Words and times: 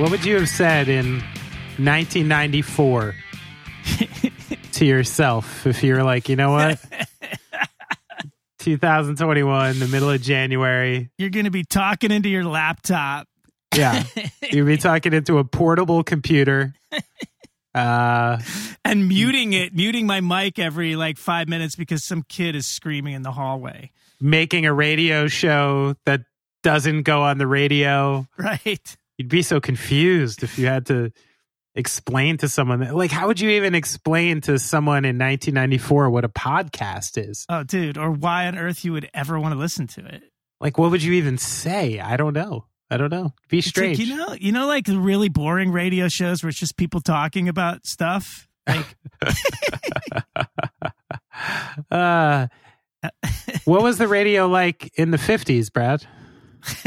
What 0.00 0.12
would 0.12 0.24
you 0.24 0.36
have 0.36 0.48
said 0.48 0.88
in 0.88 1.16
1994 1.76 3.14
to 4.72 4.86
yourself 4.86 5.66
if 5.66 5.82
you 5.82 5.92
were 5.92 6.02
like, 6.02 6.30
you 6.30 6.36
know 6.36 6.52
what? 6.52 6.82
2021, 8.60 9.78
the 9.78 9.88
middle 9.88 10.08
of 10.08 10.22
January. 10.22 11.10
You're 11.18 11.28
going 11.28 11.44
to 11.44 11.50
be 11.50 11.64
talking 11.64 12.12
into 12.12 12.30
your 12.30 12.44
laptop. 12.44 13.28
Yeah. 13.76 14.04
You'd 14.50 14.64
be 14.64 14.78
talking 14.78 15.12
into 15.12 15.36
a 15.36 15.44
portable 15.44 16.02
computer. 16.02 16.72
Uh, 17.74 18.38
and 18.86 19.06
muting 19.06 19.52
it, 19.52 19.74
muting 19.74 20.06
my 20.06 20.22
mic 20.22 20.58
every 20.58 20.96
like 20.96 21.18
five 21.18 21.46
minutes 21.46 21.76
because 21.76 22.02
some 22.02 22.22
kid 22.26 22.56
is 22.56 22.66
screaming 22.66 23.12
in 23.12 23.20
the 23.20 23.32
hallway. 23.32 23.90
Making 24.18 24.64
a 24.64 24.72
radio 24.72 25.28
show 25.28 25.94
that 26.06 26.22
doesn't 26.62 27.02
go 27.02 27.20
on 27.20 27.36
the 27.36 27.46
radio. 27.46 28.26
Right. 28.38 28.96
You'd 29.20 29.28
be 29.28 29.42
so 29.42 29.60
confused 29.60 30.42
if 30.42 30.58
you 30.58 30.66
had 30.66 30.86
to 30.86 31.12
explain 31.74 32.38
to 32.38 32.48
someone 32.48 32.80
that, 32.80 32.96
like, 32.96 33.10
how 33.10 33.26
would 33.26 33.38
you 33.38 33.50
even 33.50 33.74
explain 33.74 34.40
to 34.40 34.58
someone 34.58 35.04
in 35.04 35.18
1994 35.18 36.08
what 36.08 36.24
a 36.24 36.30
podcast 36.30 37.22
is? 37.22 37.44
Oh, 37.50 37.62
dude, 37.62 37.98
or 37.98 38.12
why 38.12 38.46
on 38.46 38.56
earth 38.56 38.82
you 38.82 38.94
would 38.94 39.10
ever 39.12 39.38
want 39.38 39.52
to 39.52 39.58
listen 39.58 39.86
to 39.88 40.06
it? 40.06 40.22
Like, 40.58 40.78
what 40.78 40.90
would 40.90 41.02
you 41.02 41.12
even 41.12 41.36
say? 41.36 42.00
I 42.00 42.16
don't 42.16 42.32
know. 42.32 42.64
I 42.90 42.96
don't 42.96 43.10
know. 43.10 43.34
Be 43.50 43.60
strange. 43.60 43.98
Like, 43.98 44.08
you 44.08 44.16
know, 44.16 44.32
you 44.40 44.52
know, 44.52 44.66
like 44.66 44.86
the 44.86 44.98
really 44.98 45.28
boring 45.28 45.70
radio 45.70 46.08
shows 46.08 46.42
where 46.42 46.48
it's 46.48 46.58
just 46.58 46.78
people 46.78 47.02
talking 47.02 47.50
about 47.50 47.84
stuff. 47.84 48.48
Like, 48.66 48.86
uh, 51.90 52.46
what 53.66 53.82
was 53.82 53.98
the 53.98 54.08
radio 54.08 54.46
like 54.46 54.90
in 54.94 55.10
the 55.10 55.18
50s, 55.18 55.70
Brad? 55.70 56.06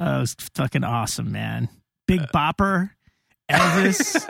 oh, 0.00 0.16
it 0.16 0.20
was 0.20 0.36
fucking 0.54 0.84
awesome, 0.84 1.32
man. 1.32 1.68
Big 2.06 2.20
Bopper, 2.32 2.90
Elvis. 3.50 4.24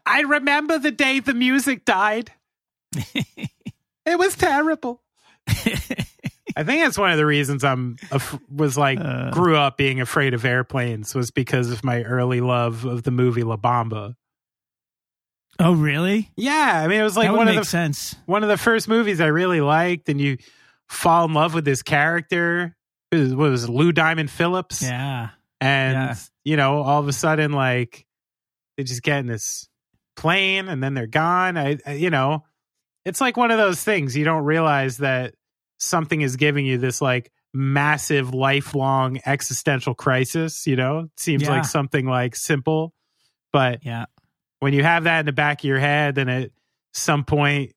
I 0.06 0.20
remember 0.22 0.78
the 0.78 0.90
day 0.90 1.20
the 1.20 1.34
music 1.34 1.84
died. 1.84 2.32
it 3.14 4.18
was 4.18 4.36
terrible. 4.36 5.02
I 5.48 6.64
think 6.64 6.82
that's 6.82 6.98
one 6.98 7.10
of 7.10 7.16
the 7.16 7.26
reasons 7.26 7.64
I'm 7.64 7.96
was 8.50 8.76
like 8.76 8.98
uh, 9.00 9.30
grew 9.30 9.56
up 9.56 9.76
being 9.76 10.00
afraid 10.00 10.34
of 10.34 10.44
airplanes 10.44 11.14
was 11.14 11.30
because 11.30 11.70
of 11.70 11.82
my 11.82 12.02
early 12.02 12.40
love 12.40 12.84
of 12.84 13.02
the 13.04 13.10
movie 13.10 13.42
La 13.42 13.56
Bamba. 13.56 14.16
Oh, 15.58 15.74
really? 15.74 16.30
Yeah, 16.36 16.82
I 16.84 16.88
mean 16.88 17.00
it 17.00 17.04
was 17.04 17.16
like 17.16 17.30
one 17.30 17.48
of 17.48 17.54
the 17.54 17.64
sense. 17.64 18.14
one 18.26 18.42
of 18.42 18.48
the 18.48 18.56
first 18.56 18.88
movies 18.88 19.20
I 19.20 19.26
really 19.26 19.60
liked, 19.60 20.08
and 20.08 20.20
you 20.20 20.38
fall 20.88 21.24
in 21.26 21.34
love 21.34 21.54
with 21.54 21.64
this 21.64 21.82
character. 21.82 22.76
It 23.10 23.16
was, 23.16 23.34
what 23.34 23.50
was 23.50 23.64
it, 23.64 23.70
Lou 23.70 23.92
Diamond 23.92 24.30
Phillips? 24.30 24.82
Yeah, 24.82 25.30
and 25.60 25.94
yeah. 25.94 26.14
you 26.44 26.56
know 26.56 26.82
all 26.82 27.00
of 27.00 27.08
a 27.08 27.12
sudden 27.12 27.52
like 27.52 28.06
they 28.76 28.84
just 28.84 29.02
get 29.02 29.18
in 29.20 29.26
this 29.26 29.68
plane 30.16 30.68
and 30.68 30.82
then 30.82 30.94
they're 30.94 31.06
gone. 31.06 31.56
I, 31.56 31.78
I 31.86 31.92
you 31.94 32.10
know 32.10 32.44
it's 33.04 33.20
like 33.20 33.36
one 33.36 33.50
of 33.50 33.58
those 33.58 33.82
things 33.82 34.16
you 34.16 34.24
don't 34.24 34.44
realize 34.44 34.98
that 34.98 35.34
something 35.78 36.20
is 36.20 36.36
giving 36.36 36.64
you 36.64 36.78
this 36.78 37.00
like 37.02 37.30
massive 37.54 38.32
lifelong 38.32 39.20
existential 39.26 39.94
crisis 39.94 40.66
you 40.66 40.76
know 40.76 41.00
it 41.00 41.10
seems 41.18 41.42
Yeah. 41.42 41.50
like 41.50 41.64
something 41.66 42.06
like 42.06 42.34
simple 42.36 42.94
but 43.52 43.84
yeah. 43.84 44.06
when 44.60 44.72
you 44.72 44.82
have 44.82 45.04
that 45.04 45.20
in 45.20 45.26
the 45.26 45.32
back 45.32 45.60
of 45.60 45.64
your 45.64 45.78
head 45.78 46.16
and 46.16 46.30
at 46.30 46.50
some 46.94 47.24
point 47.24 47.72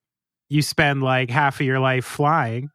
you 0.48 0.62
spend 0.62 1.02
like 1.04 1.30
half 1.30 1.60
of 1.60 1.66
your 1.66 1.80
life 1.80 2.06
flying 2.06 2.70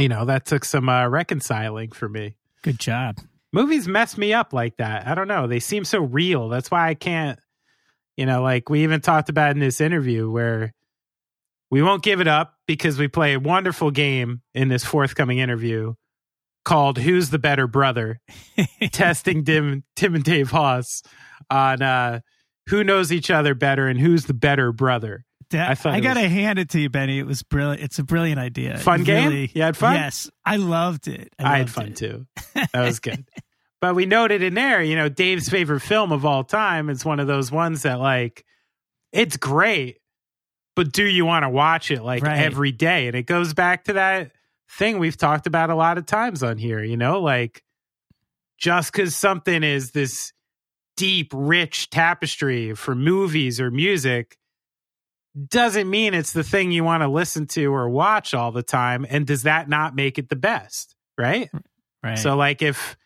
you 0.00 0.08
know 0.08 0.24
that 0.24 0.46
took 0.46 0.64
some 0.64 0.88
uh, 0.88 1.06
reconciling 1.08 1.90
for 1.92 2.08
me 2.08 2.36
Good 2.62 2.78
job. 2.80 3.18
movies 3.52 3.86
mess 3.88 4.18
me 4.18 4.32
up 4.32 4.52
like 4.52 4.76
that. 4.78 5.06
I 5.06 5.14
don't 5.14 5.28
know. 5.28 5.46
They 5.46 5.60
seem 5.60 5.84
so 5.84 6.00
real. 6.00 6.48
That's 6.48 6.70
why 6.70 6.88
I 6.88 6.94
can't, 6.94 7.38
you 8.16 8.26
know, 8.26 8.42
like 8.42 8.68
we 8.68 8.82
even 8.82 9.00
talked 9.00 9.28
about 9.28 9.52
in 9.52 9.60
this 9.60 9.80
interview 9.80 10.30
where 10.30 10.72
we 11.70 11.82
won't 11.82 12.02
give 12.02 12.20
it 12.20 12.28
up 12.28 12.54
because 12.66 12.98
we 12.98 13.08
play 13.08 13.34
a 13.34 13.40
wonderful 13.40 13.90
game 13.90 14.42
in 14.54 14.68
this 14.68 14.84
forthcoming 14.84 15.38
interview 15.38 15.94
called 16.64 16.98
Who's 16.98 17.30
the 17.30 17.38
Better 17.38 17.66
Brother? 17.66 18.20
testing 18.92 19.44
Tim, 19.44 19.84
Tim 19.96 20.14
and 20.14 20.24
Dave 20.24 20.50
Hause 20.50 21.02
on 21.48 21.80
uh, 21.80 22.20
who 22.68 22.84
knows 22.84 23.10
each 23.12 23.30
other 23.30 23.54
better 23.54 23.86
and 23.86 23.98
who's 23.98 24.26
the 24.26 24.34
better 24.34 24.72
brother. 24.72 25.24
I 25.52 25.76
I, 25.84 26.00
gotta 26.00 26.22
was- 26.22 26.30
hand 26.30 26.58
it 26.58 26.68
to 26.70 26.80
you, 26.80 26.88
Benny. 26.90 27.18
It 27.18 27.26
was 27.26 27.42
brilliant. 27.42 27.82
It's 27.82 27.98
a 27.98 28.04
brilliant 28.04 28.38
idea. 28.38 28.78
Fun 28.78 29.02
game? 29.04 29.28
really- 29.28 29.50
You 29.54 29.62
had 29.62 29.76
fun? 29.76 29.94
Yes, 29.94 30.30
I 30.44 30.56
loved 30.56 31.08
it. 31.08 31.32
I, 31.38 31.58
had 31.58 31.60
loved 31.62 31.70
fun 31.72 31.86
it. 31.88 31.96
too. 31.96 32.26
That 32.72 32.84
was 32.84 33.00
good. 33.00 33.24
but 33.80 33.94
we 33.94 34.06
noted 34.06 34.42
in 34.42 34.54
there, 34.54 34.82
you 34.82 34.94
know, 34.96 35.08
Dave's 35.08 35.48
favorite 35.48 35.80
film 35.80 36.12
of 36.12 36.24
all 36.24 36.44
time 36.44 36.88
is 36.90 37.04
one 37.04 37.18
of 37.20 37.26
those 37.26 37.50
ones 37.50 37.82
that 37.82 37.98
like 37.98 38.44
it's 39.12 39.36
great, 39.36 39.98
but 40.76 40.92
do 40.92 41.04
you 41.04 41.24
want 41.24 41.42
to 41.44 41.48
watch 41.48 41.90
it 41.90 42.02
like 42.02 42.22
Right. 42.22 42.38
every 42.38 42.70
day? 42.72 43.06
And 43.08 43.16
it 43.16 43.24
goes 43.26 43.54
back 43.54 43.84
to 43.84 43.94
that 43.94 44.30
thing 44.78 44.98
we've 45.00 45.16
talked 45.16 45.46
about 45.48 45.68
a 45.70 45.74
lot 45.74 45.98
of 45.98 46.06
times 46.06 46.42
on 46.44 46.58
here, 46.58 46.82
you 46.84 46.96
know, 46.96 47.20
like 47.20 47.64
just 48.58 48.92
because 48.92 49.16
something 49.16 49.62
is 49.64 49.90
this 49.92 50.32
deep, 50.96 51.32
rich 51.34 51.90
tapestry 51.90 52.74
for 52.74 52.94
movies 52.94 53.60
or 53.60 53.70
music 53.70 54.36
doesn't 55.48 55.88
mean 55.88 56.14
it's 56.14 56.32
the 56.32 56.42
thing 56.42 56.72
you 56.72 56.84
want 56.84 57.02
to 57.02 57.08
listen 57.08 57.46
to 57.48 57.66
or 57.66 57.88
watch 57.88 58.34
all 58.34 58.52
the 58.52 58.62
time. 58.62 59.06
And 59.08 59.26
does 59.26 59.44
that 59.44 59.68
not 59.68 59.94
make 59.94 60.18
it 60.18 60.28
the 60.28 60.36
best? 60.36 60.96
Right. 61.16 61.50
Right. 62.02 62.18
So, 62.18 62.36
like, 62.36 62.62
if 62.62 62.96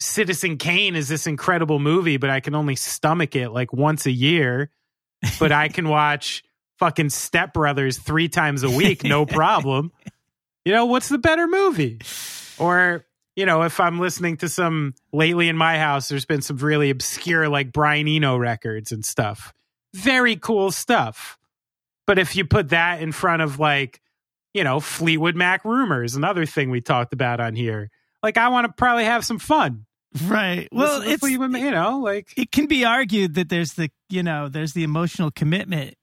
Citizen 0.00 0.58
Kane 0.58 0.94
is 0.94 1.08
this 1.08 1.26
incredible 1.26 1.78
movie, 1.78 2.16
but 2.16 2.30
I 2.30 2.40
can 2.40 2.54
only 2.54 2.76
stomach 2.76 3.34
it 3.34 3.50
like 3.50 3.72
once 3.72 4.06
a 4.06 4.10
year, 4.10 4.70
but 5.38 5.52
I 5.52 5.68
can 5.68 5.88
watch 5.88 6.44
fucking 6.78 7.10
Step 7.10 7.52
Brothers 7.52 7.98
three 7.98 8.28
times 8.28 8.62
a 8.62 8.70
week, 8.70 9.04
no 9.04 9.26
problem. 9.26 9.92
You 10.64 10.72
know, 10.72 10.86
what's 10.86 11.08
the 11.08 11.18
better 11.18 11.46
movie? 11.46 12.00
Or, 12.58 13.06
you 13.34 13.46
know, 13.46 13.62
if 13.62 13.80
I'm 13.80 13.98
listening 13.98 14.36
to 14.38 14.48
some 14.48 14.94
lately 15.12 15.48
in 15.48 15.56
my 15.56 15.78
house, 15.78 16.08
there's 16.08 16.26
been 16.26 16.42
some 16.42 16.58
really 16.58 16.90
obscure 16.90 17.48
like 17.48 17.72
Brian 17.72 18.06
Eno 18.06 18.36
records 18.36 18.92
and 18.92 19.04
stuff. 19.04 19.52
Very 19.94 20.36
cool 20.36 20.70
stuff. 20.70 21.38
But 22.06 22.18
if 22.18 22.36
you 22.36 22.44
put 22.44 22.70
that 22.70 23.00
in 23.00 23.12
front 23.12 23.42
of 23.42 23.58
like, 23.58 24.00
you 24.54 24.64
know, 24.64 24.80
Fleetwood 24.80 25.36
Mac 25.36 25.64
rumors, 25.64 26.14
another 26.14 26.46
thing 26.46 26.70
we 26.70 26.80
talked 26.80 27.12
about 27.12 27.40
on 27.40 27.54
here, 27.54 27.90
like 28.22 28.36
I 28.36 28.48
want 28.48 28.66
to 28.66 28.72
probably 28.72 29.04
have 29.04 29.24
some 29.24 29.38
fun. 29.38 29.86
right. 30.26 30.68
Well, 30.72 31.02
it's 31.02 31.20
Fleetwood 31.20 31.52
you 31.56 31.70
know, 31.70 31.98
like 32.00 32.32
it 32.36 32.50
can 32.52 32.66
be 32.66 32.84
argued 32.84 33.34
that 33.34 33.48
there's 33.48 33.70
the 33.74 33.90
you 34.08 34.22
know 34.22 34.48
there's 34.48 34.72
the 34.74 34.82
emotional 34.84 35.30
commitment. 35.30 35.94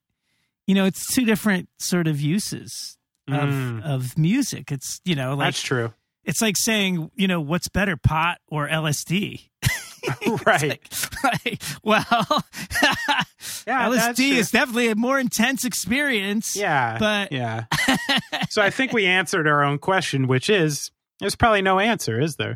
You 0.68 0.76
know, 0.76 0.86
it's 0.86 1.14
two 1.14 1.26
different 1.26 1.68
sort 1.80 2.08
of 2.08 2.20
uses 2.22 2.98
of 3.28 3.36
Mm. 3.50 3.84
of 3.84 4.18
music. 4.18 4.72
It's 4.72 5.00
you 5.06 5.14
know 5.16 5.36
like 5.36 5.48
that's 5.48 5.62
true. 5.62 5.94
it's 6.24 6.42
like 6.42 6.58
saying 6.58 7.12
you 7.16 7.28
know 7.28 7.40
what's 7.42 7.68
better, 7.68 7.96
pot 7.98 8.40
or 8.48 8.68
LSD. 8.68 9.50
right. 10.46 11.08
Like, 11.24 11.62
well, 11.84 12.06
Yeah, 13.68 13.88
LSD 13.90 14.32
is 14.32 14.52
definitely 14.52 14.90
a 14.90 14.96
more 14.96 15.20
intense 15.20 15.64
experience. 15.64 16.56
Yeah. 16.56 16.98
but 17.00 17.32
yeah. 17.32 17.66
so 18.50 18.62
I 18.62 18.70
think 18.70 18.94
we 18.94 19.06
answered 19.06 19.48
our 19.48 19.64
own 19.64 19.78
question, 19.78 20.28
which 20.28 20.50
is 20.50 20.92
there's 21.20 21.36
probably 21.36 21.62
no 21.62 21.80
answer, 21.80 22.20
is 22.20 22.36
there? 22.36 22.56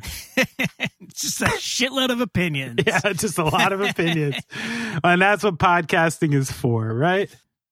just 1.13 1.41
a 1.41 1.45
shitload 1.45 2.09
of 2.09 2.19
opinions. 2.21 2.79
Yeah, 2.85 2.99
just 3.13 3.37
a 3.37 3.43
lot 3.43 3.73
of 3.73 3.81
opinions. 3.81 4.37
and 5.03 5.21
that's 5.21 5.43
what 5.43 5.57
podcasting 5.57 6.33
is 6.33 6.51
for, 6.51 6.93
right? 6.93 7.29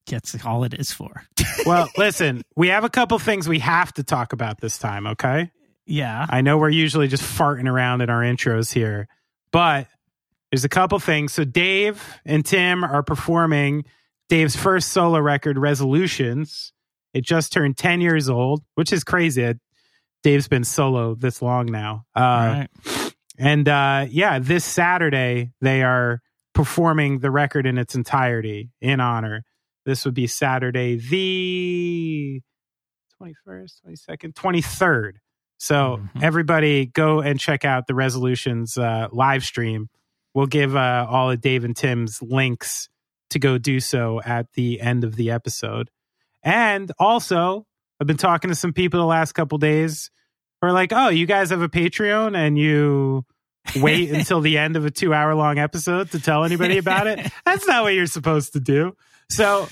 That's 0.07 0.43
all 0.45 0.63
it 0.63 0.73
is 0.73 0.91
for. 0.91 1.23
Well, 1.65 1.87
listen, 1.97 2.43
we 2.55 2.69
have 2.69 2.83
a 2.83 2.89
couple 2.89 3.17
things 3.19 3.47
we 3.47 3.59
have 3.59 3.93
to 3.93 4.03
talk 4.03 4.33
about 4.33 4.59
this 4.59 4.77
time, 4.77 5.07
okay? 5.07 5.51
yeah. 5.85 6.25
I 6.29 6.41
know 6.41 6.57
we're 6.57 6.69
usually 6.69 7.07
just 7.07 7.23
farting 7.23 7.69
around 7.69 8.01
in 8.01 8.09
our 8.09 8.21
intros 8.21 8.73
here, 8.73 9.07
but 9.51 9.87
there's 10.51 10.65
a 10.65 10.69
couple 10.69 10.99
things. 10.99 11.33
So 11.33 11.43
Dave 11.43 12.03
and 12.25 12.45
Tim 12.45 12.83
are 12.83 13.03
performing 13.03 13.85
Dave's 14.29 14.55
first 14.55 14.89
solo 14.89 15.19
record, 15.19 15.57
Resolutions. 15.57 16.73
It 17.13 17.25
just 17.25 17.51
turned 17.51 17.77
10 17.77 18.01
years 18.01 18.29
old, 18.29 18.63
which 18.75 18.93
is 18.93 19.03
crazy. 19.03 19.53
Dave's 20.23 20.47
been 20.47 20.63
solo 20.63 21.15
this 21.15 21.41
long 21.41 21.65
now. 21.65 22.05
Uh, 22.15 22.65
right. 22.85 23.13
And 23.37 23.67
uh, 23.67 24.05
yeah, 24.09 24.39
this 24.39 24.63
Saturday, 24.63 25.51
they 25.61 25.83
are 25.83 26.21
performing 26.53 27.19
the 27.19 27.31
record 27.31 27.65
in 27.65 27.77
its 27.77 27.95
entirety 27.95 28.69
in 28.81 28.99
honor. 28.99 29.43
This 29.85 30.05
would 30.05 30.13
be 30.13 30.27
Saturday, 30.27 30.95
the 30.95 32.41
21st, 33.21 33.71
22nd, 33.87 34.33
23rd. 34.33 35.11
So 35.63 35.99
Mhm. 36.15 36.23
everybody 36.23 36.87
go 36.87 37.21
and 37.21 37.39
check 37.39 37.65
out 37.65 37.85
the 37.85 37.93
Resolutions 37.93 38.79
uh, 38.79 39.09
live 39.11 39.43
stream. 39.43 39.89
We'll 40.33 40.47
give 40.47 40.75
uh, 40.75 41.05
all 41.07 41.29
of 41.29 41.39
Dave 41.39 41.63
and 41.63 41.75
Tim's 41.77 42.19
links 42.19 42.89
to 43.29 43.37
go 43.37 43.59
do 43.59 43.79
so 43.79 44.19
at 44.25 44.51
the 44.53 44.81
end 44.81 45.03
of 45.03 45.15
the 45.15 45.29
episode. 45.29 45.91
And 46.41 46.91
also, 46.97 47.67
I've 47.99 48.07
been 48.07 48.17
talking 48.17 48.49
to 48.49 48.55
some 48.55 48.73
people 48.73 48.99
the 49.01 49.05
last 49.05 49.33
couple 49.33 49.59
days 49.59 50.09
who 50.61 50.67
are 50.69 50.73
like, 50.73 50.91
"Oh, 50.93 51.09
you 51.09 51.27
guys 51.27 51.51
have 51.51 51.61
a 51.61 51.69
Patreon 51.69 52.35
and 52.35 52.57
you 52.57 53.23
wait 53.75 54.09
until 54.15 54.41
the 54.41 54.57
end 54.57 54.75
of 54.75 54.85
a 54.85 54.89
two 54.89 55.13
hour 55.13 55.35
long 55.35 55.59
episode 55.59 56.09
to 56.11 56.19
tell 56.19 56.43
anybody 56.43 56.79
about 56.79 57.05
it. 57.05 57.31
That's 57.45 57.67
not 57.67 57.83
what 57.83 57.93
you're 57.93 58.07
supposed 58.07 58.53
to 58.53 58.59
do. 58.59 58.95
So, 59.29 59.69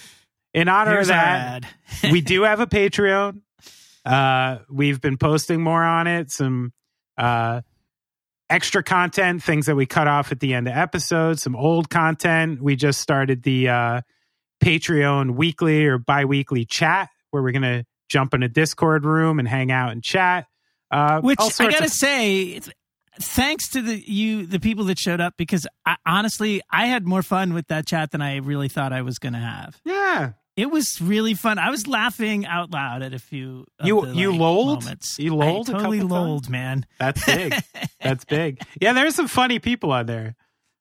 in 0.54 0.68
honor 0.68 0.92
Here's 0.92 1.10
of 1.10 1.16
that, 1.16 1.66
we 2.12 2.22
do 2.34 2.44
have 2.44 2.60
a 2.60 2.68
Patreon. 2.68 3.42
Uh, 4.06 4.60
we've 4.70 5.02
been 5.02 5.18
posting 5.18 5.62
more 5.62 5.84
on 5.84 6.08
it, 6.08 6.32
some 6.32 6.74
uh, 7.18 7.62
extra 8.50 8.82
content, 8.84 9.44
things 9.44 9.66
that 9.66 9.76
we 9.76 9.86
cut 9.86 10.08
off 10.08 10.32
at 10.32 10.40
the 10.40 10.54
end 10.54 10.68
of 10.68 10.76
episodes, 10.76 11.44
some 11.44 11.56
old 11.56 11.90
content. 11.90 12.62
We 12.62 12.76
just 12.76 13.02
started 13.02 13.44
the 13.44 13.70
uh, 13.70 14.02
Patreon 14.64 15.36
weekly 15.36 15.86
or 15.86 15.98
bi 15.98 16.26
weekly 16.26 16.66
chat 16.66 17.10
where 17.32 17.44
we're 17.44 17.52
going 17.52 17.62
to 17.62 17.86
jump 18.10 18.34
in 18.34 18.44
a 18.44 18.50
Discord 18.50 19.06
room 19.06 19.40
and 19.40 19.48
hang 19.48 19.72
out 19.72 19.92
and 19.92 20.04
chat. 20.04 20.48
Uh, 20.92 21.22
Which 21.22 21.40
I 21.40 21.70
gotta 21.70 21.86
of- 21.86 21.92
say, 21.92 22.60
thanks 23.22 23.70
to 23.70 23.82
the 23.82 23.96
you 23.96 24.46
the 24.46 24.60
people 24.60 24.86
that 24.86 24.98
showed 24.98 25.20
up 25.20 25.36
because 25.38 25.68
I, 25.86 25.98
honestly 26.06 26.62
I 26.72 26.88
had 26.88 27.06
more 27.06 27.22
fun 27.22 27.54
with 27.54 27.68
that 27.68 27.86
chat 27.86 28.12
than 28.12 28.22
I 28.22 28.38
really 28.38 28.70
thought 28.70 28.94
I 28.94 29.02
was 29.02 29.20
going 29.20 29.34
to 29.34 29.40
have. 29.40 29.80
yeah. 29.84 30.32
It 30.60 30.70
was 30.72 31.00
really 31.02 31.34
fun. 31.36 31.58
I 31.58 31.70
was 31.70 31.88
laughing 31.88 32.46
out 32.46 32.72
loud 32.72 33.02
at 33.02 33.14
a 33.14 33.20
few. 33.20 33.66
Of 33.80 33.88
You- 33.88 34.06
the, 34.06 34.14
you 34.14 34.32
like, 34.32 34.40
lolled? 34.40 34.84
Moments. 34.84 35.18
You 35.20 35.36
lolled 35.36 35.70
I 35.70 35.74
totally 35.74 36.00
couple 36.00 36.10
times? 36.18 36.28
lolled, 36.28 36.50
man. 36.50 36.86
That's 37.00 37.26
big. 37.26 37.54
That's 38.02 38.26
big. 38.26 38.62
Yeah, 38.82 38.94
there's 38.94 39.16
some 39.16 39.28
funny 39.28 39.60
people 39.60 39.92
on 39.92 40.06
there. 40.06 40.36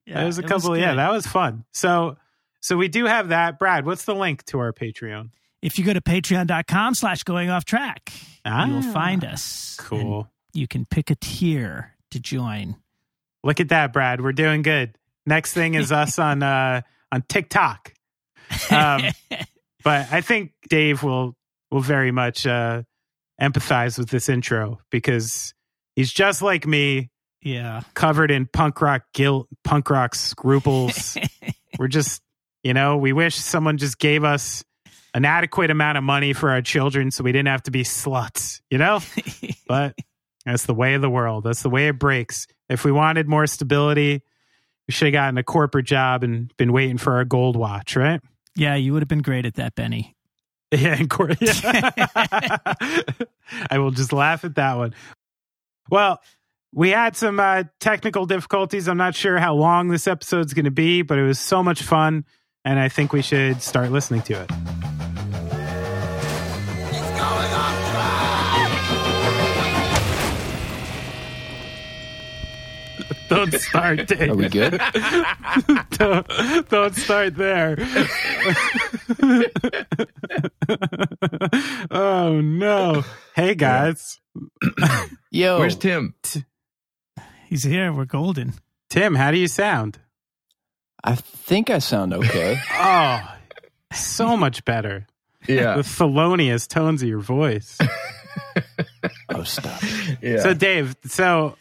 Yeah, 0.06 0.22
There's 0.22 0.38
a 0.38 0.42
couple. 0.42 0.76
Yeah, 0.76 0.94
that 0.94 1.12
was 1.12 1.26
fun. 1.26 1.64
So, 1.72 2.16
so 2.60 2.76
we 2.76 2.88
do 2.88 3.04
have 3.04 3.28
that. 3.28 3.58
Brad, 3.58 3.84
what's 3.86 4.04
the 4.04 4.14
link 4.14 4.44
to 4.46 4.58
our 4.58 4.72
Patreon? 4.72 5.30
If 5.60 5.78
you 5.78 5.84
go 5.84 5.92
to 5.92 6.00
patreon.com 6.00 6.94
slash 6.94 7.22
going 7.24 7.50
off 7.50 7.64
track, 7.64 8.10
you 8.46 8.50
will 8.52 8.78
Ah, 8.88 8.90
find 8.92 9.24
us. 9.24 9.76
Cool. 9.78 10.28
You 10.54 10.66
can 10.66 10.86
pick 10.86 11.10
a 11.10 11.14
tier 11.16 11.94
to 12.10 12.18
join. 12.20 12.76
Look 13.44 13.60
at 13.60 13.68
that, 13.68 13.92
Brad. 13.92 14.20
We're 14.22 14.32
doing 14.32 14.62
good. 14.62 14.96
Next 15.26 15.52
thing 15.52 15.74
is 15.74 15.92
us 16.02 16.18
on 16.18 16.42
uh 16.42 16.80
on 17.12 17.22
TikTok. 17.28 17.92
Um, 18.70 19.02
but 19.84 20.12
I 20.12 20.20
think 20.20 20.52
Dave 20.68 21.02
will 21.02 21.36
will 21.70 21.80
very 21.80 22.10
much 22.12 22.46
uh 22.46 22.82
empathize 23.40 23.98
with 23.98 24.10
this 24.10 24.28
intro 24.28 24.80
because 24.90 25.54
he's 25.94 26.12
just 26.12 26.42
like 26.42 26.66
me, 26.66 27.10
yeah. 27.42 27.82
covered 27.94 28.30
in 28.30 28.46
punk 28.46 28.80
rock 28.80 29.02
guilt, 29.14 29.48
punk 29.64 29.90
rock 29.90 30.14
scruples. 30.14 31.16
We're 31.78 31.88
just, 31.88 32.22
you 32.62 32.74
know, 32.74 32.96
we 32.96 33.12
wish 33.12 33.36
someone 33.36 33.78
just 33.78 33.98
gave 33.98 34.24
us 34.24 34.64
an 35.14 35.24
adequate 35.24 35.70
amount 35.70 35.98
of 35.98 36.04
money 36.04 36.32
for 36.32 36.50
our 36.50 36.62
children 36.62 37.10
so 37.10 37.24
we 37.24 37.32
didn't 37.32 37.48
have 37.48 37.62
to 37.64 37.70
be 37.70 37.84
sluts, 37.84 38.60
you 38.70 38.78
know? 38.78 39.00
but 39.68 39.94
that's 40.44 40.66
the 40.66 40.74
way 40.74 40.94
of 40.94 41.02
the 41.02 41.10
world. 41.10 41.44
That's 41.44 41.62
the 41.62 41.70
way 41.70 41.88
it 41.88 41.98
breaks. 41.98 42.46
If 42.68 42.84
we 42.84 42.92
wanted 42.92 43.28
more 43.28 43.46
stability, 43.46 44.22
we 44.86 44.92
should 44.92 45.06
have 45.06 45.12
gotten 45.12 45.38
a 45.38 45.44
corporate 45.44 45.86
job 45.86 46.24
and 46.24 46.54
been 46.56 46.72
waiting 46.72 46.98
for 46.98 47.14
our 47.14 47.24
gold 47.24 47.56
watch, 47.56 47.96
right? 47.96 48.20
Yeah, 48.58 48.74
you 48.74 48.92
would 48.92 49.02
have 49.02 49.08
been 49.08 49.22
great 49.22 49.46
at 49.46 49.54
that, 49.54 49.74
Benny. 49.74 50.14
Yeah, 50.70 50.96
in 50.96 51.08
court. 51.08 51.38
Yeah. 51.40 51.52
I 53.70 53.78
will 53.78 53.90
just 53.90 54.12
laugh 54.12 54.44
at 54.44 54.56
that 54.56 54.76
one. 54.76 54.94
Well, 55.88 56.20
we 56.74 56.90
had 56.90 57.16
some 57.16 57.40
uh, 57.40 57.64
technical 57.80 58.26
difficulties. 58.26 58.86
I'm 58.86 58.98
not 58.98 59.14
sure 59.14 59.38
how 59.38 59.54
long 59.54 59.88
this 59.88 60.06
episode's 60.06 60.52
going 60.52 60.66
to 60.66 60.70
be, 60.70 61.00
but 61.00 61.18
it 61.18 61.24
was 61.24 61.38
so 61.38 61.62
much 61.62 61.80
fun, 61.82 62.26
and 62.66 62.78
I 62.78 62.90
think 62.90 63.14
we 63.14 63.22
should 63.22 63.62
start 63.62 63.90
listening 63.90 64.20
to 64.22 64.42
it. 64.42 64.97
Don't 73.28 73.52
start, 73.52 74.06
Dave. 74.06 74.30
Are 74.30 74.34
we 74.34 74.48
good? 74.48 74.72
don't, 75.90 76.26
don't 76.70 76.96
start 76.96 77.36
there. 77.36 77.76
oh 81.90 82.40
no! 82.40 83.04
Hey 83.34 83.54
guys, 83.54 84.18
Yo, 85.30 85.58
Where's 85.62 85.76
Tim? 85.76 86.14
He's 87.48 87.64
here. 87.64 87.92
We're 87.92 88.06
golden. 88.06 88.54
Tim, 88.88 89.14
how 89.14 89.30
do 89.30 89.36
you 89.36 89.48
sound? 89.48 89.98
I 91.04 91.14
think 91.14 91.68
I 91.68 91.80
sound 91.80 92.14
okay. 92.14 92.58
Oh, 92.72 93.34
so 93.92 94.38
much 94.38 94.64
better. 94.64 95.06
Yeah. 95.46 95.76
The 95.76 95.84
felonious 95.84 96.66
tones 96.66 97.02
of 97.02 97.10
your 97.10 97.20
voice. 97.20 97.76
oh, 99.28 99.42
stop. 99.42 99.82
yeah. 100.22 100.40
So, 100.40 100.54
Dave, 100.54 100.96
so 101.04 101.56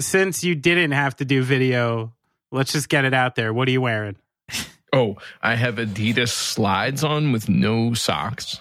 since 0.00 0.42
you 0.44 0.54
didn't 0.54 0.92
have 0.92 1.16
to 1.16 1.24
do 1.24 1.42
video, 1.42 2.12
let's 2.50 2.72
just 2.72 2.88
get 2.88 3.04
it 3.04 3.14
out 3.14 3.34
there. 3.34 3.52
What 3.52 3.68
are 3.68 3.70
you 3.70 3.80
wearing? 3.80 4.16
oh, 4.92 5.16
I 5.42 5.54
have 5.54 5.76
Adidas 5.76 6.30
slides 6.30 7.04
on 7.04 7.32
with 7.32 7.48
no 7.48 7.94
socks. 7.94 8.60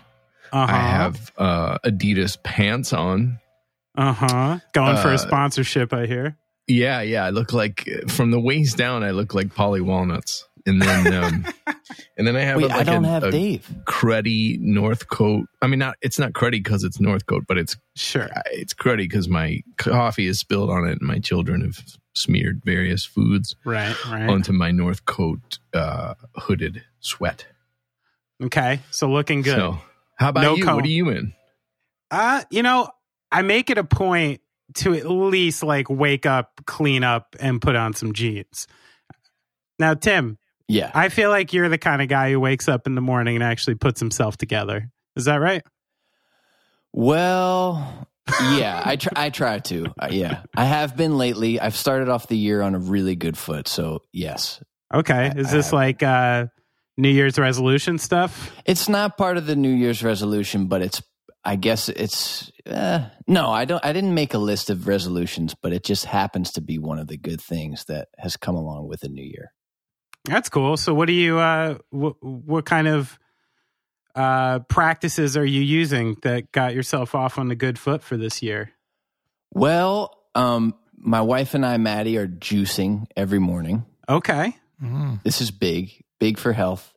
Uh-huh. 0.54 0.74
I 0.74 0.80
have 0.80 1.32
uh, 1.38 1.78
Adidas 1.80 2.42
pants 2.44 2.94
on. 2.94 3.40
Uh 3.96 4.14
huh. 4.14 4.60
Going 4.74 4.98
for 4.98 5.10
a 5.12 5.16
Uh, 5.16 5.18
sponsorship, 5.18 5.94
I 5.94 6.06
hear. 6.06 6.38
Yeah, 6.68 7.02
yeah. 7.02 7.26
I 7.26 7.30
look 7.32 7.52
like 7.54 7.88
from 8.08 8.32
the 8.32 8.40
waist 8.40 8.78
down. 8.78 9.04
I 9.04 9.12
look 9.12 9.34
like 9.34 9.48
Paulie 9.48 9.82
Walnuts, 9.82 10.48
and 10.66 10.82
then 10.82 11.14
um, 11.14 11.46
and 12.18 12.28
then 12.28 12.36
I 12.36 12.42
have 12.42 12.58
Wait, 12.58 12.70
like 12.70 12.80
I 12.80 12.84
don't 12.84 13.06
a, 13.06 13.08
have 13.10 13.24
a 13.24 13.32
Dave. 13.32 13.70
cruddy 13.86 14.60
North 14.60 15.08
coat. 15.10 15.48
I 15.62 15.68
mean, 15.68 15.80
not 15.80 15.96
it's 16.02 16.20
not 16.20 16.34
cruddy 16.34 16.52
because 16.64 16.84
it's 16.84 17.00
North 17.00 17.26
coat, 17.26 17.46
but 17.48 17.58
it's 17.58 17.78
Sure. 17.96 18.30
it's 18.52 18.74
cruddy 18.74 18.98
because 19.00 19.28
my 19.28 19.62
coffee 19.78 20.28
is 20.28 20.40
spilled 20.40 20.70
on 20.70 20.86
it, 20.88 21.00
and 21.00 21.02
my 21.02 21.20
children 21.20 21.62
have 21.62 21.84
smeared 22.14 22.62
various 22.66 23.06
foods 23.06 23.56
Right. 23.66 23.96
Right. 24.06 24.30
onto 24.30 24.52
my 24.54 24.72
North 24.72 25.06
coat 25.06 25.60
uh, 25.74 26.16
hooded 26.36 26.84
sweat. 27.00 27.46
Okay. 28.44 28.80
So 28.92 29.10
looking 29.10 29.42
good. 29.44 29.56
So, 29.56 29.78
how 30.18 30.30
about 30.30 30.42
No 30.42 30.56
you? 30.56 30.66
What 30.66 30.84
are 30.84 30.88
you 30.88 31.10
in? 31.10 31.34
Uh, 32.10 32.44
you 32.50 32.64
know, 32.64 32.90
I 33.32 33.42
make 33.44 33.70
it 33.70 33.78
a 33.78 33.84
point 33.86 34.42
to 34.76 34.94
at 34.94 35.10
least 35.10 35.64
like 35.64 35.90
wake 35.90 36.26
up, 36.26 36.62
clean 36.66 37.04
up, 37.04 37.36
and 37.40 37.62
put 37.62 37.76
on 37.76 37.94
some 37.94 38.14
jeans. 38.14 38.68
Now, 39.80 39.94
Tim, 39.94 40.38
Yeah. 40.72 40.90
I 40.94 41.10
feel 41.10 41.30
like 41.30 41.52
you're 41.54 41.70
the 41.70 41.78
kind 41.78 42.02
of 42.02 42.08
guy 42.08 42.32
who 42.32 42.40
wakes 42.40 42.70
up 42.70 42.88
in 42.88 42.96
the 42.96 43.02
morning 43.02 43.36
and 43.36 43.44
actually 43.44 43.76
puts 43.76 44.00
himself 44.00 44.38
together. 44.38 44.90
Is 45.16 45.26
that 45.26 45.36
right? 45.38 45.64
Well, 46.94 48.08
yeah, 48.54 48.82
I 48.84 48.96
try. 48.96 49.12
I 49.16 49.30
try 49.30 49.60
to. 49.60 49.86
Uh, 50.00 50.10
yeah, 50.12 50.44
I 50.56 50.66
have 50.66 50.96
been 50.98 51.18
lately. 51.18 51.60
I've 51.60 51.76
started 51.76 52.10
off 52.10 52.28
the 52.28 52.38
year 52.38 52.62
on 52.62 52.76
a 52.76 52.80
really 52.80 53.16
good 53.16 53.38
foot. 53.38 53.68
So 53.68 54.04
yes, 54.12 54.62
Okay. 54.94 55.32
Is 55.36 55.52
this 55.52 55.72
like 55.72 56.04
uh 56.04 56.48
New 56.98 57.10
Year's 57.10 57.40
resolution 57.40 57.98
stuff? 57.98 58.52
it's 58.66 58.90
not 58.90 59.18
part 59.18 59.38
of 59.38 59.46
the 59.46 59.56
New 59.56 59.72
Year's 59.74 60.04
resolution, 60.04 60.68
but 60.68 60.82
it's. 60.82 61.02
I 61.44 61.56
guess 61.56 61.90
it's. 61.90 62.52
Uh, 62.70 63.10
no, 63.28 63.50
I 63.50 63.66
don't. 63.66 63.84
I 63.84 63.94
didn't 63.94 64.14
make 64.14 64.34
a 64.36 64.38
list 64.38 64.70
of 64.70 64.88
resolutions, 64.88 65.56
but 65.60 65.74
it 65.74 65.84
just 65.84 66.06
happens 66.06 66.52
to 66.52 66.62
be 66.62 66.78
one 66.78 67.00
of 67.00 67.08
the 67.08 67.18
good 67.18 67.42
things 67.42 67.86
that 67.86 68.10
has 68.20 68.38
come 68.38 68.56
along 68.56 68.88
with 68.88 69.00
the 69.00 69.10
new 69.10 69.24
year. 69.24 69.52
That's 70.26 70.50
cool. 70.50 70.78
So, 70.78 70.94
what 70.94 71.08
do 71.08 71.14
you? 71.14 71.40
uh 71.40 71.78
What, 71.90 72.16
what 72.22 72.66
kind 72.66 72.88
of 72.88 73.18
uh 74.16 74.60
practices 74.60 75.38
are 75.38 75.46
you 75.46 75.62
using 75.62 76.18
that 76.24 76.52
got 76.52 76.74
yourself 76.76 77.16
off 77.16 77.38
on 77.40 77.50
a 77.52 77.56
good 77.56 77.80
foot 77.80 78.04
for 78.04 78.18
this 78.18 78.42
year? 78.42 78.72
Well, 79.54 80.18
um, 80.36 80.76
my 80.98 81.22
wife 81.22 81.54
and 81.56 81.66
I, 81.66 81.78
Maddie, 81.78 82.18
are 82.18 82.28
juicing 82.28 83.08
every 83.18 83.40
morning. 83.40 83.86
Okay. 84.08 84.56
Mm, 84.82 85.22
This 85.24 85.42
is 85.42 85.52
big, 85.52 86.04
big 86.20 86.38
for 86.38 86.54
health. 86.54 86.94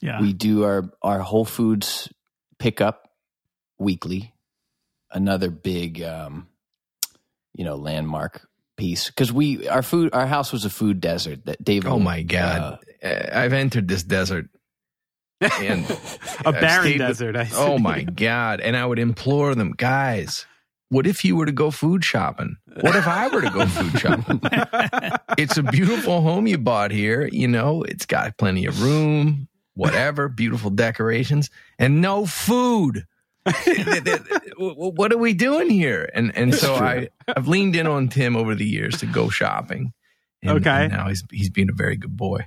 yeah. 0.00 0.20
We 0.20 0.32
do 0.32 0.64
our 0.64 0.90
our 1.02 1.20
Whole 1.20 1.44
Foods 1.44 2.08
pickup 2.58 3.10
weekly. 3.78 4.34
Another 5.12 5.50
big, 5.50 6.02
um, 6.02 6.48
you 7.54 7.64
know, 7.64 7.76
landmark 7.76 8.47
piece 8.78 9.08
because 9.08 9.30
we 9.30 9.68
our 9.68 9.82
food 9.82 10.10
our 10.14 10.26
house 10.26 10.52
was 10.52 10.64
a 10.64 10.70
food 10.70 11.00
desert 11.00 11.44
that 11.44 11.62
David. 11.62 11.90
Oh 11.90 11.98
my 11.98 12.22
god! 12.22 12.78
Uh, 13.02 13.26
I've 13.32 13.52
entered 13.52 13.88
this 13.88 14.02
desert. 14.02 14.46
And 15.40 15.84
a 16.44 16.48
I've 16.48 16.60
barren 16.60 16.82
stayed 16.82 17.00
with- 17.00 17.08
desert. 17.08 17.36
I 17.36 17.44
see. 17.44 17.56
oh 17.56 17.78
my 17.78 18.02
god! 18.04 18.60
And 18.60 18.76
I 18.76 18.86
would 18.86 18.98
implore 18.98 19.54
them, 19.54 19.72
guys. 19.76 20.46
What 20.90 21.06
if 21.06 21.22
you 21.22 21.36
were 21.36 21.44
to 21.44 21.52
go 21.52 21.70
food 21.70 22.02
shopping? 22.02 22.56
What 22.80 22.96
if 22.96 23.06
I 23.06 23.28
were 23.28 23.42
to 23.42 23.50
go 23.50 23.66
food 23.66 24.00
shopping? 24.00 24.40
it's 25.36 25.58
a 25.58 25.62
beautiful 25.62 26.22
home 26.22 26.46
you 26.46 26.56
bought 26.56 26.90
here. 26.92 27.28
You 27.30 27.46
know, 27.46 27.82
it's 27.82 28.06
got 28.06 28.38
plenty 28.38 28.64
of 28.64 28.82
room, 28.82 29.48
whatever, 29.74 30.30
beautiful 30.30 30.70
decorations, 30.70 31.50
and 31.78 32.00
no 32.00 32.24
food. 32.24 33.04
what 34.58 35.12
are 35.12 35.18
we 35.18 35.32
doing 35.34 35.70
here? 35.70 36.08
And 36.14 36.34
and 36.36 36.54
so 36.54 36.74
I 36.74 37.08
I've 37.36 37.48
leaned 37.48 37.76
in 37.76 37.86
on 37.86 38.08
Tim 38.08 38.36
over 38.36 38.54
the 38.54 38.64
years 38.66 38.98
to 38.98 39.06
go 39.06 39.28
shopping. 39.28 39.92
And, 40.42 40.58
Okay. 40.58 40.84
and 40.84 40.92
now 40.92 41.08
he's 41.08 41.24
he's 41.30 41.50
being 41.50 41.68
a 41.68 41.74
very 41.74 41.96
good 41.96 42.16
boy. 42.16 42.46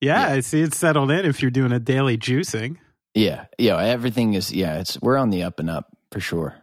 Yeah, 0.00 0.28
I 0.28 0.40
see 0.40 0.60
it's 0.60 0.76
settled 0.76 1.10
in 1.10 1.24
if 1.24 1.42
you're 1.42 1.50
doing 1.50 1.72
a 1.72 1.80
daily 1.80 2.16
juicing. 2.18 2.76
Yeah, 3.14 3.46
yeah. 3.58 3.76
Everything 3.78 4.34
is 4.34 4.52
yeah. 4.52 4.78
It's 4.80 5.00
we're 5.00 5.16
on 5.16 5.30
the 5.30 5.42
up 5.42 5.58
and 5.58 5.68
up 5.70 5.86
for 6.12 6.20
sure. 6.20 6.56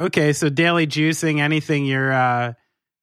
Okay, 0.00 0.32
so 0.32 0.48
daily 0.48 0.86
juicing, 0.86 1.40
anything 1.40 1.84
you're 1.84 2.12
uh 2.12 2.54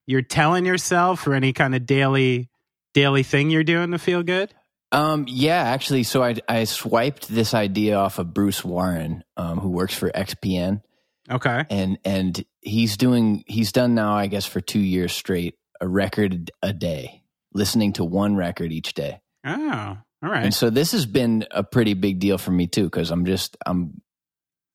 you're 0.07 0.21
telling 0.21 0.65
yourself 0.65 1.25
or 1.27 1.33
any 1.33 1.53
kind 1.53 1.75
of 1.75 1.85
daily 1.85 2.49
daily 2.93 3.23
thing 3.23 3.49
you're 3.49 3.63
doing 3.63 3.91
to 3.91 3.99
feel 3.99 4.23
good? 4.23 4.53
Um, 4.91 5.25
yeah, 5.27 5.61
actually, 5.63 6.03
so 6.03 6.23
I 6.23 6.35
I 6.47 6.63
swiped 6.63 7.27
this 7.27 7.53
idea 7.53 7.97
off 7.97 8.19
of 8.19 8.33
Bruce 8.33 8.63
Warren, 8.63 9.23
um, 9.35 9.59
who 9.59 9.69
works 9.69 9.93
for 9.93 10.09
XPN, 10.09 10.81
Okay. 11.29 11.65
and 11.69 11.97
and 12.05 12.45
he's 12.61 12.95
doing 12.95 13.43
he's 13.47 13.71
done 13.73 13.95
now, 13.95 14.13
I 14.13 14.27
guess, 14.27 14.45
for 14.45 14.61
two 14.61 14.79
years 14.79 15.11
straight, 15.11 15.55
a 15.81 15.87
record 15.87 16.51
a 16.61 16.71
day, 16.71 17.23
listening 17.53 17.93
to 17.93 18.05
one 18.05 18.35
record 18.37 18.71
each 18.71 18.93
day. 18.93 19.19
Oh, 19.45 19.97
all 20.23 20.29
right. 20.29 20.45
And 20.45 20.53
so 20.53 20.69
this 20.69 20.93
has 20.93 21.05
been 21.05 21.45
a 21.51 21.63
pretty 21.63 21.93
big 21.93 22.19
deal 22.19 22.37
for 22.37 22.51
me 22.51 22.67
too, 22.67 22.85
because 22.85 23.11
I'm 23.11 23.25
just 23.25 23.57
I'm. 23.65 24.01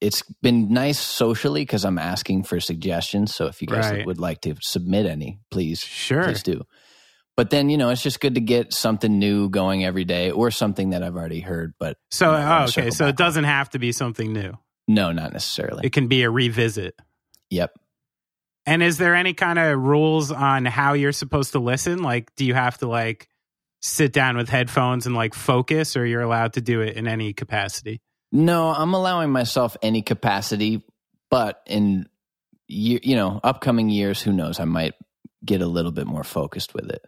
It's 0.03 0.23
been 0.43 0.73
nice 0.75 0.99
socially 0.99 1.63
because 1.63 1.85
I'm 1.85 1.97
asking 1.99 2.43
for 2.43 2.59
suggestions. 2.59 3.33
So 3.35 3.47
if 3.47 3.63
you 3.63 3.69
guys 3.69 3.89
Right. 3.89 4.05
would 4.05 4.19
like 4.19 4.41
to 4.41 4.57
submit 4.61 5.07
any, 5.07 5.39
please, 5.53 5.79
Sure. 5.79 6.25
please 6.25 6.43
do. 6.43 6.65
But 7.43 7.51
then 7.51 7.71
you 7.71 7.77
know 7.77 7.89
it's 7.89 8.05
just 8.05 8.21
good 8.21 8.37
to 8.37 8.41
get 8.41 8.73
something 8.73 9.19
new 9.19 9.49
going 9.49 9.85
every 9.85 10.05
day, 10.05 10.31
or 10.31 10.53
something 10.53 10.91
that 10.91 11.03
I've 11.03 11.17
already 11.17 11.41
heard. 11.41 11.75
But 11.77 11.99
So, 12.13 12.27
you 12.31 12.39
know, 12.39 12.59
oh, 12.61 12.65
okay. 12.69 12.91
So 12.91 13.09
it 13.09 13.17
doesn't 13.17 13.43
have 13.43 13.69
to 13.71 13.81
be 13.81 13.91
something 13.91 14.33
new. 14.33 14.53
no, 14.87 15.11
not 15.11 15.33
necessarily. 15.33 15.85
It 15.85 15.93
can 15.93 16.07
be 16.07 16.23
a 16.23 16.31
revisit. 16.31 16.95
yep. 17.51 17.75
And 18.65 18.81
is 18.81 18.97
there 18.97 19.17
any 19.17 19.35
kind 19.35 19.59
of 19.59 19.77
rules 19.77 20.31
on 20.31 20.67
how 20.67 20.93
you're 20.93 21.11
supposed 21.11 21.51
to 21.51 21.59
listen? 21.59 22.05
Like, 22.05 22.33
do 22.37 22.45
you 22.45 22.55
have 22.55 22.79
to 22.79 22.87
like 22.87 23.29
sit 23.81 24.13
down 24.13 24.37
with 24.37 24.49
headphones 24.49 25.07
and 25.07 25.17
like 25.17 25.35
focus, 25.35 25.97
or 25.97 26.07
you're 26.07 26.23
allowed 26.23 26.53
to 26.53 26.61
do 26.61 26.81
it 26.81 26.97
in 26.97 27.09
any 27.09 27.33
capacity? 27.33 28.01
No, 28.31 28.69
I'm 28.69 28.95
allowing 28.95 29.33
myself 29.33 29.77
any 29.83 30.03
capacity, 30.03 30.85
but 31.29 31.61
in 31.67 32.09
year, 32.69 33.01
you 33.03 33.17
know, 33.17 33.41
upcoming 33.43 33.91
years, 33.91 34.23
who 34.23 34.33
knows? 34.33 34.61
I 34.61 34.65
might 34.65 34.95
get 35.45 35.61
a 35.61 35.67
little 35.67 35.91
bit 35.91 36.07
more 36.07 36.23
focused 36.23 36.73
with 36.73 36.89
it. 36.89 37.05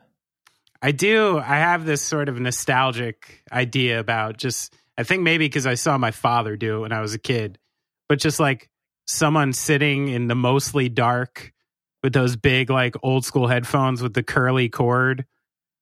I 0.85 0.93
do. 0.93 1.39
I 1.39 1.57
have 1.57 1.87
this 1.87 2.03
sort 2.03 2.29
of 2.29 2.39
nostalgic 2.39 3.43
idea 3.51 4.01
about 4.01 4.37
just, 4.37 4.75
I 4.99 5.03
think 5.03 5.23
maybe 5.23 5.47
because 5.47 5.67
I 5.67 5.77
saw 5.77 5.97
my 5.97 6.11
father 6.11 6.59
do 6.59 6.77
it 6.77 6.81
when 6.81 6.93
I 6.93 7.01
was 7.01 7.15
a 7.15 7.19
kid, 7.19 7.59
but 8.07 8.19
just 8.19 8.39
like 8.39 8.69
someone 9.07 9.55
sitting 9.55 10.09
in 10.09 10.27
the 10.29 10.35
mostly 10.35 10.91
dark 10.91 11.55
with 12.03 12.13
those 12.13 12.37
big, 12.37 12.69
like 12.69 12.97
old 13.03 13.25
school 13.25 13.49
headphones 13.49 14.03
with 14.03 14.13
the 14.13 14.23
curly 14.23 14.69
cord, 14.69 15.25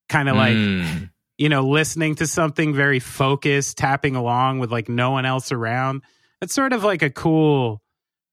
kind 0.09 0.29
of 0.29 0.37
like, 0.37 0.55
Mm. 0.55 1.11
you 1.37 1.49
know, 1.49 1.63
listening 1.69 2.15
to 2.17 2.29
something 2.29 2.73
very 2.73 3.01
focused, 3.01 3.77
tapping 3.79 4.15
along 4.15 4.61
with 4.61 4.71
like 4.71 4.89
no 4.89 5.11
one 5.11 5.27
else 5.27 5.51
around. 5.51 6.03
It's 6.41 6.55
sort 6.55 6.73
of 6.73 6.85
like 6.85 7.03
a 7.03 7.11
cool 7.11 7.83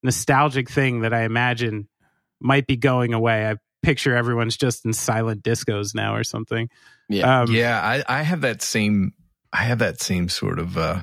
nostalgic 0.04 0.70
thing 0.70 1.02
that 1.02 1.16
I 1.16 1.24
imagine 1.24 1.90
might 2.40 2.68
be 2.68 2.78
going 2.78 3.16
away. 3.16 3.50
I 3.50 3.56
picture 3.84 4.16
everyone's 4.16 4.58
just 4.58 4.86
in 4.86 4.94
silent 4.94 5.44
discos 5.44 5.96
now 5.96 6.16
or 6.16 6.24
something. 6.24 6.70
Yeah. 7.10 7.42
Um, 7.42 7.52
yeah, 7.52 7.80
I, 7.82 8.04
I 8.20 8.24
have 8.24 8.42
that 8.42 8.62
same 8.62 9.14
I 9.54 9.64
have 9.64 9.80
that 9.80 10.02
same 10.02 10.30
sort 10.30 10.60
of 10.60 10.78
uh 10.78 11.02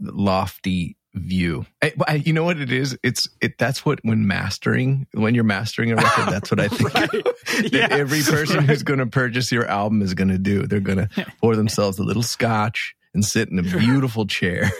lofty 0.00 0.96
view. 1.14 1.64
I, 1.82 1.92
I, 2.08 2.14
you 2.16 2.32
know 2.32 2.42
what 2.44 2.58
it 2.60 2.72
is? 2.72 2.98
It's 3.02 3.28
it 3.40 3.56
that's 3.58 3.84
what 3.86 4.00
when 4.02 4.26
mastering 4.26 5.06
when 5.14 5.34
you're 5.34 5.44
mastering 5.44 5.92
a 5.92 5.96
record, 5.96 6.26
that's 6.26 6.50
what 6.50 6.60
I 6.60 6.68
think 6.68 6.92
Right. 6.94 7.10
that 7.12 7.70
Yeah. 7.72 7.88
every 7.90 8.22
person 8.22 8.58
Right. 8.58 8.66
who's 8.66 8.82
going 8.82 8.98
to 8.98 9.06
purchase 9.06 9.52
your 9.52 9.66
album 9.66 10.02
is 10.02 10.14
going 10.14 10.28
to 10.28 10.38
do. 10.38 10.66
They're 10.66 10.80
going 10.80 10.98
to 11.08 11.26
pour 11.40 11.54
themselves 11.56 11.98
a 11.98 12.02
little 12.02 12.22
scotch 12.24 12.94
and 13.14 13.24
sit 13.24 13.48
in 13.48 13.58
a 13.58 13.62
beautiful 13.78 14.26
chair 14.26 14.70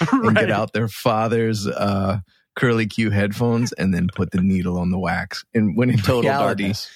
and 0.00 0.22
Right. 0.28 0.36
get 0.36 0.50
out 0.50 0.72
their 0.72 0.88
father's 0.88 1.66
uh 1.66 2.20
curly 2.54 2.86
Q 2.86 3.10
headphones 3.10 3.72
and 3.72 3.92
then 3.94 4.08
put 4.14 4.30
the 4.30 4.40
needle 4.42 4.78
on 4.78 4.90
the 4.90 4.98
wax. 4.98 5.44
And 5.54 5.76
when 5.76 5.90
in 5.90 5.98
Total 5.98 6.22
reality, 6.22 6.64
darkness. 6.64 6.90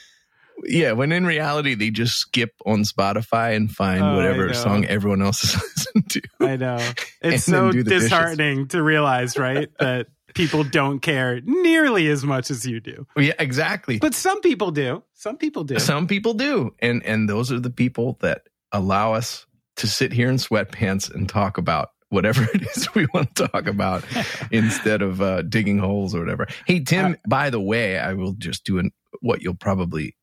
yeah, 0.64 0.92
when 0.92 1.12
in 1.12 1.24
reality 1.26 1.74
they 1.74 1.90
just 1.90 2.14
skip 2.18 2.52
on 2.64 2.80
Spotify 2.82 3.56
and 3.56 3.70
find 3.70 4.02
Oh, 4.02 4.16
whatever 4.16 4.52
song 4.54 4.84
everyone 4.84 5.22
else 5.22 5.44
is 5.44 5.54
listening 5.76 6.04
to. 6.10 6.22
I 6.40 6.56
know. 6.56 6.90
It's 7.22 7.44
so 7.44 7.72
do 7.72 7.82
the 7.82 7.90
dishes. 7.90 8.04
disheartening 8.10 8.68
to 8.68 8.82
realize, 8.82 9.36
right, 9.38 9.68
that 9.80 10.06
people 10.34 10.62
don't 10.64 11.00
care 11.00 11.40
nearly 11.42 12.08
as 12.08 12.22
much 12.24 12.50
as 12.50 12.66
you 12.66 12.78
do. 12.78 13.06
Yeah, 13.16 13.32
exactly. 13.38 13.98
But 13.98 14.14
some 14.14 14.40
people 14.42 14.70
do. 14.70 15.02
Some 15.14 15.36
people 15.38 15.64
do. 15.64 15.78
Some 15.78 16.06
people 16.06 16.34
do, 16.34 16.74
and 16.80 17.02
and 17.04 17.28
those 17.28 17.50
are 17.50 17.58
the 17.58 17.70
people 17.70 18.18
that 18.20 18.42
allow 18.72 19.14
us 19.14 19.46
to 19.76 19.86
sit 19.86 20.12
here 20.12 20.28
in 20.28 20.36
sweatpants 20.36 21.12
and 21.12 21.28
talk 21.28 21.58
about 21.58 21.90
whatever 22.16 22.42
it 22.54 22.62
is 22.62 22.92
we 22.94 23.06
want 23.12 23.34
to 23.36 23.46
talk 23.48 23.66
about 23.66 24.02
instead 24.50 25.02
of 25.02 25.20
uh, 25.20 25.42
digging 25.42 25.78
holes 25.78 26.14
or 26.14 26.20
whatever. 26.20 26.46
Hey 26.66 26.80
Tim, 26.80 27.12
Uh, 27.12 27.16
by 27.28 27.50
the 27.50 27.60
way, 27.60 27.98
I 27.98 28.14
will 28.14 28.32
just 28.32 28.64
do 28.64 28.78
an, 28.78 28.90
what 29.20 29.42
you'll 29.42 29.54
probably 29.54 30.16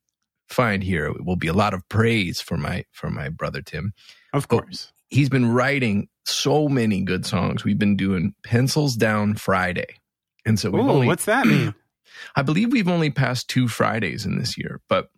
find 0.49 0.83
here 0.83 1.05
it 1.05 1.25
will 1.25 1.37
be 1.37 1.47
a 1.47 1.53
lot 1.53 1.73
of 1.73 1.87
praise 1.89 2.41
for 2.41 2.57
my 2.57 2.83
for 2.91 3.09
my 3.09 3.29
brother 3.29 3.61
Tim. 3.61 3.93
of 4.33 4.47
course. 4.47 4.91
he's 5.09 5.29
been 5.29 5.49
writing 5.51 6.09
so 6.25 6.67
many 6.67 7.01
good 7.03 7.25
songs. 7.25 7.63
We've 7.63 7.79
been 7.79 7.95
doing 7.95 8.33
Pencils 8.43 8.95
Down 8.95 9.35
Friday. 9.35 9.99
And 10.45 10.59
so 10.59 10.71
we've 10.71 10.83
Ooh, 10.83 10.89
only, 10.89 11.07
what's 11.07 11.25
that 11.25 11.45
mean? 11.45 11.73
I 12.35 12.41
believe 12.41 12.71
we've 12.71 12.87
only 12.87 13.09
passed 13.09 13.49
two 13.49 13.67
Fridays 13.67 14.25
in 14.25 14.37
this 14.39 14.57
year, 14.57 14.81
but 14.89 15.09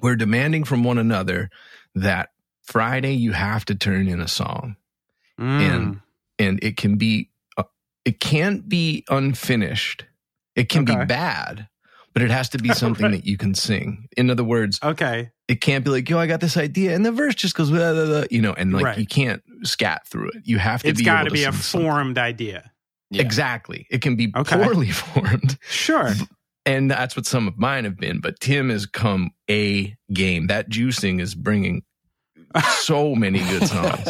we're 0.00 0.16
demanding 0.16 0.64
from 0.64 0.84
one 0.84 0.98
another 0.98 1.48
that 1.94 2.30
Friday 2.62 3.14
you 3.14 3.32
have 3.32 3.64
to 3.66 3.74
turn 3.74 4.08
in 4.08 4.20
a 4.20 4.28
song 4.28 4.76
Mm. 5.40 5.60
and 5.60 6.00
and 6.38 6.58
it 6.62 6.76
can 6.76 6.96
be 6.96 7.30
uh, 7.56 7.64
it 8.04 8.20
can't 8.20 8.68
be 8.68 9.04
unfinished. 9.08 10.04
It 10.54 10.68
can 10.68 10.82
Okay. 10.88 11.00
be 11.00 11.04
bad, 11.06 11.68
but 12.14 12.22
it 12.22 12.30
has 12.30 12.48
to 12.50 12.58
be 12.58 12.68
something 12.74 13.10
that 13.10 13.26
you 13.26 13.36
can 13.36 13.54
sing. 13.54 14.08
In 14.16 14.30
other 14.30 14.44
words, 14.44 14.78
okay. 14.82 15.30
it 15.48 15.60
can't 15.60 15.84
be 15.84 15.90
like, 15.90 16.08
yo, 16.08 16.18
I 16.18 16.26
got 16.26 16.40
this 16.40 16.56
idea, 16.56 16.94
and 16.94 17.04
the 17.04 17.12
verse 17.12 17.34
just 17.34 17.54
goes, 17.54 17.70
blah, 17.70 17.92
blah, 17.92 18.06
blah, 18.06 18.24
you 18.30 18.40
know, 18.40 18.52
and 18.54 18.72
like 18.72 18.84
Right. 18.84 18.98
you 18.98 19.06
can't 19.06 19.42
scat 19.64 20.06
through 20.06 20.28
it. 20.30 20.42
You 20.44 20.58
have 20.58 20.82
to 20.82 20.88
It's 20.88 20.98
be 21.00 21.04
got 21.04 21.20
able 21.26 21.28
to 21.28 21.34
be 21.34 21.42
a 21.44 21.52
sing 21.52 21.60
something. 21.62 21.88
formed 21.90 22.18
idea. 22.18 22.70
Yeah. 23.10 23.22
Exactly. 23.22 23.86
It 23.90 24.00
can 24.02 24.16
be 24.16 24.32
Okay. 24.34 24.56
poorly 24.56 24.90
formed. 24.90 25.58
Sure. 25.68 26.12
And 26.64 26.90
that's 26.90 27.14
what 27.14 27.26
some 27.26 27.46
of 27.46 27.56
mine 27.56 27.84
have 27.84 27.96
been. 27.96 28.20
But 28.20 28.40
Tim 28.40 28.70
has 28.70 28.86
come 28.86 29.30
a 29.48 29.94
game. 30.12 30.48
That 30.48 30.68
juicing 30.70 31.20
is 31.20 31.34
bringing 31.36 31.82
so 32.78 33.14
many 33.14 33.38
good 33.40 33.66
songs. 33.66 34.08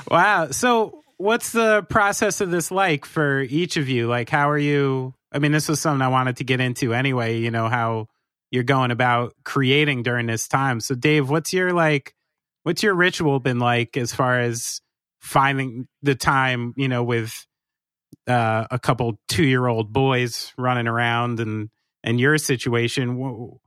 wow. 0.10 0.50
So, 0.50 1.02
what's 1.16 1.52
the 1.52 1.84
process 1.88 2.40
of 2.40 2.50
this 2.50 2.70
like 2.70 3.04
for 3.04 3.40
each 3.42 3.76
of 3.76 3.88
you? 3.88 4.08
Like, 4.08 4.28
how 4.28 4.50
are 4.50 4.58
you? 4.58 5.14
I 5.32 5.38
mean, 5.38 5.52
this 5.52 5.68
was 5.68 5.80
something 5.80 6.02
I 6.02 6.08
wanted 6.08 6.36
to 6.38 6.44
get 6.44 6.60
into 6.60 6.92
anyway, 6.92 7.38
you 7.38 7.50
know, 7.50 7.68
how 7.68 8.08
you're 8.50 8.64
going 8.64 8.90
about 8.90 9.34
creating 9.44 10.02
during 10.02 10.26
this 10.26 10.46
time. 10.46 10.80
So, 10.80 10.94
Dave, 10.94 11.30
what's 11.30 11.52
your 11.52 11.72
like, 11.72 12.14
what's 12.64 12.82
your 12.82 12.94
ritual 12.94 13.40
been 13.40 13.58
like 13.58 13.96
as 13.96 14.14
far 14.14 14.40
as 14.40 14.80
finding 15.20 15.88
the 16.02 16.14
time, 16.14 16.74
you 16.76 16.88
know, 16.88 17.02
with 17.02 17.46
uh, 18.28 18.66
a 18.70 18.78
couple 18.78 19.18
two 19.28 19.44
year 19.44 19.66
old 19.66 19.92
boys 19.92 20.52
running 20.58 20.86
around 20.86 21.40
and, 21.40 21.70
and 22.04 22.20
your 22.20 22.36
situation? 22.36 23.58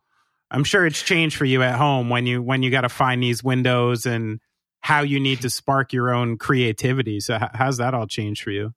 I'm 0.55 0.63
sure 0.63 0.85
it's 0.85 1.01
changed 1.01 1.35
for 1.35 1.43
you 1.43 1.61
at 1.63 1.75
home 1.75 2.09
when 2.09 2.25
you 2.25 2.41
when 2.41 2.63
you 2.63 2.71
got 2.71 2.81
to 2.81 2.89
find 2.89 3.21
these 3.21 3.43
windows 3.43 4.05
and 4.05 4.39
how 4.79 5.01
you 5.01 5.19
need 5.19 5.41
to 5.41 5.49
spark 5.49 5.91
your 5.91 6.13
own 6.13 6.37
creativity. 6.37 7.19
So 7.19 7.37
how's 7.53 7.77
that 7.77 7.93
all 7.93 8.07
changed 8.07 8.41
for 8.41 8.51
you? 8.51 8.73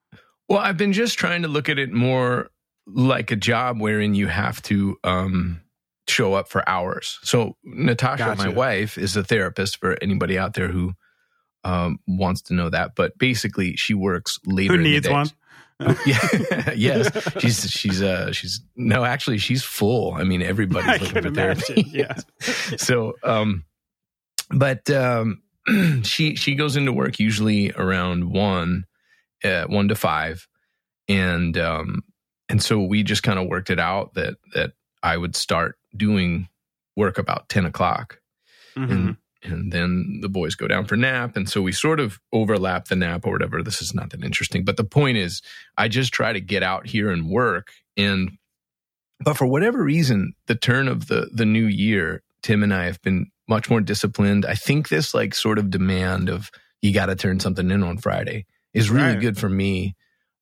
Well, 0.49 0.58
I've 0.58 0.76
been 0.76 0.92
just 0.92 1.18
trying 1.18 1.42
to 1.42 1.49
look 1.49 1.68
at 1.68 1.78
it 1.78 1.92
more 1.92 2.50
like 2.87 3.30
a 3.30 3.37
job 3.37 3.80
wherein 3.80 4.16
you 4.16 4.26
have 4.26 4.61
to 4.62 4.97
um, 5.04 5.61
show 6.08 6.35
up 6.35 6.49
for 6.49 6.68
hours. 6.68 7.20
So 7.23 7.56
Natasha, 7.62 8.25
Gotcha. 8.25 8.42
my 8.42 8.49
wife, 8.49 8.99
is 8.99 9.16
a 9.16 9.23
therapist 9.23 9.78
for 9.78 9.97
anybody 10.02 10.37
out 10.37 10.54
there 10.54 10.68
who 10.68 10.94
um, 11.62 12.00
wants 12.08 12.42
to 12.42 12.54
know 12.54 12.70
that. 12.70 12.97
But 12.97 13.16
basically, 13.18 13.76
she 13.76 13.94
works 13.94 14.40
later. 14.44 14.73
Who 14.73 14.78
in 14.78 14.82
the 14.82 14.90
needs 14.94 15.06
day. 15.06 15.12
one? 15.12 15.28
yeah, 16.06 16.73
yes. 16.76 17.11
She's 17.40 17.70
she's 17.70 18.02
uh 18.02 18.32
she's 18.32 18.61
no, 18.76 19.04
actually 19.04 19.38
she's 19.38 19.62
full. 19.62 20.14
I 20.14 20.25
mean, 20.25 20.42
everybody's 20.42 20.88
I 20.88 20.92
looking 20.97 21.23
for 21.23 21.28
imagine. 21.28 21.56
therapy. 21.76 21.90
Yeah. 21.90 22.16
so 22.76 23.14
um 23.23 23.64
but 24.50 24.88
um 24.90 25.42
she 26.02 26.35
she 26.37 26.54
goes 26.54 26.76
into 26.76 26.92
work 26.92 27.18
usually 27.20 27.70
around 27.73 28.30
one 28.32 28.87
uh 29.44 29.64
one 29.64 29.88
to 29.88 29.94
five 29.94 30.47
and 31.08 31.56
um 31.58 32.02
and 32.49 32.62
so 32.62 32.80
we 32.80 33.02
just 33.02 33.23
kind 33.23 33.38
of 33.38 33.47
worked 33.47 33.70
it 33.70 33.78
out 33.78 34.14
that 34.14 34.35
that 34.54 34.73
i 35.02 35.16
would 35.16 35.37
start 35.37 35.76
doing 35.97 36.49
work 36.97 37.18
about 37.18 37.49
10 37.50 37.66
o'clock 37.66 38.18
Mhm. 38.76 38.90
and 38.90 39.16
and 39.42 39.73
then 39.73 40.18
the 40.21 40.28
boys 40.28 40.54
go 40.54 40.66
down 40.66 40.85
for 40.85 40.97
nap 40.97 41.37
and 41.37 41.49
so 41.49 41.62
we 41.62 41.73
sort 41.73 42.00
of 42.00 42.18
overlap 42.33 42.87
the 42.87 42.97
nap 42.97 43.25
or 43.25 43.33
whatever 43.33 43.62
this 43.62 43.80
is 43.80 43.95
not 43.95 44.11
that 44.11 44.25
interesting 44.25 44.64
but 44.64 44.76
the 44.76 44.85
point 44.85 45.16
is 45.16 45.42
i 45.76 45.87
just 45.88 46.12
try 46.12 46.33
to 46.33 46.40
get 46.40 46.62
out 46.62 46.87
here 46.87 47.11
and 47.11 47.28
work 47.28 47.71
and 47.97 48.30
but 49.21 49.37
for 49.37 49.47
whatever 49.47 49.83
reason 49.83 50.33
the 50.47 50.54
turn 50.54 50.88
of 50.88 51.07
the 51.09 51.28
the 51.33 51.47
new 51.47 51.66
year 51.66 52.23
tim 52.42 52.62
and 52.62 52.75
i 52.75 52.85
have 52.85 53.00
been 53.02 53.30
much 53.49 53.71
more 53.71 53.80
disciplined 53.80 54.45
i 54.45 54.54
think 54.54 54.88
this 54.88 55.14
like 55.14 55.35
sort 55.35 55.59
of 55.59 55.71
demand 55.71 56.28
of 56.28 56.50
you 56.83 56.92
got 56.92 57.07
to 57.07 57.16
turn 57.16 57.38
something 57.38 57.71
in 57.71 57.83
on 57.83 57.97
friday 57.97 58.45
is 58.75 58.90
really 58.90 59.12
Right. 59.14 59.21
good 59.21 59.38
for 59.38 59.49
me 59.49 59.95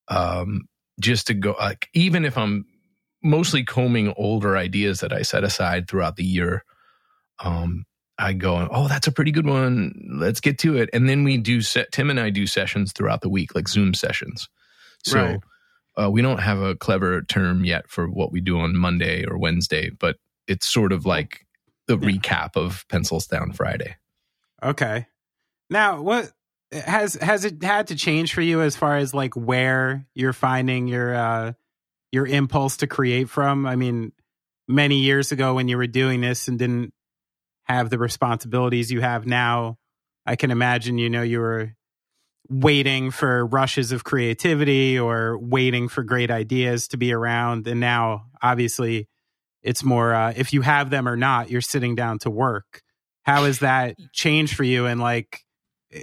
um 0.08 0.62
just 1.00 1.26
to 1.26 1.34
go 1.34 1.54
like 1.58 1.88
even 1.92 2.24
if 2.24 2.38
i'm 2.38 2.64
mostly 3.22 3.64
combing 3.64 4.12
older 4.16 4.56
ideas 4.56 5.00
that 5.00 5.12
I 5.12 5.22
set 5.22 5.42
aside 5.42 5.88
throughout 5.88 6.14
the 6.14 6.22
year. 6.24 6.64
Um, 7.40 7.84
I 8.18 8.32
go, 8.32 8.66
oh, 8.70 8.88
that's 8.88 9.06
a 9.06 9.12
pretty 9.12 9.30
good 9.30 9.46
one. 9.46 10.08
Let's 10.18 10.40
get 10.40 10.58
to 10.60 10.76
it. 10.76 10.88
And 10.92 11.08
then 11.08 11.22
we 11.24 11.36
do 11.36 11.60
set, 11.60 11.92
Tim 11.92 12.08
and 12.10 12.18
I 12.18 12.30
do 12.30 12.46
sessions 12.46 12.92
throughout 12.92 13.20
the 13.20 13.28
week, 13.28 13.54
like 13.54 13.68
Zoom 13.68 13.92
sessions. 13.94 14.48
So 15.04 15.20
Right. 15.22 15.40
uh, 15.96 16.10
we 16.10 16.22
don't 16.22 16.40
have 16.40 16.60
a 16.60 16.74
clever 16.74 17.22
term 17.22 17.64
yet 17.64 17.88
for 17.90 18.08
what 18.08 18.32
we 18.32 18.40
do 18.40 18.58
on 18.58 18.76
Monday 18.76 19.24
or 19.26 19.38
Wednesday, 19.38 19.90
but 19.90 20.16
it's 20.46 20.66
sort 20.68 20.92
of 20.92 21.04
like 21.04 21.46
the 21.86 21.98
Yeah. 21.98 22.08
recap 22.08 22.56
of 22.56 22.84
Pencils 22.88 23.26
Down 23.26 23.52
Friday. 23.52 23.96
Okay. 24.62 25.06
Now, 25.68 26.00
what 26.00 26.32
has 26.72 27.14
has 27.14 27.44
it 27.44 27.62
had 27.62 27.88
to 27.88 27.96
change 27.96 28.32
for 28.34 28.40
you 28.40 28.60
as 28.62 28.76
far 28.76 28.96
as 28.96 29.12
like 29.14 29.34
where 29.34 30.06
you're 30.14 30.32
finding 30.32 30.88
your 30.88 31.14
uh 31.14 31.52
your 32.12 32.26
impulse 32.26 32.78
to 32.78 32.86
create 32.86 33.28
from? 33.28 33.66
I 33.66 33.76
mean, 33.76 34.12
many 34.68 35.00
years 35.00 35.32
ago 35.32 35.54
when 35.54 35.68
you 35.68 35.76
were 35.76 35.86
doing 35.86 36.20
this 36.22 36.48
and 36.48 36.58
didn't 36.58 36.92
have 37.66 37.90
the 37.90 37.98
responsibilities 37.98 38.90
you 38.90 39.00
have 39.00 39.26
now, 39.26 39.76
I 40.24 40.36
can 40.36 40.50
imagine 40.50 40.98
you 40.98 41.10
know 41.10 41.22
you 41.22 41.40
were 41.40 41.72
waiting 42.48 43.10
for 43.10 43.44
rushes 43.46 43.90
of 43.92 44.04
creativity 44.04 44.98
or 44.98 45.36
waiting 45.38 45.88
for 45.88 46.02
great 46.04 46.30
ideas 46.30 46.88
to 46.88 46.96
be 46.96 47.12
around. 47.12 47.66
And 47.66 47.80
now 47.80 48.26
obviously 48.40 49.08
it's 49.62 49.82
more 49.82 50.14
uh, 50.14 50.32
if 50.36 50.52
you 50.52 50.62
have 50.62 50.90
them 50.90 51.08
or 51.08 51.16
not 51.16 51.50
you're 51.50 51.60
sitting 51.60 51.94
down 51.96 52.18
to 52.20 52.30
work. 52.30 52.82
How 53.24 53.44
has 53.44 53.58
that 53.60 53.96
changed 54.12 54.54
for 54.54 54.62
you? 54.64 54.86
And 54.86 55.00
like 55.00 55.40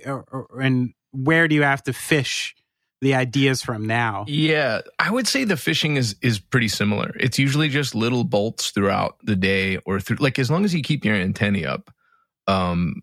or, 0.06 0.26
or- 0.32 0.62
and 0.62 0.94
where 1.12 1.48
do 1.48 1.56
you 1.56 1.64
have 1.64 1.84
to 1.84 1.94
fish 1.94 2.56
the 3.04 3.14
ideas 3.16 3.62
from 3.62 3.86
now 3.86 4.26
Yeah, 4.28 4.82
I 4.98 5.12
would 5.12 5.28
say 5.28 5.44
the 5.44 5.58
fishing 5.58 5.98
is 5.98 6.16
is 6.22 6.40
pretty 6.40 6.70
similar. 6.70 7.14
It's 7.20 7.38
usually 7.38 7.70
just 7.70 7.94
little 7.94 8.24
bolts 8.24 8.72
throughout 8.72 9.18
the 9.24 9.36
day, 9.36 9.78
or 9.86 10.00
through 10.00 10.18
like 10.18 10.40
as 10.40 10.50
long 10.50 10.66
as 10.66 10.74
you 10.74 10.82
keep 10.82 11.06
your 11.06 11.16
antennae 11.16 11.66
up, 11.66 11.92
um, 12.48 13.02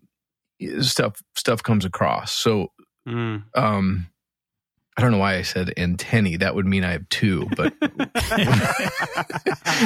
stuff 0.81 1.21
stuff 1.37 1.63
comes 1.63 1.85
across. 1.85 2.31
So, 2.33 2.67
Mm. 3.07 3.43
um, 3.55 4.07
I 4.97 5.01
don't 5.01 5.11
know 5.11 5.19
why 5.19 5.35
I 5.35 5.41
said 5.43 5.73
antennae. 5.77 6.37
That 6.37 6.53
would 6.53 6.65
mean 6.65 6.83
I 6.83 6.91
have 6.91 7.07
two, 7.09 7.47
but 7.55 7.73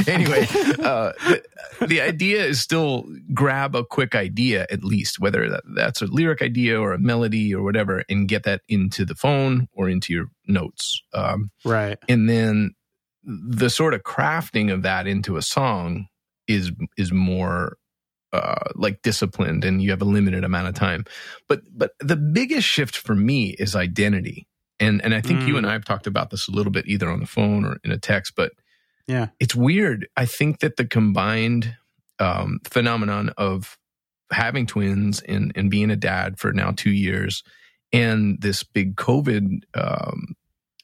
anyway, 0.07 0.47
uh, 0.79 1.11
the, 1.27 1.43
the 1.87 2.01
idea 2.01 2.43
is 2.43 2.59
still 2.59 3.05
grab 3.33 3.75
a 3.75 3.85
quick 3.85 4.15
idea 4.15 4.65
at 4.71 4.83
least, 4.83 5.19
whether 5.19 5.47
that, 5.49 5.63
that's 5.75 6.01
a 6.01 6.07
lyric 6.07 6.41
idea 6.41 6.79
or 6.79 6.93
a 6.93 6.99
melody 6.99 7.53
or 7.53 7.63
whatever, 7.63 8.03
and 8.09 8.27
get 8.27 8.43
that 8.43 8.61
into 8.67 9.05
the 9.05 9.15
phone 9.15 9.67
or 9.73 9.89
into 9.89 10.11
your 10.11 10.25
notes. 10.47 11.01
Um, 11.13 11.51
right 11.63 11.99
and 12.09 12.29
then 12.29 12.73
the 13.25 13.69
sort 13.69 13.93
of 13.93 14.03
crafting 14.03 14.71
of 14.71 14.83
that 14.83 15.07
into 15.07 15.37
a 15.37 15.41
song 15.41 16.07
is 16.47 16.71
is 16.97 17.11
more 17.11 17.77
uh, 18.33 18.71
like 18.75 19.01
disciplined 19.01 19.63
and 19.63 19.81
you 19.81 19.91
have 19.91 20.01
a 20.01 20.05
limited 20.05 20.43
amount 20.43 20.67
of 20.67 20.75
time 20.75 21.05
but 21.47 21.61
but 21.73 21.91
the 21.99 22.17
biggest 22.17 22.67
shift 22.67 22.95
for 22.95 23.15
me 23.15 23.55
is 23.57 23.75
identity 23.75 24.47
and 24.79 25.01
and 25.03 25.13
i 25.15 25.21
think 25.21 25.41
you 25.47 25.53
Mm. 25.55 25.59
and 25.59 25.67
i 25.67 25.73
have 25.73 25.85
talked 25.85 26.07
about 26.07 26.29
this 26.29 26.47
a 26.47 26.51
little 26.51 26.71
bit 26.71 26.87
either 26.87 27.09
on 27.09 27.19
the 27.19 27.25
phone 27.27 27.65
or 27.65 27.77
in 27.83 27.91
a 27.91 27.97
text 27.97 28.33
but 28.35 28.51
yeah 29.07 29.27
it's 29.39 29.55
weird 29.55 30.07
i 30.17 30.25
think 30.25 30.59
that 30.59 30.75
the 30.77 30.85
combined 30.85 31.75
um, 32.19 32.59
phenomenon 32.65 33.29
of 33.37 33.77
having 34.31 34.65
twins 34.65 35.21
and 35.21 35.51
and 35.55 35.69
being 35.69 35.91
a 35.91 35.95
dad 35.95 36.39
for 36.39 36.51
now 36.53 36.71
two 36.71 36.91
years 36.91 37.43
and 37.93 38.41
this 38.41 38.63
big 38.63 38.95
covid 38.95 39.59
um, 39.75 40.35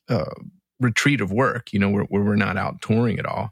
uh, 0.09 0.35
retreat 0.79 1.21
of 1.21 1.31
work 1.31 1.71
you 1.73 1.79
know 1.79 1.89
where, 1.89 2.03
where 2.05 2.21
we're 2.23 2.35
not 2.35 2.57
out 2.57 2.81
touring 2.81 3.17
at 3.19 3.25
all 3.25 3.51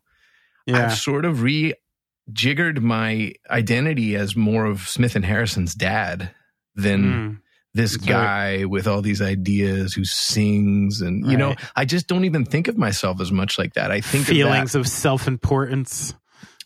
yeah 0.65 0.86
I've 0.86 0.97
sort 0.97 1.25
of 1.25 1.38
rejiggered 1.38 2.82
my 2.82 3.34
identity 3.49 4.15
as 4.15 4.36
more 4.36 4.65
of 4.65 4.88
Smith 4.88 5.15
and 5.15 5.25
Harrison's 5.25 5.73
dad 5.73 6.32
than 6.75 7.04
Mm. 7.04 7.41
This 7.73 7.91
That's 7.93 8.05
guy 8.05 8.65
with 8.65 8.88
all 8.88 9.01
these 9.01 9.21
ideas 9.21 9.93
who 9.93 10.03
sings 10.03 11.01
and 11.01 11.29
you 11.29 11.38
know 11.38 11.55
I 11.75 11.86
just 11.86 12.08
don't 12.08 12.25
even 12.25 12.45
think 12.45 12.67
of 12.67 12.77
myself 12.77 13.21
as 13.21 13.32
much 13.32 13.60
like 13.60 13.73
that. 13.75 13.91
I 13.91 14.01
think 14.01 14.23
of 14.23 14.29
feelings 14.29 14.75
of 14.75 14.82
of 14.82 14.88
self-importance 14.88 16.15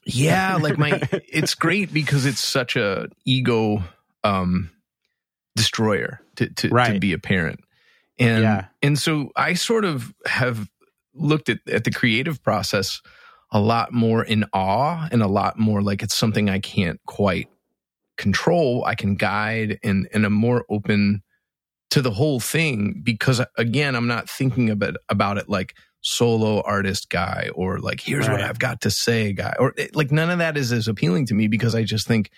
yeah, 0.06 0.56
like 0.62 0.78
my 0.78 1.02
it's 1.28 1.56
great 1.56 1.94
because 1.94 2.26
it's 2.26 2.40
such 2.40 2.76
a 2.76 3.08
ego 3.26 3.84
um 4.24 4.72
destroyer 5.56 6.22
to 6.36 6.50
to, 6.50 6.70
to 6.70 7.00
be 7.00 7.14
a 7.14 7.20
parent. 7.20 7.62
And 8.20 8.44
Yeah. 8.44 8.66
and 8.82 8.98
so 8.98 9.32
I 9.36 9.54
sort 9.54 9.86
of 9.86 10.14
have 10.26 10.70
looked 11.14 11.50
at, 11.50 11.60
at 11.68 11.84
the 11.84 11.92
creative 11.92 12.42
process 12.44 13.02
a 13.52 13.60
lot 13.60 13.94
more 13.94 14.24
in 14.24 14.46
awe 14.52 15.08
and 15.12 15.22
a 15.22 15.28
lot 15.28 15.60
more 15.60 15.82
like 15.82 16.02
it's 16.02 16.18
something 16.18 16.50
I 16.50 16.60
can't 16.60 17.00
quite 17.06 17.50
control. 18.18 18.84
I 18.86 18.96
can 18.96 19.16
guide 19.16 19.80
and 19.84 20.08
and 20.14 20.26
I'm 20.26 20.34
more 20.34 20.66
open 20.70 21.24
to 21.92 22.02
the 22.02 22.12
whole 22.12 22.40
thing 22.40 23.02
because 23.04 23.42
again, 23.58 23.96
I'm 23.96 24.08
not 24.08 24.30
thinking 24.30 24.70
about 24.70 24.96
about 25.10 25.38
it 25.38 25.48
like 25.50 25.76
solo 26.02 26.62
artist 26.64 27.10
guy 27.10 27.50
or 27.56 27.80
like 27.80 28.02
here's 28.02 28.28
what 28.28 28.42
I've 28.42 28.60
got 28.60 28.82
to 28.82 28.92
say 28.92 29.32
guy 29.32 29.54
or 29.58 29.74
it- 29.78 29.96
like 29.96 30.12
none 30.12 30.30
of 30.30 30.40
that 30.40 30.58
is 30.58 30.72
as 30.74 30.88
appealing 30.90 31.26
to 31.28 31.34
me 31.34 31.48
because 31.48 31.76
I 31.76 31.84
just 31.84 32.06
think 32.08 32.30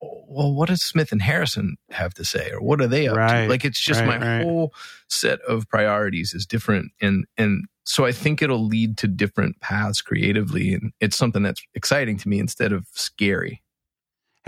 well 0.00 0.52
what 0.54 0.68
does 0.68 0.82
Smith 0.82 1.12
and 1.12 1.22
Harrison 1.22 1.76
have 1.90 2.14
to 2.14 2.24
say 2.24 2.50
or 2.52 2.60
what 2.60 2.80
are 2.80 2.86
they 2.86 3.08
up 3.08 3.16
Right. 3.16 3.44
to 3.44 3.48
like 3.48 3.64
it's 3.64 3.80
just 3.80 4.00
Right, 4.00 4.20
my 4.20 4.36
right. 4.38 4.42
whole 4.44 4.72
set 5.08 5.40
of 5.42 5.68
priorities 5.68 6.34
is 6.34 6.44
different 6.46 6.90
and 7.00 7.24
and 7.36 7.66
so 7.84 8.04
I 8.04 8.12
think 8.12 8.42
it'll 8.42 8.66
lead 8.66 8.98
to 8.98 9.08
different 9.08 9.60
paths 9.60 10.02
creatively 10.02 10.74
and 10.74 10.92
it's 11.00 11.16
something 11.16 11.42
that's 11.42 11.62
exciting 11.74 12.16
to 12.18 12.28
me 12.28 12.38
instead 12.38 12.72
of 12.72 12.86
scary 12.92 13.62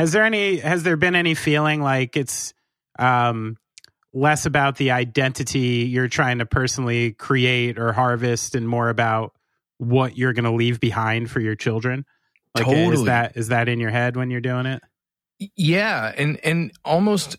Has 0.01 0.13
there 0.13 0.25
any 0.25 0.57
has 0.57 0.83
there 0.83 0.97
been 0.97 1.15
any 1.15 1.35
feeling 1.35 1.83
like 1.83 2.17
it's 2.17 2.55
um 2.99 3.59
less 4.15 4.47
about 4.47 4.77
the 4.77 4.93
identity 4.93 5.87
you're 5.91 6.09
trying 6.09 6.39
to 6.39 6.47
personally 6.47 7.13
create 7.13 7.79
or 7.79 7.93
harvest 7.93 8.55
and 8.55 8.67
more 8.67 8.89
about 8.89 9.35
what 9.77 10.17
you're 10.17 10.33
going 10.33 10.47
to 10.47 10.53
leave 10.53 10.81
behind 10.81 11.31
for 11.31 11.39
your 11.39 11.55
children? 11.55 12.07
Like 12.55 12.67
is 12.67 13.05
that 13.05 13.37
is 13.37 13.49
that 13.49 13.69
in 13.69 13.79
your 13.79 13.91
head 13.91 14.17
when 14.17 14.31
you're 14.31 14.41
doing 14.41 14.65
it? 14.65 14.83
yeah 15.55 16.11
and 16.17 16.41
and 16.43 16.73
almost 16.83 17.37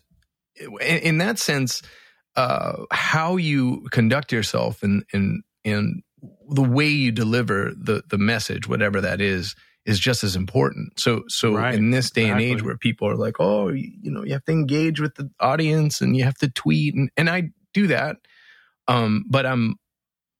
in, 0.56 0.98
in 0.98 1.18
that 1.18 1.40
sense 1.40 1.82
uh 2.36 2.84
how 2.92 3.38
you 3.38 3.88
conduct 3.90 4.30
yourself 4.30 4.84
and 4.84 5.04
and 5.12 5.42
and 5.64 6.04
the 6.48 6.62
way 6.62 6.86
you 6.86 7.10
deliver 7.10 7.72
the 7.76 8.04
the 8.08 8.18
message 8.18 8.68
whatever 8.68 9.00
that 9.00 9.20
is 9.20 9.56
is 9.84 9.98
just 9.98 10.22
as 10.24 10.36
important 10.36 10.98
so 11.00 11.22
so 11.28 11.54
Right. 11.54 11.74
in 11.74 11.90
this 11.90 12.10
day 12.10 12.28
and 12.28 12.40
age 12.40 12.62
where 12.62 12.76
people 12.76 13.08
are 13.08 13.16
like 13.16 13.36
oh 13.40 13.68
you, 13.68 14.10
know 14.10 14.24
you 14.24 14.32
have 14.32 14.44
to 14.44 14.52
engage 14.52 15.00
with 15.00 15.14
the 15.16 15.30
audience 15.40 16.00
and 16.00 16.16
you 16.16 16.24
have 16.24 16.36
to 16.38 16.48
tweet 16.48 16.94
and 16.94 17.10
and 17.16 17.28
I 17.28 17.50
do 17.74 17.88
that 17.88 18.16
um 18.88 19.24
but 19.28 19.46
I'm 19.46 19.76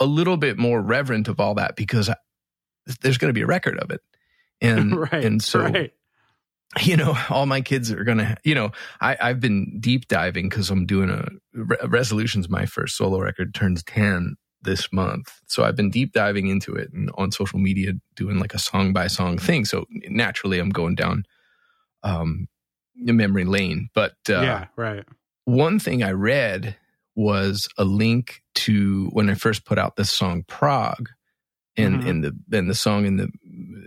a 0.01 0.07
little 0.07 0.37
bit 0.37 0.59
more 0.59 0.81
reverent 0.81 1.29
of 1.29 1.41
all 1.41 1.55
that 1.55 1.77
because 1.77 2.09
I, 2.09 2.17
there's 3.01 3.19
going 3.19 3.29
to 3.31 3.35
be 3.35 3.43
a 3.43 3.47
record 3.47 3.79
of 3.79 3.91
it 3.91 4.01
and 4.61 4.97
right. 5.13 5.25
and 5.25 5.43
so 5.43 5.61
right. 5.61 5.93
you 6.81 6.97
know, 6.97 7.17
all 7.31 7.47
my 7.47 7.61
kids 7.61 7.93
are 7.93 8.03
gonna, 8.05 8.37
you 8.45 8.55
know, 8.55 8.71
I, 9.01 9.17
I've 9.21 9.41
been 9.41 9.79
deep 9.79 10.09
diving 10.09 10.49
because 10.49 10.71
I'm 10.71 10.87
doing 10.87 11.11
a 11.11 11.29
Re- 11.53 11.77
resolutions. 11.87 12.49
My 12.49 12.65
first 12.65 12.97
solo 12.97 13.19
record 13.21 13.55
turns 13.55 13.83
ten 13.85 14.37
this 14.63 14.93
month, 14.93 15.33
so 15.47 15.65
I've 15.65 15.77
been 15.77 15.91
deep 15.91 16.13
diving 16.13 16.49
into 16.49 16.75
it 16.75 16.93
and 16.93 17.11
on 17.15 17.33
social 17.33 17.59
media 17.59 17.93
doing 18.17 18.39
like 18.39 18.55
a 18.55 18.59
song 18.59 18.93
by 18.93 19.07
song 19.09 19.39
thing. 19.39 19.65
So 19.65 19.87
naturally, 20.09 20.59
I'm 20.59 20.71
going 20.71 20.95
down 20.95 21.25
um 22.03 22.49
memory 22.95 23.45
lane. 23.45 23.89
But 23.95 24.15
uh, 24.29 24.43
yeah, 24.43 24.67
right. 24.77 25.05
one 25.45 25.79
thing 25.79 26.03
I 26.03 26.13
read 26.13 26.77
was 27.15 27.69
a 27.77 27.85
link 27.85 28.43
to 28.55 29.09
when 29.13 29.29
I 29.31 29.35
first 29.35 29.65
put 29.65 29.79
out 29.79 29.97
this 29.97 30.11
song 30.11 30.45
Prague, 30.47 31.09
and 31.77 32.03
Mhm. 32.03 32.09
and 32.09 32.25
the 32.25 32.59
and 32.59 32.71
the 32.71 32.75
song 32.75 33.05
in 33.07 33.17
the 33.17 33.29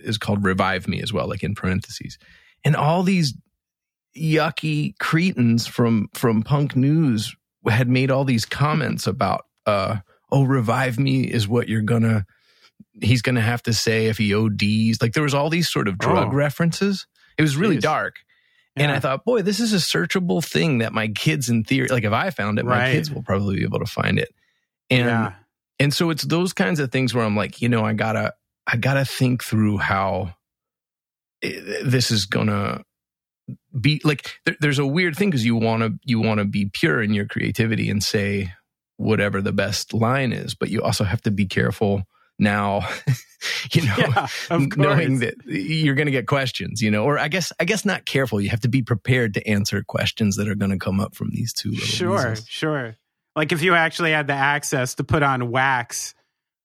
is 0.04 0.18
called 0.18 0.44
Revive 0.44 0.88
Me 0.88 1.02
as 1.02 1.12
well, 1.14 1.28
like 1.28 1.44
in 1.44 1.56
parentheses, 1.56 2.18
and 2.64 2.76
all 2.76 3.04
these 3.04 3.34
yucky 4.18 4.98
cretins 5.00 5.68
from 5.68 6.08
from 6.14 6.42
punk 6.42 6.76
news 6.76 7.36
had 7.68 7.90
made 7.90 8.12
all 8.12 8.24
these 8.24 8.46
comments 8.46 9.08
about 9.08 9.46
uh 9.66 9.98
oh 10.32 10.44
revive 10.44 11.00
me 11.00 11.24
is 11.24 11.48
what 11.48 11.68
you're 11.70 11.82
gonna 11.82 12.26
he's 13.02 13.22
gonna 13.22 13.42
have 13.42 13.62
to 13.64 13.74
say 13.74 14.08
if 14.08 14.18
he 14.18 14.34
ODs 14.34 15.02
like 15.02 15.14
there 15.14 15.24
was 15.24 15.34
all 15.34 15.50
these 15.50 15.70
sort 15.70 15.88
of 15.88 15.98
drug 15.98 16.30
Oh. 16.32 16.36
references 16.36 17.08
it 17.38 17.42
was 17.42 17.58
really 17.58 17.78
Jeez. 17.78 17.82
dark 17.82 18.16
and 18.78 18.92
I 18.92 19.00
thought, 19.00 19.24
boy, 19.24 19.42
this 19.42 19.62
is 19.62 19.72
a 19.72 19.78
searchable 19.78 20.44
thing 20.44 20.80
that 20.80 20.92
my 20.92 21.08
kids, 21.08 21.48
in 21.48 21.64
theory, 21.64 21.88
like 21.88 22.04
if 22.04 22.12
I 22.12 22.30
found 22.30 22.60
it, 22.60 22.66
my 22.66 22.92
kids 22.92 23.10
will 23.10 23.24
probably 23.24 23.56
be 23.56 23.64
able 23.64 23.80
to 23.80 23.86
find 23.86 24.20
it. 24.20 24.36
And 24.90 25.06
yeah. 25.08 25.34
and 25.80 25.94
so 25.94 26.10
it's 26.10 26.24
those 26.24 26.52
kinds 26.52 26.82
of 26.82 26.92
things 26.92 27.14
where 27.14 27.24
I'm 27.24 27.38
like, 27.38 27.62
you 27.62 27.70
know, 27.70 27.86
I 27.86 27.94
gotta 27.94 28.34
I 28.68 28.76
gotta 28.76 29.06
think 29.06 29.46
through 29.46 29.78
how 29.78 30.36
eh, 31.42 31.82
this 31.86 32.12
is 32.12 32.26
gonna 32.26 32.84
be 33.80 34.02
like. 34.04 34.40
There, 34.46 34.58
there's 34.60 34.80
a 34.80 34.86
weird 34.86 35.16
thing 35.16 35.30
because 35.30 35.46
you 35.46 35.56
want 35.56 35.84
to 35.84 35.94
you 36.04 36.20
want 36.20 36.40
to 36.40 36.46
be 36.46 36.70
pure 36.74 37.02
in 37.02 37.14
your 37.14 37.28
creativity 37.28 37.90
and 37.90 38.04
say 38.04 38.52
whatever 38.98 39.42
the 39.42 39.52
best 39.54 39.94
line 39.94 40.32
is, 40.34 40.56
but 40.56 40.70
you 40.70 40.82
also 40.82 41.04
have 41.04 41.22
to 41.24 41.32
be 41.32 41.46
careful 41.46 42.04
now, 42.38 42.88
you 43.72 43.82
know, 43.86 43.96
Yeah, 43.98 44.28
knowing 44.76 45.20
that 45.20 45.36
you're 45.46 45.96
going 45.96 46.08
to 46.08 46.12
get 46.12 46.28
questions, 46.28 46.82
you 46.82 46.92
know, 46.92 47.04
or 47.06 47.18
I 47.18 47.28
guess, 47.30 47.52
I 47.60 47.66
guess 47.66 47.86
not 47.86 48.06
careful. 48.06 48.42
You 48.42 48.50
have 48.50 48.62
to 48.62 48.68
be 48.70 48.82
prepared 48.82 49.34
to 49.36 49.48
answer 49.48 49.84
questions 49.88 50.36
that 50.38 50.48
are 50.48 50.56
going 50.56 50.72
to 50.72 50.78
come 50.78 51.00
up 51.00 51.16
from 51.16 51.30
these 51.32 51.54
two 51.54 51.74
Sure, 51.76 52.12
weasels. 52.12 52.46
sure. 52.48 52.96
Like 53.36 53.52
if 53.52 53.62
you 53.62 53.74
actually 53.76 54.12
had 54.12 54.28
the 54.28 54.34
access 54.34 54.96
to 54.96 55.04
put 55.04 55.24
on 55.24 55.50
wax 55.52 56.14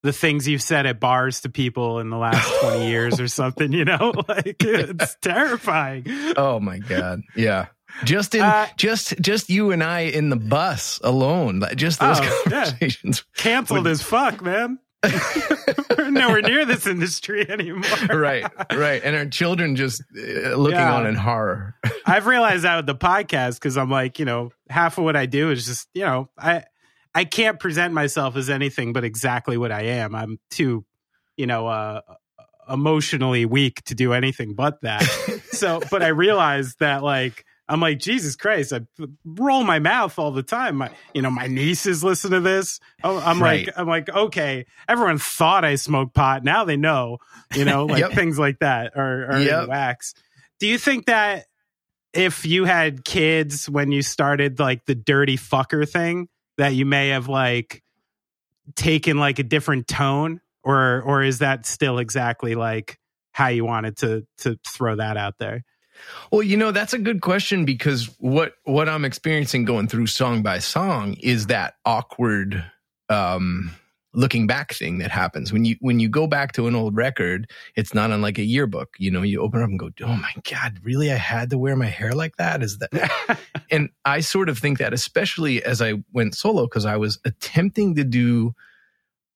the 0.03 0.11
things 0.11 0.47
you've 0.47 0.63
said 0.63 0.87
at 0.87 0.99
bars 0.99 1.41
to 1.41 1.49
people 1.49 1.99
in 1.99 2.09
the 2.09 2.17
last 2.17 2.59
20 2.61 2.87
years 2.87 3.19
or 3.19 3.27
something, 3.27 3.71
you 3.71 3.85
know? 3.85 4.11
Like 4.27 4.55
it's 4.59 5.15
terrifying. 5.21 6.05
Oh 6.35 6.59
my 6.59 6.79
God. 6.79 7.21
Yeah. 7.35 7.67
Just 8.03 8.35
in, 8.35 8.41
Uh, 8.41 8.67
just, 8.77 9.19
just 9.21 9.49
you 9.49 9.71
and 9.71 9.83
I 9.83 10.01
in 10.01 10.29
the 10.29 10.35
bus 10.35 10.99
alone, 11.03 11.63
just 11.75 11.99
those 11.99 12.19
Oh, 12.19 12.23
yeah. 12.23 12.63
conversations. 12.65 13.23
Canceled 13.37 13.87
as 13.87 14.01
fuck, 14.01 14.41
man. 14.41 14.79
We're 15.97 16.11
nowhere 16.11 16.41
near 16.43 16.63
this 16.65 16.85
industry 16.85 17.49
anymore. 17.49 17.89
right, 18.09 18.45
right. 18.71 19.01
And 19.03 19.15
our 19.15 19.25
children 19.25 19.75
just 19.75 20.03
uh, 20.15 20.55
looking 20.55 20.77
Yeah. 20.77 20.93
on 20.95 21.07
in 21.07 21.15
horror. 21.15 21.75
I've 22.05 22.27
realized 22.27 22.63
that 22.63 22.75
with 22.77 22.85
the 22.85 22.95
podcast 22.95 23.55
because 23.55 23.77
I'm 23.77 23.89
like, 23.89 24.19
you 24.19 24.25
know, 24.25 24.51
half 24.69 24.97
of 24.99 25.03
what 25.03 25.15
I 25.15 25.25
do 25.25 25.49
is 25.49 25.65
just, 25.65 25.87
you 25.93 26.01
know, 26.03 26.29
I 26.37 26.63
I 27.15 27.23
can't 27.25 27.59
present 27.59 27.93
myself 27.93 28.35
as 28.35 28.49
anything 28.49 28.93
but 28.93 29.03
exactly 29.03 29.57
what 29.57 29.71
I 29.71 29.81
am. 29.83 30.13
I'm 30.15 30.39
too, 30.51 30.85
you 31.35 31.47
know, 31.47 31.67
uh 31.67 32.01
emotionally 32.69 33.45
weak 33.45 33.83
to 33.85 33.95
do 33.95 34.13
anything 34.13 34.53
but 34.53 34.79
that. 34.81 35.01
so, 35.51 35.81
but 35.89 36.03
I 36.03 36.07
realized 36.09 36.79
that 36.79 37.03
like 37.03 37.43
I'm 37.71 37.79
like 37.79 37.99
Jesus 37.99 38.35
Christ, 38.35 38.73
I 38.73 38.81
roll 39.23 39.63
my 39.63 39.79
mouth 39.79 40.19
all 40.19 40.31
the 40.31 40.43
time. 40.43 40.75
My, 40.77 40.91
you 41.13 41.21
know, 41.21 41.31
my 41.31 41.47
nieces 41.47 42.03
listen 42.03 42.31
to 42.31 42.41
this. 42.41 42.81
Oh, 43.01 43.17
I'm 43.17 43.41
Right. 43.41 43.65
like, 43.65 43.73
I'm 43.77 43.87
like, 43.87 44.09
okay, 44.09 44.65
everyone 44.89 45.17
thought 45.19 45.63
I 45.63 45.75
smoked 45.75 46.13
pot. 46.13 46.43
Now 46.43 46.65
they 46.65 46.75
know, 46.75 47.19
you 47.55 47.63
know, 47.63 47.85
like 47.87 48.01
Yep. 48.01 48.11
things 48.13 48.37
like 48.37 48.59
that 48.59 48.91
are, 48.97 49.23
are 49.23 49.35
in 49.37 49.45
Yep. 49.45 49.67
wax. 49.69 50.13
Do 50.59 50.67
you 50.67 50.77
think 50.77 51.05
that 51.05 51.45
if 52.13 52.45
you 52.45 52.65
had 52.65 53.05
kids 53.05 53.69
when 53.69 53.93
you 53.93 54.01
started 54.01 54.59
like 54.59 54.85
the 54.85 54.95
dirty 54.95 55.37
fucker 55.37 55.89
thing, 55.89 56.27
that 56.57 56.75
you 56.75 56.85
may 56.85 57.07
have 57.09 57.29
like 57.29 57.81
taken 58.75 59.17
like 59.17 59.39
a 59.39 59.43
different 59.43 59.87
tone, 59.87 60.41
or 60.63 61.01
or 61.03 61.23
is 61.23 61.39
that 61.39 61.65
still 61.65 61.99
exactly 61.99 62.53
like 62.55 62.99
how 63.31 63.47
you 63.47 63.63
wanted 63.63 63.97
to 63.99 64.27
to 64.39 64.59
throw 64.67 64.97
that 64.97 65.15
out 65.15 65.35
there? 65.39 65.63
Well, 66.31 66.43
you 66.43 66.57
know, 66.57 66.71
that's 66.71 66.93
a 66.93 66.99
good 66.99 67.21
question 67.21 67.65
because 67.65 68.07
what 68.19 68.53
what 68.63 68.89
I'm 68.89 69.05
experiencing 69.05 69.65
going 69.65 69.87
through 69.87 70.07
song 70.07 70.41
by 70.43 70.59
song 70.59 71.15
is 71.15 71.47
that 71.47 71.75
awkward 71.85 72.63
um 73.09 73.71
looking 74.13 74.45
back 74.45 74.73
thing 74.73 74.97
that 74.97 75.11
happens. 75.11 75.53
When 75.53 75.65
you 75.65 75.77
when 75.79 75.99
you 75.99 76.09
go 76.09 76.27
back 76.27 76.51
to 76.53 76.67
an 76.67 76.75
old 76.75 76.95
record 76.95 77.49
it's 77.75 77.93
not 77.93 78.11
unlike 78.11 78.37
a 78.37 78.43
yearbook. 78.43 78.95
You 78.97 79.11
know 79.11 79.21
you 79.21 79.41
open 79.41 79.61
it 79.61 79.63
up 79.63 79.69
and 79.69 79.79
go 79.79 79.89
oh 80.03 80.15
my 80.15 80.33
god 80.49 80.79
really? 80.83 81.11
I 81.11 81.17
had 81.17 81.49
to 81.51 81.57
wear 81.57 81.75
my 81.75 81.87
hair 81.87 82.13
like 82.13 82.37
that? 82.37 82.63
Is 82.63 82.79
that 82.79 83.39
and 83.71 83.89
i 84.05 84.19
sort 84.19 84.49
of 84.49 84.59
think 84.59 84.77
that 84.77 84.93
especially 84.93 85.63
as 85.63 85.81
i 85.81 85.93
went 86.11 86.35
solo 86.35 86.63
because 86.63 86.85
i 86.85 86.97
was 86.97 87.17
attempting 87.25 87.95
to 87.95 88.03
do 88.03 88.53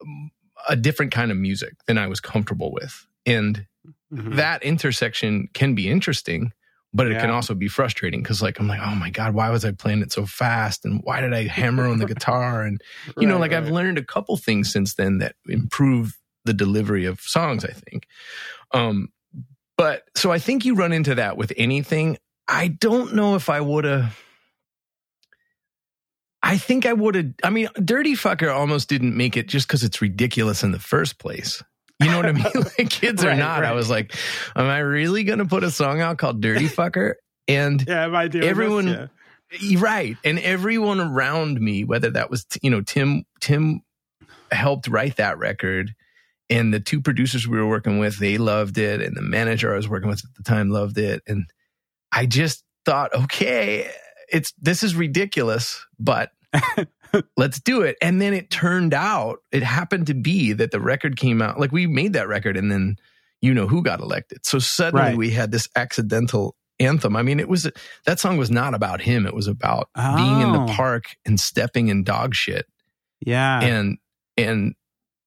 um, 0.02 0.32
a 0.68 0.76
different 0.76 1.12
kind 1.12 1.32
of 1.32 1.38
music 1.38 1.74
than 1.88 1.98
i 1.98 2.08
was 2.08 2.20
comfortable 2.20 2.72
with. 2.72 3.08
And 3.26 3.66
Mhm. 4.14 4.36
that 4.36 4.64
intersection 4.64 5.50
can 5.54 5.74
be 5.76 5.90
interesting, 5.90 6.52
but 6.94 7.08
it 7.08 7.20
can 7.20 7.30
also 7.32 7.54
be 7.56 7.68
frustrating 7.68 8.22
because, 8.22 8.42
like, 8.42 8.60
I'm 8.60 8.68
like, 8.68 8.80
oh 8.82 8.96
my 8.96 9.10
god, 9.10 9.34
why 9.34 9.50
was 9.50 9.66
I 9.66 9.72
playing 9.72 10.02
it 10.02 10.12
so 10.12 10.26
fast, 10.26 10.86
and 10.86 11.02
why 11.04 11.22
did 11.22 11.34
I 11.34 11.44
hammer 11.48 11.88
on 11.88 11.98
the 11.98 12.06
guitar? 12.14 12.62
And 12.62 12.82
you 13.20 13.28
know, 13.28 13.36
Right, 13.36 13.52
like 13.52 13.54
I've 13.54 13.70
learned 13.70 13.98
a 13.98 14.04
couple 14.04 14.38
things 14.38 14.72
since 14.72 14.94
then 14.94 15.18
that 15.18 15.36
improve 15.48 16.18
the 16.46 16.54
delivery 16.54 17.06
of 17.06 17.20
songs. 17.22 17.66
I 17.66 17.72
think, 17.74 18.08
um, 18.72 19.10
but 19.78 20.04
so 20.16 20.32
I 20.32 20.40
think 20.40 20.64
you 20.66 20.76
run 20.76 20.94
into 20.94 21.16
that 21.16 21.36
with 21.38 21.52
anything. 21.58 22.18
I 22.48 22.68
don't 22.68 23.16
know 23.16 23.36
if 23.36 23.50
I 23.50 23.60
would 23.60 23.84
have. 23.86 24.18
I 26.44 26.58
think 26.60 26.86
I 26.86 26.94
would 26.94 27.16
have. 27.16 27.34
I 27.44 27.50
mean, 27.50 27.70
Dirty 27.84 28.14
Fucker 28.14 28.54
almost 28.56 28.88
didn't 28.88 29.18
make 29.18 29.36
it 29.36 29.48
just 29.48 29.68
because 29.68 29.84
it's 29.84 30.02
ridiculous 30.02 30.62
in 30.64 30.72
the 30.72 30.80
first 30.80 31.18
place. 31.18 31.64
You 32.02 32.10
know 32.12 32.18
what 32.18 32.26
I 32.26 32.32
mean? 32.34 32.46
like 32.78 32.90
kids 32.90 33.24
or 33.24 33.30
Right, 33.30 33.38
not, 33.38 33.64
I 33.64 33.72
was 33.74 33.90
like, 33.90 34.14
am 34.56 34.66
I 34.66 34.80
really 34.80 35.24
going 35.24 35.40
to 35.40 35.46
put 35.46 35.64
a 35.64 35.72
song 35.72 36.02
out 36.02 36.18
called 36.18 36.42
Dirty 36.42 36.68
Fucker? 36.68 37.14
And 37.48 37.84
yeah, 37.88 38.06
am 38.06 38.16
I 38.16 38.28
doing 38.28 38.42
this? 38.42 38.50
everyone- 38.52 38.88
Yeah. 38.88 39.80
right, 39.80 40.18
and 40.24 40.40
everyone 40.40 41.00
around 41.00 41.62
me, 41.62 41.84
whether 41.84 42.10
that 42.12 42.30
was 42.30 42.46
you 42.62 42.70
know 42.72 42.82
Tim, 42.82 43.24
Tim 43.40 43.82
helped 44.52 44.88
write 44.88 45.18
that 45.18 45.38
record, 45.38 45.94
and 46.50 46.74
the 46.74 46.80
two 46.80 47.02
producers 47.02 47.48
we 47.48 47.58
were 47.58 47.68
working 47.68 48.00
with, 48.00 48.18
they 48.18 48.38
loved 48.38 48.78
it, 48.78 49.02
and 49.02 49.16
the 49.16 49.22
manager 49.22 49.72
I 49.74 49.78
was 49.78 49.88
working 49.88 50.10
with 50.10 50.24
at 50.26 50.34
the 50.36 50.44
time 50.44 50.72
loved 50.72 50.98
it, 50.98 51.22
and 51.28 51.46
I 52.12 52.26
just 52.26 52.64
thought, 52.86 53.14
okay, 53.14 53.90
it's 54.28 54.52
this 54.60 54.82
is 54.84 54.96
ridiculous, 54.96 55.86
but 56.00 56.32
let's 57.38 57.60
do 57.60 57.82
it. 57.82 57.96
And 58.02 58.22
then 58.22 58.34
it 58.34 58.50
turned 58.50 58.94
out, 58.94 59.40
it 59.52 59.64
happened 59.64 60.08
to 60.08 60.14
be 60.14 60.54
that 60.54 60.72
the 60.72 60.80
record 60.80 61.18
came 61.18 61.42
out, 61.42 61.60
like 61.60 61.72
we 61.72 61.88
made 61.88 62.14
that 62.14 62.28
record, 62.28 62.58
and 62.58 62.72
then 62.72 62.96
you 63.42 63.54
know 63.54 63.68
who 63.68 63.82
got 63.84 64.00
elected. 64.00 64.46
So 64.46 64.60
suddenly 64.60 65.06
Right. 65.10 65.18
we 65.18 65.30
had 65.32 65.52
this 65.52 65.68
accidental 65.76 66.56
anthem. 66.80 67.16
I 67.16 67.22
mean, 67.22 67.40
it 67.40 67.48
was 67.48 67.70
that 68.06 68.20
song 68.20 68.38
was 68.38 68.52
not 68.52 68.74
about 68.74 69.02
him. 69.02 69.26
It 69.26 69.34
was 69.34 69.48
about 69.48 69.90
being 69.96 70.42
in 70.42 70.52
the 70.52 70.66
Oh. 70.70 70.74
park 70.74 71.16
and 71.26 71.40
stepping 71.40 71.88
in 71.90 72.04
dog 72.04 72.34
shit. 72.36 72.66
Yeah. 73.22 73.62
And 73.62 73.98
and 74.38 74.74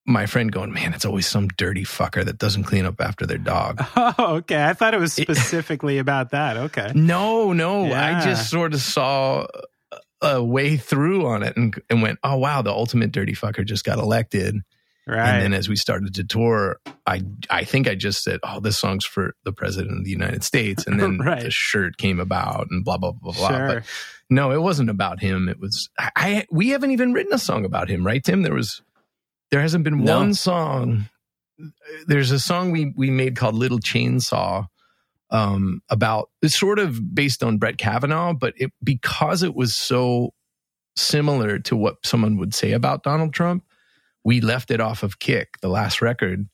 my 0.06 0.24
friend 0.26 0.50
going, 0.50 0.72
man, 0.72 0.94
it's 0.94 1.04
always 1.04 1.26
some 1.26 1.48
dirty 1.48 1.84
fucker 1.84 2.24
that 2.24 2.38
doesn't 2.38 2.64
clean 2.64 2.86
up 2.86 2.98
after 3.00 3.26
their 3.26 3.38
dog. 3.38 3.84
Oh, 3.96 4.36
okay. 4.36 4.64
I 4.64 4.72
thought 4.72 4.94
it 4.94 5.00
was 5.00 5.18
It- 5.18 5.22
specifically 5.22 5.98
about 5.98 6.30
that. 6.30 6.56
Okay. 6.56 6.92
No, 6.94 7.52
no. 7.52 7.86
Yeah. 7.86 8.18
I 8.18 8.24
just 8.24 8.50
sort 8.50 8.72
of 8.74 8.80
saw 8.80 9.46
a 10.20 10.42
way 10.42 10.76
through 10.76 11.26
on 11.26 11.42
it 11.42 11.56
and, 11.56 11.74
and 11.88 12.02
went, 12.02 12.18
oh, 12.24 12.36
wow, 12.36 12.62
the 12.62 12.70
ultimate 12.72 13.12
dirty 13.12 13.34
fucker 13.34 13.64
just 13.64 13.84
got 13.84 13.98
elected. 13.98 14.56
Right. 15.06 15.26
And 15.34 15.42
then 15.42 15.52
as 15.54 15.68
we 15.70 15.76
started 15.76 16.14
to 16.16 16.24
tour, 16.24 16.80
I 17.06 17.22
I 17.48 17.64
think 17.64 17.88
I 17.88 17.94
just 17.94 18.22
said, 18.22 18.40
oh, 18.42 18.60
this 18.60 18.78
song's 18.78 19.06
for 19.06 19.34
the 19.44 19.52
president 19.52 19.98
of 19.98 20.04
the 20.04 20.10
United 20.10 20.44
States. 20.44 20.86
And 20.86 21.00
then 21.00 21.18
Right. 21.24 21.44
the 21.44 21.50
shirt 21.50 21.96
came 21.96 22.20
about 22.20 22.66
and 22.70 22.84
blah, 22.84 22.98
blah, 22.98 23.12
blah, 23.12 23.32
blah. 23.32 23.48
sure. 23.48 23.66
But 23.68 23.84
no, 24.28 24.50
it 24.50 24.60
wasn't 24.60 24.90
about 24.90 25.20
him. 25.20 25.48
It 25.48 25.58
was, 25.58 25.88
I, 25.98 26.10
I 26.16 26.46
we 26.50 26.68
haven't 26.70 26.90
even 26.90 27.14
written 27.14 27.32
a 27.32 27.38
song 27.38 27.64
about 27.64 27.88
him, 27.88 28.04
right, 28.04 28.22
Tim? 28.22 28.42
There 28.42 28.52
was, 28.52 28.82
there 29.50 29.62
hasn't 29.62 29.84
been 29.84 30.04
No. 30.04 30.18
one 30.18 30.34
song. 30.34 31.08
There's 32.06 32.30
a 32.30 32.38
song 32.38 32.70
we 32.70 32.92
we 32.94 33.10
made 33.10 33.34
called 33.34 33.54
Little 33.54 33.80
Chainsaw 33.80 34.66
um, 35.30 35.82
about 35.90 36.30
it's 36.42 36.58
sort 36.58 36.78
of 36.78 37.14
based 37.14 37.42
on 37.42 37.58
Brett 37.58 37.78
Kavanaugh, 37.78 38.32
but 38.32 38.54
it 38.56 38.72
because 38.82 39.42
it 39.42 39.54
was 39.54 39.74
so 39.74 40.32
similar 40.96 41.58
to 41.60 41.76
what 41.76 41.96
someone 42.04 42.36
would 42.38 42.54
say 42.54 42.72
about 42.72 43.02
Donald 43.02 43.32
Trump, 43.32 43.64
we 44.24 44.40
left 44.40 44.70
it 44.70 44.80
off 44.80 45.02
of 45.02 45.18
Kick, 45.18 45.60
the 45.60 45.68
last 45.68 46.02
record, 46.02 46.48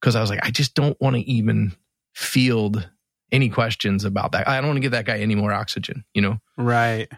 because 0.00 0.16
I 0.16 0.20
was 0.20 0.30
like, 0.30 0.44
I 0.44 0.50
just 0.50 0.74
don't 0.74 1.00
want 1.00 1.16
to 1.16 1.22
even 1.22 1.72
field 2.14 2.88
any 3.32 3.48
questions 3.48 4.04
about 4.04 4.32
that. 4.32 4.48
I 4.48 4.56
don't 4.56 4.66
want 4.66 4.76
to 4.76 4.80
give 4.80 4.92
that 4.92 5.06
guy 5.06 5.18
any 5.18 5.34
more 5.34 5.52
oxygen, 5.52 6.04
you 6.14 6.22
know? 6.22 6.38
Right. 6.56 7.08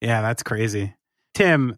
Yeah, 0.00 0.22
that's 0.22 0.42
crazy. 0.42 0.94
Tim, 1.34 1.76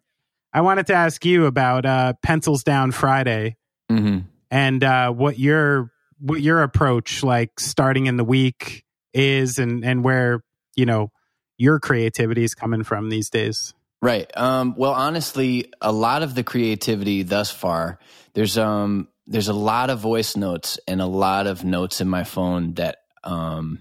I 0.53 0.61
wanted 0.61 0.87
to 0.87 0.93
ask 0.93 1.23
you 1.25 1.45
about 1.45 1.85
uh, 1.85 2.13
Pencils 2.23 2.63
Down 2.63 2.91
Friday 2.91 3.57
hmm 3.89 4.19
and 4.53 4.83
uh, 4.83 5.11
what 5.11 5.39
your 5.39 5.89
what 6.21 6.41
your 6.41 6.61
approach, 6.61 7.23
like 7.23 7.59
starting 7.59 8.05
in 8.05 8.17
the 8.17 8.23
week, 8.23 8.85
is, 9.13 9.59
and 9.59 9.83
and 9.83 10.03
where 10.03 10.43
you 10.75 10.85
know 10.85 11.11
your 11.57 11.79
creativity 11.79 12.43
is 12.43 12.55
coming 12.55 12.83
from 12.83 13.09
these 13.09 13.29
days. 13.29 13.73
Right. 14.01 14.35
Um, 14.35 14.73
well, 14.75 14.93
honestly, 14.93 15.71
a 15.79 15.91
lot 15.91 16.23
of 16.23 16.33
the 16.33 16.43
creativity 16.43 17.21
thus 17.21 17.51
far, 17.51 17.99
there's 18.33 18.57
um, 18.57 19.07
there's 19.27 19.47
a 19.47 19.53
lot 19.53 19.91
of 19.91 19.99
voice 19.99 20.35
notes 20.35 20.79
and 20.87 21.01
a 21.01 21.05
lot 21.05 21.45
of 21.45 21.63
notes 21.63 22.01
in 22.01 22.09
my 22.09 22.23
phone 22.23 22.73
that, 22.75 22.97
um, 23.23 23.79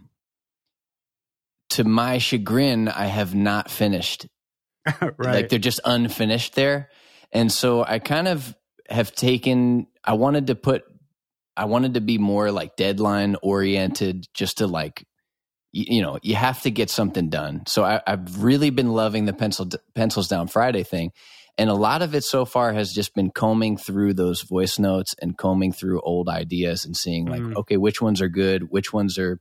to 1.70 1.84
my 1.84 2.18
chagrin, 2.18 2.88
I 2.88 3.06
have 3.06 3.34
not 3.34 3.70
finished. 3.70 4.26
right. 5.00 5.16
Like 5.18 5.48
they're 5.48 5.58
just 5.58 5.80
unfinished 5.84 6.54
there, 6.54 6.90
and 7.32 7.50
so 7.50 7.82
I 7.82 7.98
kind 7.98 8.28
of 8.28 8.54
have 8.90 9.12
taken. 9.12 9.86
I 10.04 10.14
wanted 10.14 10.48
to 10.48 10.54
put. 10.54 10.84
I 11.60 11.64
wanted 11.66 11.94
to 11.94 12.00
be 12.00 12.18
more 12.18 12.50
like 12.50 12.76
deadline 12.76 13.36
oriented, 13.42 14.26
just 14.34 14.58
to 14.58 14.66
like 14.66 15.04
you, 15.72 15.84
you 15.96 16.02
know, 16.02 16.18
you 16.22 16.34
have 16.34 16.62
to 16.62 16.70
get 16.70 16.90
something 16.90 17.28
done. 17.28 17.62
So 17.66 17.84
I, 17.84 18.00
I've 18.06 18.42
really 18.42 18.70
been 18.70 18.92
loving 18.92 19.26
the 19.26 19.32
pencil 19.32 19.68
pencils 19.94 20.28
down 20.28 20.48
Friday 20.48 20.82
thing, 20.82 21.12
and 21.58 21.68
a 21.70 21.74
lot 21.74 22.02
of 22.02 22.14
it 22.14 22.24
so 22.24 22.44
far 22.44 22.72
has 22.72 22.92
just 22.92 23.14
been 23.14 23.30
combing 23.30 23.76
through 23.76 24.14
those 24.14 24.42
voice 24.42 24.78
notes 24.78 25.14
and 25.20 25.36
combing 25.36 25.72
through 25.72 26.00
old 26.00 26.28
ideas 26.28 26.84
and 26.84 26.96
seeing 26.96 27.26
like, 27.26 27.42
Mm. 27.42 27.56
okay, 27.56 27.76
which 27.76 28.00
ones 28.00 28.20
are 28.22 28.28
good, 28.28 28.70
which 28.70 28.92
ones 28.92 29.18
are 29.18 29.38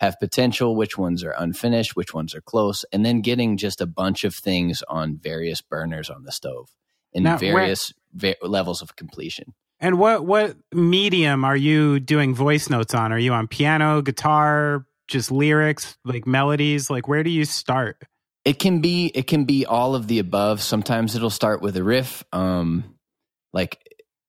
have 0.00 0.18
potential, 0.18 0.74
which 0.74 0.98
ones 0.98 1.22
are 1.22 1.34
unfinished, 1.38 1.94
which 1.94 2.12
ones 2.12 2.34
are 2.34 2.40
close, 2.40 2.84
and 2.92 3.06
then 3.06 3.20
getting 3.20 3.56
just 3.56 3.80
a 3.80 3.86
bunch 3.86 4.24
of 4.24 4.34
things 4.34 4.82
on 4.88 5.16
various 5.16 5.62
burners 5.62 6.10
on 6.10 6.24
the 6.24 6.32
stove 6.32 6.70
in 7.12 7.22
Now, 7.22 7.36
various 7.36 7.92
va- 8.12 8.34
levels 8.42 8.82
of 8.82 8.96
completion. 8.96 9.54
And 9.82 9.98
what 9.98 10.24
what 10.24 10.56
medium 10.72 11.44
are 11.44 11.56
you 11.56 12.00
doing 12.00 12.34
voice 12.34 12.70
notes 12.70 12.94
on? 12.94 13.12
Are 13.12 13.18
you 13.18 13.32
on 13.34 13.48
piano, 13.48 14.00
guitar, 14.00 14.86
just 15.08 15.30
lyrics, 15.32 15.98
like 16.04 16.26
melodies? 16.26 16.88
Like 16.88 17.08
where 17.08 17.24
do 17.24 17.30
you 17.30 17.44
start? 17.44 18.00
It 18.44 18.58
can 18.60 18.80
be 18.80 19.06
it 19.06 19.26
can 19.26 19.44
be 19.44 19.66
all 19.66 19.94
of 19.96 20.06
the 20.06 20.20
above. 20.20 20.62
Sometimes 20.62 21.16
it'll 21.16 21.30
start 21.30 21.62
with 21.62 21.76
a 21.76 21.82
riff. 21.84 22.24
Um 22.32 22.94
like 23.52 23.78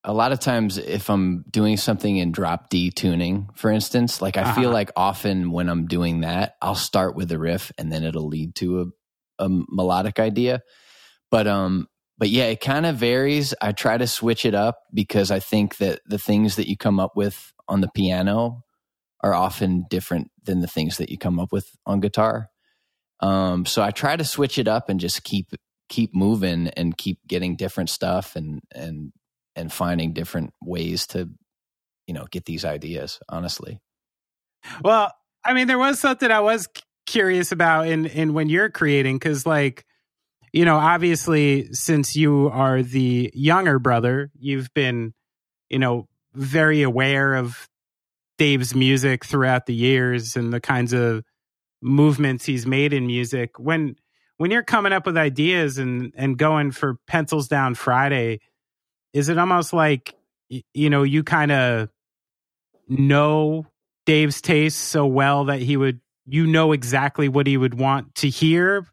a 0.03 0.11
lot 0.13 0.31
of 0.33 0.39
times 0.39 0.77
if 0.77 1.09
I'm 1.09 1.45
doing 1.49 1.77
something 1.77 2.17
in 2.17 2.31
drop 2.31 2.69
D 2.69 2.89
tuning, 2.91 3.49
for 3.55 3.71
instance, 3.71 4.21
like 4.23 4.37
I 4.37 4.41
Uh-huh. 4.41 4.61
feel 4.61 4.71
like 4.71 4.91
often 4.95 5.51
when 5.51 5.69
I'm 5.69 5.85
doing 5.87 6.21
that, 6.21 6.55
I'll 6.61 6.75
start 6.75 7.15
with 7.15 7.31
a 7.31 7.39
riff 7.39 7.71
and 7.77 7.91
then 7.91 8.03
it'll 8.03 8.27
lead 8.27 8.55
to 8.55 8.81
a, 9.39 9.45
a 9.45 9.49
melodic 9.49 10.19
idea. 10.19 10.61
But 11.31 11.47
um 11.47 11.87
but 12.17 12.29
yeah, 12.29 12.45
it 12.45 12.61
kind 12.61 12.85
of 12.85 12.95
varies. 12.95 13.53
I 13.61 13.71
try 13.71 13.97
to 13.97 14.07
switch 14.07 14.45
it 14.45 14.55
up 14.55 14.79
because 14.93 15.31
I 15.31 15.39
think 15.39 15.77
that 15.77 15.99
the 16.05 16.19
things 16.19 16.55
that 16.55 16.69
you 16.69 16.77
come 16.77 16.99
up 16.99 17.15
with 17.15 17.53
on 17.67 17.81
the 17.81 17.89
piano 17.89 18.63
are 19.21 19.33
often 19.33 19.85
different 19.89 20.29
than 20.43 20.59
the 20.59 20.67
things 20.67 20.97
that 20.97 21.09
you 21.09 21.17
come 21.17 21.39
up 21.39 21.51
with 21.51 21.69
on 21.85 22.01
guitar. 22.01 22.49
Um, 23.21 23.65
so 23.65 23.81
I 23.81 23.91
try 23.91 24.15
to 24.15 24.25
switch 24.25 24.57
it 24.57 24.67
up 24.67 24.89
and 24.89 24.99
just 24.99 25.23
keep 25.23 25.47
keep 25.89 26.13
moving 26.13 26.67
and 26.69 26.97
keep 26.97 27.19
getting 27.27 27.55
different 27.55 27.89
stuff 27.89 28.35
and 28.35 28.61
and 28.73 29.11
and 29.55 29.71
finding 29.71 30.13
different 30.13 30.51
ways 30.61 31.07
to 31.07 31.29
you 32.05 32.13
know 32.13 32.25
get 32.31 32.45
these 32.45 32.65
ideas. 32.65 33.19
Honestly, 33.29 33.79
Well, 34.83 35.11
I 35.45 35.53
mean, 35.53 35.67
there 35.67 35.79
was 35.79 35.99
something 35.99 36.31
I 36.31 36.41
was 36.41 36.67
curious 37.05 37.51
about 37.51 37.87
in 37.87 38.05
in 38.05 38.33
when 38.33 38.49
you're 38.49 38.69
creating 38.69 39.17
because, 39.17 39.45
like, 39.45 39.85
you 40.53 40.65
know, 40.65 40.77
obviously, 40.77 41.73
since 41.73 42.15
you 42.15 42.47
are 42.49 42.83
the 42.83 43.31
younger 43.33 43.79
brother, 43.79 44.31
you've 44.39 44.71
been, 44.75 45.15
you 45.69 45.79
know, 45.79 46.07
very 46.35 46.83
aware 46.83 47.33
of 47.33 47.67
Dave's 48.37 48.75
music 48.75 49.25
throughout 49.25 49.65
the 49.65 49.73
years 49.73 50.35
and 50.35 50.53
the 50.53 50.61
kinds 50.61 50.93
of 50.93 51.23
movements 51.81 52.45
he's 52.45 52.67
made 52.67 52.93
in 52.93 53.07
music. 53.07 53.57
When 53.57 53.95
when 54.37 54.51
you're 54.51 54.63
coming 54.63 54.93
up 54.93 55.07
with 55.07 55.17
ideas 55.17 55.79
and 55.79 56.13
and 56.15 56.37
going 56.37 56.71
for 56.71 56.97
pencils 57.07 57.47
down 57.47 57.73
Friday, 57.73 58.39
is 59.11 59.29
it 59.29 59.39
almost 59.39 59.73
like 59.73 60.13
you 60.49 60.89
know 60.91 61.01
you 61.01 61.23
kind 61.23 61.51
of 61.51 61.89
know 62.87 63.65
Dave's 64.05 64.39
taste 64.39 64.77
so 64.77 65.07
well 65.07 65.45
that 65.45 65.61
he 65.61 65.77
would 65.77 65.99
you 66.27 66.45
know 66.45 66.73
exactly 66.73 67.27
what 67.27 67.47
he 67.47 67.57
would 67.57 67.73
want 67.73 68.13
to 68.15 68.29
hear 68.29 68.85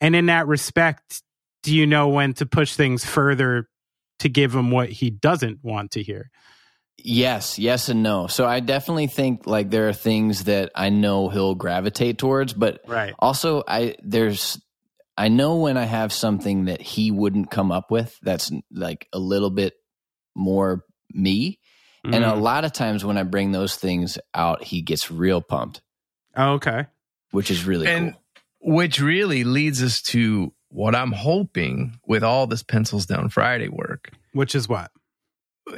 and 0.00 0.14
in 0.16 0.26
that 0.26 0.46
respect 0.46 1.22
do 1.62 1.74
you 1.74 1.86
know 1.86 2.08
when 2.08 2.32
to 2.34 2.46
push 2.46 2.76
things 2.76 3.04
further 3.04 3.68
to 4.20 4.28
give 4.28 4.54
him 4.54 4.70
what 4.70 4.88
he 4.88 5.10
doesn't 5.10 5.58
want 5.64 5.90
to 5.92 6.02
hear? 6.02 6.30
Yes, 6.98 7.58
yes, 7.58 7.88
and 7.88 8.02
no. 8.02 8.26
So 8.26 8.46
I 8.46 8.60
definitely 8.60 9.06
think 9.08 9.46
like 9.46 9.68
there 9.70 9.88
are 9.88 9.92
things 9.92 10.44
that 10.44 10.70
I 10.74 10.88
know 10.88 11.28
he'll 11.28 11.54
gravitate 11.54 12.18
towards, 12.18 12.52
but 12.54 12.80
right. 12.86 13.14
also 13.18 13.62
i 13.68 13.96
there's 14.02 14.60
i 15.18 15.28
know 15.28 15.56
when 15.56 15.76
i 15.76 15.84
have 15.84 16.12
something 16.12 16.66
that 16.66 16.80
he 16.80 17.10
wouldn't 17.10 17.50
come 17.50 17.70
up 17.72 17.90
with 17.90 18.16
that's 18.22 18.50
like 18.70 19.08
a 19.12 19.18
little 19.18 19.50
bit 19.50 19.74
more 20.34 20.84
me. 21.12 21.58
And 22.04 22.24
a 22.24 22.28
Mm. 22.28 22.40
lot 22.40 22.64
of 22.64 22.72
times 22.72 23.04
when 23.04 23.18
i 23.18 23.24
bring 23.24 23.52
those 23.52 23.74
things 23.76 24.18
out 24.34 24.62
he 24.62 24.82
gets 24.82 25.10
real 25.10 25.42
pumped. 25.42 25.82
Oh, 26.36 26.52
okay. 26.54 26.86
Which 27.32 27.50
is 27.50 27.64
really 27.66 27.86
and 27.88 28.12
cool 28.12 28.22
which 28.66 29.00
really 29.00 29.44
leads 29.44 29.82
us 29.82 30.02
to 30.02 30.52
what 30.68 30.94
I'm 30.94 31.12
hoping 31.12 31.98
with 32.06 32.22
all 32.24 32.46
this 32.46 32.62
pencils 32.62 33.06
down 33.06 33.28
Friday 33.30 33.68
work 33.68 34.10
which 34.32 34.54
is 34.54 34.68
what 34.68 34.90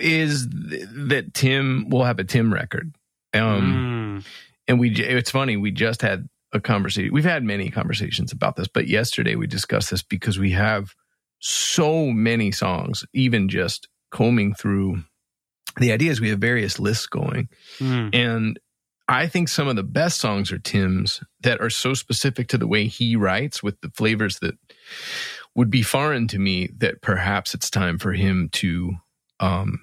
is 0.00 0.48
th- 0.48 0.86
that 1.08 1.34
Tim 1.34 1.88
will 1.90 2.04
have 2.04 2.18
a 2.18 2.24
Tim 2.24 2.52
record. 2.52 2.94
Um, 3.34 4.22
Mm. 4.22 4.26
and 4.68 4.80
we 4.80 4.90
it's 4.90 5.30
funny 5.30 5.56
we 5.56 5.70
just 5.70 6.00
had 6.02 6.26
a 6.52 6.60
conversation 6.60 7.12
we've 7.12 7.24
had 7.24 7.44
many 7.44 7.68
conversations 7.70 8.32
about 8.32 8.56
this 8.56 8.68
but 8.68 8.88
yesterday 8.88 9.34
we 9.36 9.46
discussed 9.46 9.90
this 9.90 10.02
because 10.02 10.38
we 10.38 10.52
have 10.52 10.94
so 11.40 12.06
many 12.06 12.50
songs 12.50 13.04
even 13.12 13.48
just 13.50 13.86
combing 14.10 14.54
through 14.54 15.02
the 15.78 15.92
idea 15.92 16.10
is 16.10 16.20
we 16.22 16.30
have 16.30 16.38
various 16.40 16.78
lists 16.80 17.06
going 17.06 17.48
Mm. 17.78 18.14
and 18.14 18.58
i 19.08 19.26
think 19.26 19.48
some 19.48 19.68
of 19.68 19.76
the 19.76 19.82
best 19.82 20.18
songs 20.20 20.52
are 20.52 20.58
tim's 20.58 21.20
that 21.40 21.60
are 21.60 21.70
so 21.70 21.94
specific 21.94 22.48
to 22.48 22.58
the 22.58 22.66
way 22.68 22.86
he 22.86 23.16
writes 23.16 23.62
with 23.62 23.80
the 23.80 23.90
flavors 23.90 24.38
that 24.40 24.54
would 25.54 25.70
be 25.70 25.82
foreign 25.82 26.28
to 26.28 26.38
me 26.38 26.68
that 26.78 27.00
perhaps 27.02 27.54
it's 27.54 27.70
time 27.70 27.98
for 27.98 28.12
him 28.12 28.48
to 28.52 28.92
um 29.40 29.78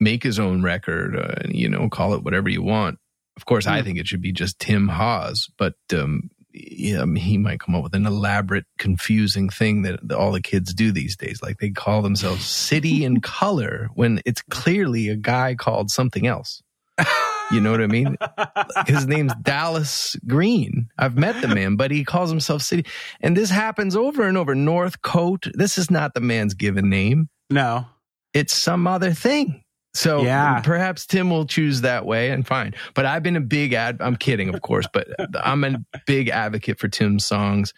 make 0.00 0.22
his 0.22 0.38
own 0.38 0.62
record 0.62 1.16
uh, 1.16 1.42
you 1.48 1.68
know 1.68 1.88
call 1.88 2.14
it 2.14 2.22
whatever 2.22 2.48
you 2.48 2.62
want 2.62 2.98
of 3.36 3.46
course 3.46 3.66
i 3.66 3.78
Hmm. 3.78 3.84
think 3.84 3.98
it 3.98 4.06
should 4.06 4.22
be 4.22 4.32
just 4.32 4.58
tim 4.58 4.88
hause 4.88 5.48
but 5.58 5.74
um 5.92 6.30
yeah, 6.60 7.02
I 7.02 7.04
mean, 7.04 7.22
he 7.22 7.38
might 7.38 7.60
come 7.60 7.74
up 7.76 7.84
with 7.84 7.94
an 7.94 8.06
elaborate, 8.06 8.64
confusing 8.78 9.48
thing 9.48 9.82
that, 9.82 10.00
that 10.08 10.16
all 10.18 10.32
the 10.32 10.40
kids 10.40 10.74
do 10.74 10.90
these 10.90 11.14
days. 11.14 11.40
Like 11.40 11.58
they 11.58 11.70
call 11.70 12.02
themselves 12.02 12.44
City 12.46 13.04
in 13.04 13.20
Color 13.38 13.90
when 13.94 14.20
it's 14.24 14.42
clearly 14.42 15.08
a 15.08 15.14
guy 15.14 15.54
called 15.54 15.90
something 15.90 16.26
else. 16.26 16.62
You 17.50 17.60
know 17.60 17.70
what 17.70 17.80
I 17.80 17.86
mean? 17.86 18.16
His 18.86 19.06
name's 19.06 19.34
Dallas 19.42 20.16
Green. 20.26 20.88
I've 20.98 21.16
met 21.16 21.40
the 21.40 21.48
man, 21.48 21.76
but 21.76 21.90
he 21.90 22.04
calls 22.04 22.28
himself 22.30 22.60
City. 22.62 22.84
And 23.22 23.36
this 23.36 23.48
happens 23.50 23.96
over 23.96 24.22
and 24.28 24.36
over. 24.36 24.54
North 24.54 25.00
Coat. 25.02 25.46
This 25.54 25.78
is 25.78 25.90
not 25.90 26.12
the 26.14 26.20
man's 26.20 26.52
given 26.54 26.90
name. 26.90 27.28
no 27.50 27.86
It's 28.34 28.54
some 28.54 28.86
other 28.86 29.12
thing. 29.12 29.62
So 29.94 30.22
Yeah. 30.22 30.60
perhaps 30.60 31.06
Tim 31.06 31.30
will 31.30 31.46
choose 31.46 31.80
that 31.80 32.04
way 32.04 32.30
and 32.30 32.46
fine. 32.46 32.74
But 32.94 33.06
I've 33.06 33.22
been 33.22 33.36
a 33.36 33.40
big 33.40 33.72
ad. 33.72 33.96
I'm 34.00 34.16
kidding, 34.16 34.50
of 34.54 34.60
course, 34.60 34.86
but 34.92 35.08
I'm 35.42 35.64
a 35.64 35.78
big 36.06 36.28
advocate 36.28 36.78
for 36.78 36.88
Tim's 36.88 37.24
songs 37.24 37.72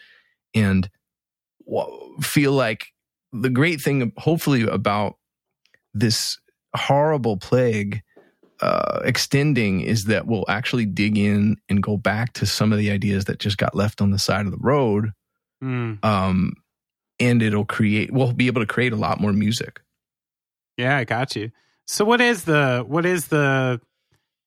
and 0.55 0.91
feel 2.21 2.53
like 2.53 2.89
the 3.33 3.51
great 3.51 3.81
thing, 3.81 4.13
hopefully, 4.17 4.63
about 4.63 5.15
this 5.95 6.39
horrible 6.75 7.37
plague 7.37 8.03
uh, 8.62 9.01
extending 9.05 9.81
is 9.81 10.05
that 10.07 10.27
we'll 10.27 10.44
actually 10.49 10.87
dig 10.87 11.16
in 11.18 11.57
and 11.68 11.83
go 11.83 11.96
back 11.96 12.33
to 12.35 12.46
some 12.46 12.73
of 12.73 12.79
the 12.79 12.90
ideas 12.90 13.25
that 13.27 13.38
just 13.38 13.57
got 13.59 13.75
left 13.75 14.01
on 14.01 14.11
the 14.11 14.18
side 14.18 14.46
of 14.46 14.53
the 14.53 14.59
road. 14.59 15.12
Mm. 15.62 16.05
Um, 16.05 16.53
and 17.18 17.42
it'll 17.42 17.64
create, 17.66 18.11
we'll 18.12 18.33
be 18.33 18.46
able 18.46 18.62
to 18.62 18.66
create 18.66 18.92
a 18.92 18.96
lot 18.96 19.20
more 19.20 19.33
music. 19.33 19.81
yeah 20.79 20.96
i 20.96 21.05
got 21.05 21.37
you 21.37 21.51
so 21.87 22.05
what 22.05 22.20
is 22.20 22.44
the 22.44 22.85
what 22.87 23.05
is 23.05 23.27
the 23.29 23.81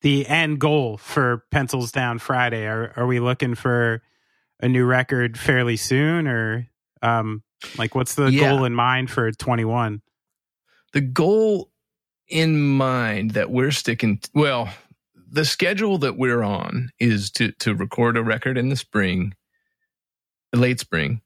the 0.02 0.26
end 0.28 0.60
goal 0.60 0.98
for 0.98 1.44
pencils 1.52 1.92
down 1.92 2.18
friday 2.20 2.66
are 2.66 2.92
are 2.96 3.06
we 3.06 3.20
looking 3.20 3.54
for 3.56 4.02
a 4.60 4.68
new 4.68 4.86
record 4.86 5.38
fairly 5.38 5.76
soon 5.76 6.28
or 6.28 6.68
um 7.02 7.44
like 7.78 7.94
what's 7.96 8.16
the 8.16 8.32
Yeah. 8.32 8.50
goal 8.50 8.66
in 8.66 8.74
mind 8.74 9.12
for 9.12 9.32
21 9.32 10.02
the 10.94 11.02
goal 11.02 11.70
in 12.34 12.60
mind 12.60 13.32
that 13.32 13.52
we're 13.52 13.72
sticking 13.72 14.20
well 14.34 14.70
the 15.32 15.46
schedule 15.46 15.98
that 16.00 16.18
we're 16.18 16.44
on 16.44 16.90
is 17.00 17.30
to 17.32 17.52
to 17.60 17.76
record 17.76 18.18
a 18.18 18.24
record 18.24 18.58
in 18.58 18.70
the 18.70 18.76
spring 18.76 19.34
late 20.54 20.80
spring 20.80 21.22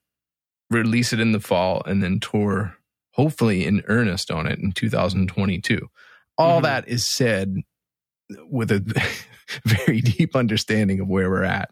release 0.69 1.13
it 1.13 1.19
in 1.19 1.31
the 1.31 1.39
fall 1.39 1.81
and 1.85 2.03
then 2.03 2.19
tour 2.19 2.75
hopefully 3.11 3.65
in 3.65 3.81
earnest 3.87 4.29
on 4.31 4.45
it 4.47 4.59
in 4.59 4.71
2022 4.71 5.87
all 6.37 6.59
Mhm. 6.59 6.63
that 6.63 6.87
is 6.87 7.07
said 7.07 7.55
with 8.49 8.71
a 8.71 8.79
very 9.65 10.01
deep 10.01 10.35
understanding 10.35 10.99
of 10.99 11.07
where 11.07 11.29
we're 11.29 11.43
at. 11.43 11.69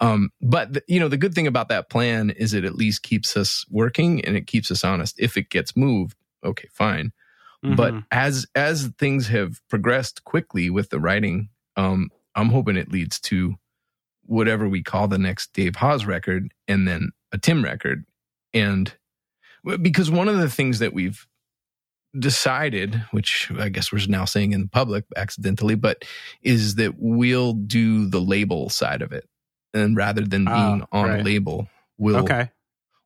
Um, 0.00 0.30
but 0.42 0.72
the, 0.72 0.82
you 0.88 0.98
know 0.98 1.06
the 1.08 1.16
good 1.16 1.32
thing 1.34 1.46
about 1.46 1.68
that 1.68 1.88
plan 1.88 2.30
is 2.30 2.52
it 2.52 2.64
at 2.64 2.74
least 2.74 3.04
keeps 3.04 3.36
us 3.36 3.64
working 3.70 4.24
and 4.24 4.36
it 4.36 4.48
keeps 4.48 4.70
us 4.72 4.82
honest. 4.82 5.14
If 5.20 5.36
it 5.36 5.48
gets 5.50 5.76
moved 5.76 6.16
okay 6.44 6.68
fine 6.72 7.12
but 7.64 7.94
Mhm. 7.94 8.04
as 8.10 8.46
as 8.54 8.88
things 8.98 9.28
have 9.28 9.60
progressed 9.70 10.22
quickly 10.24 10.68
with 10.70 10.90
the 10.90 11.00
writing 11.00 11.48
um 11.76 12.10
i'm 12.34 12.50
hoping 12.50 12.76
it 12.76 12.92
leads 12.92 13.18
to 13.20 13.54
whatever 14.26 14.68
we 14.68 14.82
call 14.82 15.08
the 15.08 15.18
next 15.18 15.52
dave 15.54 15.76
hause 15.76 16.04
record 16.04 16.52
and 16.68 16.86
then 16.86 17.10
a 17.32 17.38
tim 17.38 17.64
record 17.64 18.04
and 18.52 18.94
because 19.80 20.10
one 20.10 20.28
of 20.28 20.36
the 20.36 20.50
things 20.50 20.78
that 20.78 20.92
we've 20.92 21.26
decided 22.18 23.02
which 23.10 23.50
i 23.58 23.68
guess 23.68 23.90
we're 23.92 24.00
now 24.08 24.24
saying 24.24 24.52
in 24.52 24.60
the 24.62 24.68
public 24.68 25.04
accidentally 25.16 25.74
but 25.74 26.04
is 26.42 26.76
that 26.76 26.92
we'll 26.98 27.54
do 27.54 28.08
the 28.08 28.20
label 28.20 28.68
side 28.68 29.02
of 29.02 29.10
it 29.10 29.28
and 29.72 29.96
rather 29.96 30.20
than 30.22 30.46
Ah, 30.46 30.54
being 30.54 30.84
on 30.92 31.08
right. 31.08 31.20
a 31.20 31.22
label 31.24 31.66
we'll 31.98 32.18
okay 32.18 32.50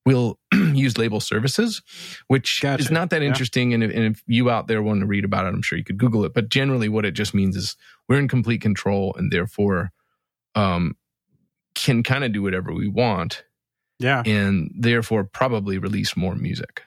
will 0.08 0.38
use 0.52 0.96
label 0.98 1.20
services, 1.20 1.82
which 2.28 2.60
Gotcha. 2.62 2.82
is 2.82 2.90
not 2.90 3.10
that 3.10 3.22
Yeah. 3.22 3.28
interesting. 3.28 3.74
And 3.74 3.84
if, 3.84 3.90
and 3.94 4.04
if 4.16 4.22
you 4.26 4.50
out 4.50 4.66
there 4.66 4.82
want 4.82 5.00
to 5.00 5.06
read 5.06 5.24
about 5.24 5.44
it, 5.44 5.48
I'm 5.54 5.62
sure 5.62 5.78
you 5.78 5.84
could 5.84 5.98
Google 5.98 6.24
it. 6.24 6.34
But 6.34 6.48
generally, 6.48 6.88
what 6.88 7.04
it 7.04 7.12
just 7.12 7.34
means 7.34 7.56
is 7.56 7.76
we're 8.08 8.18
in 8.18 8.28
complete 8.28 8.60
control 8.60 9.14
and 9.18 9.30
therefore 9.30 9.90
um, 10.54 10.96
can 11.74 12.02
kind 12.02 12.24
of 12.24 12.32
do 12.32 12.42
whatever 12.42 12.72
we 12.72 12.88
want 12.88 13.44
yeah 14.00 14.22
and 14.26 14.70
therefore 14.78 15.24
probably 15.24 15.78
release 15.78 16.16
more 16.16 16.34
music. 16.34 16.82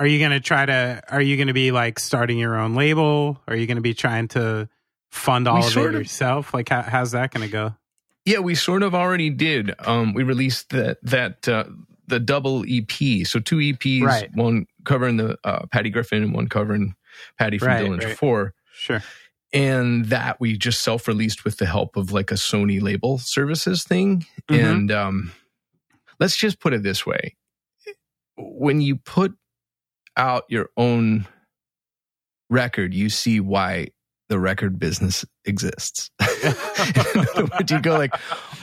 are 0.00 0.06
you 0.06 0.18
going 0.18 0.30
to 0.32 0.40
try 0.40 0.66
to 0.66 1.00
are 1.08 1.20
you 1.22 1.36
going 1.36 1.46
to 1.48 1.54
be 1.54 1.70
like 1.72 1.98
starting 1.98 2.38
your 2.38 2.56
own 2.56 2.74
label 2.74 3.40
are 3.48 3.56
you 3.56 3.66
going 3.66 3.76
to 3.76 3.82
be 3.82 3.94
trying 3.94 4.28
to 4.28 4.68
fund 5.10 5.48
all 5.48 5.60
We 5.60 5.66
of 5.66 5.76
it 5.76 5.86
of- 5.86 5.92
yourself 5.94 6.52
like 6.54 6.68
how, 6.68 6.82
how's 6.82 7.12
that 7.12 7.30
going 7.32 7.46
to 7.46 7.52
go 7.52 7.74
Yeah, 8.24 8.40
we 8.40 8.54
sort 8.54 8.82
of 8.82 8.94
already 8.94 9.30
did. 9.30 9.72
Um, 9.86 10.12
we 10.14 10.22
released 10.22 10.70
that 10.70 10.98
that 11.04 11.48
uh, 11.48 11.64
the 12.08 12.18
double 12.20 12.64
EP, 12.68 13.26
so 13.26 13.38
two 13.38 13.56
EPs, 13.56 14.02
Right. 14.02 14.30
one 14.34 14.66
covering 14.84 15.16
the 15.18 15.38
uh, 15.44 15.66
Patty 15.70 15.90
Griffin 15.90 16.22
and 16.22 16.34
one 16.34 16.48
covering 16.48 16.94
Paddy 17.38 17.58
from 17.58 17.68
Right, 17.68 17.84
Dillinger 17.86 18.04
right. 18.04 18.16
Four, 18.18 18.54
sure 18.72 19.02
and 19.52 20.04
that 20.06 20.38
we 20.40 20.58
just 20.58 20.82
self 20.82 21.08
released 21.08 21.44
with 21.44 21.56
the 21.56 21.64
help 21.66 21.96
of 21.96 22.12
like 22.12 22.30
a 22.30 22.34
Sony 22.34 22.82
label 22.82 23.16
services 23.18 23.82
thing. 23.82 24.26
Mhm. 24.50 24.62
And 24.64 24.92
um, 24.92 25.32
let's 26.20 26.36
just 26.36 26.60
put 26.60 26.74
it 26.74 26.82
this 26.82 27.06
way: 27.06 27.34
when 28.36 28.80
you 28.80 28.96
put 28.96 29.32
out 30.16 30.44
your 30.48 30.68
own 30.76 31.26
record, 32.50 32.92
you 32.92 33.08
see 33.08 33.40
why 33.40 33.88
the 34.28 34.38
record 34.38 34.78
business 34.78 35.24
exists. 35.44 36.10
Words, 36.54 37.70
you 37.70 37.80
go 37.80 37.96
like, 37.98 38.14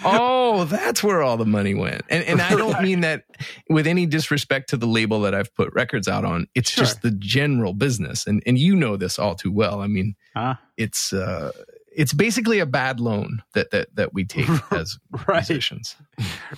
"Oh, 0.04 0.66
that's 0.66 1.04
where 1.04 1.22
all 1.22 1.38
the 1.38 1.46
money 1.46 1.74
went," 1.74 2.02
and 2.10 2.24
and 2.24 2.42
I 2.42 2.56
don't 2.56 2.82
mean 2.82 3.02
that 3.02 3.24
with 3.70 3.88
any 3.88 4.06
disrespect 4.06 4.70
to 4.70 4.78
the 4.78 4.88
label 4.88 5.22
that 5.22 5.34
I've 5.36 5.54
put 5.56 5.74
records 5.74 6.08
out 6.08 6.26
on. 6.26 6.48
It's 6.56 6.70
Sure. 6.72 6.84
just 6.84 7.02
the 7.02 7.12
general 7.12 7.74
business, 7.74 8.26
and 8.28 8.42
and 8.46 8.58
you 8.58 8.76
know 8.76 8.98
this 8.98 9.18
all 9.20 9.36
too 9.36 9.52
well. 9.52 9.82
I 9.82 9.88
mean, 9.88 10.16
huh? 10.36 10.56
it's 10.78 11.14
uh, 11.14 11.52
it's 11.96 12.14
basically 12.14 12.60
a 12.60 12.66
bad 12.66 13.00
loan 13.00 13.42
that 13.54 13.72
that 13.72 13.96
that 13.96 14.14
we 14.14 14.26
take 14.26 14.50
as 14.72 14.98
right 15.28 15.48
musicians. 15.50 15.96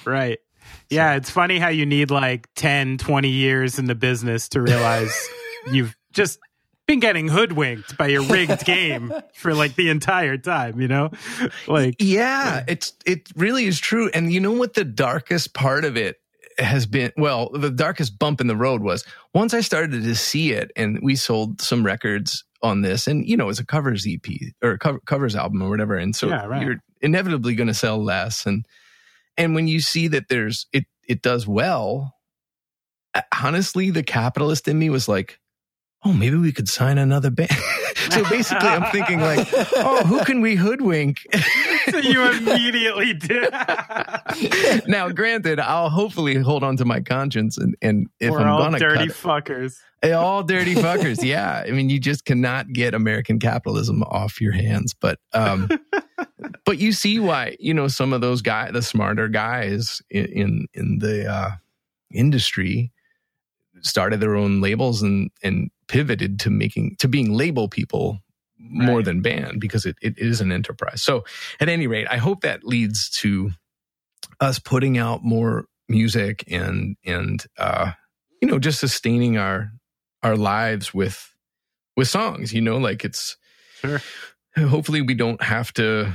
right 0.06 0.40
yeah 0.90 1.16
it's 1.16 1.30
funny 1.30 1.60
how 1.60 1.70
you 1.70 1.86
need 1.86 2.12
like 2.12 2.50
10 2.56 2.98
20 2.98 3.30
years 3.30 3.80
in 3.80 3.86
the 3.86 3.96
business 3.96 4.50
to 4.50 4.62
realize 4.62 5.16
you've 5.72 5.96
just 6.12 6.40
been 6.88 7.00
getting 7.00 7.28
hoodwinked 7.28 7.98
by 7.98 8.08
your 8.08 8.24
rigged 8.24 8.66
game 8.66 9.14
for 9.34 9.54
like 9.54 9.76
the 9.76 9.90
entire 9.90 10.38
time 10.38 10.80
you 10.82 10.88
know 10.88 11.10
like 11.68 11.96
Yeah, 12.00 12.64
it's 12.68 12.94
it 13.06 13.30
really 13.36 13.66
is 13.66 13.80
true. 13.80 14.10
And 14.14 14.32
you 14.32 14.40
know 14.40 14.54
what 14.54 14.74
the 14.74 14.86
darkest 14.86 15.54
part 15.54 15.86
of 15.86 15.98
it 15.98 16.18
has 16.58 16.86
been? 16.86 17.12
Well, 17.18 17.50
the 17.50 17.70
darkest 17.70 18.18
bump 18.18 18.42
in 18.42 18.48
the 18.48 18.56
road 18.56 18.82
was 18.82 19.04
once 19.34 19.54
I 19.54 19.62
started 19.62 20.04
to 20.04 20.16
see 20.16 20.52
it, 20.54 20.72
and 20.76 21.00
we 21.04 21.16
sold 21.16 21.62
some 21.62 21.86
records 21.86 22.44
on 22.64 22.82
this, 22.82 23.06
and 23.08 23.28
you 23.28 23.38
know, 23.38 23.50
it's 23.50 23.60
a 23.60 23.66
covers 23.66 24.08
EP 24.08 24.26
or 24.64 24.72
a 24.72 24.80
cover, 24.80 25.00
covers 25.06 25.36
album 25.36 25.62
or 25.62 25.70
whatever, 25.70 25.96
and 25.96 26.16
so 26.16 26.30
Yeah, 26.30 26.46
right. 26.46 26.62
you're 26.64 26.78
inevitably 27.02 27.54
going 27.56 27.68
to 27.68 27.74
sell 27.74 28.02
less. 28.04 28.46
And 28.46 28.66
and 29.38 29.54
when 29.54 29.68
you 29.68 29.80
see 29.82 30.08
that 30.08 30.30
there's 30.30 30.66
it 30.74 30.86
it 31.08 31.22
does 31.22 31.46
well, 31.48 32.14
uh, 33.14 33.22
honestly, 33.44 33.92
the 33.92 34.04
capitalist 34.04 34.68
in 34.68 34.80
me 34.80 34.90
was 34.90 35.08
like. 35.08 35.40
Oh, 36.06 36.14
maybe 36.14 36.38
we 36.38 36.52
could 36.52 36.70
sign 36.70 36.98
another 36.98 37.30
band. 37.32 37.52
so 38.12 38.24
basically, 38.30 38.70
I'm 38.70 38.92
thinking 38.92 39.20
like, 39.20 39.48
oh, 39.76 40.04
who 40.06 40.24
can 40.24 40.42
we 40.42 40.56
hoodwink? 40.56 41.26
so 41.90 41.98
you 41.98 42.24
immediately 42.30 43.14
did 43.14 43.52
now, 44.88 45.10
granted, 45.10 45.60
I'll 45.60 45.90
hopefully 45.90 46.36
hold 46.36 46.64
on 46.64 46.78
to 46.78 46.86
my 46.86 47.02
conscience, 47.02 47.58
and, 47.58 47.76
and 47.82 48.08
if 48.20 48.32
we're 48.32 48.42
I'm 48.42 48.48
all 48.48 48.60
gonna 48.60 48.80
dirty 48.80 49.08
cut 49.08 49.16
fuckers 49.16 49.78
it, 50.04 50.12
all 50.12 50.44
dirty 50.44 50.76
fuckers, 50.76 51.24
yeah. 51.24 51.64
I 51.66 51.72
mean, 51.72 51.90
you 51.90 52.00
just 52.00 52.26
cannot 52.26 52.72
get 52.72 52.94
American 52.94 53.40
capitalism 53.40 54.04
off 54.04 54.40
your 54.40 54.52
hands. 54.52 54.94
But, 54.94 55.20
um, 55.34 55.70
but 56.66 56.78
you 56.78 56.92
see 56.92 57.20
why 57.20 57.58
you 57.60 57.74
know 57.74 57.88
some 57.88 58.14
of 58.14 58.22
those 58.22 58.42
guys, 58.42 58.72
the 58.74 58.82
smarter 58.82 59.28
guys 59.28 60.02
in 60.10 60.26
in, 60.26 60.68
in 60.74 61.00
the 61.00 61.26
uh, 61.26 61.52
industry, 62.14 62.92
started 63.82 64.20
their 64.20 64.36
own 64.36 64.62
labels 64.62 65.02
and 65.02 65.30
and 65.44 65.70
pivoted 65.88 66.40
to 66.42 66.50
making 66.50 66.96
to 67.00 67.08
being 67.08 67.34
label 67.34 67.68
people 67.68 68.20
more 68.60 69.04
than 69.04 69.22
band 69.22 69.62
because 69.62 69.86
it, 69.86 69.96
it 70.02 70.18
is 70.18 70.42
an 70.42 70.52
enterprise. 70.52 71.04
So 71.04 71.24
at 71.60 71.70
any 71.70 71.88
rate, 71.88 72.08
I 72.10 72.18
hope 72.18 72.42
that 72.42 72.64
leads 72.64 73.10
to 73.22 73.52
us 74.40 74.60
putting 74.60 74.98
out 74.98 75.24
more 75.24 75.66
music 75.90 76.44
and 76.48 76.98
and 77.06 77.46
uh 77.58 77.92
you 78.42 78.48
know 78.48 78.60
just 78.60 78.80
sustaining 78.80 79.38
our 79.38 79.72
our 80.22 80.36
lives 80.36 80.94
with 80.94 81.34
with 81.96 82.10
songs 82.10 82.54
you 82.54 82.62
know 82.62 82.78
like 82.78 83.06
it's 83.06 83.38
Sure. 83.80 84.02
hopefully 84.58 85.02
we 85.02 85.14
don't 85.14 85.42
have 85.42 85.72
to 85.74 86.12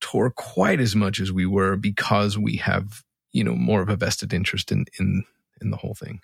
tour 0.00 0.30
quite 0.30 0.80
as 0.80 0.94
much 0.94 1.18
as 1.18 1.32
we 1.32 1.46
were 1.46 1.76
because 1.76 2.38
we 2.38 2.56
have 2.56 3.02
you 3.32 3.42
know 3.42 3.54
more 3.54 3.82
of 3.82 3.88
a 3.88 3.96
vested 3.96 4.32
interest 4.32 4.70
in 4.70 4.84
in 5.00 5.24
in 5.60 5.70
the 5.70 5.76
whole 5.76 5.94
thing 5.94 6.20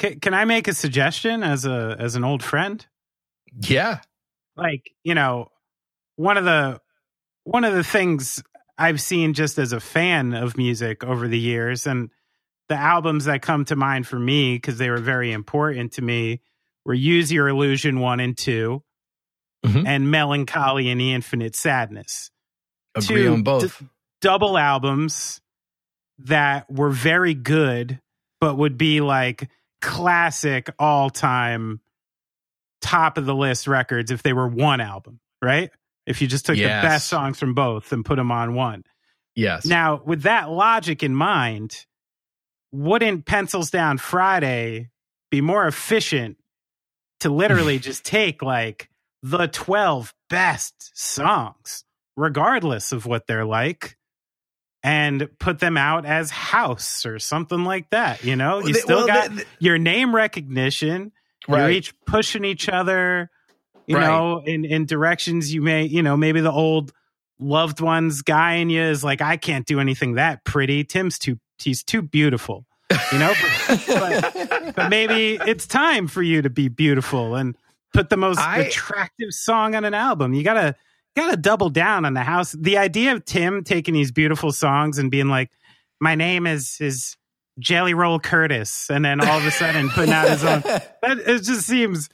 can, 0.00 0.18
can 0.18 0.34
i 0.34 0.44
make 0.44 0.66
a 0.66 0.74
suggestion 0.74 1.42
as 1.44 1.64
a 1.66 1.96
as 2.00 2.16
an 2.16 2.24
old 2.24 2.42
friend? 2.42 2.84
Yeah. 3.60 4.00
Like 4.56 4.90
you 5.04 5.14
know 5.14 5.48
one 6.16 6.36
of 6.36 6.44
the 6.44 6.80
one 7.44 7.64
of 7.64 7.72
the 7.74 7.84
things 7.84 8.42
i've 8.78 9.00
seen 9.00 9.32
just 9.34 9.58
as 9.58 9.72
a 9.72 9.80
fan 9.80 10.34
of 10.34 10.56
music 10.56 11.04
over 11.04 11.28
the 11.28 11.38
years 11.38 11.86
and 11.86 12.10
the 12.68 12.76
albums 12.76 13.24
that 13.26 13.42
come 13.42 13.64
to 13.66 13.76
mind 13.76 14.06
for 14.06 14.18
me 14.18 14.54
because 14.56 14.78
they 14.78 14.90
were 14.90 14.98
very 15.00 15.32
important 15.32 15.92
to 15.92 16.02
me 16.02 16.40
were 16.84 16.94
use 16.94 17.32
your 17.32 17.48
illusion 17.48 18.00
1 18.00 18.20
and 18.20 18.36
2 18.38 18.82
Mhm. 19.66 19.86
and 19.86 20.10
melancholy 20.10 20.88
and 20.88 20.98
the 21.00 21.12
infinite 21.12 21.54
sadness. 21.54 22.30
Agree 22.94 23.24
Two 23.24 23.32
on 23.34 23.42
both. 23.42 23.78
d- 23.78 23.86
double 24.22 24.56
albums 24.56 25.42
that 26.20 26.70
were 26.70 26.90
very 26.90 27.34
good 27.34 28.00
but 28.40 28.56
would 28.56 28.78
be 28.78 29.00
like 29.02 29.50
classic 29.80 30.70
all-time 30.78 31.80
top 32.80 33.18
of 33.18 33.26
the 33.26 33.34
list 33.34 33.66
records 33.66 34.10
if 34.10 34.22
they 34.22 34.32
were 34.32 34.48
one 34.48 34.80
album 34.80 35.20
right? 35.42 35.70
If 36.06 36.20
you 36.20 36.26
just 36.28 36.44
took 36.46 36.56
Yes. 36.56 36.82
the 36.82 36.88
best 36.88 37.08
songs 37.08 37.38
from 37.38 37.54
both 37.54 37.92
and 37.92 38.04
put 38.04 38.16
them 38.16 38.30
on 38.30 38.54
one. 38.54 38.84
Yes. 39.34 39.64
Now 39.64 40.02
with 40.04 40.22
that 40.22 40.50
logic 40.50 41.02
in 41.02 41.14
mind 41.14 41.86
wouldn't 42.72 43.24
pencils 43.26 43.70
down 43.70 43.98
friday 43.98 44.90
be 45.30 45.40
more 45.40 45.66
efficient 45.66 46.36
to 47.20 47.28
literally 47.30 47.78
just 47.88 48.04
take 48.04 48.42
like 48.42 48.88
the 49.22 49.46
12 49.48 50.14
best 50.28 50.90
songs 50.94 51.84
regardless 52.16 52.92
of 52.92 53.06
what 53.06 53.26
they're 53.26 53.44
like 53.44 53.96
and 54.82 55.28
put 55.38 55.58
them 55.58 55.76
out 55.76 56.06
as 56.06 56.30
Hause 56.30 57.04
or 57.06 57.18
something 57.18 57.64
like 57.64 57.90
that 57.90 58.24
you 58.24 58.36
know? 58.36 58.60
You 58.60 58.74
still 58.74 58.98
well, 58.98 59.06
got 59.06 59.34
they- 59.34 59.44
your 59.58 59.78
name 59.78 60.14
recognition. 60.14 61.12
You're 61.48 61.70
each 61.70 61.94
pushing 62.06 62.44
each 62.44 62.68
other 62.68 63.30
you 63.86 63.96
Right. 63.96 64.06
know 64.06 64.40
in 64.44 64.64
in 64.64 64.86
directions 64.86 65.52
you 65.52 65.62
may 65.62 65.84
you 65.84 66.02
know 66.02 66.16
maybe 66.16 66.40
the 66.40 66.52
old 66.52 66.92
loved 67.40 67.80
ones 67.80 68.22
guy 68.22 68.54
in 68.56 68.70
you 68.70 68.82
is 68.82 69.02
like 69.02 69.20
i 69.22 69.36
can't 69.36 69.66
do 69.66 69.80
anything 69.80 70.14
that 70.14 70.44
pretty. 70.44 70.84
Tim's 70.84 71.18
too 71.18 71.38
he's 71.58 71.82
too 71.82 72.02
beautiful 72.02 72.66
you 73.12 73.18
know? 73.18 73.32
But, 73.68 73.84
but, 73.86 74.74
but 74.76 74.88
maybe 74.90 75.34
it's 75.46 75.66
time 75.66 76.06
for 76.08 76.22
you 76.22 76.42
to 76.42 76.50
be 76.50 76.68
beautiful 76.68 77.34
and 77.36 77.56
put 77.94 78.10
the 78.10 78.16
most 78.16 78.38
I- 78.40 78.58
attractive 78.58 79.32
song 79.32 79.74
on 79.74 79.84
an 79.84 79.94
album. 79.94 80.34
You 80.34 80.42
gotta 81.16 81.28
gotta 81.28 81.40
double 81.40 81.70
down 81.70 82.04
on 82.04 82.14
the 82.14 82.22
Hause. 82.22 82.56
The 82.58 82.78
idea 82.78 83.12
of 83.12 83.24
tim 83.24 83.64
taking 83.64 83.94
these 83.94 84.12
beautiful 84.12 84.52
songs 84.52 84.98
and 84.98 85.10
being 85.10 85.28
like 85.28 85.50
my 86.00 86.14
name 86.14 86.46
is 86.46 86.76
is 86.80 87.16
jelly 87.58 87.92
roll 87.94 88.18
curtis 88.18 88.88
and 88.90 89.04
then 89.04 89.20
all 89.20 89.38
of 89.38 89.44
a 89.44 89.50
sudden 89.50 89.90
putting 89.94 90.14
out 90.14 90.28
his 90.28 90.42
own 90.44 90.60
that 90.62 91.18
it 91.26 91.42
just 91.42 91.66
seems 91.66 92.08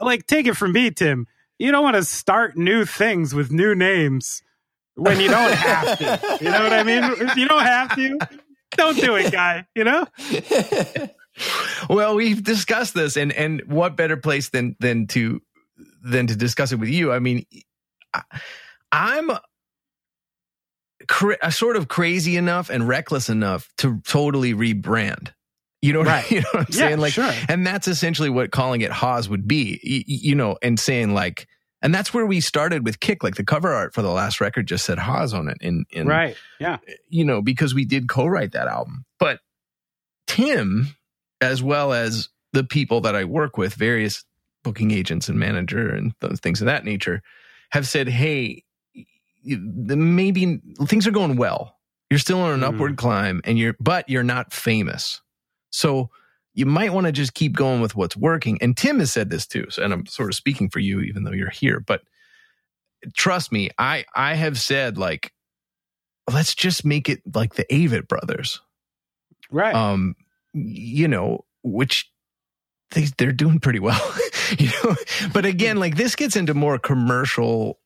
like 0.00 0.26
take 0.26 0.46
it 0.46 0.56
from 0.56 0.72
me 0.72 0.90
tim. 0.90 1.26
You 1.58 1.70
don't 1.70 1.84
want 1.84 1.96
to 1.96 2.04
start 2.04 2.56
new 2.56 2.84
things 2.84 3.34
with 3.34 3.52
new 3.52 3.74
names 3.74 4.42
when 4.94 5.20
you 5.20 5.28
don't 5.28 5.54
have 5.54 5.98
to. 5.98 6.44
You 6.44 6.50
know 6.50 6.62
what 6.62 6.72
i 6.72 6.82
mean? 6.82 7.04
If 7.04 7.36
you 7.36 7.48
don't 7.48 7.62
have 7.62 7.94
to 7.96 8.18
don't 8.72 8.96
do 8.96 9.16
it 9.16 9.32
guy 9.32 9.66
you 9.74 9.84
know? 9.84 10.06
Well 11.88 12.14
we've 12.14 12.42
discussed 12.42 12.92
this 12.92 13.16
and 13.16 13.32
and 13.32 13.62
what 13.66 13.96
better 13.96 14.18
place 14.18 14.50
than 14.50 14.76
than 14.80 15.06
to 15.08 15.40
than 16.04 16.26
to 16.26 16.36
discuss 16.36 16.72
it 16.72 16.76
with 16.76 16.90
you? 16.90 17.10
I 17.10 17.20
mean 17.20 17.46
i'm 18.92 19.30
cra- 21.08 21.50
sort 21.52 21.76
of 21.76 21.88
crazy 21.88 22.36
enough 22.36 22.70
and 22.70 22.86
reckless 22.88 23.28
enough 23.28 23.68
to 23.78 24.00
totally 24.06 24.54
rebrand 24.54 25.32
you 25.80 25.92
know 25.92 26.00
what, 26.00 26.08
Right. 26.08 26.24
I, 26.30 26.34
you 26.34 26.40
know 26.42 26.48
what 26.52 26.60
i'm 26.60 26.66
Yeah, 26.74 26.78
saying 26.78 26.98
like 26.98 27.12
sure. 27.12 27.32
and 27.48 27.66
that's 27.66 27.88
essentially 27.88 28.30
what 28.30 28.50
calling 28.52 28.80
it 28.82 28.90
Hause 28.92 29.28
would 29.28 29.46
be 29.48 29.80
y- 29.84 29.90
y- 29.98 30.04
you 30.06 30.34
know 30.34 30.56
and 30.62 30.78
saying 30.78 31.14
like 31.14 31.46
and 31.84 31.92
that's 31.92 32.14
where 32.14 32.24
we 32.26 32.40
started 32.40 32.84
with 32.84 33.00
kick 33.00 33.24
like 33.24 33.34
the 33.34 33.44
cover 33.44 33.72
art 33.72 33.92
for 33.94 34.02
the 34.02 34.10
last 34.10 34.40
record 34.40 34.68
just 34.68 34.84
said 34.84 34.98
Hause 34.98 35.34
on 35.34 35.48
it 35.48 35.58
in 35.60 35.84
in 35.90 36.06
right 36.06 36.36
yeah 36.60 36.78
eh, 36.86 36.92
you 37.08 37.24
know, 37.24 37.42
because 37.42 37.74
we 37.74 37.84
did 37.84 38.08
co-write 38.08 38.52
that 38.52 38.68
album. 38.68 39.04
But 39.18 39.40
Tim, 40.28 40.94
as 41.40 41.62
well 41.62 41.92
as 41.92 42.28
the 42.52 42.64
people 42.64 43.00
that 43.02 43.14
I 43.16 43.24
work 43.24 43.58
with, 43.58 43.74
various 43.74 44.24
booking 44.64 44.90
agents 44.92 45.28
and 45.28 45.38
manager 45.38 45.90
and 45.90 46.12
those 46.20 46.38
things 46.40 46.60
of 46.60 46.66
that 46.66 46.84
nature, 46.84 47.22
have 47.72 47.86
said, 47.88 48.08
"Hey, 48.08 48.64
maybe 49.44 50.60
things 50.86 51.06
are 51.06 51.10
going 51.12 51.36
well. 51.36 51.78
You're 52.10 52.18
still 52.18 52.40
on 52.40 52.52
an 52.52 52.60
Mm. 52.60 52.74
upward 52.74 52.96
climb, 52.96 53.40
and 53.44 53.58
you're 53.58 53.74
but 53.80 54.08
you're 54.08 54.22
not 54.22 54.52
famous. 54.52 55.20
So 55.70 56.10
you 56.54 56.66
might 56.66 56.92
want 56.92 57.06
to 57.06 57.12
just 57.12 57.32
keep 57.34 57.54
going 57.54 57.80
with 57.80 57.96
what's 57.96 58.16
working. 58.16 58.58
And 58.60 58.76
Tim 58.76 58.98
has 58.98 59.10
said 59.10 59.30
this 59.30 59.46
too. 59.46 59.66
So, 59.70 59.82
and 59.82 59.92
I'm 59.92 60.04
sort 60.06 60.28
of 60.28 60.34
speaking 60.34 60.68
for 60.68 60.80
you, 60.80 61.00
even 61.00 61.24
though 61.24 61.32
you're 61.32 61.48
here, 61.48 61.80
but 61.80 62.02
trust 63.14 63.50
me, 63.52 63.70
I, 63.78 64.04
I 64.14 64.34
have 64.34 64.60
said 64.60 64.98
like, 64.98 65.32
let's 66.30 66.54
just 66.54 66.84
make 66.84 67.08
it 67.08 67.22
like 67.34 67.54
the 67.54 67.64
Avett 67.70 68.06
brothers. 68.06 68.60
Right. 69.50 69.74
Um, 69.74 70.14
you 70.52 71.08
know, 71.08 71.46
which 71.62 72.10
they, 72.90 73.06
they're 73.16 73.32
doing 73.32 73.58
pretty 73.58 73.80
well, 73.80 74.14
you 74.58 74.70
know, 74.84 74.96
but 75.32 75.44
again, 75.44 75.78
like 75.78 75.96
this 75.96 76.16
gets 76.16 76.36
into 76.36 76.54
more 76.54 76.78
commercial 76.78 77.78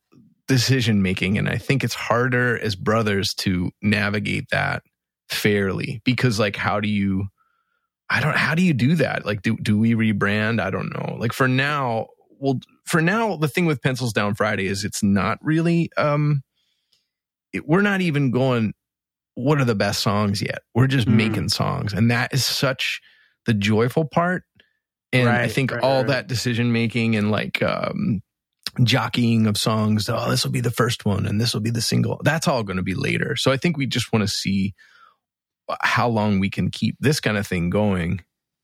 decision 0.49 1.03
making. 1.03 1.39
And 1.39 1.49
I 1.49 1.57
think 1.59 1.83
it's 1.85 1.95
harder 1.95 2.59
as 2.59 2.77
brothers 2.77 3.35
to 3.35 3.71
navigate 3.83 4.49
that 4.51 4.83
fairly 5.29 6.01
because 6.05 6.39
like, 6.39 6.57
how 6.57 6.81
do 6.81 6.89
you, 6.89 7.27
I 8.09 8.21
don't, 8.21 8.37
how 8.37 8.55
do 8.55 8.63
you 8.63 8.73
do 8.73 8.95
that? 8.97 9.27
Like, 9.27 9.43
do, 9.43 9.57
do 9.57 9.79
we 9.79 9.95
rebrand? 9.95 10.61
I 10.61 10.71
don't 10.71 10.91
know. 10.93 11.17
Like 11.19 11.33
for 11.33 11.49
now, 11.49 12.07
well, 12.39 12.61
for 12.85 13.03
now, 13.03 13.37
the 13.37 13.49
thing 13.49 13.67
with 13.67 13.83
Pencils 13.83 14.13
Down 14.13 14.35
Friday 14.35 14.67
is 14.67 14.85
it's 14.85 15.03
not 15.03 15.39
really, 15.43 15.91
um, 15.97 16.43
it, 17.53 17.67
we're 17.67 17.83
not 17.83 18.01
even 18.01 18.31
going, 18.31 18.75
what 19.35 19.61
are 19.61 19.65
the 19.65 19.75
best 19.75 20.03
songs 20.03 20.41
yet? 20.41 20.61
We're 20.75 20.87
just 20.87 21.09
Mm. 21.09 21.15
making 21.15 21.49
songs. 21.49 21.93
And 21.93 22.11
that 22.11 22.33
is 22.33 22.45
such 22.47 23.01
the 23.47 23.55
joyful 23.55 24.05
part. 24.05 24.45
And 25.13 25.29
I 25.29 25.49
think 25.49 25.73
right, 25.73 25.83
all 25.83 25.99
right. 25.99 26.09
that 26.09 26.27
decision 26.27 26.73
making 26.73 27.17
and 27.17 27.31
like, 27.31 27.63
um, 27.63 28.23
jockeying 28.83 29.47
of 29.47 29.57
songs, 29.57 30.09
oh, 30.09 30.31
this 30.31 30.45
will 30.45 30.53
be 30.53 30.61
the 30.61 30.71
first 30.71 31.05
one 31.05 31.27
and 31.27 31.41
this 31.41 31.55
will 31.55 31.61
be 31.61 31.71
the 31.71 31.81
single. 31.81 32.21
That's 32.23 32.47
all 32.49 32.63
going 32.63 32.77
to 32.77 32.83
be 32.83 32.95
later. 32.95 33.37
So 33.37 33.51
I 33.51 33.57
think 33.57 33.77
we 33.79 33.87
just 33.87 34.13
want 34.13 34.23
to 34.23 34.29
see 34.29 34.75
how 35.81 36.09
long 36.09 36.39
we 36.39 36.51
can 36.51 36.71
keep 36.71 36.97
this 37.01 37.21
kind 37.21 37.37
of 37.37 37.47
thing 37.47 37.71
going 37.71 38.21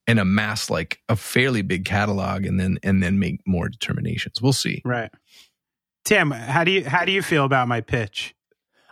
and 0.07 0.19
amass 0.19 0.69
like 0.69 0.99
a 1.09 1.15
fairly 1.15 1.61
big 1.61 1.85
catalog 1.85 2.45
and 2.45 2.59
then 2.59 2.77
and 2.83 3.01
then 3.01 3.19
make 3.19 3.39
more 3.45 3.69
determinations. 3.69 4.41
We'll 4.41 4.53
see. 4.53 4.81
right. 4.85 5.11
Tim, 6.05 6.31
how 6.31 6.65
do 6.65 6.71
you 6.71 6.83
how 6.83 7.05
do 7.05 7.11
you 7.13 7.21
feel 7.21 7.45
about 7.45 7.67
my 7.67 7.79
pitch? 7.81 8.35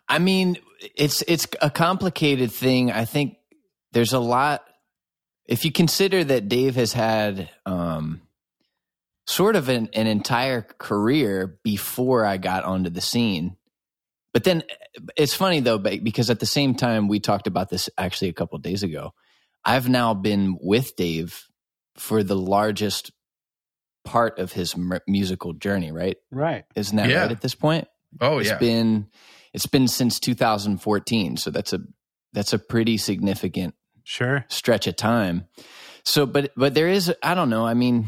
I 0.07 0.19
mean, 0.19 0.57
it's 0.95 1.23
it's 1.27 1.45
a 1.61 1.69
complicated 1.69 2.51
thing. 2.51 2.91
I 2.91 3.05
think 3.05 3.35
there's 3.91 4.13
a 4.13 4.19
lot. 4.19 4.63
If 5.47 5.65
you 5.65 5.71
consider 5.71 6.23
that 6.23 6.47
Dave 6.49 6.75
has 6.75 6.93
had 6.93 7.49
um, 7.65 8.21
sort 9.27 9.55
of 9.55 9.69
an, 9.69 9.89
an 9.93 10.07
entire 10.07 10.61
career 10.61 11.57
before 11.63 12.25
I 12.25 12.37
got 12.37 12.63
onto 12.63 12.89
the 12.89 13.01
scene, 13.01 13.57
but 14.33 14.43
then 14.43 14.63
it's 15.17 15.33
funny 15.33 15.59
though, 15.59 15.77
because 15.77 16.29
at 16.29 16.39
the 16.39 16.45
same 16.45 16.75
time 16.75 17.07
we 17.07 17.19
talked 17.19 17.47
about 17.47 17.69
this 17.69 17.89
actually 17.97 18.29
a 18.29 18.33
couple 18.33 18.55
of 18.55 18.61
days 18.61 18.83
ago. 18.83 19.13
I've 19.65 19.89
now 19.89 20.13
been 20.13 20.57
with 20.61 20.95
Dave 20.95 21.43
for 21.97 22.23
the 22.23 22.35
largest 22.37 23.11
part 24.05 24.39
of 24.39 24.51
his 24.53 24.75
mu- 24.77 24.99
musical 25.07 25.53
journey. 25.53 25.91
Right? 25.91 26.17
Right. 26.31 26.63
Isn't 26.75 26.97
that 26.97 27.09
Yeah. 27.09 27.21
right 27.23 27.31
at 27.31 27.41
this 27.41 27.55
point? 27.55 27.87
Oh 28.19 28.39
yeah. 28.39 28.51
It's 28.53 28.59
been 28.59 29.07
it's 29.53 29.65
been 29.67 29.87
since 29.87 30.19
2014, 30.19 31.37
so 31.37 31.51
that's 31.51 31.73
a 31.73 31.79
that's 32.33 32.53
a 32.53 32.59
pretty 32.59 32.97
significant 32.97 33.75
Sure. 34.11 34.43
stretch 34.49 34.87
of 34.87 34.97
time. 34.97 35.47
So, 36.03 36.25
but 36.25 36.51
but 36.57 36.73
there 36.73 36.89
is 36.89 37.13
I 37.23 37.33
don't 37.33 37.49
know. 37.49 37.65
I 37.65 37.75
mean, 37.75 38.07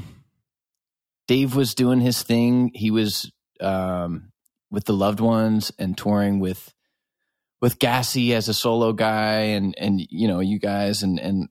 Dave 1.30 1.56
was 1.56 1.76
doing 1.76 2.02
his 2.02 2.24
thing. 2.24 2.72
He 2.76 2.92
was 2.92 3.32
um, 3.62 4.34
with 4.70 4.84
the 4.84 4.92
loved 4.92 5.22
ones 5.22 5.72
and 5.80 5.98
touring 5.98 6.42
with 6.42 6.74
with 7.62 7.80
Gassy 7.80 8.34
as 8.34 8.50
a 8.50 8.54
solo 8.54 8.92
guy, 8.92 9.54
and 9.56 9.76
and 9.78 10.06
you 10.10 10.28
know 10.28 10.42
you 10.42 10.60
guys 10.60 11.04
and 11.04 11.22
and 11.22 11.48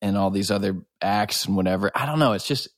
and 0.00 0.16
all 0.16 0.30
these 0.30 0.52
other 0.52 0.76
acts 1.00 1.46
and 1.46 1.56
whatever. 1.56 1.90
I 1.96 2.06
don't 2.06 2.20
know. 2.20 2.34
It's 2.34 2.46
just 2.46 2.68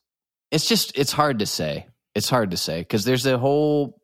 it's 0.49 0.67
just 0.67 0.97
it's 0.97 1.11
hard 1.11 1.39
to 1.39 1.45
say. 1.45 1.85
It's 2.15 2.29
hard 2.29 2.49
to 2.51 2.57
say 2.57 2.79
because 2.79 3.05
there's 3.05 3.27
a 3.27 3.37
whole 3.37 4.01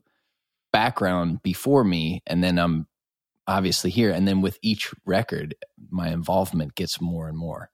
background 0.72 1.42
before 1.42 1.84
me, 1.84 2.22
and 2.28 2.44
then 2.44 2.60
I'm 2.60 2.86
obviously 3.48 3.90
here, 3.90 4.12
and 4.12 4.28
then 4.28 4.42
with 4.42 4.58
each 4.62 4.94
record, 5.06 5.56
my 5.90 6.10
involvement 6.10 6.76
gets 6.76 7.02
more 7.02 7.28
and 7.28 7.38
more. 7.38 7.70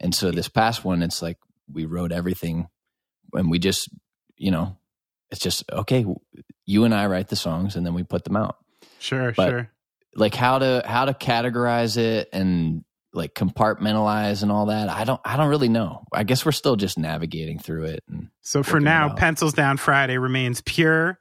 And 0.00 0.14
so 0.14 0.30
this 0.30 0.48
past 0.48 0.84
one, 0.84 1.02
it's 1.02 1.22
like 1.22 1.38
we 1.72 1.84
wrote 1.86 2.12
everything, 2.12 2.68
and 3.32 3.50
we 3.50 3.58
just, 3.58 3.88
you 4.36 4.50
know, 4.50 4.76
it's 5.30 5.40
just 5.40 5.64
okay. 5.72 6.04
You 6.66 6.84
and 6.84 6.94
I 6.94 7.06
write 7.06 7.28
the 7.28 7.36
songs, 7.36 7.76
and 7.76 7.86
then 7.86 7.94
we 7.94 8.02
put 8.02 8.24
them 8.24 8.36
out. 8.36 8.56
Sure. 8.98 9.32
But- 9.32 9.48
sure. 9.48 9.70
Like 10.14 10.34
how 10.34 10.58
to 10.58 10.82
how 10.84 11.06
to 11.06 11.14
categorize 11.14 11.96
it 11.96 12.28
and 12.34 12.84
like 13.14 13.32
compartmentalize 13.34 14.42
and 14.42 14.52
all 14.52 14.66
that. 14.66 14.90
I 14.90 15.04
don't 15.04 15.20
I 15.24 15.38
don't 15.38 15.48
really 15.48 15.70
know. 15.70 16.04
I 16.12 16.24
guess 16.24 16.44
we're 16.44 16.52
still 16.52 16.76
just 16.76 16.98
navigating 16.98 17.58
through 17.58 17.84
it. 17.84 18.04
And 18.10 18.28
So 18.42 18.62
for 18.62 18.78
now. 18.78 19.14
Pencils 19.14 19.54
Down 19.54 19.78
Friday 19.78 20.18
remains 20.18 20.60
pure. 20.60 21.18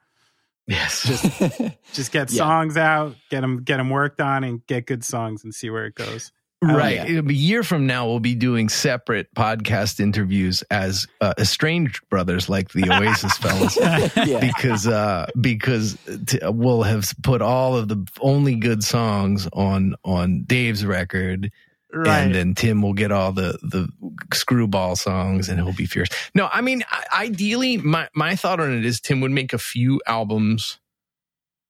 Yes. 0.72 1.04
Just 1.08 1.62
just 1.94 2.12
get 2.12 2.32
Yeah. 2.32 2.38
songs 2.38 2.78
out, 2.78 3.16
get 3.30 3.42
them 3.42 3.64
get 3.64 3.78
them 3.78 3.90
worked 3.90 4.22
on, 4.22 4.44
and 4.44 4.66
get 4.68 4.86
good 4.88 5.04
songs 5.04 5.44
and 5.44 5.54
see 5.54 5.70
where 5.70 5.86
it 5.86 5.96
goes. 5.96 6.32
Oh, 6.64 6.76
right. 6.76 6.96
yeah. 6.98 7.06
It'll 7.08 7.24
be 7.24 7.34
A 7.34 7.38
year 7.38 7.64
from 7.64 7.88
now, 7.88 8.06
we'll 8.06 8.20
be 8.20 8.36
doing 8.36 8.70
separate 8.70 9.34
podcast 9.36 10.00
interviews 10.00 10.64
as 10.70 11.08
uh, 11.20 11.34
estranged 11.40 12.02
brothers, 12.10 12.50
like 12.50 12.70
the 12.72 12.84
Oasis 12.88 13.36
fellas. 13.40 13.76
yeah. 14.16 14.40
because 14.40 14.86
uh 14.88 15.26
because 15.42 15.98
t- 16.28 16.38
we'll 16.44 16.84
have 16.84 17.12
put 17.24 17.42
all 17.42 17.76
of 17.78 17.88
the 17.88 18.06
only 18.20 18.56
good 18.56 18.84
songs 18.84 19.48
on 19.54 19.96
on 20.06 20.44
Dave's 20.44 20.86
record 20.86 21.52
Right. 21.94 22.20
and 22.20 22.36
then 22.36 22.56
Tim 22.56 22.82
will 22.82 22.94
get 22.94 23.12
all 23.12 23.32
the 23.32 23.60
the 23.62 23.90
screwball 24.34 24.96
songs 24.96 25.50
and 25.50 25.60
he'll 25.60 25.74
be 25.74 25.86
fierce. 25.86 26.10
No, 26.34 26.50
I 26.52 26.62
mean 26.62 26.84
ideally 27.14 27.78
my 27.78 28.08
my 28.16 28.36
thought 28.36 28.60
on 28.60 28.72
it 28.72 28.86
is 28.86 29.00
Tim 29.00 29.22
would 29.22 29.32
make 29.32 29.54
a 29.54 29.58
few 29.58 30.02
albums 30.08 30.80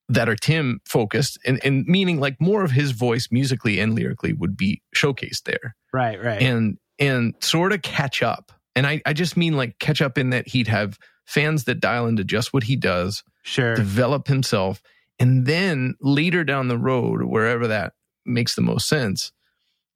that 0.09 0.29
are 0.29 0.35
Tim 0.35 0.81
focused 0.85 1.39
and 1.45 1.63
and 1.63 1.85
meaning 1.87 2.19
like 2.19 2.39
more 2.39 2.63
of 2.63 2.71
his 2.71 2.91
voice 2.91 3.29
musically 3.31 3.79
and 3.79 3.95
lyrically 3.95 4.33
would 4.33 4.55
be 4.57 4.81
showcased 4.95 5.43
there 5.45 5.75
right. 5.93 6.21
Right. 6.21 6.41
and 6.41 6.77
and 7.01 7.33
sort 7.39 7.73
of 7.73 7.81
catch 7.81 8.21
up. 8.21 8.53
And 8.75 8.87
I, 8.87 9.01
I 9.05 9.11
just 9.11 9.35
mean 9.35 9.57
like 9.57 9.79
catch 9.79 10.01
up 10.01 10.17
in 10.17 10.29
that 10.29 10.47
he'd 10.47 10.69
have 10.69 10.97
fans 11.25 11.65
that 11.65 11.81
dial 11.81 12.07
into 12.07 12.23
just 12.23 12.53
what 12.53 12.63
he 12.63 12.77
does, 12.77 13.23
sure. 13.43 13.75
develop 13.75 14.27
himself, 14.27 14.81
and 15.19 15.45
then 15.45 15.95
later 15.99 16.43
down 16.43 16.67
the 16.69 16.77
road, 16.77 17.23
wherever 17.23 17.67
that 17.67 17.93
makes 18.25 18.55
the 18.55 18.61
most 18.61 18.87
sense, 18.87 19.33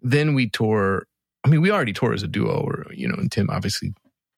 then 0.06 0.34
we 0.36 0.50
tour. 0.50 1.08
I 1.44 1.50
mean, 1.50 1.62
we 1.62 1.72
already 1.72 1.94
tour 1.94 2.14
as 2.14 2.24
a 2.24 2.28
duo, 2.28 2.62
or 2.62 2.86
you 2.94 3.08
know, 3.08 3.16
and 3.16 3.32
Tim 3.32 3.50
obviously 3.50 3.94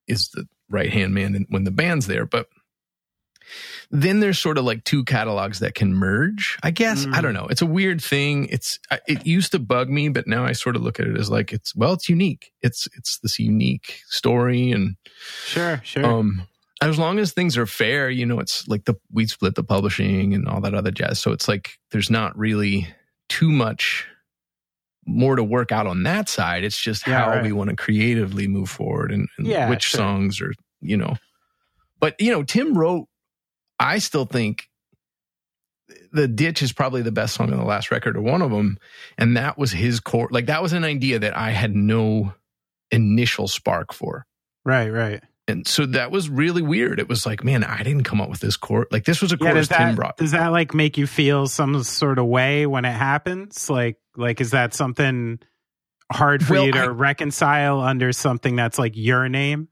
is 0.06 0.28
the 0.34 0.46
right 0.68 0.90
hand 0.92 1.14
man 1.14 1.46
when 1.50 1.64
the 1.64 1.70
band's 1.70 2.06
there, 2.06 2.26
but 2.26 2.48
then 3.90 4.20
there's 4.20 4.38
sort 4.38 4.58
of 4.58 4.64
like 4.64 4.84
two 4.84 5.04
catalogs 5.04 5.60
that 5.60 5.74
can 5.74 5.94
merge. 5.94 6.58
I 6.62 6.70
guess 6.70 7.06
I 7.06 7.08
Mm. 7.18 7.22
don't 7.22 7.34
know. 7.34 7.46
It's 7.46 7.62
a 7.62 7.66
weird 7.66 8.02
thing. 8.02 8.46
It's 8.50 8.78
it 9.06 9.26
used 9.26 9.52
to 9.52 9.58
bug 9.58 9.88
me, 9.88 10.08
but 10.10 10.26
now 10.26 10.44
I 10.44 10.52
sort 10.52 10.76
of 10.76 10.82
look 10.82 11.00
at 11.00 11.06
it 11.06 11.16
as 11.16 11.30
like 11.30 11.52
it's 11.52 11.74
well, 11.74 11.94
it's 11.94 12.08
unique. 12.08 12.52
It's 12.62 12.86
it's 12.96 13.18
this 13.20 13.38
unique 13.38 14.00
story, 14.08 14.70
and 14.70 14.96
Sure. 15.46 15.80
Sure. 15.84 16.04
um, 16.04 16.42
as 16.82 16.98
long 16.98 17.18
as 17.18 17.32
things 17.32 17.56
are 17.56 17.66
fair, 17.66 18.08
you 18.10 18.26
know, 18.26 18.38
it's 18.38 18.68
like 18.68 18.84
the 18.84 18.94
we 19.10 19.26
split 19.26 19.54
the 19.54 19.64
publishing 19.64 20.34
and 20.34 20.46
all 20.46 20.60
that 20.60 20.74
other 20.74 20.90
jazz. 20.90 21.18
So 21.18 21.32
it's 21.32 21.48
like 21.48 21.70
there's 21.90 22.10
not 22.10 22.36
really 22.38 22.86
too 23.30 23.50
much 23.50 24.06
more 25.08 25.36
to 25.36 25.42
work 25.42 25.72
out 25.72 25.86
on 25.86 26.02
that 26.04 26.28
side. 26.28 26.62
It's 26.64 26.78
just 26.80 27.06
Yeah, 27.06 27.24
how 27.24 27.30
right. 27.30 27.42
we 27.42 27.50
want 27.52 27.70
to 27.70 27.76
creatively 27.76 28.46
move 28.46 28.68
forward 28.70 29.10
and, 29.10 29.28
and 29.38 29.46
Yeah, 29.46 29.68
which 29.70 29.82
sure. 29.84 29.98
songs 29.98 30.40
are, 30.40 30.52
you 30.80 30.96
know. 30.96 31.16
But 31.98 32.20
you 32.20 32.30
know, 32.30 32.42
Tim 32.42 32.76
wrote. 32.76 33.08
I 33.80 33.98
still 33.98 34.24
think 34.24 34.64
the 36.12 36.28
ditch 36.28 36.62
is 36.62 36.72
probably 36.72 37.02
the 37.02 37.12
best 37.12 37.34
song 37.34 37.52
on 37.52 37.58
the 37.58 37.64
last 37.64 37.90
record 37.90 38.16
or 38.16 38.20
one 38.22 38.42
of 38.42 38.50
them, 38.50 38.78
and 39.16 39.36
that 39.36 39.56
was 39.56 39.72
his 39.72 40.00
core. 40.00 40.28
Like 40.30 40.46
that 40.46 40.62
was 40.62 40.72
an 40.72 40.84
idea 40.84 41.18
that 41.20 41.36
I 41.36 41.50
had 41.50 41.74
no 41.74 42.34
initial 42.90 43.48
spark 43.48 43.92
for. 43.92 44.26
right. 44.64 44.88
Right. 44.90 45.22
And 45.48 45.66
so 45.66 45.86
that 45.86 46.10
was 46.10 46.28
really 46.28 46.62
weird. 46.62 47.00
It 47.00 47.08
was 47.08 47.24
like, 47.24 47.42
man, 47.42 47.64
I 47.64 47.82
didn't 47.82 48.04
come 48.04 48.20
up 48.20 48.28
with 48.28 48.40
this 48.40 48.56
chord. 48.56 48.86
Like 48.92 49.04
this 49.04 49.20
was 49.22 49.32
a 49.32 49.38
Yeah. 49.40 49.50
chorus 49.52 49.68
Tim 49.68 49.78
that 49.78 49.96
brought. 49.96 50.16
does 50.18 50.32
that 50.32 50.48
like 50.48 50.74
make 50.74 50.98
you 50.98 51.06
feel 51.06 51.46
some 51.48 51.82
sort 51.82 52.18
of 52.18 52.26
way 52.26 52.66
when 52.66 52.84
it 52.84 52.92
happens? 52.92 53.68
Like 53.70 53.96
like 54.16 54.40
is 54.40 54.50
that 54.50 54.74
something 54.74 55.38
hard 56.12 56.44
for 56.44 56.54
Well, 56.54 56.66
you 56.66 56.72
to 56.72 56.78
I- 56.80 56.86
reconcile 56.86 57.80
under 57.80 58.12
something 58.12 58.56
that's 58.56 58.78
like 58.78 58.92
your 58.94 59.28
name? 59.28 59.68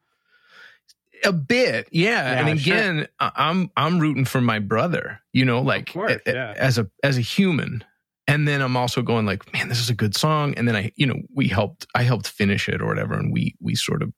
A 1.25 1.33
bit, 1.33 1.89
yeah. 1.93 2.11
Yeah, 2.33 2.41
and 2.41 2.49
again, 2.59 3.09
I- 3.19 3.33
I'm 3.37 3.71
I'm 3.77 3.99
rooting 3.99 4.25
for 4.27 4.41
my 4.41 4.59
brother. 4.59 5.21
You 5.33 5.45
know, 5.45 5.61
like 5.63 5.93
course, 5.93 6.13
a- 6.27 6.33
yeah. 6.33 6.55
as 6.57 6.79
a 6.79 6.89
as 7.03 7.17
a 7.19 7.23
human. 7.23 7.85
And 8.29 8.47
then 8.49 8.61
I'm 8.61 8.77
also 8.77 9.03
going 9.03 9.25
like, 9.25 9.53
man, 9.53 9.69
this 9.69 9.79
is 9.81 9.89
a 9.89 9.95
good 9.95 10.17
song. 10.17 10.55
And 10.57 10.67
then 10.67 10.75
I, 10.75 10.91
you 10.97 11.07
know, 11.07 11.15
we 11.33 11.47
helped. 11.47 11.87
I 11.95 12.03
helped 12.03 12.27
finish 12.29 12.69
it 12.69 12.83
or 12.83 12.87
whatever, 12.87 13.15
and 13.15 13.33
we 13.33 13.55
we 13.61 13.75
sort 13.77 14.03
of 14.03 14.13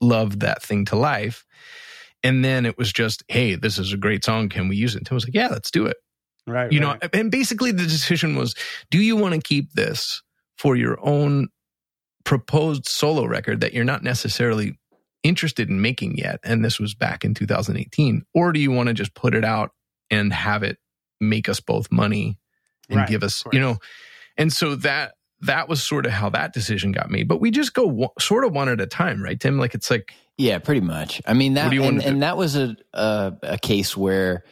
loved 0.00 0.40
that 0.40 0.62
thing 0.62 0.84
to 0.86 0.96
life. 0.96 1.44
And 2.22 2.44
then 2.44 2.64
it 2.64 2.78
was 2.78 2.92
just, 2.92 3.22
hey, 3.28 3.54
this 3.54 3.78
is 3.78 3.92
a 3.92 3.98
great 3.98 4.24
song. 4.24 4.48
Can 4.48 4.68
we 4.68 4.76
use 4.76 4.94
it? 4.94 4.98
And 4.98 5.06
Tim 5.06 5.14
was 5.14 5.26
like, 5.26 5.34
yeah, 5.34 5.48
let's 5.48 5.70
do 5.70 5.86
it. 5.86 5.96
Right. 6.46 6.70
you 6.70 6.78
know 6.78 6.98
and 7.14 7.30
basically 7.30 7.72
the 7.72 7.84
decision 7.86 8.36
was 8.36 8.54
do 8.90 8.98
you 8.98 9.16
want 9.16 9.32
to 9.34 9.40
keep 9.40 9.72
this 9.72 10.22
for 10.58 10.76
your 10.76 10.98
own 11.00 11.48
proposed 12.24 12.86
solo 12.86 13.24
record 13.24 13.62
that 13.62 13.72
you're 13.72 13.82
not 13.82 14.02
necessarily 14.02 14.78
interested 15.22 15.70
in 15.70 15.80
making 15.80 16.18
yet 16.18 16.40
and 16.44 16.62
this 16.62 16.78
was 16.78 16.94
back 16.94 17.24
in 17.24 17.32
2018 17.32 18.24
or 18.34 18.52
do 18.52 18.60
you 18.60 18.70
want 18.70 18.88
to 18.88 18.92
just 18.92 19.14
put 19.14 19.34
it 19.34 19.42
out 19.42 19.70
and 20.10 20.34
have 20.34 20.62
it 20.62 20.76
make 21.18 21.48
us 21.48 21.60
both 21.60 21.90
money 21.90 22.36
and 22.90 22.98
Right, 22.98 23.08
give 23.08 23.22
us 23.22 23.42
you 23.50 23.60
know 23.60 23.78
and 24.36 24.52
so 24.52 24.74
that 24.74 25.14
that 25.40 25.68
was 25.68 25.82
sort 25.82 26.06
of 26.06 26.12
how 26.12 26.30
that 26.30 26.52
decision 26.52 26.92
got 26.92 27.10
made 27.10 27.28
but 27.28 27.40
we 27.40 27.50
just 27.50 27.74
go 27.74 27.86
one, 27.86 28.10
sort 28.18 28.44
of 28.44 28.52
one 28.52 28.68
at 28.68 28.80
a 28.80 28.86
time 28.86 29.22
right 29.22 29.40
tim 29.40 29.58
like 29.58 29.74
it's 29.74 29.90
like 29.90 30.12
Yeah, 30.36 30.58
pretty 30.58 30.80
much. 30.80 31.22
I 31.26 31.34
mean 31.34 31.54
that, 31.54 31.64
What 31.64 31.70
do 31.70 31.76
you 31.76 31.82
want 31.82 31.96
and, 31.98 32.04
and 32.04 32.22
that 32.22 32.36
was 32.36 32.56
a, 32.56 32.76
a 32.92 33.32
a 33.42 33.58
case 33.58 33.96
where 33.96 34.44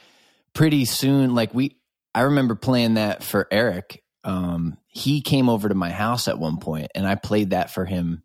pretty 0.55 0.85
soon, 0.85 1.35
like 1.35 1.55
we, 1.55 1.77
I 2.15 2.23
remember 2.23 2.55
playing 2.55 2.95
that 2.95 3.23
for 3.23 3.49
Eric. 3.51 4.03
Um, 4.23 4.77
he 4.87 5.23
came 5.23 5.49
over 5.49 5.69
to 5.69 5.75
my 5.75 5.91
house 5.91 6.29
at 6.29 6.39
one 6.39 6.59
point, 6.59 6.91
and 6.95 7.07
I 7.07 7.15
played 7.15 7.51
that 7.51 7.71
for 7.71 7.85
him 7.85 8.23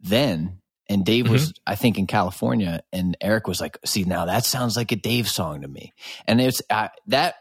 then. 0.00 0.60
And 0.88 1.04
Dave 1.04 1.28
was, 1.28 1.48
Mm-hmm. 1.52 1.72
I 1.72 1.74
think, 1.74 1.98
in 1.98 2.06
California, 2.06 2.80
and 2.92 3.16
Eric 3.20 3.46
was 3.46 3.60
like, 3.60 3.76
"See, 3.84 4.04
now 4.04 4.24
that 4.26 4.46
sounds 4.46 4.76
like 4.76 4.92
a 4.92 4.96
Dave 4.96 5.28
song 5.28 5.60
to 5.62 5.68
me." 5.68 5.92
And 6.26 6.40
it's 6.40 6.62
I, 6.70 6.88
that 7.08 7.34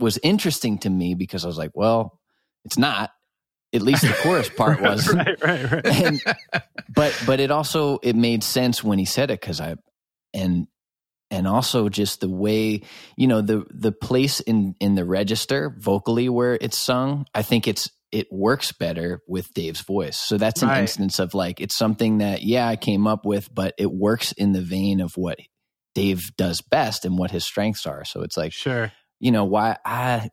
was 0.00 0.18
interesting 0.22 0.78
to 0.78 0.90
me 0.90 1.14
because 1.14 1.44
I 1.44 1.48
was 1.48 1.58
like, 1.58 1.72
"Well, 1.74 2.18
it's 2.64 2.78
not." 2.78 3.10
At 3.74 3.82
least 3.82 4.02
the 4.02 4.16
chorus 4.22 4.48
part 4.48 4.80
was 4.82 5.12
right, 5.12 5.42
right, 5.42 5.70
right. 5.72 5.86
and 6.04 6.22
but 6.94 7.22
but 7.26 7.40
it 7.40 7.50
also 7.50 7.98
it 8.02 8.16
made 8.16 8.42
sense 8.42 8.82
when 8.82 8.98
he 8.98 9.04
said 9.04 9.30
it 9.30 9.40
because 9.40 9.60
I 9.60 9.76
and 10.32 10.66
and 11.30 11.46
also 11.46 11.88
just 11.90 12.20
the 12.20 12.30
way 12.30 12.82
you 13.16 13.26
know 13.26 13.42
the 13.42 13.66
the 13.70 13.92
place 13.92 14.40
in 14.40 14.74
in 14.80 14.94
the 14.94 15.04
register 15.04 15.74
vocally 15.78 16.28
where 16.30 16.54
it's 16.58 16.78
sung 16.78 17.26
I 17.34 17.42
think 17.42 17.68
it's 17.68 17.90
it 18.10 18.28
works 18.32 18.72
better 18.72 19.20
with 19.28 19.52
Dave's 19.52 19.82
voice 19.82 20.16
so 20.16 20.38
that's 20.38 20.62
an 20.62 20.70
Right. 20.70 20.80
instance 20.80 21.18
of 21.18 21.34
like 21.34 21.60
it's 21.60 21.76
something 21.76 22.18
that 22.18 22.42
yeah 22.42 22.66
I 22.66 22.76
came 22.76 23.06
up 23.06 23.26
with 23.26 23.54
but 23.54 23.74
it 23.76 23.92
works 23.92 24.32
in 24.32 24.52
the 24.52 24.62
vein 24.62 25.02
of 25.02 25.14
what 25.18 25.38
Dave 25.94 26.34
does 26.38 26.62
best 26.62 27.04
and 27.04 27.18
what 27.18 27.30
his 27.32 27.44
strengths 27.44 27.84
are 27.84 28.06
so 28.06 28.22
it's 28.22 28.38
like 28.38 28.54
Sure. 28.54 28.90
you 29.20 29.30
know 29.30 29.44
why 29.44 29.76
I 29.84 30.30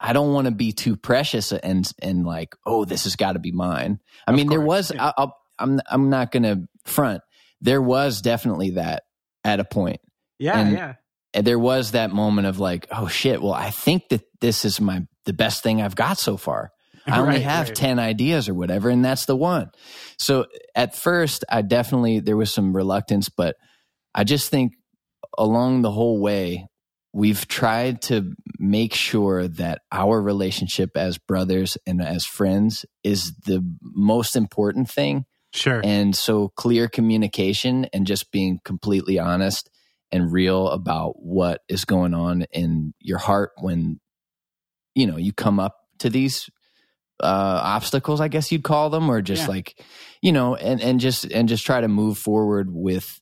I 0.00 0.12
don't 0.12 0.32
want 0.32 0.46
to 0.46 0.52
be 0.52 0.72
too 0.72 0.96
precious 0.96 1.52
and 1.52 1.90
and 2.00 2.24
like 2.24 2.54
oh 2.66 2.84
this 2.84 3.04
has 3.04 3.16
got 3.16 3.32
to 3.32 3.38
be 3.38 3.52
mine. 3.52 3.98
I 4.26 4.30
Of 4.30 4.36
mean 4.36 4.48
there 4.48 4.60
was 4.60 4.92
yeah. 4.94 5.06
I, 5.08 5.12
I'll, 5.18 5.36
I'm 5.58 5.80
I'm 5.90 6.10
not 6.10 6.30
going 6.30 6.44
to 6.44 6.68
front. 6.84 7.22
There 7.60 7.82
was 7.82 8.20
definitely 8.22 8.70
that 8.70 9.02
at 9.44 9.58
a 9.60 9.64
point. 9.64 10.00
Yeah, 10.38 10.58
And- 10.60 10.72
yeah. 10.72 10.94
And 11.34 11.46
there 11.46 11.58
was 11.58 11.90
that 11.92 12.10
moment 12.10 12.46
of 12.46 12.58
like 12.58 12.86
oh 12.90 13.06
shit 13.08 13.42
well 13.42 13.52
I 13.52 13.70
think 13.70 14.08
that 14.10 14.22
this 14.40 14.64
is 14.64 14.80
my 14.80 15.06
the 15.26 15.32
best 15.34 15.62
thing 15.62 15.82
I've 15.82 15.94
got 15.96 16.18
so 16.18 16.36
far. 16.36 16.70
I 17.06 17.18
only 17.20 17.34
Right, 17.34 17.42
have 17.42 17.66
right. 17.68 17.76
10 17.76 17.98
ideas 17.98 18.48
or 18.48 18.54
whatever 18.54 18.88
and 18.88 19.04
that's 19.04 19.26
the 19.26 19.36
one. 19.36 19.70
So 20.18 20.46
at 20.74 20.94
first 20.96 21.44
I 21.50 21.62
definitely 21.62 22.20
there 22.20 22.36
was 22.36 22.52
some 22.52 22.74
reluctance 22.74 23.28
but 23.28 23.56
I 24.14 24.24
just 24.24 24.48
think 24.50 24.72
along 25.36 25.82
the 25.82 25.90
whole 25.90 26.18
way 26.20 26.66
we've 27.12 27.48
tried 27.48 28.02
to 28.02 28.34
make 28.58 28.94
sure 28.94 29.48
that 29.48 29.80
our 29.90 30.20
relationship 30.20 30.96
as 30.96 31.18
brothers 31.18 31.78
and 31.86 32.02
as 32.02 32.24
friends 32.24 32.84
is 33.02 33.32
the 33.46 33.62
most 33.82 34.36
important 34.36 34.90
thing 34.90 35.24
Sure. 35.54 35.80
and 35.82 36.14
so 36.14 36.48
clear 36.50 36.88
communication 36.88 37.86
and 37.94 38.06
just 38.06 38.30
being 38.30 38.60
completely 38.64 39.18
honest 39.18 39.70
and 40.12 40.30
real 40.30 40.68
about 40.68 41.14
what 41.22 41.62
is 41.68 41.86
going 41.86 42.12
on 42.12 42.42
in 42.52 42.92
your 43.00 43.18
heart 43.18 43.52
when 43.58 43.98
you 44.94 45.06
know 45.06 45.16
you 45.16 45.32
come 45.32 45.58
up 45.58 45.76
to 46.00 46.10
these 46.10 46.50
uh 47.22 47.60
obstacles 47.64 48.20
i 48.20 48.28
guess 48.28 48.52
you'd 48.52 48.62
call 48.62 48.90
them 48.90 49.08
or 49.10 49.22
just 49.22 49.44
Yeah. 49.44 49.48
like 49.48 49.82
you 50.22 50.32
know 50.32 50.54
and 50.54 50.80
and 50.82 51.00
just 51.00 51.24
and 51.24 51.48
just 51.48 51.64
try 51.64 51.80
to 51.80 51.88
move 51.88 52.18
forward 52.18 52.68
with 52.70 53.18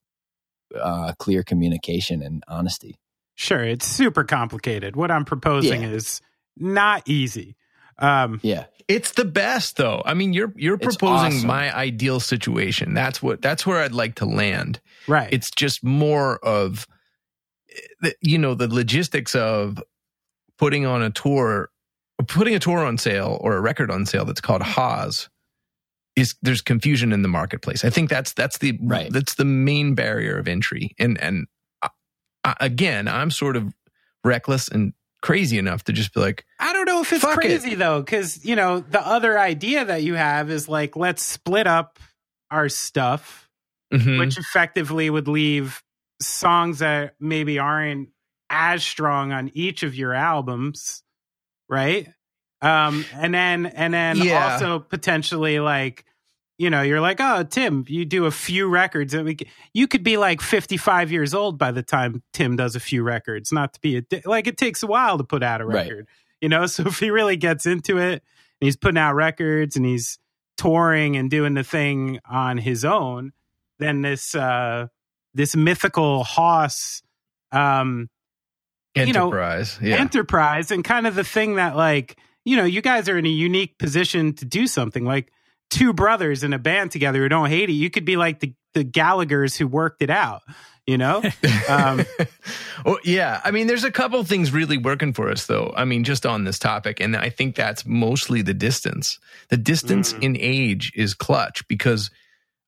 uh 0.79 1.13
clear 1.19 1.43
communication 1.45 2.23
and 2.23 2.43
honesty 2.49 2.97
Sure. 3.37 3.63
It's 3.63 3.87
super 3.87 4.25
complicated. 4.25 4.97
What 4.97 5.11
I'm 5.11 5.25
proposing 5.25 5.83
Yeah. 5.83 5.91
is 5.91 6.21
not 6.57 7.03
easy. 7.07 7.57
Um, 7.99 8.41
yeah 8.43 8.65
It's 8.89 9.13
the 9.13 9.25
best 9.25 9.77
though. 9.77 10.03
I 10.05 10.13
mean, 10.15 10.33
you're 10.35 10.53
you're 10.57 10.77
proposing 10.79 11.33
awesome. 11.39 11.47
my 11.47 11.75
ideal 11.75 12.19
situation. 12.21 12.93
That's 12.95 13.23
what 13.23 13.41
that's 13.41 13.65
where 13.67 13.81
I'd 13.83 13.93
like 13.93 14.17
to 14.17 14.27
land. 14.27 14.81
right. 15.09 15.33
It's 15.33 15.51
just 15.51 15.83
more 15.85 16.39
of 16.45 16.87
the- 18.01 18.15
you 18.21 18.39
know 18.39 18.55
the 18.55 18.69
logistics 18.69 19.35
of 19.35 19.83
putting 20.59 20.85
on 20.87 21.03
a 21.03 21.11
tour, 21.11 21.71
putting 22.27 22.55
a 22.55 22.59
tour 22.59 22.85
on 22.85 22.99
sale 22.99 23.39
or 23.41 23.57
a 23.57 23.61
record 23.61 23.91
on 23.91 24.05
sale 24.07 24.25
that's 24.25 24.41
called 24.41 24.63
Hause. 24.63 25.29
Is 26.17 26.35
there's 26.43 26.63
confusion 26.63 27.13
in 27.13 27.21
the 27.23 27.29
marketplace? 27.29 27.85
I 27.85 27.91
think 27.91 28.09
that's 28.09 28.33
that's 28.33 28.59
the 28.59 28.79
Right. 28.83 29.13
that's 29.13 29.35
the 29.35 29.45
main 29.45 29.95
barrier 29.95 30.39
of 30.39 30.49
entry. 30.49 30.95
And 30.99 31.19
and 31.21 31.47
again, 32.61 33.09
I'm 33.09 33.31
sort 33.31 33.57
of 33.57 33.75
reckless 34.25 34.69
and 34.69 34.93
crazy 35.23 35.59
enough 35.59 35.85
to 35.85 35.93
just 35.93 36.15
be 36.15 36.21
like, 36.21 36.45
I 36.61 36.73
don't 36.73 36.87
know 36.87 37.01
if 37.03 37.13
it's 37.13 37.23
Fuck 37.23 37.33
it. 37.39 37.41
crazy 37.49 37.75
though, 37.75 38.01
because 38.01 38.45
you 38.45 38.57
know 38.57 38.81
the 38.81 39.05
other 39.05 39.39
idea 39.39 39.85
that 39.85 40.03
you 40.03 40.15
have 40.15 40.51
is 40.51 40.69
like 40.69 40.97
let's 40.97 41.23
split 41.23 41.67
up 41.67 41.99
our 42.51 42.69
stuff, 42.69 43.49
mhm. 43.93 44.19
which 44.19 44.39
effectively 44.39 45.11
would 45.11 45.29
leave 45.29 45.83
songs 46.21 46.79
that 46.79 47.15
maybe 47.21 47.59
aren't 47.59 48.09
as 48.49 48.83
strong 48.85 49.33
on 49.33 49.51
each 49.55 49.83
of 49.83 49.95
your 49.95 50.15
albums, 50.15 51.03
right? 51.69 52.09
Um, 52.63 53.05
and 53.13 53.35
then 53.35 53.67
and 53.67 53.93
then 53.93 54.17
Yeah. 54.17 54.53
also 54.55 54.79
potentially 54.79 55.61
like 55.61 56.06
you 56.59 56.71
know 56.71 56.83
you're 56.83 57.01
like 57.01 57.21
oh 57.21 57.43
Tim 57.45 57.85
you 57.89 58.05
do 58.05 58.25
a 58.27 58.31
few 58.31 58.67
records 58.69 59.13
and 59.15 59.25
we 59.25 59.37
you 59.75 59.87
could 59.87 60.03
be 60.03 60.17
like 60.17 60.41
55 60.41 61.13
years 61.13 61.35
old 61.35 61.59
by 61.59 61.71
the 61.71 61.83
time 61.83 62.23
Tim 62.33 62.57
does 62.57 62.75
a 62.77 62.81
few 62.81 63.03
records 63.03 63.53
not 63.53 63.75
to 63.75 63.81
be 63.81 63.97
a 63.97 64.01
di- 64.03 64.23
like 64.25 64.47
it 64.47 64.57
takes 64.57 64.83
a 64.83 64.87
while 64.87 65.19
to 65.19 65.25
put 65.25 65.43
out 65.43 65.61
a 65.61 65.67
Right. 65.67 65.87
record 65.89 66.09
you 66.41 66.49
know 66.49 66.67
so 66.75 66.85
if 66.87 66.99
he 66.99 67.11
really 67.11 67.37
gets 67.37 67.67
into 67.67 67.99
it 67.99 68.13
and 68.61 68.67
he's 68.67 68.77
putting 68.77 68.99
out 68.99 69.15
records 69.15 69.77
and 69.77 69.85
he's 69.85 70.19
touring 70.57 71.17
and 71.17 71.31
doing 71.31 71.55
the 71.55 71.65
thing 71.65 72.19
on 72.29 72.57
his 72.59 72.85
own 72.85 73.33
then 73.79 74.01
this 74.03 74.35
uh 74.35 74.87
this 75.35 75.55
mythical 75.55 76.25
hause 76.25 77.03
um 77.53 78.09
you 78.95 79.13
know, 79.13 79.25
enterprise. 79.27 79.79
yeah. 79.83 79.97
enterprise 79.97 80.71
and 80.71 80.83
kind 80.83 81.07
of 81.07 81.15
the 81.15 81.25
thing 81.25 81.57
that 81.57 81.77
like 81.77 82.17
you 82.47 82.57
know 82.57 82.65
you 82.65 82.81
guys 82.81 83.11
are 83.11 83.19
in 83.19 83.27
a 83.27 83.29
unique 83.29 83.77
position 83.79 84.33
to 84.33 84.47
do 84.47 84.67
something 84.67 85.05
like 85.05 85.31
two 85.71 85.93
brothers 85.93 86.43
in 86.45 86.53
a 86.53 86.59
band 86.59 86.91
together 86.91 87.21
who 87.21 87.29
don't 87.29 87.49
hate 87.49 87.69
it 87.69 87.73
you 87.75 87.91
could 87.91 88.05
be 88.05 88.17
like 88.17 88.41
the 88.41 88.55
the 88.75 88.85
Gallaghers 88.85 89.57
who 89.57 89.67
worked 89.67 90.03
it 90.03 90.11
out 90.11 90.43
you 90.87 90.99
know 90.99 91.23
um 91.69 92.05
well, 92.85 92.99
yeah. 93.05 93.41
I 93.43 93.51
mean, 93.51 93.67
there's 93.67 93.83
a 93.85 93.91
couple 93.91 94.23
things 94.23 94.53
really 94.53 94.79
working 94.79 95.13
for 95.13 95.31
us, 95.31 95.47
though. 95.47 95.73
I 95.77 95.85
mean, 95.85 96.05
just 96.05 96.25
on 96.27 96.45
this 96.45 96.59
topic. 96.59 97.01
And 97.01 97.17
I 97.17 97.31
think 97.31 97.57
that's 97.57 97.85
mostly 97.87 98.43
the 98.43 98.55
distance. 98.55 99.19
The 99.49 99.57
distance 99.57 100.13
Mm. 100.13 100.23
in 100.23 100.37
age 100.39 100.93
is 100.95 101.15
clutch 101.15 101.67
because 101.67 102.11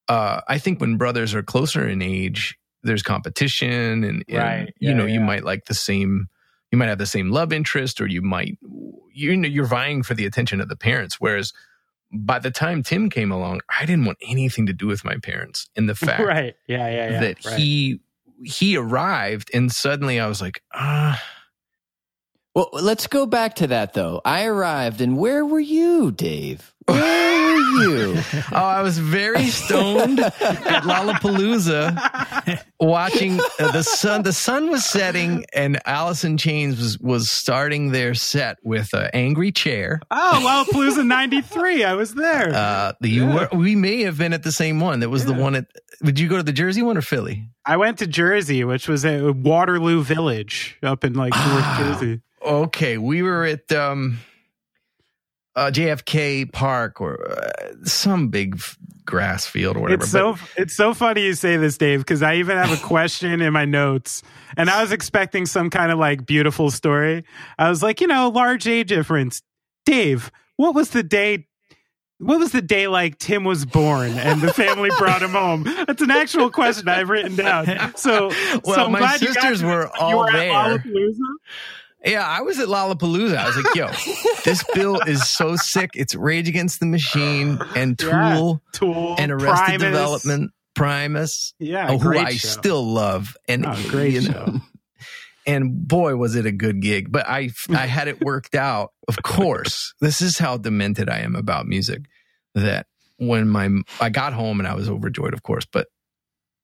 uh, 0.09 0.41
I 0.49 0.59
think 0.59 0.81
when 0.81 0.97
brothers 0.97 1.35
are 1.35 1.43
closer 1.43 1.87
in 1.87 2.03
age, 2.03 2.59
there's 2.83 3.03
competition 3.03 4.03
and, 4.03 4.25
and, 4.29 4.37
Right. 4.37 4.75
you 4.81 4.91
Yeah, 4.91 4.97
know, 4.97 5.07
you 5.07 5.21
might 5.21 5.45
like 5.45 5.67
the 5.67 5.75
same, 5.75 6.29
you 6.73 6.79
might 6.79 6.89
have 6.89 6.99
the 6.99 7.07
same 7.07 7.31
love 7.31 7.53
interest 7.53 8.01
or 8.01 8.07
you 8.09 8.23
might, 8.23 8.59
you 9.13 9.37
know, 9.37 9.47
you're 9.49 9.67
vying 9.67 10.03
for 10.03 10.15
the 10.15 10.27
attention 10.27 10.61
of 10.61 10.69
the 10.69 10.77
parents. 10.77 11.21
Whereas 11.21 11.53
by 12.13 12.39
the 12.39 12.51
time 12.51 12.83
Tim 12.83 13.11
came 13.11 13.31
along, 13.31 13.61
I 13.81 13.85
didn't 13.85 14.05
want 14.05 14.19
anything 14.27 14.67
to 14.67 14.73
do 14.73 14.87
with 14.87 15.05
my 15.05 15.17
parents. 15.19 15.69
And 15.77 15.89
the 15.89 15.95
fact 16.07 16.23
right 16.23 16.55
yeah 16.67 16.89
yeah 16.89 17.11
yeah 17.11 17.21
that 17.21 17.45
right. 17.45 17.59
he 17.59 18.01
he 18.45 18.77
arrived 18.77 19.51
and 19.53 19.71
suddenly 19.73 20.21
I 20.21 20.27
was 20.27 20.41
like, 20.41 20.63
ah, 20.73 21.21
Well, 22.55 22.71
let's 22.73 23.07
go 23.07 23.27
back 23.27 23.55
to 23.57 23.67
that 23.69 23.95
though. 23.95 24.21
I 24.25 24.45
arrived, 24.47 25.01
and 25.01 25.19
where 25.19 25.45
were 25.45 25.61
you, 25.61 26.11
Dave? 26.11 26.75
Where 26.89 26.97
were 26.97 27.48
you? 27.81 28.15
oh, 28.53 28.57
I 28.57 28.83
was 28.83 28.99
very 28.99 29.47
stoned 29.49 30.21
at 30.21 30.83
Lollapalooza 30.83 32.63
watching 32.81 33.41
uh, 33.59 33.73
the 33.73 33.83
sun. 33.83 34.23
The 34.23 34.33
sun 34.33 34.71
was 34.71 34.85
setting, 34.85 35.45
and 35.55 35.79
Alice 35.87 36.25
in 36.25 36.37
Chains 36.39 36.79
was 36.79 36.99
was 36.99 37.31
starting 37.31 37.91
their 37.93 38.15
set 38.15 38.57
with 38.63 38.93
uh, 38.95 39.09
"Angry 39.13 39.53
Chair." 39.53 40.01
oh 40.11 40.65
Lollapalooza 40.73 41.07
93 41.07 41.85
I 41.85 41.95
was 41.95 42.15
there 42.15 42.53
Uh, 42.55 42.93
the, 43.01 43.09
you 43.09 43.27
were, 43.27 43.49
we 43.53 43.77
may 43.77 44.03
have 44.03 44.19
been 44.19 44.33
at 44.33 44.43
the 44.43 44.53
same 44.53 44.81
one. 44.81 45.01
That 45.01 45.11
was 45.11 45.25
the 45.25 45.35
one 45.35 45.55
at. 45.55 45.67
Did 46.03 46.19
you 46.21 46.29
go 46.29 46.37
to 46.37 46.43
the 46.43 46.53
Jersey 46.53 46.83
one 46.83 46.97
or 46.97 47.03
Philly? 47.03 47.49
I 47.65 47.77
went 47.77 47.99
to 47.99 48.07
Jersey 48.07 48.65
which 48.65 48.89
was 48.89 49.05
a 49.05 49.33
Waterloo 49.33 50.03
Village 50.03 50.77
up 50.83 51.05
in 51.05 51.15
like 51.15 51.33
North 51.33 51.45
Ah. 51.65 51.77
Jersey 51.99 52.21
Okay, 52.41 52.99
we 52.99 53.21
were 53.23 53.45
at 53.45 53.71
um, 53.73 54.19
uh, 55.59 55.71
JFK 55.71 56.53
Park 56.53 57.01
or 57.01 57.31
uh, 57.31 57.73
some 57.85 58.29
big 58.29 58.55
f- 58.57 58.79
grass 59.05 59.47
field 59.47 59.77
or 59.77 59.81
whatever. 59.81 60.03
It's 60.03 60.13
so 60.13 60.37
it's 60.57 60.75
so 60.75 60.95
funny 60.95 61.25
you 61.25 61.35
say 61.35 61.57
this, 61.57 61.77
Dave, 61.77 62.01
because 62.01 62.23
I 62.23 62.37
even 62.37 62.57
have 62.57 62.71
a 62.71 62.83
question 62.87 63.41
in 63.41 63.53
my 63.53 63.65
notes, 63.65 64.23
and 64.57 64.71
I 64.71 64.81
was 64.83 64.93
expecting 64.93 65.47
some 65.47 65.69
kind 65.71 65.91
of 65.91 65.99
like 65.99 66.25
beautiful 66.25 66.71
story. 66.71 67.25
I 67.59 67.69
was 67.69 67.83
like, 67.83 68.01
you 68.01 68.07
know, 68.07 68.29
large 68.29 68.67
age 68.69 68.89
difference. 68.89 69.43
Dave, 69.85 70.31
what 70.57 70.75
was 70.75 70.91
the 70.91 71.03
day 71.03 71.47
what 72.21 72.39
was 72.39 72.51
the 72.51 72.63
day 72.63 72.89
like 72.89 73.19
Tim 73.19 73.45
was 73.45 73.65
born 73.65 74.11
and 74.11 74.41
the 74.41 74.53
family 74.53 74.91
brought 74.99 75.23
him 75.23 75.31
home? 75.31 75.63
That's 75.63 76.03
an 76.03 76.11
actual 76.11 76.51
question 76.51 76.89
I've 76.89 77.09
written 77.09 77.37
down. 77.37 77.67
So, 77.97 78.29
Well, 78.65 78.75
so 78.75 78.89
my 78.89 79.17
sisters 79.17 79.63
were 79.63 79.89
all 79.97 80.19
were 80.19 80.33
there. 80.33 80.85
Yeah, 82.09 82.27
I 82.27 82.41
was 82.43 82.59
at 82.59 82.69
Lollapalooza. 82.69 83.37
I 83.37 83.47
was 83.47 83.57
like, 83.57 83.75
yo, 83.75 83.89
this 84.45 84.65
bill 84.75 85.01
is 85.01 85.27
so 85.29 85.57
sick. 85.57 85.91
It's 85.95 86.15
Rage 86.15 86.49
Against 86.49 86.81
the 86.81 86.87
Machine 86.87 87.59
and 87.77 88.01
Yeah. 88.01 88.35
Tool 88.37 88.63
Tool, 88.73 89.17
and 89.19 89.31
Arrested 89.33 89.65
Primus. 89.65 89.83
Development, 89.83 90.51
Primus, 90.75 91.55
Yeah, 91.59 91.89
oh, 91.91 91.99
who 91.99 92.17
I 92.19 92.31
show. 92.33 92.49
still 92.49 92.85
love. 92.87 93.37
And 93.49 93.67
Oh, 93.67 93.77
great 93.89 94.15
you 94.15 94.23
know, 94.23 94.33
show. 94.33 94.61
and 95.47 95.87
boy, 95.89 96.17
was 96.17 96.35
it 96.37 96.47
a 96.47 96.53
good 96.53 96.81
gig. 96.81 97.11
But 97.13 97.29
I 97.29 97.51
I 97.71 97.87
had 97.87 98.09
it 98.09 98.21
worked 98.23 98.55
out. 98.55 98.93
Of 99.09 99.17
course, 99.23 99.95
this 100.01 100.21
is 100.21 100.39
how 100.39 100.57
demented 100.57 101.09
I 101.09 101.19
am 101.21 101.35
about 101.37 101.67
music. 101.67 102.03
That 102.55 102.87
when 103.19 103.49
my 103.49 103.69
I 104.01 104.09
got 104.11 104.33
home 104.33 104.61
and 104.61 104.69
I 104.69 104.75
was 104.75 104.89
overjoyed, 104.89 105.35
of 105.35 105.43
course, 105.43 105.67
but 105.71 105.89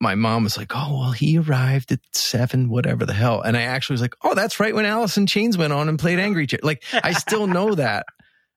my 0.04 0.14
mom 0.14 0.44
was 0.44 0.56
like, 0.56 0.70
"Oh, 0.74 0.98
well, 1.00 1.10
he 1.10 1.38
arrived 1.38 1.90
at 1.90 1.98
seven, 2.12 2.68
whatever 2.68 3.04
the 3.04 3.12
hell," 3.14 3.40
and 3.40 3.56
I 3.56 3.62
actually 3.62 3.94
was 3.94 4.00
like, 4.02 4.14
"Oh, 4.22 4.34
that's 4.34 4.60
right 4.60 4.74
when 4.74 4.84
Alice 4.84 5.16
in 5.16 5.26
Chains 5.26 5.58
went 5.58 5.72
on 5.72 5.88
and 5.88 5.98
played 5.98 6.18
Angry 6.20 6.46
Chair." 6.46 6.60
Like 6.62 6.84
I 6.92 7.12
still 7.14 7.46
know 7.48 7.74
that, 7.84 8.06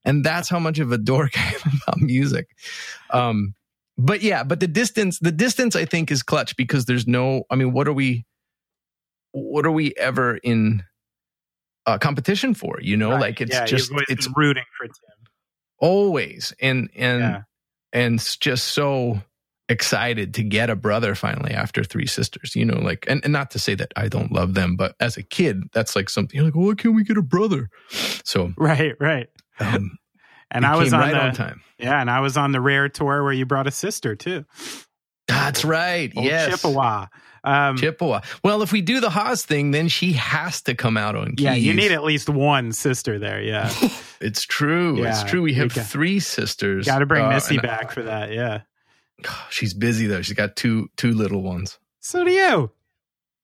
and 0.05 0.23
that's 0.23 0.49
how 0.49 0.59
much 0.59 0.77
of 0.79 0.91
a 0.91 0.97
dork 0.99 1.31
I 1.39 1.53
am 1.65 1.79
about 1.87 1.97
music. 1.97 2.47
Um, 3.09 3.55
but 3.97 4.21
yeah, 4.21 4.43
but 4.43 4.59
the 4.59 4.67
distance, 4.67 5.17
the 5.19 5.31
distance, 5.31 5.75
I 5.75 5.85
think 5.85 6.11
is 6.11 6.21
clutch 6.21 6.55
because 6.57 6.85
there's 6.85 7.07
no. 7.07 7.43
I 7.49 7.55
mean, 7.55 7.71
what 7.73 7.87
are 7.87 7.93
we? 7.93 8.25
What 9.31 9.65
are 9.65 9.71
we 9.71 9.93
ever 9.97 10.37
in 10.37 10.83
uh, 11.85 11.97
competition 11.97 12.53
for? 12.53 12.79
You 12.81 12.97
know, 12.97 13.11
Right. 13.11 13.21
like 13.21 13.41
it's 13.41 13.53
yeah, 13.55 13.65
just 13.65 13.91
it's 14.09 14.27
rooting 14.35 14.63
for 14.77 14.85
Tim. 14.87 14.93
always 15.79 16.53
and 16.61 16.89
and 16.95 17.21
Yeah. 17.21 17.41
and 17.93 18.15
it's 18.15 18.37
just 18.37 18.69
so 18.69 19.21
excited 19.69 20.33
to 20.33 20.43
get 20.43 20.69
a 20.69 20.75
brother 20.75 21.13
finally 21.13 21.51
after 21.51 21.83
three 21.83 22.05
sisters 22.07 22.55
you 22.55 22.63
know 22.63 22.79
like 22.79 23.05
and, 23.09 23.21
and 23.25 23.33
not 23.33 23.51
to 23.51 23.59
say 23.59 23.75
that 23.75 23.91
i 23.97 24.07
don't 24.07 24.31
love 24.31 24.53
them 24.53 24.75
but 24.77 24.95
as 25.01 25.17
a 25.17 25.23
kid 25.23 25.63
that's 25.73 25.93
like 25.95 26.09
something 26.09 26.35
you're 26.37 26.45
like 26.45 26.55
why 26.55 26.73
can't 26.73 26.95
we 26.95 27.03
get 27.03 27.17
a 27.17 27.21
brother 27.21 27.69
so 28.23 28.53
Right, 28.57 28.93
right. 28.99 29.27
um 29.59 29.97
And 30.49 30.65
I 30.65 30.77
was 30.77 30.93
on 30.93 31.01
right 31.01 31.11
the 31.13 31.21
on 31.21 31.33
time 31.33 31.61
yeah, 31.77 31.99
and 31.99 32.09
I 32.09 32.21
was 32.21 32.37
on 32.37 32.53
the 32.53 32.61
rare 32.61 32.87
tour 32.87 33.21
where 33.23 33.33
you 33.33 33.45
brought 33.45 33.67
a 33.67 33.71
sister 33.71 34.15
too. 34.15 34.45
that's 35.27 35.65
right 35.65 36.11
Old 36.15 36.25
yes 36.25 36.49
Chippewa. 36.61 37.07
Um, 37.43 37.75
chippewa 37.77 38.21
well 38.45 38.61
if 38.61 38.71
we 38.71 38.81
do 38.81 38.99
the 39.01 39.09
hause 39.09 39.43
thing 39.45 39.71
then 39.71 39.89
she 39.89 40.13
has 40.13 40.61
to 40.63 40.73
come 40.75 40.95
out 40.97 41.15
on 41.17 41.35
keys 41.35 41.43
yeah, 41.43 41.53
you 41.53 41.73
need 41.73 41.91
at 41.91 42.03
least 42.03 42.29
one 42.29 42.71
sister 42.71 43.19
there. 43.19 43.41
Yeah, 43.41 43.69
it's 44.21 44.43
true 44.43 45.03
it's 45.03 45.23
true 45.23 45.41
we 45.41 45.53
have 45.55 45.71
three 45.73 46.19
sisters 46.21 46.85
got 46.85 46.99
to 46.99 47.05
bring 47.05 47.25
Uh, 47.25 47.29
Missy 47.29 47.57
back 47.57 47.91
for 47.91 48.03
that. 48.03 48.31
Yeah. 48.31 48.61
she's 49.49 49.73
busy 49.73 50.07
though 50.07 50.21
she's 50.21 50.35
got 50.35 50.55
two 50.55 50.89
two 50.97 51.11
little 51.13 51.41
ones 51.41 51.77
So 51.99 52.23
do 52.23 52.31
you. 52.31 52.71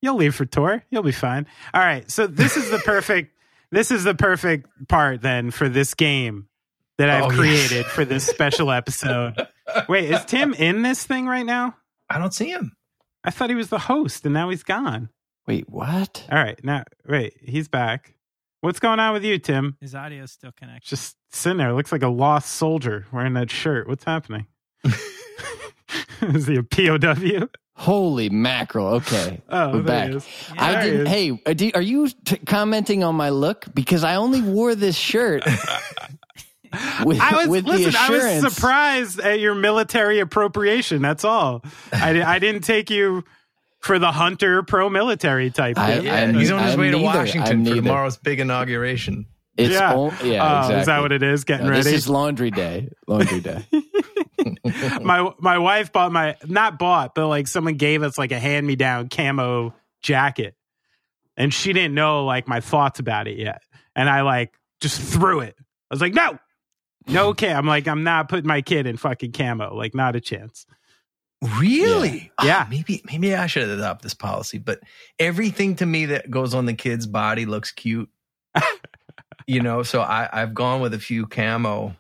You'll 0.02 0.16
leave 0.18 0.36
for 0.36 0.46
tour. 0.46 0.84
You'll 0.90 1.02
be 1.04 1.14
fine. 1.14 1.48
All 1.74 1.80
right. 1.82 2.10
So 2.12 2.28
this 2.28 2.58
is 2.58 2.70
the 2.70 2.78
perfect. 2.86 3.34
this 3.72 3.90
is 3.90 4.04
the 4.04 4.14
perfect 4.16 4.68
part 4.90 5.22
then 5.22 5.50
for 5.50 5.70
this 5.70 5.94
game 5.94 6.48
that 6.98 7.10
I've 7.10 7.24
Oh, 7.24 7.30
yes. 7.32 7.40
created 7.40 7.86
for 7.86 8.04
this 8.06 8.26
special 8.26 8.70
episode. 8.80 9.36
Wait, 9.88 10.12
is 10.12 10.24
Tim 10.26 10.54
in 10.54 10.82
this 10.82 11.04
thing 11.06 11.26
right 11.26 11.46
now? 11.46 11.76
i 12.10 12.20
don't 12.20 12.34
see 12.34 12.50
him 12.50 12.74
I 13.24 13.32
thought 13.32 13.50
he 13.50 13.56
was 13.56 13.70
the 13.70 13.80
host, 13.80 14.26
and 14.26 14.34
now 14.34 14.50
he's 14.50 14.64
gone. 14.64 15.08
Wait, 15.48 15.70
what? 15.70 16.26
All 16.30 16.38
right, 16.38 16.62
now 16.66 16.84
wait, 17.08 17.34
he's 17.42 17.70
back. 17.70 18.16
What's 18.60 18.80
going 18.82 19.00
on 19.00 19.14
with 19.14 19.24
you, 19.24 19.40
Tim? 19.40 19.78
His 19.80 19.96
audio's 19.96 20.32
still 20.34 20.52
connected. 20.52 20.88
Just 20.90 21.16
sitting 21.32 21.58
there, 21.60 21.72
looks 21.74 21.94
like 21.94 22.04
a 22.04 22.10
lost 22.10 22.52
soldier 22.52 23.06
wearing 23.14 23.34
that 23.36 23.50
shirt. 23.50 23.88
What's 23.88 24.04
happening? 24.04 24.48
is 26.22 26.48
he 26.48 26.56
a 26.58 26.64
POW? 26.64 27.48
Holy 27.76 28.30
mackerel. 28.30 28.88
Okay. 28.96 29.42
Oh, 29.50 29.74
We're 29.74 29.82
back. 29.84 30.10
he 30.10 30.16
is. 30.18 30.28
I 30.58 30.84
didn't. 30.84 31.02
is. 31.02 31.08
Hey, 31.10 31.42
uh, 31.46 31.54
do, 31.54 31.72
are 31.76 31.82
you 31.82 32.08
t- 32.26 32.38
commenting 32.46 33.04
on 33.04 33.16
my 33.16 33.30
look? 33.30 33.66
Because 33.74 34.04
I 34.04 34.16
only 34.16 34.42
wore 34.42 34.74
this 34.76 34.96
shirt 34.96 35.44
with, 37.04 37.20
I 37.20 37.36
was 37.36 37.48
with 37.48 37.66
the 37.66 37.72
listen. 37.72 37.96
I 37.98 38.10
was 38.42 38.54
surprised 38.54 39.20
at 39.20 39.40
your 39.40 39.56
military 39.56 40.20
appropriation. 40.20 41.02
That's 41.02 41.24
all. 41.24 41.64
I, 41.92 42.22
I 42.24 42.40
didn't 42.40 42.64
take 42.64 42.90
you 42.90 43.24
for 43.80 44.00
the 44.00 44.12
hunter 44.12 44.64
pro 44.64 44.90
military 44.90 45.50
type. 45.52 45.78
I- 45.78 45.98
thing. 46.00 46.10
I'm- 46.10 46.34
he's 46.36 46.52
on 46.52 46.64
his 46.64 46.74
I'm 46.74 46.80
way 46.80 46.92
to. 46.92 46.98
Washington 47.00 47.42
I'm 47.60 47.66
for 47.66 47.70
neither. 47.72 47.76
tomorrow's 47.88 48.18
big 48.18 48.40
inauguration. 48.40 49.26
It's 49.58 49.74
yeah. 49.74 49.94
on- 49.94 50.16
yeah, 50.24 50.42
Oh, 50.44 50.58
exactly. 50.60 50.76
Is 50.80 50.86
that 50.88 51.02
what 51.02 51.12
it 51.12 51.22
is? 51.24 51.44
Getting 51.44 51.66
No, 51.68 51.72
ready. 51.74 51.84
This 51.84 51.94
is 51.94 52.10
laundry 52.10 52.50
day. 52.52 52.90
Laundry 53.08 53.40
day. 53.42 53.66
my 55.02 55.32
my 55.40 55.58
wife 55.58 55.92
bought 55.92 56.12
my 56.12 56.36
not 56.46 56.80
bought, 56.80 57.16
but 57.16 57.28
like 57.28 57.48
someone 57.48 57.76
gave 57.76 58.04
us 58.04 58.18
like 58.18 58.32
a 58.32 58.40
hand 58.40 58.66
me 58.66 58.76
down 58.76 59.10
camo 59.10 59.74
jacket, 60.02 60.56
and 61.38 61.54
she 61.54 61.74
didn't 61.74 61.94
know 61.94 62.26
like 62.26 62.48
my 62.48 62.60
thoughts 62.60 63.00
about 63.00 63.28
it 63.28 63.38
yet, 63.38 63.62
and 63.96 64.10
I 64.10 64.22
like 64.22 64.54
just 64.82 65.00
threw 65.02 65.40
it. 65.42 65.56
I 65.60 65.94
was 65.94 66.02
like, 66.02 66.14
no, 66.14 66.40
no, 67.08 67.28
okay. 67.30 67.54
I'm 67.54 67.68
like, 67.68 67.88
I'm 67.88 68.04
not 68.04 68.30
putting 68.30 68.48
my 68.48 68.62
kid 68.62 68.88
in 68.88 68.98
fucking 68.98 69.32
camo. 69.34 69.76
Like, 69.76 69.94
not 69.94 70.16
a 70.16 70.22
chance. 70.22 70.66
Really? 71.60 72.32
Ah, 72.40 72.46
Yeah. 72.46 72.68
maybe 72.70 73.02
maybe 73.06 73.36
I 73.36 73.48
should 73.48 73.68
adopt 73.70 74.02
this 74.02 74.14
policy. 74.14 74.58
But 74.58 74.80
everything 75.20 75.76
to 75.78 75.86
me 75.86 76.06
that 76.08 76.32
goes 76.32 76.54
on 76.54 76.66
the 76.66 76.74
kid's 76.74 77.06
body 77.06 77.46
looks 77.46 77.72
cute. 77.72 78.10
you 79.48 79.62
know, 79.62 79.84
so 79.84 80.02
I, 80.02 80.30
I've 80.32 80.54
gone 80.54 80.80
with 80.82 80.94
a 80.94 81.00
few 81.00 81.28
camo. 81.28 81.96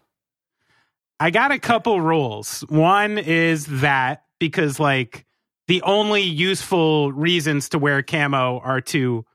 I 1.19 1.31
got 1.31 1.51
a 1.51 1.59
couple 1.59 2.01
rules. 2.01 2.61
One 2.69 3.17
is 3.17 3.65
that 3.81 4.23
because 4.39 4.79
like 4.79 5.25
the 5.67 5.81
only 5.83 6.23
useful 6.23 7.11
reasons 7.11 7.69
to 7.69 7.79
wear 7.79 8.03
camo 8.03 8.59
are 8.59 8.81
to 8.81 9.25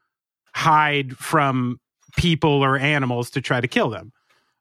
hide 0.55 1.17
from 1.17 1.81
people 2.17 2.63
or 2.65 2.77
animals 2.77 3.31
to 3.31 3.41
try 3.41 3.61
to 3.61 3.69
kill 3.69 3.91
them. 3.91 4.13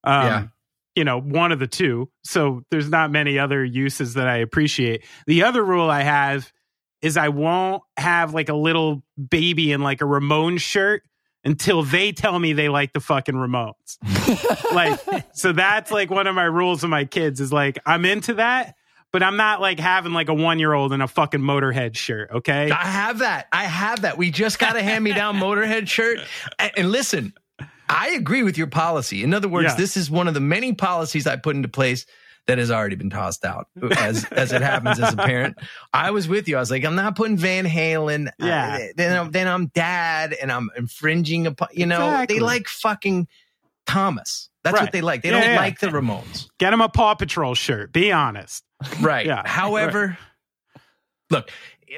Um, 0.04 0.26
Yeah. 0.26 0.48
You 0.96 1.04
know, 1.04 1.22
one 1.22 1.52
of 1.52 1.60
the 1.60 1.68
two. 1.68 2.10
So 2.24 2.64
there's 2.72 2.90
not 2.90 3.12
many 3.12 3.38
other 3.38 3.64
uses 3.64 4.16
that 4.16 4.28
I 4.28 4.38
appreciate. 4.38 5.06
The 5.28 5.44
other 5.44 5.64
rule 5.64 5.92
I 5.92 6.02
have 6.02 6.52
is 7.04 7.18
I 7.18 7.30
won't 7.30 7.84
have 7.98 8.34
like 8.34 8.50
a 8.50 8.56
little 8.56 9.04
baby 9.30 9.72
in 9.72 9.82
like 9.82 10.02
a 10.02 10.06
Ramon 10.06 10.58
shirt 10.58 11.04
until 11.48 11.82
they 11.82 12.12
tell 12.12 12.38
me 12.38 12.54
they 12.54 12.70
like 12.70 12.92
the 12.94 13.00
fucking 13.00 13.34
Ramones. 13.36 13.74
like 14.74 15.00
so 15.34 15.52
that's 15.54 15.90
like 15.92 16.10
one 16.12 16.28
of 16.28 16.36
my 16.36 16.44
rules 16.44 16.82
with 16.84 16.92
my 16.92 17.06
kids 17.06 17.40
is 17.40 17.52
like 17.54 17.80
i'm 17.86 18.04
into 18.06 18.34
that 18.36 18.76
but 19.14 19.24
i'm 19.24 19.38
not 19.38 19.62
like 19.62 19.80
having 19.80 20.12
like 20.14 20.28
a 20.30 20.34
one 20.34 20.60
year 20.60 20.74
old 20.74 20.92
in 20.94 21.02
a 21.02 21.08
fucking 21.08 21.40
motorhead 21.40 21.96
shirt 21.96 22.30
okay 22.32 22.70
I 22.70 22.86
have 22.86 23.20
that. 23.20 23.48
I 23.52 23.64
have 23.64 24.02
that. 24.02 24.18
We 24.18 24.30
just 24.30 24.60
got 24.60 24.76
a 24.76 24.82
hand 24.84 25.04
me 25.04 25.14
down 25.14 25.38
Motorhead 25.38 25.88
shirt. 25.88 26.20
And, 26.60 26.72
and 26.78 26.92
listen, 26.92 27.34
I 27.90 28.10
agree 28.10 28.44
with 28.44 28.58
your 28.58 28.68
policy. 28.68 29.24
In 29.24 29.34
other 29.34 29.48
words, 29.48 29.70
Yeah. 29.70 29.76
this 29.76 29.96
is 29.98 30.12
one 30.12 30.28
of 30.28 30.34
the 30.34 30.42
many 30.42 30.74
policies 30.74 31.26
I 31.26 31.38
put 31.38 31.56
into 31.56 31.70
place 31.70 32.06
that 32.48 32.58
has 32.58 32.72
already 32.72 32.96
been 32.96 33.10
tossed 33.10 33.46
out 33.46 33.68
as 33.98 34.26
as 34.32 34.52
it 34.54 34.62
happens 34.62 35.00
as 35.00 35.14
a 35.14 35.18
parent. 35.18 35.58
I 35.94 36.12
was 36.12 36.28
with 36.28 36.48
you. 36.48 36.58
I 36.58 36.60
was 36.60 36.72
like, 36.72 36.84
I'm 36.86 36.96
not 36.96 37.16
putting 37.16 37.38
Van 37.38 37.66
Halen. 37.66 38.30
Yeah. 38.40 38.80
Uh, 38.82 38.86
then 38.96 39.18
I'm, 39.20 39.32
then 39.32 39.48
I'm 39.48 39.68
dad 39.68 40.34
and 40.42 40.52
I'm 40.52 40.70
infringing 40.78 41.46
upon, 41.48 41.68
you 41.74 41.86
know, 41.86 42.08
Exactly. 42.08 42.36
they 42.36 42.40
like 42.44 42.68
fucking 42.68 43.28
Thomas. 43.86 44.50
That's 44.64 44.74
Right. 44.76 44.82
what 44.84 44.92
they 44.92 45.02
like. 45.02 45.22
They 45.22 45.30
Yeah, 45.30 45.40
don't 45.42 45.50
yeah. 45.52 45.58
like 45.58 45.80
the 45.80 45.88
Ramones. 45.88 46.48
get 46.60 46.74
him 46.74 46.82
a 46.82 46.90
paw 46.90 47.16
patrol 47.16 47.54
shirt 47.56 47.92
be 47.94 48.12
honest 48.12 48.64
Right. 49.02 49.26
Yeah. 49.26 49.42
However, 49.46 50.18
look, 51.30 51.50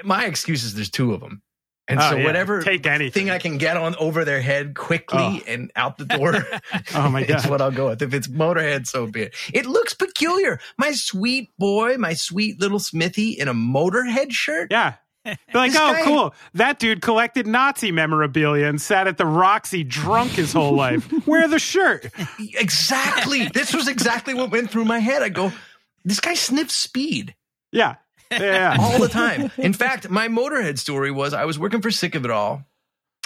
my 0.04 0.26
excuse 0.26 0.64
is 0.64 0.76
there's 0.76 0.90
two 0.90 1.14
of 1.14 1.20
them. 1.22 1.42
And 1.90 2.00
Oh, 2.00 2.12
so 2.12 2.16
yeah. 2.18 2.24
whatever 2.26 2.62
Take 2.62 2.86
anything. 2.86 3.24
thing 3.26 3.30
I 3.32 3.40
can 3.40 3.58
get 3.58 3.76
on 3.76 3.96
over 3.96 4.24
their 4.24 4.42
head 4.42 4.76
quickly 4.76 5.20
Oh. 5.20 5.40
and 5.48 5.72
out 5.76 5.98
the 5.98 6.06
door 6.06 6.36
Oh, 6.96 7.10
my 7.10 7.24
god. 7.26 7.42
God. 7.42 7.50
what 7.50 7.62
I'll 7.62 7.72
go 7.72 7.90
with. 7.90 8.02
If 8.04 8.14
it's 8.14 8.28
Motorhead, 8.28 8.86
so 8.88 9.08
be 9.08 9.24
it. 9.24 9.36
It 9.54 9.66
looks 9.66 9.94
peculiar. 9.96 10.60
My 10.78 10.92
sweet 10.94 11.50
boy, 11.58 11.98
my 11.98 12.14
sweet 12.14 12.60
little 12.62 12.80
Smithy 12.80 13.32
in 13.32 13.48
a 13.48 13.54
Motorhead 13.54 14.32
shirt. 14.32 14.68
yeah 14.72 14.94
they're 15.26 15.36
like 15.54 15.72
This 15.74 15.82
oh 15.82 15.92
guy- 15.94 16.04
cool 16.06 16.34
that 16.54 16.80
dude 16.80 17.02
collected 17.02 17.46
nazi 17.46 17.92
memorabilia 17.92 18.68
and 18.68 18.82
sat 18.82 19.06
at 19.06 19.18
the 19.18 19.26
roxy 19.26 19.84
drunk 19.84 20.32
his 20.32 20.54
whole 20.54 20.74
life 20.74 21.12
wear 21.28 21.46
the 21.50 21.60
shirt 21.60 22.10
Exactly. 22.40 23.48
this 23.50 23.74
was 23.74 23.88
exactly 23.88 24.34
what 24.34 24.52
went 24.52 24.70
through 24.72 24.86
my 24.86 25.00
head. 25.00 25.22
I 25.22 25.30
go, 25.30 25.52
this 26.06 26.20
guy 26.20 26.36
sniffs 26.36 26.76
speed. 26.76 27.36
yeah 27.72 27.96
yeah, 28.32 28.76
all 28.80 29.00
the 29.00 29.08
time. 29.10 29.52
In 29.58 29.74
fact, 29.74 30.10
my 30.10 30.28
Motorhead 30.28 30.78
story 30.80 31.12
was 31.12 31.34
I 31.34 31.46
was 31.46 31.58
working 31.60 31.82
for 31.82 31.92
Sick 31.92 32.16
of 32.16 32.26
It 32.26 32.32
All. 32.32 32.64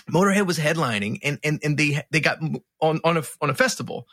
Motorhead 0.09 0.45
was 0.45 0.57
headlining, 0.59 1.19
and 1.23 1.39
and 1.43 1.59
and 1.63 1.77
they 1.77 2.03
they 2.11 2.19
got 2.19 2.39
on 2.81 2.99
on 3.03 3.17
a 3.17 3.23
on 3.41 3.49
a 3.49 3.53
festival, 3.53 4.05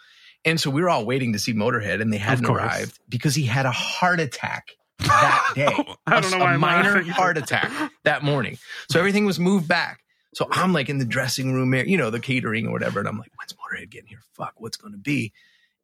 and 0.44 0.60
so 0.60 0.70
we 0.70 0.82
were 0.82 0.88
all 0.90 1.04
waiting 1.04 1.32
to 1.32 1.38
see 1.38 1.52
Motorhead, 1.52 2.00
and 2.00 2.12
they 2.12 2.18
hadn't 2.18 2.46
arrived 2.46 2.98
because 3.08 3.34
he 3.34 3.44
had 3.44 3.66
a 3.66 3.72
heart 3.72 4.20
attack 4.20 4.68
that 4.98 5.52
day. 5.56 5.66
I 6.06 6.20
don't 6.20 6.32
A- 6.32 6.38
know 6.38 6.44
why 6.44 6.50
a 6.52 6.54
I'm 6.54 6.60
minor 6.60 6.94
laughing. 6.96 7.08
heart 7.10 7.38
attack 7.38 7.92
that 8.04 8.22
morning. 8.22 8.58
So 8.90 8.98
everything 9.00 9.26
was 9.26 9.40
moved 9.40 9.66
back. 9.66 10.00
So 10.34 10.46
I'm 10.52 10.72
like 10.72 10.88
in 10.88 10.98
the 10.98 11.04
dressing 11.04 11.52
room 11.52 11.74
you 11.74 11.96
know, 11.96 12.10
the 12.10 12.20
catering 12.20 12.68
or 12.68 12.72
whatever, 12.72 13.00
and 13.00 13.08
I'm 13.08 13.18
like, 13.18 13.32
when's 13.36 13.52
Motorhead 13.54 13.90
getting 13.90 14.08
here? 14.08 14.20
Fuck, 14.36 14.54
what's 14.58 14.76
going 14.76 14.92
to 14.92 14.98
be? 14.98 15.32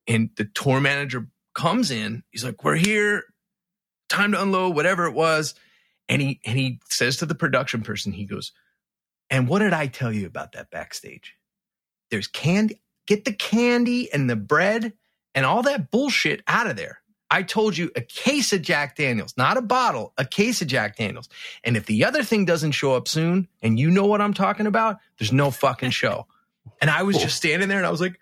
And 0.07 0.31
the 0.37 0.45
tour 0.45 0.81
manager 0.81 1.27
comes 1.53 1.91
in. 1.91 2.23
He's 2.31 2.45
like, 2.45 2.63
"We're 2.63 2.77
here. 2.77 3.25
Time 4.09 4.33
to 4.33 4.43
unload 4.43 4.75
whatever 4.75 5.07
it 5.07 5.15
was." 5.15 5.55
And 6.09 6.23
he 6.23 6.41
and 6.45 6.59
he 6.59 6.81
says 6.89 7.19
to 7.19 7.27
the 7.27 7.35
production 7.35 7.83
person, 7.83 8.13
he 8.13 8.25
goes, 8.25 8.53
"And 9.31 9.49
what 9.49 9.61
did 9.61 9.73
I 9.73 9.87
tell 9.87 10.13
you 10.13 10.27
about 10.27 10.53
that 10.53 10.71
backstage? 10.71 11.37
There's 12.11 12.29
candy. 12.29 12.81
Get 13.07 13.25
the 13.25 13.33
candy 13.33 14.13
and 14.13 14.29
the 14.29 14.37
bread 14.37 14.93
and 15.35 15.47
all 15.47 15.63
that 15.63 15.91
bullshit 15.91 16.43
out 16.47 16.67
of 16.67 16.77
there." 16.77 17.01
I 17.31 17.43
told 17.43 17.77
you 17.77 17.91
a 17.97 18.01
case 18.01 18.53
of 18.53 18.63
Jack 18.63 18.97
Daniels, 18.97 19.35
not 19.37 19.57
a 19.57 19.63
bottle, 19.63 20.13
a 20.17 20.25
case 20.25 20.63
of 20.63 20.69
Jack 20.69 20.97
Daniels. 20.97 21.29
And 21.65 21.77
if 21.77 21.87
the 21.87 22.05
other 22.05 22.23
thing 22.23 22.45
doesn't 22.45 22.73
show 22.73 22.95
up 22.95 23.09
soon 23.09 23.49
and 23.63 23.79
you 23.79 23.91
know 23.91 24.07
what 24.07 24.21
I'm 24.21 24.35
talking 24.35 24.67
about, 24.67 24.99
there's 25.19 25.33
no 25.33 25.51
fucking 25.51 25.91
show. 25.91 26.27
And 26.81 26.89
I 26.89 27.03
was 27.03 27.17
oh. 27.17 27.21
just 27.21 27.37
standing 27.37 27.69
there 27.69 27.79
and 27.79 27.87
I 27.87 27.91
was 27.91 28.01
like, 28.01 28.19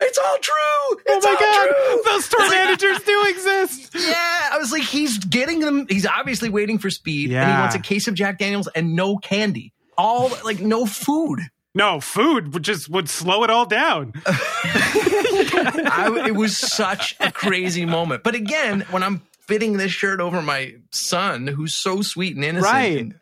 it's 0.00 0.18
all 0.18 0.36
true. 0.40 1.00
It's 1.06 1.26
oh 1.26 1.28
my 1.28 1.34
all 1.34 1.40
god, 1.40 1.66
true. 1.68 2.02
those 2.12 2.24
store 2.26 2.48
managers 2.48 3.00
do 3.02 3.24
exist. 3.28 3.94
Yeah, 4.06 4.48
I 4.52 4.58
was 4.58 4.70
like, 4.72 4.82
he's 4.82 5.18
getting 5.18 5.60
them. 5.60 5.86
He's 5.88 6.06
obviously 6.06 6.48
waiting 6.50 6.78
for 6.78 6.90
speed, 6.90 7.32
and 7.32 7.50
he 7.50 7.56
wants 7.58 7.74
a 7.74 7.78
case 7.78 8.06
of 8.08 8.14
Jack 8.14 8.38
Daniels 8.38 8.68
and 8.74 8.94
no 8.94 9.16
candy. 9.16 9.72
All 9.98 10.30
like 10.44 10.60
no 10.60 10.84
food. 10.86 11.40
No, 11.74 12.00
food 12.00 12.52
would 12.54 12.62
just 12.62 12.88
would 12.90 13.08
slow 13.08 13.42
it 13.44 13.50
all 13.50 13.66
down. 13.66 14.12
I, 14.26 16.24
it 16.28 16.34
was 16.36 16.56
such 16.56 17.16
a 17.20 17.30
crazy 17.32 17.84
moment. 17.84 18.22
But 18.22 18.34
again, 18.34 18.82
when 18.90 19.02
I'm 19.02 19.22
fitting 19.40 19.76
this 19.76 19.92
shirt 19.92 20.20
over 20.20 20.42
my 20.42 20.74
son, 20.90 21.46
who's 21.46 21.74
so 21.74 22.02
sweet 22.02 22.34
and 22.36 22.44
innocent, 22.44 22.72
Right. 22.72 22.98
and 22.98 23.14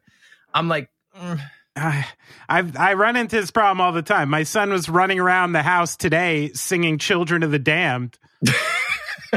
I'm 0.52 0.68
like, 0.68 0.88
mm, 1.18 1.40
I 1.76 2.06
I 2.48 2.64
I 2.78 2.94
run 2.94 3.16
into 3.16 3.36
this 3.36 3.50
problem 3.50 3.80
all 3.80 3.92
the 3.92 4.02
time. 4.02 4.30
My 4.30 4.44
son 4.44 4.70
was 4.70 4.88
running 4.88 5.18
around 5.18 5.52
the 5.52 5.62
house 5.62 5.96
today 5.96 6.50
singing 6.54 6.98
"Children 6.98 7.42
of 7.42 7.50
the 7.50 7.58
Damned." 7.58 8.18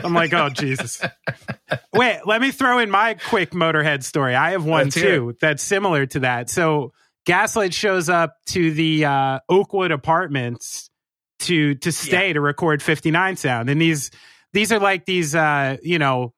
I'm 0.03 0.13
like, 0.13 0.33
oh 0.33 0.49
Jesus! 0.49 1.01
Wait, 1.93 2.19
let 2.25 2.41
me 2.41 2.51
throw 2.51 2.79
in 2.79 2.91
my 2.91 3.15
quick 3.15 3.51
Motorhead 3.51 4.03
story. 4.03 4.35
I 4.35 4.51
have 4.51 4.63
one 4.65 4.85
Let's 4.85 4.95
too 4.95 5.35
that's 5.41 5.63
similar 5.63 6.05
to 6.07 6.19
that. 6.21 6.49
So 6.49 6.93
Gaslight 7.25 7.73
shows 7.73 8.07
up 8.09 8.35
to 8.47 8.71
the 8.71 9.05
uh, 9.05 9.39
Oakwood 9.49 9.91
Apartments 9.91 10.89
to 11.39 11.75
to 11.75 11.91
stay 11.91 12.33
to 12.33 12.41
record 12.41 12.81
59 12.81 13.35
Sound, 13.37 13.69
and 13.69 13.81
these 13.81 14.11
these 14.53 14.71
are 14.71 14.79
like 14.79 15.05
these 15.05 15.33
uh, 15.35 15.77
you 15.81 15.99
know 15.99 16.33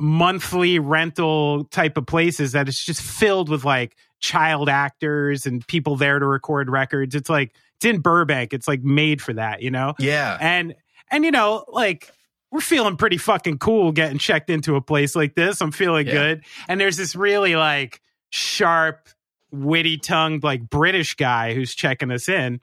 monthly 0.00 0.78
rental 0.78 1.64
type 1.64 1.96
of 1.96 2.06
places 2.06 2.52
that 2.52 2.68
it's 2.68 2.82
just 2.84 3.02
filled 3.02 3.48
with 3.48 3.64
like 3.64 3.96
child 4.20 4.68
actors 4.68 5.46
and 5.46 5.66
people 5.66 5.96
there 5.96 6.18
to 6.18 6.26
record 6.26 6.68
records. 6.70 7.14
It's 7.14 7.30
like 7.30 7.54
it's 7.76 7.84
in 7.84 8.00
Burbank. 8.00 8.52
It's 8.52 8.66
like 8.68 8.82
made 8.82 9.20
for 9.22 9.32
that, 9.34 9.62
you 9.62 9.70
know? 9.70 9.94
yeah, 9.98 10.36
And 10.40 10.74
and 11.10 11.24
you 11.24 11.30
know, 11.30 11.64
like 11.68 12.10
we're 12.50 12.60
feeling 12.60 12.96
pretty 12.96 13.16
fucking 13.16 13.58
cool 13.58 13.92
getting 13.92 14.18
checked 14.18 14.50
into 14.50 14.74
a 14.76 14.80
place 14.80 15.14
like 15.14 15.34
this. 15.36 15.60
I'm 15.60 15.70
feeling 15.72 16.06
Yeah. 16.06 16.12
good. 16.12 16.44
And 16.68 16.80
there's 16.80 16.96
this 16.96 17.14
really 17.14 17.54
like 17.56 18.00
sharp, 18.30 19.08
witty 19.52 19.98
tongued 19.98 20.42
like 20.42 20.68
British 20.68 21.14
guy 21.14 21.54
who's 21.54 21.74
checking 21.74 22.10
us 22.10 22.28
in. 22.28 22.60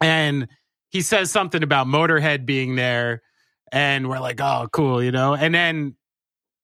And 0.00 0.48
he 0.90 1.00
says 1.02 1.30
something 1.30 1.62
about 1.62 1.86
Motorhead 1.86 2.44
being 2.46 2.76
there. 2.76 3.22
And 3.70 4.08
we're 4.08 4.18
like, 4.18 4.40
oh, 4.40 4.68
cool, 4.72 5.02
you 5.02 5.10
know? 5.12 5.34
And 5.34 5.54
then 5.54 5.96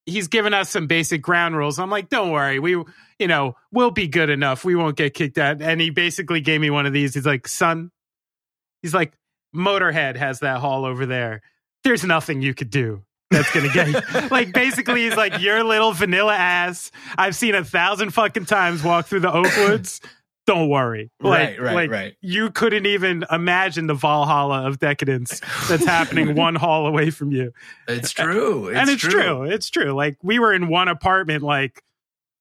he's 0.09 0.29
giving 0.29 0.55
us 0.55 0.71
some 0.71 0.87
basic 0.87 1.23
ground 1.23 1.57
rules. 1.57 1.79
I'm 1.79 1.91
like, 1.91 2.09
don't 2.09 2.31
worry, 2.31 2.59
we, 2.59 2.73
you 3.19 3.29
know, 3.29 3.57
we'll 3.71 3.91
be 3.91 4.09
good 4.09 4.31
enough. 4.31 4.65
We 4.65 4.75
won't 4.75 4.97
get 4.97 5.15
kicked 5.15 5.39
out. 5.39 5.61
And 5.61 5.81
he 5.81 5.91
basically 5.91 6.41
gave 6.41 6.61
me 6.61 6.71
one 6.71 6.87
of 6.87 6.93
these. 6.93 7.15
He's 7.15 7.27
like, 7.27 7.47
son, 7.47 7.91
he's 8.83 8.95
like, 8.95 9.13
Motorhead 9.55 10.17
has 10.17 10.41
that 10.41 10.61
hall 10.61 10.85
over 10.85 11.07
there. 11.07 11.43
There's 11.85 12.05
nothing 12.05 12.43
you 12.43 12.55
could 12.55 12.71
do 12.71 13.05
that's 13.31 13.53
gonna 13.53 13.73
get 13.73 13.89
you. 13.89 14.29
like 14.31 14.53
basically, 14.53 15.05
he's 15.05 15.17
like, 15.17 15.41
your 15.41 15.63
little 15.65 15.93
vanilla 15.93 16.35
ass. 16.35 16.91
I've 17.17 17.37
seen 17.37 17.55
a 17.55 17.65
thousand 17.65 18.11
fucking 18.11 18.47
times 18.47 18.83
walk 18.83 19.07
through 19.07 19.21
the 19.21 19.31
Oakwoods. 19.31 20.01
Don't 20.49 20.70
worry. 20.70 21.11
Like, 21.20 21.59
Right, 21.59 21.61
right, 21.61 21.74
like, 21.74 21.90
right. 21.90 22.14
You 22.22 22.51
couldn't 22.51 22.86
even 22.86 23.24
imagine 23.30 23.86
the 23.86 23.92
Valhalla 23.94 24.66
of 24.66 24.78
decadence 24.78 25.40
that's 25.68 25.84
happening 25.84 26.34
one 26.34 26.55
hall 26.55 26.86
away 26.86 27.11
from 27.11 27.32
you 27.32 27.53
it's 27.86 28.12
true. 28.12 28.70
and 28.74 28.88
it's 28.88 29.03
true. 29.03 29.42
It's 29.44 29.68
true. 29.68 29.92
Like 29.92 30.16
we 30.22 30.38
were 30.38 30.55
in 30.55 30.68
one 30.68 30.88
apartment, 30.88 31.42
like 31.42 31.82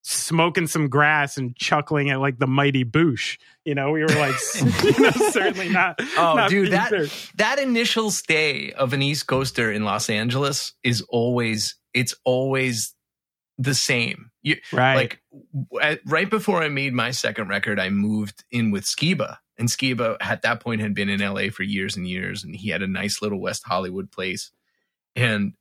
smoking 0.04 0.68
some 0.68 0.88
grass 0.88 1.36
and 1.38 1.54
chuckling 1.58 2.10
at 2.10 2.22
like 2.22 2.40
the 2.40 2.48
mighty 2.48 2.86
Boosh. 2.86 3.38
You 3.66 3.76
know, 3.76 3.92
we 3.92 4.02
were 4.02 4.08
like, 4.08 4.36
you 4.84 5.00
know, 5.04 5.12
certainly 5.32 5.68
not. 5.68 6.00
Oh, 6.18 6.34
not 6.36 6.50
dude, 6.50 6.72
that 6.72 6.90
fair. 6.92 7.08
that 7.36 7.60
initial 7.60 8.10
stay 8.10 8.72
of 8.72 8.94
an 8.94 9.02
East 9.02 9.28
Coaster 9.28 9.70
in 9.70 9.84
Los 9.84 10.10
Angeles 10.10 10.74
is 10.82 11.02
always 11.10 11.76
it's 11.94 12.16
always 12.24 12.94
the 13.58 13.74
same. 13.74 14.32
You, 14.44 14.58
right. 14.72 14.96
Like 14.96 15.22
at- 15.82 16.02
right 16.06 16.30
before 16.30 16.62
I 16.62 16.70
made 16.70 16.94
my 16.94 17.12
second 17.12 17.48
record, 17.50 17.80
I 17.80 17.90
moved 17.90 18.44
in 18.52 18.72
with 18.72 18.84
Skiba, 18.86 19.38
and 19.58 19.68
Skiba 19.70 20.18
at 20.22 20.44
that 20.44 20.60
point 20.60 20.82
had 20.82 20.94
been 20.94 21.10
in 21.10 21.20
LA 21.20 21.50
for 21.50 21.64
years 21.64 21.96
and 21.98 22.08
years, 22.08 22.44
and 22.44 22.56
he 22.56 22.70
had 22.70 22.82
a 22.82 22.88
nice 22.88 23.22
little 23.22 23.40
West 23.42 23.64
Hollywood 23.66 24.12
place, 24.12 24.52
and 25.16 25.54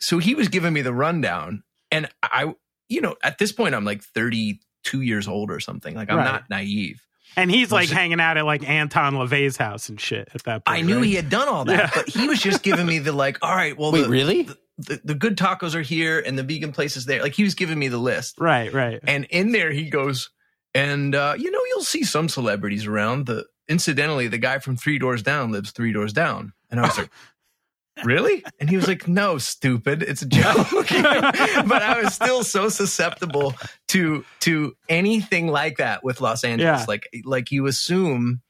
so 0.00 0.18
he 0.18 0.34
was 0.34 0.48
giving 0.48 0.72
me 0.72 0.82
the 0.82 0.92
rundown, 0.94 1.62
and 1.90 2.08
I, 2.22 2.54
you 2.88 3.00
know, 3.00 3.16
at 3.22 3.38
this 3.38 3.52
point 3.52 3.74
I'm 3.74 3.84
like 3.84 4.02
32 4.02 5.00
years 5.02 5.28
old 5.28 5.50
or 5.50 5.60
something. 5.60 5.94
Like 5.94 6.10
I'm 6.10 6.18
Right. 6.18 6.24
not 6.24 6.50
naive. 6.50 7.00
and 7.36 7.50
he's 7.50 7.70
like 7.72 7.84
was 7.84 7.92
it- 7.92 7.94
hanging 7.94 8.20
out 8.20 8.36
at 8.36 8.44
like 8.44 8.68
Anton 8.68 9.14
LaVey's 9.14 9.56
house 9.56 9.88
and 9.88 10.00
shit 10.00 10.28
at 10.34 10.42
that 10.44 10.64
point. 10.66 10.78
I 10.78 10.82
knew 10.82 10.96
right? 10.96 11.04
he 11.06 11.14
had 11.14 11.30
done 11.30 11.48
all 11.48 11.64
that, 11.66 11.78
Yeah. 11.78 11.90
but 11.94 12.08
he 12.08 12.26
was 12.28 12.40
just 12.40 12.62
giving 12.62 12.84
me 12.86 12.98
the 13.06 13.12
like, 13.12 13.38
all 13.42 13.54
right, 13.54 13.76
well, 13.78 13.92
Wait, 13.92 14.02
the, 14.02 14.08
really? 14.10 14.42
the, 14.42 14.58
the, 14.86 15.00
the 15.04 15.14
good 15.14 15.36
tacos 15.36 15.74
are 15.74 15.82
here 15.82 16.18
and 16.18 16.38
the 16.38 16.42
vegan 16.42 16.72
place 16.72 16.96
is 16.96 17.06
there. 17.06 17.22
Like 17.22 17.34
he 17.34 17.44
was 17.44 17.54
giving 17.54 17.78
me 17.78 17.88
the 17.88 17.98
list. 17.98 18.36
Right, 18.38 18.72
right. 18.72 19.00
And 19.04 19.24
in 19.26 19.52
there 19.52 19.70
he 19.70 19.90
goes, 19.90 20.30
and 20.74 21.14
uh, 21.14 21.34
you 21.38 21.50
know, 21.50 21.60
you'll 21.68 21.84
see 21.84 22.04
some 22.04 22.28
celebrities 22.28 22.86
around. 22.86 23.26
The 23.26 23.46
incidentally, 23.68 24.28
the 24.28 24.38
guy 24.38 24.58
from 24.58 24.76
Three 24.76 24.98
Doors 24.98 25.22
Down 25.22 25.52
lives 25.52 25.72
three 25.72 25.92
doors 25.92 26.12
down. 26.12 26.52
And 26.70 26.80
I 26.80 26.84
was 26.84 26.98
like, 26.98 27.10
Really? 28.04 28.42
And 28.58 28.70
he 28.70 28.76
was 28.76 28.88
like, 28.88 29.06
No, 29.06 29.38
stupid. 29.38 30.02
It's 30.02 30.22
a 30.22 30.26
joke. 30.26 30.66
but 30.70 31.82
I 31.82 32.00
was 32.02 32.14
still 32.14 32.42
so 32.42 32.68
susceptible 32.68 33.54
to 33.88 34.24
to 34.40 34.74
anything 34.88 35.48
like 35.48 35.76
that 35.76 36.02
with 36.02 36.20
Los 36.20 36.42
Angeles. 36.42 36.80
Yeah. 36.80 36.84
Like 36.88 37.08
like 37.24 37.50
you 37.50 37.66
assume 37.66 38.40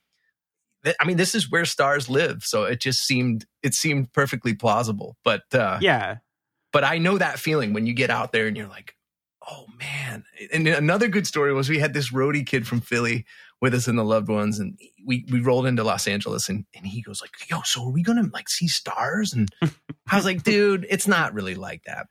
I 1.00 1.04
mean, 1.04 1.16
this 1.16 1.34
is 1.34 1.50
where 1.50 1.64
stars 1.64 2.08
live. 2.08 2.42
So 2.44 2.64
it 2.64 2.80
just 2.80 3.00
seemed 3.00 3.46
it 3.62 3.74
seemed 3.74 4.12
perfectly 4.12 4.54
plausible. 4.54 5.16
But 5.24 5.42
uh 5.54 5.78
Yeah. 5.80 6.16
but 6.72 6.84
I 6.84 6.98
know 6.98 7.18
that 7.18 7.38
feeling 7.38 7.72
when 7.72 7.86
you 7.86 7.94
get 7.94 8.10
out 8.10 8.32
there 8.32 8.46
and 8.46 8.56
you're 8.56 8.68
like, 8.68 8.94
oh 9.48 9.66
man. 9.78 10.24
And 10.52 10.66
another 10.66 11.08
good 11.08 11.26
story 11.26 11.52
was 11.52 11.68
we 11.68 11.78
had 11.78 11.94
this 11.94 12.12
roadie 12.12 12.46
kid 12.46 12.66
from 12.66 12.80
Philly 12.80 13.24
with 13.60 13.74
us 13.74 13.86
in 13.86 13.94
the 13.96 14.04
loved 14.04 14.28
ones 14.28 14.58
and 14.58 14.78
we 15.06 15.24
we 15.30 15.40
rolled 15.40 15.66
into 15.66 15.84
Los 15.84 16.08
Angeles 16.08 16.48
and, 16.48 16.64
and 16.74 16.86
he 16.86 17.00
goes 17.02 17.20
like, 17.20 17.30
yo, 17.48 17.60
so 17.64 17.84
are 17.84 17.92
we 17.92 18.02
gonna 18.02 18.28
like 18.32 18.48
see 18.48 18.68
stars? 18.68 19.32
And 19.32 19.48
I 20.10 20.16
was 20.16 20.24
like, 20.24 20.42
dude, 20.42 20.86
it's 20.90 21.06
not 21.06 21.32
really 21.34 21.54
like 21.54 21.84
that. 21.84 22.06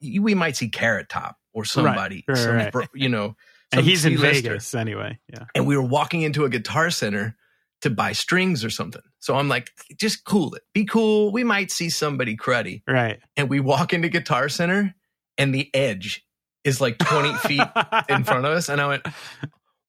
We 0.00 0.34
might 0.34 0.56
see 0.56 0.68
Carrot 0.68 1.08
Top 1.08 1.36
or 1.54 1.64
somebody, 1.64 2.24
right, 2.28 2.36
some 2.36 2.56
right. 2.56 2.88
you 2.92 3.08
know. 3.08 3.36
And 3.72 3.84
he's 3.84 4.04
in. 4.04 4.16
Vegas 4.18 4.74
anyway. 4.74 5.18
Yeah. 5.32 5.44
And 5.54 5.66
we 5.66 5.76
were 5.76 5.82
walking 5.82 6.22
into 6.22 6.44
a 6.44 6.48
guitar 6.48 6.90
center 6.90 7.36
to 7.82 7.90
buy 7.90 8.12
strings 8.12 8.64
or 8.64 8.70
something. 8.70 9.02
So 9.20 9.36
I'm 9.36 9.48
like, 9.48 9.70
just 9.98 10.24
cool 10.24 10.54
it. 10.54 10.62
Be 10.72 10.84
cool. 10.84 11.30
We 11.32 11.44
might 11.44 11.70
see 11.70 11.90
somebody 11.90 12.36
cruddy 12.36 12.82
Right. 12.88 13.20
and 13.36 13.48
we 13.50 13.60
walk 13.60 13.92
into 13.92 14.08
Guitar 14.08 14.48
Center, 14.48 14.94
and 15.38 15.54
the 15.54 15.68
edge 15.74 16.24
is 16.64 16.80
like 16.80 16.98
20 16.98 17.34
feet 17.38 17.62
in 18.08 18.24
front 18.24 18.46
of 18.46 18.52
us. 18.52 18.68
And 18.68 18.80
I 18.80 18.86
went, 18.88 19.06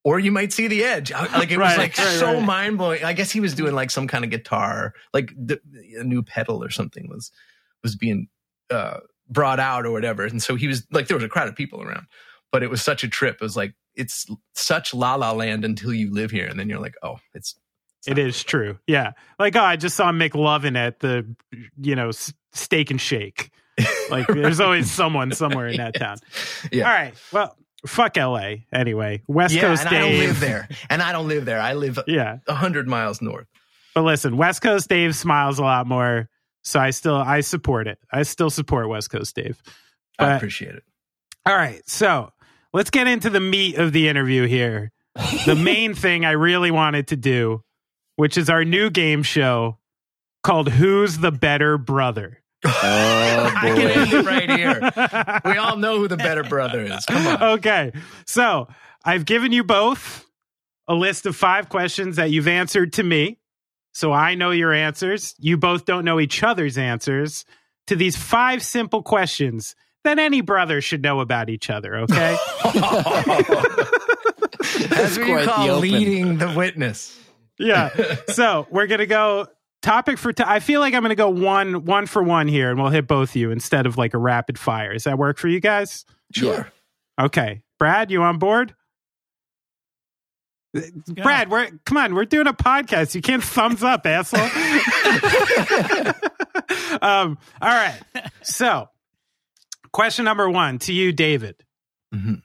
or 0.04 0.20
you 0.20 0.32
might 0.32 0.54
see 0.54 0.68
the 0.68 0.84
edge. 0.84 1.12
I- 1.12 1.38
Like 1.38 1.52
it 1.52 1.58
was 1.58 1.78
like 1.78 1.98
right, 1.98 2.08
so 2.20 2.34
right. 2.34 2.44
mind 2.44 2.78
blowing. 2.78 3.04
I 3.04 3.14
guess 3.14 3.32
he 3.32 3.40
was 3.40 3.54
doing 3.56 3.74
like 3.74 3.90
some 3.92 4.08
kind 4.08 4.24
of 4.24 4.30
guitar, 4.32 4.94
like 5.14 5.32
the, 5.38 5.60
a 6.00 6.04
new 6.04 6.24
pedal 6.24 6.64
or 6.64 6.70
something 6.70 7.08
was 7.10 7.32
was 7.84 7.96
being 7.96 8.28
uh, 8.70 9.00
brought 9.30 9.60
out 9.60 9.86
or 9.86 9.92
whatever. 9.92 10.26
And 10.26 10.42
so 10.44 10.56
he 10.56 10.68
was 10.68 10.86
like, 10.92 11.08
there 11.08 11.16
was 11.18 11.24
a 11.24 11.30
crowd 11.30 11.48
of 11.48 11.56
people 11.56 11.82
around, 11.82 12.08
but 12.52 12.64
it 12.64 12.70
was 12.70 12.82
such 12.82 13.04
a 13.04 13.08
trip. 13.08 13.36
It 13.36 13.42
was 13.42 13.56
like 13.56 13.74
it's 13.96 14.26
such 14.56 14.94
la 14.94 15.16
la 15.16 15.32
land 15.32 15.64
until 15.66 15.94
you 15.94 16.14
live 16.14 16.32
here, 16.32 16.48
and 16.48 16.60
then 16.60 16.70
you're 16.70 16.80
like, 16.82 16.96
oh, 17.04 17.18
it's 17.34 17.56
It 18.06 18.18
is 18.18 18.44
true. 18.44 18.78
Yeah. 18.88 19.14
Like, 19.40 19.56
oh, 19.56 19.62
I 19.64 19.76
just 19.76 19.96
saw 19.96 20.12
McLovin 20.12 20.78
at 20.78 21.00
the, 21.00 21.26
you 21.82 21.96
know, 21.96 22.10
s- 22.10 22.34
steak 22.54 22.92
and 22.92 23.02
shake. 23.02 23.50
Like, 24.10 24.28
there's 24.30 24.60
always 24.60 24.90
someone 24.92 25.32
somewhere 25.32 25.68
in 25.68 25.78
that 25.78 25.96
town. 25.96 26.18
Yeah. 26.72 26.86
All 26.90 26.94
right. 26.94 27.14
Well, 27.34 27.56
fuck 27.86 28.16
LA 28.18 28.56
anyway. 28.72 29.24
West 29.28 29.54
yeah. 29.56 29.62
Coast 29.62 29.86
And 29.86 29.96
I 29.96 30.00
don't 30.00 30.12
Dave. 30.12 30.28
live 30.30 30.40
there, 30.40 30.68
and 30.90 31.02
I 31.02 31.12
don't 31.12 31.28
live 31.28 31.46
there. 31.46 31.60
I 31.60 31.74
live 31.74 32.00
Yeah. 32.08 32.38
a 32.48 32.54
hundred 32.54 32.88
miles 32.88 33.22
north. 33.22 33.48
But 33.96 34.04
listen, 34.04 34.38
West 34.38 34.62
Coast 34.62 34.88
Dave 34.90 35.16
smiles 35.16 35.60
a 35.60 35.64
lot 35.64 35.88
more. 35.88 36.30
So 36.64 36.80
I 36.80 36.90
still, 36.92 37.16
I 37.16 37.42
support 37.42 37.88
it. 37.88 37.98
I 38.12 38.24
still 38.24 38.50
support 38.50 38.90
West 38.90 39.10
Coast 39.10 39.36
Dave. 39.36 39.62
I 40.20 40.34
appreciate 40.36 40.76
it. 40.76 40.84
All 41.46 41.56
right. 41.56 41.82
So 41.90 42.32
let's 42.74 42.90
get 42.90 43.08
into 43.08 43.30
the 43.30 43.40
meat 43.40 43.78
of 43.78 43.94
the 43.94 44.08
interview 44.10 44.46
here. 44.48 44.92
The 45.46 45.56
main 45.56 45.94
thing 45.94 46.26
I 46.26 46.32
really 46.32 46.70
wanted 46.72 47.08
to 47.08 47.16
do, 47.16 47.64
which 48.18 48.38
is 48.38 48.50
our 48.50 48.66
new 48.66 48.90
game 48.90 49.24
show 49.24 49.78
called 50.44 50.70
Who's 50.70 51.20
the 51.20 51.32
Better 51.32 51.78
Brother? 51.78 52.44
Oh 52.66 52.72
I 53.56 53.70
can 53.76 53.92
end 53.92 54.14
it 54.14 54.26
right 54.26 54.50
here. 54.50 54.82
We 55.46 55.58
all 55.58 55.78
know 55.78 56.00
who 56.00 56.08
the 56.08 56.18
better 56.18 56.44
brother 56.44 56.82
is. 56.82 57.06
Come 57.06 57.28
on. 57.28 57.44
Okay. 57.58 57.92
So 58.26 58.68
I've 59.06 59.26
given 59.26 59.52
you 59.52 59.64
both 59.64 60.26
a 60.88 60.96
list 60.96 61.26
of 61.26 61.36
five 61.36 61.70
questions 61.70 62.16
that 62.16 62.32
you've 62.32 62.48
answered 62.48 62.94
to 62.94 63.04
me. 63.04 63.40
So 63.94 64.12
I 64.12 64.36
know 64.36 64.52
your 64.52 64.74
answers. 64.74 65.36
You 65.40 65.58
both 65.58 65.86
don't 65.86 66.06
know 66.06 66.20
each 66.20 66.44
other's 66.44 66.78
answers 66.78 67.46
to 67.88 67.96
these 67.96 68.16
five 68.16 68.64
simple 68.64 69.02
questions 69.04 69.76
that 70.04 70.20
any 70.20 70.42
brother 70.42 70.82
should 70.82 71.02
know 71.02 71.20
about 71.20 71.50
each 71.50 71.70
other. 71.70 71.98
Okay. 71.98 72.38
That's 74.90 75.18
what 75.18 75.18
you 75.18 75.26
quite 75.26 75.46
the 75.46 75.52
call 75.52 75.78
leading 75.80 76.38
the 76.38 76.54
witness. 76.56 77.20
Yeah. 77.60 78.16
So 78.30 78.68
we're 78.70 78.88
going 78.88 79.00
to 79.00 79.08
go 79.08 79.48
topic 79.82 80.18
for, 80.18 80.34
t- 80.34 80.44
I 80.46 80.60
feel 80.60 80.80
like 80.82 80.94
I'm 80.94 81.02
going 81.02 81.10
to 81.10 81.16
go 81.16 81.30
one, 81.30 81.86
one 81.86 82.06
for 82.06 82.22
one 82.24 82.48
here 82.48 82.70
and 82.70 82.80
we'll 82.80 82.92
hit 82.92 83.08
both 83.08 83.36
you 83.36 83.52
instead 83.52 83.86
of 83.86 83.98
like 83.98 84.14
a 84.14 84.18
rapid 84.18 84.60
fire. 84.60 84.94
Does 84.94 85.06
that 85.06 85.18
work 85.18 85.38
for 85.38 85.48
you 85.48 85.60
guys? 85.60 86.06
Sure. 86.34 86.72
Okay. 87.20 87.62
Brad, 87.80 88.12
you 88.12 88.22
on 88.24 88.40
board? 88.40 88.74
go. 90.74 91.24
Brad, 91.24 91.50
we're 91.50 91.70
come 91.86 91.98
on, 91.98 92.14
we're 92.14 92.26
doing 92.26 92.48
a 92.48 92.54
podcast. 92.54 93.16
You 93.16 93.22
can't 93.22 93.44
thumbs 93.44 93.84
up, 93.84 94.06
asshole. 94.06 94.42
um, 97.02 97.38
all 97.62 97.70
right. 97.70 98.00
So, 98.44 98.90
question 99.92 100.26
number 100.26 100.50
one 100.50 100.80
to 100.80 100.94
you, 100.94 101.12
David. 101.12 101.56
Mhm. 102.14 102.42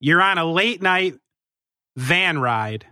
You're 0.00 0.22
on 0.22 0.38
a 0.38 0.44
late 0.44 0.82
night 0.82 1.18
van 1.96 2.38
ride. 2.38 2.86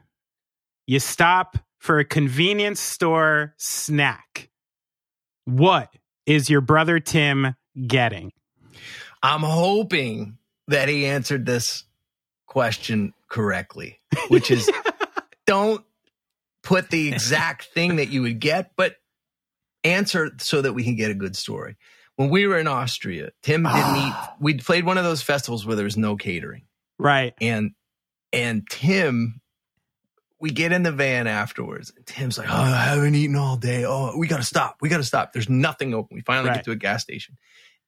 You 0.87 1.01
stop 1.01 1.59
for 1.78 1.99
a 1.99 2.05
convenience 2.05 2.80
store 2.80 3.55
snack. 3.59 4.51
What 5.45 5.93
is 6.26 6.49
your 6.51 6.61
brother 6.61 7.01
Tim 7.01 7.55
getting? 7.87 8.32
I'm 9.22 9.43
hoping 9.43 10.39
that 10.68 10.89
he 10.89 11.07
answered 11.07 11.47
this 11.47 11.84
question 12.47 13.12
correctly, 13.28 14.01
which 14.28 14.51
is 14.51 14.70
don't 15.47 15.84
put 16.62 16.91
the 16.91 17.09
exact 17.09 17.66
thing 17.66 17.97
that 17.97 18.09
you 18.09 18.22
would 18.22 18.41
get, 18.41 18.72
but 18.76 18.97
answer 19.84 20.32
so 20.39 20.62
that 20.62 20.72
we 20.72 20.84
can 20.84 20.97
get 20.97 21.11
a 21.11 21.14
good 21.14 21.37
story. 21.37 21.76
When 22.16 22.30
we 22.30 22.47
were 22.47 22.59
in 22.59 22.66
Austria, 22.66 23.30
Tim 23.43 23.62
didn't 23.62 23.76
ah. 23.76 24.34
eat. 24.34 24.43
We 24.43 24.55
played 24.55 24.84
one 24.84 24.99
of 24.99 25.05
those 25.05 25.22
festivals 25.22 25.66
where 25.66 25.76
there 25.76 25.84
was 25.84 25.97
no 25.97 26.16
catering, 26.16 26.62
Right. 26.99 27.34
and 27.41 27.72
and 28.32 28.68
Tim, 28.68 29.41
we 30.41 30.51
get 30.51 30.72
in 30.72 30.82
the 30.82 30.93
van 30.93 31.26
afterwards. 31.26 31.93
Tim's 32.05 32.37
like, 32.39 32.49
"Oh, 32.51 32.55
I 32.55 32.84
haven't 32.84 33.14
eaten 33.14 33.37
all 33.37 33.57
day. 33.57 33.84
Oh, 33.87 34.16
we 34.16 34.26
got 34.28 34.37
to 34.39 34.43
stop. 34.45 34.76
We 34.80 34.89
got 34.89 34.99
to 34.99 35.05
stop. 35.05 35.32
There's 35.32 35.49
nothing 35.49 35.95
open." 35.95 36.14
We 36.14 36.20
finally 36.22 36.49
Right. 36.51 36.57
get 36.57 36.64
to 36.66 36.70
a 36.72 36.76
gas 36.76 37.03
station, 37.03 37.37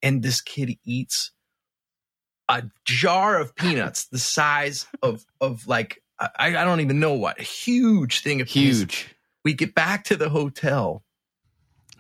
and 0.03 0.23
this 0.23 0.41
kid 0.41 0.77
eats 0.85 1.33
a 2.49 2.63
jar 2.85 3.39
of 3.39 3.55
peanuts 3.55 4.07
the 4.07 4.19
size 4.19 4.87
of 5.03 5.25
of 5.41 5.67
like 5.67 6.03
I, 6.19 6.29
I 6.57 6.65
don't 6.65 6.81
even 6.81 6.99
know 7.01 7.13
what 7.13 7.39
a 7.39 7.43
huge 7.45 8.21
thing 8.21 8.41
of 8.41 8.49
peanuts. 8.49 8.79
Huge. 8.79 9.09
We 9.45 9.55
get 9.55 9.75
back 9.75 10.05
to 10.05 10.17
the 10.17 10.29
hotel. 10.31 11.05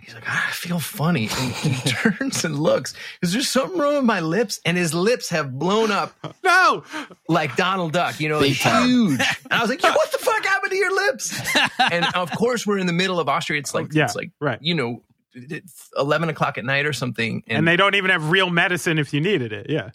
He's 0.00 0.14
like, 0.14 0.24
"Ah, 0.26 0.48
I 0.48 0.52
feel 0.52 0.78
funny. 0.78 1.28
And 1.30 1.52
he 1.52 1.74
turns 1.90 2.44
and 2.44 2.58
looks. 2.58 2.94
Is 3.22 3.32
there 3.32 3.42
something 3.42 3.78
wrong 3.78 3.96
with 3.96 4.04
my 4.04 4.20
lips? 4.20 4.60
And 4.64 4.76
his 4.76 4.94
lips 4.94 5.28
have 5.30 5.58
blown 5.58 5.90
up 5.90 6.14
No. 6.44 6.82
like 7.28 7.56
Donald 7.56 7.92
Duck, 7.92 8.18
you 8.20 8.28
know, 8.28 8.40
Big 8.40 8.56
like 8.64 8.74
huge. 8.86 9.20
And 9.44 9.52
I 9.52 9.60
was 9.60 9.68
like, 9.70 9.82
"Yo, 9.82 9.90
what 9.90 10.10
the 10.12 10.18
fuck 10.18 10.44
happened 10.44 10.70
to 10.72 10.76
your 10.78 10.94
lips? 10.94 11.38
And 11.78 12.06
of 12.14 12.30
course, 12.32 12.66
we're 12.66 12.78
in 12.78 12.86
the 12.86 12.92
middle 12.92 13.20
of 13.20 13.28
Austria. 13.28 13.58
It's 13.58 13.74
like, 13.74 13.92
Yeah, 13.92 14.04
it's 14.04 14.16
like, 14.16 14.30
right. 14.40 14.58
you 14.62 14.74
know, 14.74 15.02
it's 15.34 15.90
11 15.96 16.28
o'clock 16.30 16.58
at 16.58 16.64
night 16.64 16.86
or 16.86 16.92
something. 16.92 17.42
And 17.46 17.68
they 17.68 17.76
don't 17.76 17.94
even 17.94 18.10
have 18.10 18.30
real 18.30 18.50
medicine 18.50 18.98
if 18.98 19.12
you 19.12 19.20
needed 19.20 19.52
it. 19.52 19.66
Yeah. 19.68 19.90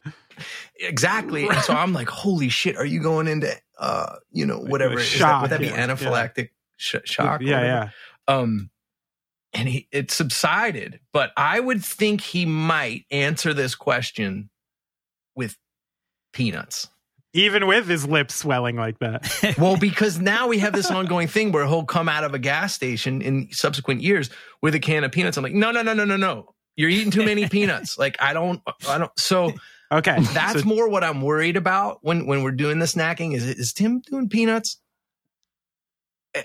Exactly. 0.80 1.48
And 1.48 1.58
so 1.62 1.74
I'm 1.74 1.94
like, 1.94 2.08
holy 2.10 2.50
shit, 2.50 2.78
are 2.78 2.86
you 2.86 3.02
going 3.02 3.28
into, 3.28 3.52
uh, 3.80 4.16
you 4.32 4.46
know, 4.46 4.58
whatever. 4.60 5.00
Is 5.00 5.12
that, 5.12 5.18
Shock, 5.18 5.42
would 5.44 5.52
that 5.52 5.60
be 5.60 5.68
yeah. 5.68 5.88
anaphylactic 5.88 6.50
sh- 6.78 6.96
shock? 7.06 7.42
Yeah, 7.42 7.58
whatever? 7.58 7.66
yeah. 7.66 7.90
Um, 8.36 8.70
and 9.54 9.68
he, 9.70 9.88
it 9.92 10.12
subsided, 10.12 11.00
but 11.12 11.32
I 11.38 11.60
would 11.60 11.84
think 11.84 12.22
he 12.22 12.46
might 12.46 13.06
answer 13.12 13.54
this 13.54 13.76
question 13.76 14.50
with 15.36 15.56
peanuts. 16.34 16.88
Even 17.36 17.66
with 17.66 17.88
his 17.88 18.06
lips 18.08 18.36
swelling 18.36 18.76
like 18.76 19.00
that. 19.00 19.28
Well, 19.58 19.76
because 19.78 20.20
now 20.20 20.48
we 20.48 20.60
have 20.60 20.74
this 20.74 20.92
ongoing 20.92 21.28
thing 21.28 21.52
where 21.52 21.66
he'll 21.66 21.84
come 21.86 22.08
out 22.08 22.24
of 22.24 22.34
a 22.36 22.40
gas 22.40 22.74
station 22.74 23.22
in 23.24 23.48
subsequent 23.52 24.02
years 24.02 24.30
with 24.62 24.76
a 24.76 24.80
can 24.80 25.04
of 25.04 25.12
peanuts. 25.12 25.36
I'm 25.38 25.44
like, 25.44 25.54
no, 25.54 25.72
no, 25.72 25.82
no, 25.82 25.94
no, 25.94 26.06
no, 26.06 26.16
no. 26.18 26.54
You're 26.76 26.90
eating 26.92 27.12
too 27.12 27.26
many 27.26 27.48
peanuts. 27.50 27.98
Like 28.04 28.22
I 28.22 28.34
don't, 28.34 28.62
I 28.88 28.98
don't. 29.00 29.12
So 29.18 29.52
Okay. 29.92 30.20
that's 30.20 30.62
so- 30.62 30.66
more 30.68 30.90
what 30.90 31.04
I'm 31.04 31.22
worried 31.22 31.58
about 31.58 32.00
when 32.02 32.26
when 32.28 32.42
we're 32.44 32.52
doing 32.52 32.80
the 32.80 32.86
snacking. 32.86 33.34
Is 33.36 33.46
is 33.48 33.74
Tim 33.74 34.02
doing 34.02 34.30
peanuts? 34.30 34.78
Eh, 36.36 36.44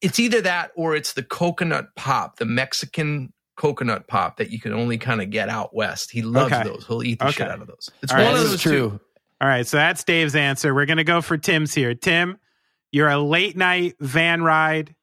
It's 0.00 0.18
either 0.20 0.40
that 0.42 0.70
or 0.76 0.94
it's 0.94 1.12
the 1.14 1.22
coconut 1.22 1.94
pop, 1.96 2.36
the 2.38 2.44
Mexican 2.44 3.32
coconut 3.56 4.06
pop 4.06 4.36
that 4.36 4.50
you 4.50 4.60
can 4.60 4.72
only 4.72 4.98
kind 4.98 5.20
of 5.20 5.30
get 5.30 5.48
out 5.48 5.74
west. 5.74 6.10
He 6.12 6.22
loves 6.22 6.52
Okay. 6.52 6.62
those. 6.64 6.86
He'll 6.86 7.02
eat 7.02 7.18
the 7.18 7.30
shit 7.32 7.48
out 7.50 7.60
of 7.60 7.66
those. 7.66 7.90
It's 8.02 8.12
All 8.12 8.18
one 8.18 8.26
right, 8.26 8.32
of 8.34 8.38
That 8.38 8.44
those 8.44 8.54
is 8.54 8.62
two. 8.62 9.00
All 9.40 9.48
right. 9.48 9.66
So 9.66 9.76
that's 9.76 10.04
Dave's 10.04 10.36
answer. 10.36 10.74
We're 10.74 10.86
going 10.86 10.98
to 10.98 11.04
go 11.04 11.20
for 11.20 11.36
Tim's 11.36 11.74
here. 11.74 11.94
Tim, 11.94 12.38
you're 12.92 13.08
a 13.08 13.18
late 13.18 13.56
night 13.56 13.96
van 14.00 14.42
ride 14.42 14.94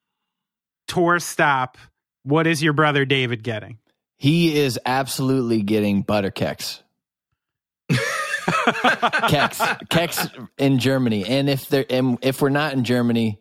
tour 0.88 1.20
stop. 1.20 1.78
What 2.24 2.48
is 2.48 2.64
your 2.64 2.74
brother 2.74 3.04
David 3.06 3.44
getting? 3.44 3.78
He 4.18 4.58
is 4.58 4.80
absolutely 4.86 5.62
getting 5.62 6.02
butter 6.02 6.32
keks. 6.32 6.82
Keks. 7.92 9.88
Keks 9.90 10.48
in 10.58 10.80
Germany. 10.80 11.26
And 11.26 11.50
if 11.50 11.68
they're 11.68 11.86
and 11.90 12.18
if 12.22 12.42
we're 12.42 12.50
not 12.50 12.74
in 12.74 12.84
Germany, 12.84 13.40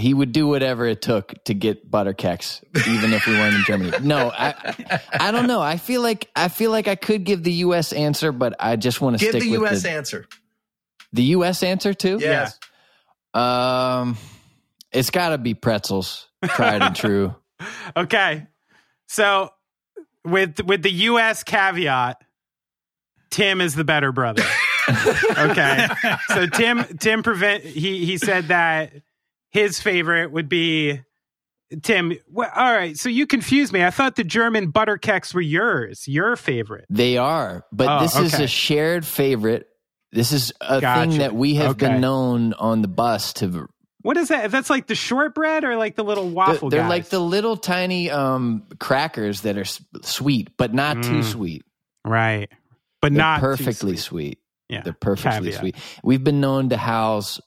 he 0.00 0.14
would 0.14 0.32
do 0.32 0.46
whatever 0.46 0.86
it 0.86 1.02
took 1.02 1.32
to 1.44 1.54
get 1.54 1.90
butter 1.90 2.12
keks, 2.14 2.62
even 2.88 3.12
if 3.12 3.26
we 3.26 3.34
weren't 3.34 3.54
in 3.54 3.64
Germany. 3.64 3.92
No, 4.02 4.30
I 4.32 5.00
I 5.12 5.30
don't 5.30 5.46
know. 5.46 5.60
I 5.60 5.76
feel 5.76 6.02
like 6.02 6.28
I 6.34 6.48
feel 6.48 6.70
like 6.70 6.88
I 6.88 6.94
could 6.96 7.24
give 7.24 7.42
the 7.42 7.52
US 7.52 7.92
answer, 7.92 8.32
but 8.32 8.54
I 8.58 8.76
just 8.76 9.00
want 9.00 9.18
to 9.18 9.24
Give 9.24 9.32
stick 9.32 9.42
the 9.42 9.50
with 9.58 9.60
U.S. 9.60 9.82
the, 9.82 9.90
answer. 9.90 10.26
the 11.12 11.22
US 11.22 11.62
answer 11.62 11.94
too. 11.94 12.18
Yes. 12.20 12.58
Um 13.34 14.16
it's 14.92 15.10
gotta 15.10 15.38
be 15.38 15.54
pretzels. 15.54 16.26
Tried 16.44 16.82
and 16.82 16.96
true. 16.96 17.34
Okay. 17.94 18.46
So 19.06 19.50
with 20.24 20.64
with 20.64 20.82
the 20.82 20.90
US 20.90 21.44
caveat, 21.44 22.22
Tim 23.30 23.60
is 23.60 23.74
the 23.74 23.84
better 23.84 24.12
brother. 24.12 24.42
okay. 25.38 25.86
So 26.28 26.46
Tim 26.46 26.84
Tim 26.98 27.22
prevent 27.22 27.64
he 27.64 28.06
he 28.06 28.16
said 28.16 28.48
that 28.48 28.92
his 29.50 29.80
favorite 29.80 30.32
would 30.32 30.48
be 30.48 31.00
Tim. 31.82 32.12
Well, 32.28 32.50
all 32.54 32.72
right. 32.72 32.96
So 32.98 33.08
you 33.08 33.26
confused 33.26 33.72
me. 33.72 33.84
I 33.84 33.90
thought 33.90 34.16
the 34.16 34.24
German 34.24 34.70
butter 34.70 34.98
keks 34.98 35.32
were 35.34 35.40
yours. 35.40 36.08
Your 36.08 36.34
favorite. 36.36 36.86
They 36.90 37.16
are, 37.16 37.64
but 37.72 37.88
Oh, 37.88 38.00
this 38.02 38.16
is 38.16 38.40
a 38.40 38.46
shared 38.48 39.06
favorite. 39.06 39.66
This 40.12 40.32
is 40.32 40.52
a 40.60 40.80
Gotcha. 40.80 41.10
thing 41.10 41.18
that 41.20 41.34
we 41.34 41.54
have 41.54 41.72
Okay. 41.72 41.86
been 41.88 42.00
known 42.00 42.52
on 42.54 42.82
the 42.82 42.88
bus 42.88 43.32
to. 43.34 43.68
What 44.02 44.16
is 44.16 44.28
that? 44.28 44.50
That's 44.50 44.70
like 44.70 44.88
the 44.88 44.94
shortbread 44.96 45.62
or 45.62 45.76
like 45.76 45.94
the 45.94 46.02
little 46.02 46.28
waffle 46.30 46.70
they're 46.70 46.80
guys? 46.80 46.88
like 46.88 47.08
the 47.10 47.20
little 47.20 47.56
tiny 47.56 48.10
um, 48.10 48.64
crackers 48.80 49.42
that 49.42 49.56
are 49.56 49.60
s- 49.60 49.84
sweet, 50.02 50.56
but 50.56 50.74
not 50.74 51.02
too 51.04 51.20
Mm. 51.20 51.24
sweet. 51.24 51.64
right, 52.04 52.48
but 53.02 53.12
They're 53.12 53.18
not 53.18 53.36
too 53.36 53.42
perfectly 53.42 53.96
sweet. 53.96 53.98
sweet. 53.98 54.38
Yeah, 54.70 54.82
They're 54.82 54.92
perfectly 54.94 55.50
Caveat. 55.52 55.60
sweet. 55.60 55.76
We've 56.02 56.24
been 56.24 56.40
known 56.40 56.70
to 56.70 56.76
house, 56.78 57.40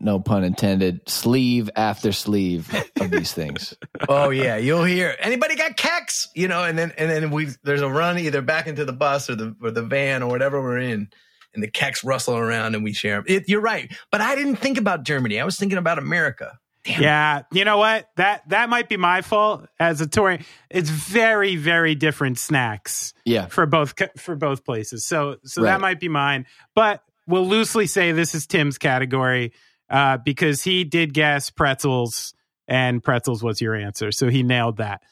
no 0.00 0.20
pun 0.20 0.44
intended, 0.44 1.08
sleeve 1.08 1.70
after 1.76 2.12
sleeve 2.12 2.72
of 3.00 3.10
these 3.10 3.32
things. 3.32 3.74
Oh 4.08 4.30
yeah, 4.30 4.56
you'll 4.56 4.84
hear 4.84 5.16
anybody 5.18 5.56
got 5.56 5.76
keks, 5.76 6.26
you 6.34 6.46
know, 6.48 6.62
and 6.64 6.78
then 6.78 6.92
and 6.98 7.08
then 7.10 7.30
we 7.30 7.48
there's 7.62 7.80
a 7.80 7.88
run 7.88 8.18
either 8.18 8.42
back 8.42 8.66
into 8.66 8.84
the 8.84 8.92
bus 8.92 9.30
or 9.30 9.34
the 9.36 9.56
or 9.62 9.70
the 9.70 9.82
van 9.82 10.22
or 10.22 10.28
whatever 10.30 10.60
we're 10.60 10.78
in, 10.78 11.08
and 11.54 11.62
the 11.62 11.70
keks 11.70 12.04
rustle 12.04 12.36
around 12.36 12.74
and 12.74 12.84
we 12.84 12.92
share 12.92 13.16
them. 13.16 13.24
It, 13.28 13.48
you're 13.48 13.60
right, 13.62 13.90
but 14.10 14.20
I 14.20 14.34
didn't 14.34 14.56
think 14.56 14.76
about 14.78 15.04
Germany. 15.04 15.40
I 15.40 15.44
was 15.44 15.56
thinking 15.56 15.78
about 15.78 15.98
America. 15.98 16.58
Yeah, 16.86 17.42
you 17.50 17.64
know 17.64 17.78
what? 17.78 18.10
That 18.16 18.46
that 18.50 18.68
might 18.68 18.90
be 18.90 18.98
my 18.98 19.22
fault 19.22 19.66
as 19.80 20.02
a 20.02 20.06
touring. 20.06 20.44
It's 20.68 20.90
very 20.90 21.56
very 21.56 21.94
different 21.94 22.38
snacks 22.38 23.14
Yeah. 23.24 23.46
for 23.46 23.64
both 23.64 23.94
for 24.18 24.36
both 24.36 24.64
places. 24.66 25.06
So 25.06 25.36
so 25.44 25.62
that 25.62 25.80
might 25.80 25.98
be 25.98 26.08
mine. 26.08 26.44
But 26.74 27.02
we'll 27.26 27.46
loosely 27.48 27.86
say 27.86 28.12
this 28.12 28.34
is 28.34 28.46
Tim's 28.46 28.76
category 28.76 29.52
uh, 29.94 30.16
because 30.18 30.62
he 30.64 30.82
did 30.84 31.14
guess 31.14 31.50
pretzels 31.50 32.34
and 32.66 33.02
pretzels 33.02 33.42
was 33.44 33.60
your 33.60 33.74
answer. 33.74 34.10
So 34.10 34.28
he 34.28 34.42
nailed 34.42 34.78
that. 34.78 35.02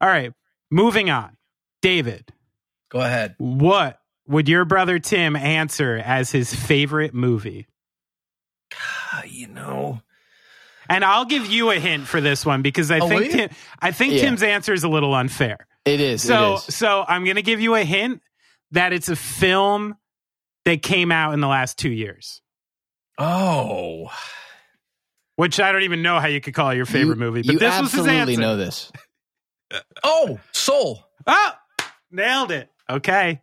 All 0.00 0.08
right, 0.08 0.32
moving 0.70 1.10
on. 1.10 1.36
David, 1.82 2.32
Go 2.90 3.00
ahead. 3.00 3.34
what 3.38 3.98
would 4.26 4.48
your 4.48 4.64
brother 4.64 4.98
Tim 4.98 5.34
answer 5.36 5.96
as 6.04 6.30
his 6.30 6.54
favorite 6.54 7.12
movie? 7.12 7.66
You 9.26 9.48
know, 9.48 10.00
And 10.88 11.04
I'll 11.04 11.24
give 11.24 11.46
you 11.46 11.70
a 11.70 11.78
hint 11.78 12.06
for 12.06 12.20
this 12.20 12.44
one 12.46 12.62
because 12.62 12.90
I 12.90 12.98
Oh, 13.00 13.08
think? 13.08 13.30
Tim, 13.32 13.50
I 13.80 13.92
think 13.92 14.14
Yeah. 14.14 14.20
Tim's 14.22 14.42
answer 14.42 14.72
is 14.72 14.84
a 14.84 14.88
little 14.88 15.14
unfair. 15.14 15.66
It 15.84 16.00
is. 16.00 16.22
So 16.22 16.54
it 16.54 16.68
is. 16.68 16.74
so 16.76 17.04
I'm 17.06 17.24
going 17.24 17.36
to 17.36 17.42
give 17.42 17.60
you 17.60 17.74
a 17.74 17.84
hint 17.84 18.22
that 18.70 18.92
it's 18.92 19.08
a 19.08 19.16
film 19.16 19.96
that 20.64 20.82
came 20.82 21.10
out 21.12 21.34
in 21.34 21.40
the 21.40 21.48
last 21.48 21.78
2 21.78 21.90
years. 21.90 22.40
Oh, 23.18 24.10
Which 25.36 25.60
I 25.60 25.72
don't 25.72 25.82
even 25.82 26.02
know 26.02 26.18
how 26.20 26.26
you 26.28 26.40
could 26.40 26.54
call 26.54 26.70
it 26.70 26.76
your 26.76 26.86
favorite 26.86 27.18
You- 27.18 27.24
movie, 27.24 27.42
but 27.42 27.52
you 27.54 27.58
this 27.58 27.80
was 27.80 27.92
his 27.92 28.00
absolutely 28.06 28.32
answer. 28.34 28.40
know 28.40 28.56
this. 28.56 28.92
Uh, 29.72 29.80
oh, 30.04 30.40
Soul. 30.52 31.04
Oh, 31.26 31.52
nailed 32.10 32.50
it. 32.52 32.70
Okay. 32.90 33.40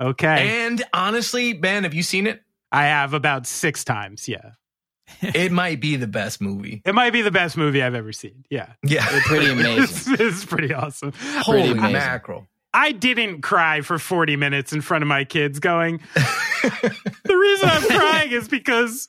Okay. 0.00 0.64
And 0.66 0.82
honestly, 0.92 1.52
Ben, 1.52 1.84
have 1.84 1.94
you 1.94 2.02
seen 2.02 2.26
it? 2.26 2.42
I 2.72 2.84
have 2.84 3.14
about 3.14 3.46
6 3.46 3.84
times, 3.84 4.28
yeah. 4.28 4.50
It 5.22 5.50
might 5.52 5.80
be 5.80 5.96
the 5.96 6.06
best 6.06 6.40
movie. 6.40 6.82
It 6.84 6.94
might 6.94 7.12
be 7.12 7.22
the 7.22 7.30
best 7.32 7.56
movie 7.56 7.82
I've 7.82 7.94
ever 7.96 8.12
seen. 8.12 8.44
Yeah. 8.48 8.72
Yeah. 8.84 9.06
Pretty 9.24 9.46
It's, 9.50 10.06
amazing. 10.06 10.16
it's 10.26 10.44
pretty 10.44 10.72
awesome. 10.72 11.12
Holy 11.40 11.70
amazing. 11.72 11.92
mackerel. 11.92 12.46
I 12.72 12.92
didn't 12.92 13.42
cry 13.42 13.80
for 13.80 13.98
40 13.98 14.36
minutes 14.36 14.72
in 14.72 14.80
front 14.80 15.02
of 15.02 15.08
my 15.08 15.24
kids 15.24 15.58
going, 15.58 16.00
the 16.62 17.36
reason 17.36 17.68
I'm 17.68 17.82
crying 17.98 18.30
is 18.30 18.46
because 18.48 19.08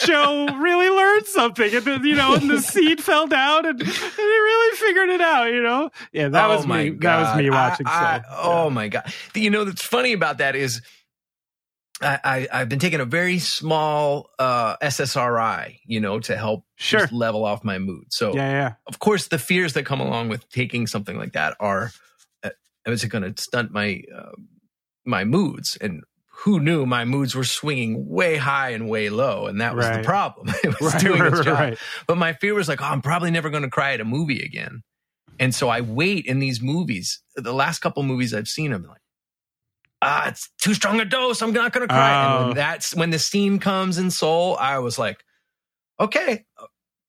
Joe 0.00 0.48
really 0.58 0.88
learned 0.90 1.26
something 1.26 1.72
and 1.72 1.84
then, 1.84 2.04
you 2.04 2.16
know, 2.16 2.34
and 2.34 2.50
the 2.50 2.60
seed 2.60 3.00
fell 3.00 3.28
down 3.28 3.64
and, 3.66 3.80
and 3.80 3.88
he 3.88 4.22
really 4.22 4.76
figured 4.76 5.08
it 5.10 5.20
out, 5.20 5.52
you 5.52 5.62
know? 5.62 5.90
Yeah, 6.12 6.28
that 6.30 6.46
Oh 6.50 6.56
was 6.56 6.66
my 6.66 6.84
me. 6.84 6.90
That 7.00 7.20
was 7.20 7.42
me 7.42 7.50
watching. 7.50 7.86
I-. 7.86 8.16
I- 8.18 8.22
oh 8.42 8.70
my 8.70 8.88
god! 8.88 9.12
You 9.34 9.50
know 9.50 9.64
that's 9.64 9.84
funny 9.84 10.12
about 10.12 10.38
that 10.38 10.56
is, 10.56 10.82
I, 12.02 12.18
I 12.24 12.48
I've 12.52 12.68
been 12.68 12.80
taking 12.80 12.98
a 13.00 13.04
very 13.04 13.38
small 13.38 14.30
uh, 14.40 14.76
SSRI, 14.78 15.78
you 15.86 16.00
know, 16.00 16.18
to 16.20 16.36
help 16.36 16.64
Sure. 16.78 17.00
just 17.00 17.12
level 17.12 17.44
off 17.44 17.62
my 17.64 17.78
mood. 17.78 18.06
So 18.10 18.34
Yeah, 18.34 18.50
yeah. 18.50 18.72
of 18.88 18.98
course 18.98 19.28
the 19.28 19.38
fears 19.38 19.74
that 19.74 19.84
come 19.86 20.00
along 20.00 20.28
with 20.28 20.46
taking 20.50 20.86
something 20.88 21.16
like 21.16 21.32
that 21.34 21.56
are, 21.60 21.90
is 22.92 23.04
it 23.04 23.08
going 23.08 23.34
to 23.34 23.40
stunt 23.42 23.70
my 23.72 24.02
uh, 24.14 24.32
my 25.04 25.24
moods 25.24 25.76
and. 25.80 26.02
Who 26.40 26.60
knew 26.60 26.84
my 26.84 27.06
moods 27.06 27.34
were 27.34 27.44
swinging 27.44 28.10
way 28.10 28.36
high 28.36 28.72
and 28.72 28.90
way 28.90 29.08
low, 29.08 29.46
and 29.46 29.62
that 29.62 29.74
was 29.74 29.86
Right. 29.86 30.02
the 30.02 30.04
problem. 30.04 30.48
It 30.62 30.78
was 30.78 30.92
Right, 30.92 31.00
doing 31.02 31.22
right, 31.22 31.32
its 31.32 31.40
job. 31.42 31.76
But 32.06 32.18
my 32.18 32.34
fear 32.34 32.52
was 32.52 32.68
like, 32.68 32.82
oh, 32.82 32.84
I'm 32.84 33.00
probably 33.00 33.30
never 33.30 33.48
going 33.48 33.62
to 33.62 33.70
cry 33.70 33.94
at 33.94 34.02
a 34.02 34.04
movie 34.04 34.42
again. 34.44 34.82
And 35.40 35.54
so 35.54 35.70
I 35.70 35.80
wait 35.80 36.26
in 36.26 36.38
these 36.38 36.60
movies. 36.60 37.22
The 37.36 37.54
last 37.54 37.78
couple 37.78 38.02
movies 38.02 38.34
I've 38.34 38.48
seen, 38.48 38.74
I'm 38.74 38.82
like, 38.82 39.00
ah, 40.02 40.28
it's 40.28 40.50
too 40.60 40.74
strong 40.74 41.00
a 41.00 41.06
dose. 41.06 41.40
I'm 41.40 41.54
not 41.54 41.72
going 41.72 41.88
to 41.88 41.92
cry. 41.94 42.24
And 42.26 42.34
Oh. 42.34 42.46
when 42.48 42.54
that's 42.56 42.94
when 42.94 43.08
the 43.08 43.18
scene 43.18 43.58
comes 43.58 43.96
in 43.96 44.10
Soul, 44.10 44.58
I 44.58 44.78
was 44.80 44.98
like, 44.98 45.24
okay, 45.98 46.44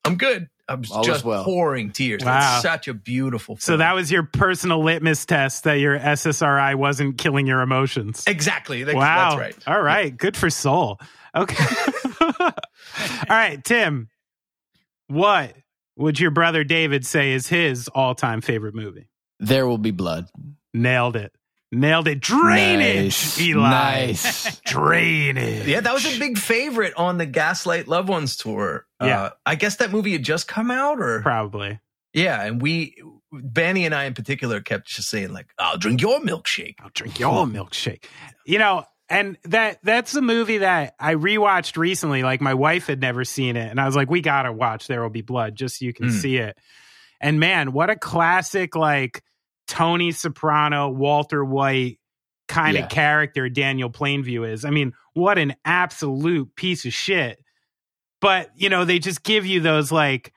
I'm 0.05 0.15
good. 0.15 0.47
I 0.69 0.75
was 0.75 0.91
All 0.91 1.03
just 1.03 1.23
well. 1.23 1.43
pouring 1.45 1.91
tears. 1.91 2.23
Wow. 2.25 2.55
It's 2.55 2.61
such 2.63 2.87
a 2.87 2.93
beautiful 2.93 3.55
film. 3.55 3.61
So 3.61 3.77
that 3.77 3.93
was 3.95 4.11
your 4.11 4.23
personal 4.23 4.83
litmus 4.83 5.25
test 5.25 5.63
that 5.63 5.75
your 5.75 5.97
SSRI 5.97 6.75
wasn't 6.75 7.17
killing 7.17 7.47
your 7.47 7.61
emotions. 7.61 8.23
exactly. 8.27 8.83
That's, 8.83 8.95
wow. 8.95 9.37
That's 9.37 9.65
right. 9.65 9.75
All 9.75 9.81
right. 9.81 10.15
Good 10.15 10.35
for 10.35 10.49
Soul. 10.49 10.99
Okay. 11.35 11.63
All 12.41 12.51
right, 13.29 13.63
Tim. 13.63 14.09
What 15.07 15.53
would 15.95 16.19
your 16.19 16.31
brother 16.31 16.63
David 16.63 17.05
say 17.05 17.31
is 17.33 17.47
his 17.47 17.87
all 17.89 18.15
time 18.15 18.41
favorite 18.41 18.75
movie? 18.75 19.07
There 19.39 19.67
will 19.67 19.77
be 19.77 19.91
blood. 19.91 20.27
Nailed 20.73 21.15
it. 21.15 21.31
Nailed 21.71 22.07
it. 22.07 22.19
Drainage, 22.21 23.03
Nice. 23.05 23.41
Eli. 23.41 23.69
Nice. 23.69 24.59
Drainage. 24.65 25.67
Yeah, 25.67 25.81
that 25.81 25.93
was 25.93 26.05
a 26.05 26.17
big 26.19 26.37
favorite 26.37 26.93
on 26.97 27.17
the 27.17 27.25
Gaslight 27.25 27.87
Loved 27.87 28.09
Ones 28.09 28.35
tour. 28.37 28.85
Yeah. 29.01 29.21
Uh, 29.21 29.29
I 29.45 29.55
guess 29.55 29.75
that 29.77 29.91
movie 29.91 30.11
had 30.13 30.23
just 30.23 30.47
come 30.47 30.71
out 30.71 30.99
or 30.99 31.21
Probably. 31.21 31.79
Yeah, 32.13 32.41
and 32.43 32.59
we, 32.61 32.95
Benny 33.31 33.85
and 33.85 33.93
I 33.93 34.05
in 34.05 34.13
particular, 34.15 34.59
kept 34.61 34.87
just 34.87 35.09
saying 35.09 35.33
like, 35.33 35.47
"I'll 35.59 35.77
drink 35.77 36.01
your 36.01 36.19
milkshake." 36.19 36.75
I'll 36.79 36.89
drink 36.93 37.19
your 37.19 37.45
milkshake. 37.45 38.05
You 38.45 38.57
know, 38.57 38.85
and 39.09 39.37
that 39.43 39.79
that's 39.83 40.15
a 40.15 40.21
movie 40.21 40.59
that 40.59 40.95
I 40.99 41.13
rewatched 41.15 41.77
recently. 41.77 42.23
Like 42.23 42.41
my 42.41 42.55
wife 42.55 42.87
had 42.87 43.01
never 43.01 43.23
seen 43.23 43.55
it, 43.55 43.69
and 43.69 43.79
I 43.79 43.85
was 43.85 43.95
like, 43.95 44.09
"We 44.09 44.21
gotta 44.21 44.51
watch 44.51 44.87
There 44.87 45.01
Will 45.03 45.09
Be 45.11 45.21
Blood 45.21 45.55
just 45.55 45.77
so 45.79 45.85
you 45.85 45.93
can 45.93 46.07
Mm. 46.07 46.11
see 46.19 46.37
it." 46.37 46.57
And 47.21 47.39
man, 47.39 47.71
what 47.73 47.89
a 47.91 47.95
classic! 47.95 48.75
Like 48.75 49.21
Tony 49.67 50.11
Soprano, 50.11 50.89
Walter 50.89 51.43
White 51.45 51.99
kind 52.47 52.75
Yeah. 52.77 52.85
of 52.85 52.89
character 52.89 53.47
Daniel 53.49 53.91
Plainview 53.91 54.49
is. 54.49 54.65
I 54.65 54.69
mean, 54.71 54.93
what 55.13 55.37
an 55.37 55.55
absolute 55.65 56.55
piece 56.55 56.85
of 56.85 56.93
shit. 56.93 57.37
But 58.21 58.51
you 58.55 58.69
know, 58.69 58.85
they 58.85 58.99
just 58.99 59.23
give 59.23 59.45
you 59.45 59.59
those 59.59 59.91
like 59.91 60.33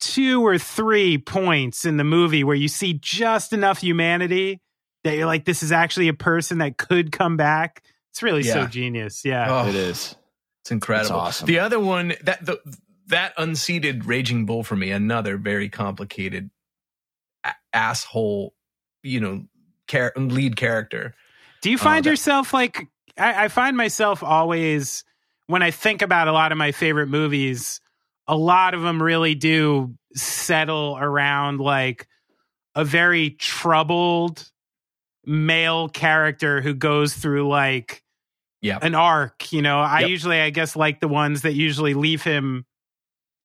two 0.00 0.44
or 0.44 0.58
three 0.58 1.18
points 1.18 1.84
in 1.84 1.96
the 1.96 2.04
movie 2.04 2.44
where 2.44 2.56
you 2.56 2.68
see 2.68 2.94
just 2.94 3.52
enough 3.52 3.78
humanity 3.78 4.60
that 5.04 5.16
you're 5.16 5.26
like, 5.26 5.44
this 5.44 5.62
is 5.62 5.72
actually 5.72 6.08
a 6.08 6.14
person 6.14 6.58
that 6.58 6.76
could 6.76 7.12
come 7.12 7.36
back. 7.36 7.82
It's 8.10 8.22
really 8.22 8.42
so 8.42 8.66
genius. 8.66 9.24
Yeah. 9.24 9.46
Oh, 9.48 9.68
It 9.68 9.74
is. 9.74 10.16
It's 10.62 10.70
incredible. 10.70 11.06
It's 11.06 11.10
awesome. 11.10 11.46
The 11.46 11.58
other 11.58 11.80
one 11.80 12.14
that 12.22 12.44
the 12.44 12.60
that 13.08 13.32
unseated 13.36 14.04
Raging 14.06 14.46
Bull 14.46 14.62
for 14.62 14.76
me, 14.76 14.90
another 14.92 15.36
very 15.36 15.68
complicated 15.68 16.50
a- 17.44 17.54
asshole, 17.72 18.54
you 19.02 19.20
know, 19.20 19.44
char- 19.88 20.12
lead 20.16 20.56
character. 20.56 21.14
Do 21.62 21.70
you 21.70 21.78
find 21.78 21.98
uh, 21.98 22.02
that- 22.04 22.10
yourself 22.10 22.54
like, 22.54 22.86
I, 23.18 23.44
I 23.44 23.48
find 23.48 23.76
myself 23.76 24.22
always, 24.22 25.04
when 25.46 25.62
I 25.62 25.70
think 25.70 26.02
about 26.02 26.28
a 26.28 26.32
lot 26.32 26.52
of 26.52 26.58
my 26.58 26.72
favorite 26.72 27.08
movies, 27.08 27.80
a 28.26 28.36
lot 28.36 28.74
of 28.74 28.82
them 28.82 29.02
really 29.02 29.34
do 29.34 29.94
settle 30.14 30.96
around 31.00 31.60
like 31.60 32.06
a 32.74 32.84
very 32.84 33.30
troubled 33.30 34.48
male 35.24 35.88
character 35.88 36.60
who 36.60 36.74
goes 36.74 37.14
through 37.14 37.48
like 37.48 38.02
Yeah. 38.60 38.78
an 38.82 38.94
arc. 38.94 39.52
You 39.52 39.62
know, 39.62 39.80
I 39.80 40.00
Yep. 40.00 40.08
usually, 40.10 40.40
I 40.40 40.50
guess, 40.50 40.74
like 40.76 41.00
the 41.00 41.08
ones 41.08 41.42
that 41.42 41.52
usually 41.54 41.94
leave 41.94 42.22
him 42.22 42.64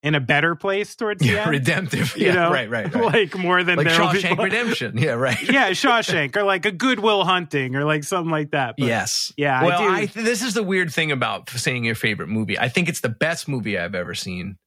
in 0.07 0.15
a 0.15 0.19
better 0.19 0.55
place 0.55 0.95
towards 0.95 1.21
the 1.21 1.27
Yeah, 1.33 1.41
end. 1.43 1.51
redemptive. 1.51 2.15
you 2.17 2.27
yeah, 2.27 2.33
know, 2.33 2.51
right, 2.51 2.69
right, 2.69 2.93
right. 2.93 3.03
like 3.13 3.37
more 3.37 3.63
than 3.63 3.77
like 3.77 3.87
Shawshank 3.87 4.41
Redemption. 4.41 4.97
Yeah, 4.97 5.11
right. 5.11 5.41
yeah, 5.51 5.71
Shawshank, 5.71 6.35
or 6.35 6.43
like 6.43 6.65
a 6.65 6.71
Goodwill 6.71 7.23
Hunting, 7.25 7.75
or 7.75 7.83
like 7.83 8.03
something 8.03 8.31
like 8.31 8.51
that. 8.51 8.75
But 8.77 8.87
yes. 8.87 9.31
yeah, 9.37 9.59
I 9.59 9.63
Well. 9.65 9.81
I, 9.93 10.05
th- 10.05 10.25
this 10.25 10.41
is 10.41 10.53
the 10.53 10.63
weird 10.63 10.91
thing 10.93 11.11
about 11.11 11.49
saying 11.49 11.83
your 11.83 11.95
favorite 11.95 12.29
movie. 12.29 12.57
I 12.57 12.69
think 12.69 12.89
it's 12.89 13.01
the 13.01 13.09
best 13.09 13.47
movie 13.47 13.77
I've 13.77 13.95
ever 13.95 14.15
seen. 14.15 14.57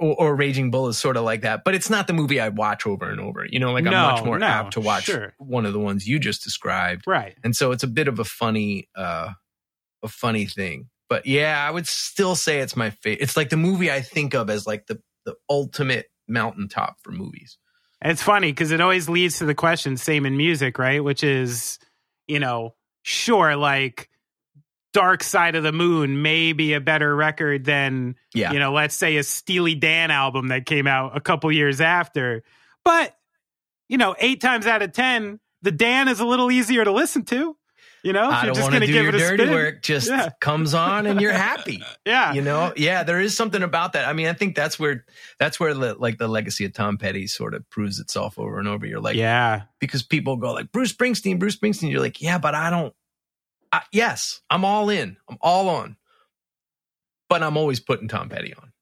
Or, 0.00 0.14
or 0.20 0.36
Raging 0.36 0.70
Bull 0.70 0.86
is 0.88 0.96
sort 0.98 1.16
of 1.16 1.24
like 1.24 1.40
that, 1.42 1.62
but 1.64 1.74
it's 1.74 1.90
not 1.90 2.06
the 2.06 2.12
movie 2.12 2.38
I 2.38 2.50
watch 2.50 2.86
over 2.86 3.10
and 3.10 3.20
over. 3.20 3.44
You 3.48 3.58
know, 3.58 3.72
like 3.72 3.84
I'm 3.86 3.92
much 3.92 4.24
more 4.24 4.38
no, 4.38 4.46
apt 4.46 4.74
to 4.74 4.80
watch 4.80 5.04
sure. 5.04 5.34
one 5.38 5.66
of 5.66 5.72
the 5.72 5.80
ones 5.80 6.06
you 6.06 6.20
just 6.20 6.44
described. 6.44 7.02
right. 7.06 7.34
and 7.42 7.56
so 7.56 7.72
it's 7.72 7.82
a 7.82 7.88
bit 7.88 8.06
of 8.06 8.18
a 8.20 8.24
funny 8.24 8.88
uh 8.94 9.30
a 10.04 10.08
funny 10.08 10.46
thing 10.46 10.88
but 11.08 11.26
yeah 11.26 11.64
i 11.66 11.70
would 11.70 11.86
still 11.86 12.34
say 12.34 12.60
it's 12.60 12.76
my 12.76 12.90
favorite 12.90 13.22
it's 13.22 13.36
like 13.36 13.50
the 13.50 13.56
movie 13.56 13.90
i 13.90 14.00
think 14.00 14.34
of 14.34 14.50
as 14.50 14.66
like 14.66 14.86
the 14.86 15.00
the 15.24 15.34
ultimate 15.50 16.06
mountaintop 16.26 16.96
for 17.02 17.10
movies 17.10 17.58
And 18.00 18.12
it's 18.12 18.22
funny 18.22 18.52
because 18.52 18.70
it 18.70 18.80
always 18.80 19.08
leads 19.08 19.38
to 19.38 19.44
the 19.44 19.54
question, 19.54 19.96
same 19.96 20.24
in 20.24 20.36
music, 20.36 20.78
right? 20.78 21.02
Which 21.02 21.24
is, 21.24 21.80
you 22.28 22.38
know, 22.38 22.74
sure, 23.02 23.56
like 23.56 24.08
Dark 24.92 25.24
Side 25.24 25.56
of 25.56 25.64
the 25.64 25.72
Moon 25.72 26.22
may 26.22 26.52
be 26.52 26.74
a 26.74 26.80
better 26.80 27.14
record 27.14 27.64
than, 27.64 28.14
yeah 28.34 28.52
you 28.52 28.60
know, 28.60 28.72
let's 28.72 28.94
say 28.94 29.16
a 29.16 29.24
Steely 29.24 29.74
Dan 29.74 30.10
album 30.12 30.48
that 30.48 30.64
came 30.64 30.86
out 30.86 31.16
a 31.16 31.20
couple 31.20 31.50
years 31.50 31.80
after. 31.80 32.44
But, 32.84 33.16
you 33.88 33.98
know, 33.98 34.14
eight 34.20 34.40
times 34.40 34.66
out 34.66 34.80
of 34.82 34.92
10, 34.92 35.40
the 35.62 35.72
Dan 35.72 36.06
is 36.06 36.20
a 36.20 36.24
little 36.24 36.52
easier 36.52 36.84
to 36.84 36.92
listen 36.92 37.24
to, 37.26 37.56
you 38.08 38.12
know, 38.14 38.28
if 38.28 38.34
i 38.34 38.44
you're 38.44 38.46
don't 38.46 38.54
just 38.56 38.70
want 38.72 38.74
to 38.74 38.86
do 38.86 38.92
give 38.92 39.02
your 39.04 39.08
it 39.10 39.14
a 39.14 39.18
dirty 39.18 39.42
spin. 39.44 39.54
work 39.54 39.82
just 39.82 40.08
Yeah. 40.08 40.30
comes 40.40 40.74
on 40.74 41.06
and 41.06 41.20
you're 41.20 41.32
happy 41.32 41.82
Yeah. 42.06 42.32
you 42.32 42.42
know 42.42 42.72
yeah 42.76 43.02
there 43.04 43.20
is 43.20 43.36
something 43.36 43.62
about 43.62 43.92
that 43.92 44.08
i 44.08 44.12
mean 44.12 44.26
i 44.26 44.32
think 44.32 44.56
that's 44.56 44.78
where 44.78 45.04
that's 45.38 45.60
where 45.60 45.74
the, 45.74 45.94
like 45.94 46.18
the 46.18 46.26
legacy 46.28 46.64
of 46.64 46.72
tom 46.72 46.98
petty 46.98 47.26
sort 47.28 47.54
of 47.54 47.68
proves 47.70 48.00
itself 48.00 48.38
over 48.38 48.58
and 48.58 48.66
over 48.66 48.84
you're 48.86 49.00
like 49.00 49.16
yeah. 49.16 49.62
because 49.78 50.02
people 50.02 50.36
go 50.36 50.52
like 50.52 50.72
Bruce 50.72 50.92
Springsteen, 50.92 51.38
Bruce 51.38 51.56
Springsteen. 51.56 51.90
You're 51.90 52.00
like, 52.00 52.20
yeah, 52.20 52.38
but 52.38 52.54
I 52.54 52.70
don't. 52.70 52.94
I, 53.72 53.82
yes, 53.92 54.40
I'm 54.50 54.64
all 54.64 54.88
in. 54.90 55.16
I'm 55.28 55.36
all 55.40 55.68
on. 55.68 55.96
But 57.28 57.42
I'm 57.42 57.56
always 57.56 57.80
putting 57.80 58.08
Tom 58.08 58.28
Petty 58.28 58.54
on. 58.54 58.72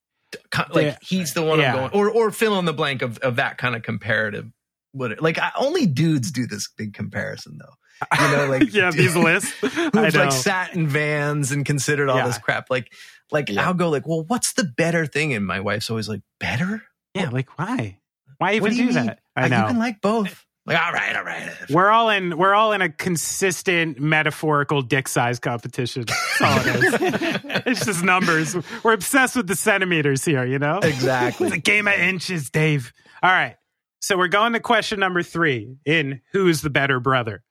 Like 0.71 0.85
Yeah. 0.85 0.97
he's 1.03 1.35
the 1.35 1.43
one 1.43 1.59
Yeah. 1.59 1.73
I'm 1.75 1.91
going, 1.91 1.91
or 1.93 2.11
or 2.11 2.31
fill 2.31 2.59
in 2.59 2.65
the 2.65 2.73
blank 2.73 3.03
of 3.03 3.19
of 3.19 3.37
that 3.37 3.59
kind 3.59 3.75
of 3.75 3.83
comparative. 3.83 4.47
What 4.93 5.21
like 5.21 5.39
I, 5.39 5.51
only 5.57 5.87
dudes 5.87 6.31
do 6.31 6.47
this 6.47 6.69
big 6.77 6.95
comparison 6.95 7.59
though. 7.59 7.75
You 8.21 8.29
know, 8.37 8.47
like 8.49 8.73
yeah, 8.75 8.91
these 8.91 9.17
lists. 9.17 9.53
I 9.63 9.69
who've 9.69 10.15
like 10.15 10.33
sat 10.33 10.75
in 10.75 10.87
vans 10.87 11.53
and 11.53 11.65
considered 11.65 12.09
all 12.09 12.17
Yeah. 12.19 12.27
this 12.27 12.39
crap. 12.39 12.71
Like 12.71 12.93
like 13.33 13.49
Yeah. 13.49 13.67
I'll 13.67 13.75
go 13.75 13.89
like, 13.91 14.07
well, 14.07 14.25
what's 14.25 14.53
the 14.53 14.65
better 14.65 15.07
thing? 15.07 15.33
And 15.35 15.47
my 15.47 15.61
wife's 15.61 15.89
always 15.91 16.09
like, 16.09 16.21
better. 16.39 16.83
yeah, 17.15 17.31
like 17.31 17.59
why? 17.59 17.99
Why 18.39 18.53
even 18.53 18.63
What 18.63 18.71
do 18.71 18.77
do 18.77 18.85
mean? 18.87 18.95
that? 19.07 19.21
I 19.35 19.43
Like, 19.43 19.51
know. 19.51 19.61
You 19.63 19.67
can 19.69 19.79
like 19.79 20.01
both. 20.01 20.45
Like, 20.67 20.85
all 20.85 20.93
right, 20.93 21.15
all 21.17 21.23
right. 21.23 21.49
We're 21.71 21.91
all 21.91 22.11
in 22.11 22.37
we're 22.37 22.53
all 22.55 22.73
in 22.73 22.83
a 22.83 22.89
consistent 22.91 24.01
metaphorical 24.01 24.83
dick 24.83 25.07
size 25.09 25.39
competition. 25.39 26.07
That's 26.07 26.41
all 26.43 26.59
it 26.59 26.85
is. 26.85 27.41
it's 27.67 27.85
just 27.87 28.03
numbers. 28.03 28.57
We're 28.83 28.93
obsessed 28.95 29.37
with 29.37 29.47
the 29.47 29.55
centimeters 29.55 30.25
here, 30.25 30.45
you 30.45 30.59
know? 30.59 30.79
Exactly. 30.83 31.47
It's 31.47 31.57
a 31.57 31.61
game 31.61 31.87
of 31.87 31.95
inches, 31.95 32.51
Dave. 32.51 32.93
All 33.23 33.31
right. 33.31 33.55
So 34.01 34.19
we're 34.19 34.27
going 34.29 34.53
to 34.55 34.61
question 34.61 34.99
number 35.01 35.23
three 35.23 35.77
in 35.85 36.21
Who's 36.33 36.61
the 36.63 36.71
Better 36.71 36.99
Brother? 37.01 37.43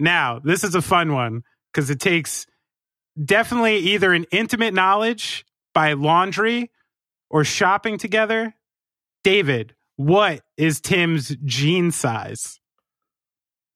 Now, 0.00 0.40
this 0.42 0.64
is 0.64 0.74
a 0.74 0.82
fun 0.82 1.12
one 1.12 1.42
because 1.72 1.90
it 1.90 2.00
takes 2.00 2.46
definitely 3.22 3.76
either 3.76 4.12
an 4.12 4.24
intimate 4.32 4.74
knowledge 4.74 5.44
by 5.74 5.92
laundry 5.92 6.70
or 7.28 7.44
shopping 7.44 7.98
together. 7.98 8.54
David, 9.22 9.74
what 9.96 10.40
is 10.56 10.80
Tim's 10.80 11.36
jean 11.44 11.90
size? 11.90 12.58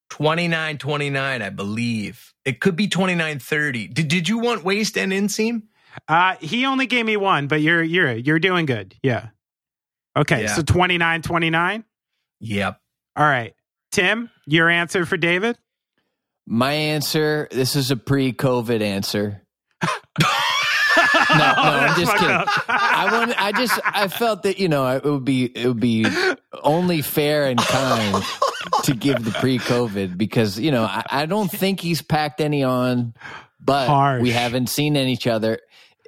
29 0.09 0.77
29, 0.77 1.41
I 1.41 1.49
believe. 1.49 2.33
It 2.45 2.59
could 2.59 2.75
be 2.75 2.87
29 2.87 3.39
30. 3.39 3.87
Did, 3.87 4.07
did 4.07 4.29
you 4.29 4.39
want 4.39 4.63
waist 4.63 4.97
and 4.97 5.11
inseam? 5.11 5.63
Uh, 6.07 6.35
he 6.41 6.65
only 6.65 6.85
gave 6.87 7.05
me 7.05 7.17
one, 7.17 7.47
but 7.47 7.61
you're 7.61 7.81
you're 7.83 8.11
you're 8.13 8.39
doing 8.39 8.65
good. 8.65 8.95
Yeah. 9.01 9.29
Okay, 10.17 10.43
Yeah. 10.43 10.53
so 10.55 10.61
29 10.61 11.21
29. 11.21 11.83
Yep. 12.39 12.79
All 13.15 13.25
right. 13.25 13.53
Tim, 13.91 14.29
your 14.45 14.69
answer 14.69 15.05
for 15.05 15.17
David? 15.17 15.57
My 16.45 16.73
answer. 16.73 17.47
This 17.51 17.75
is 17.75 17.91
a 17.91 17.97
pre-COVID 17.97 18.81
answer. 18.81 19.41
no, 19.83 19.87
no, 21.37 21.53
I'm 21.57 21.99
just 21.99 22.13
kidding. 22.13 22.43
I 22.67 23.09
want. 23.11 23.41
I 23.41 23.51
just. 23.51 23.79
I 23.83 24.07
felt 24.07 24.43
that 24.43 24.59
you 24.59 24.69
know 24.69 24.87
it 24.95 25.03
would 25.03 25.25
be 25.25 25.45
it 25.45 25.67
would 25.67 25.79
be 25.79 26.05
only 26.63 27.01
fair 27.01 27.45
and 27.47 27.59
kind 27.59 28.23
to 28.83 28.93
give 28.93 29.23
the 29.25 29.31
pre-COVID 29.31 30.17
because 30.17 30.59
you 30.59 30.71
know 30.71 30.83
I, 30.83 31.03
I 31.09 31.25
don't 31.25 31.51
think 31.51 31.79
he's 31.79 32.01
packed 32.01 32.39
any 32.41 32.63
on, 32.63 33.13
but 33.59 33.87
Harsh. 33.87 34.21
we 34.21 34.31
haven't 34.31 34.67
seen 34.67 34.95
any 34.95 35.11
each 35.13 35.27
other, 35.27 35.59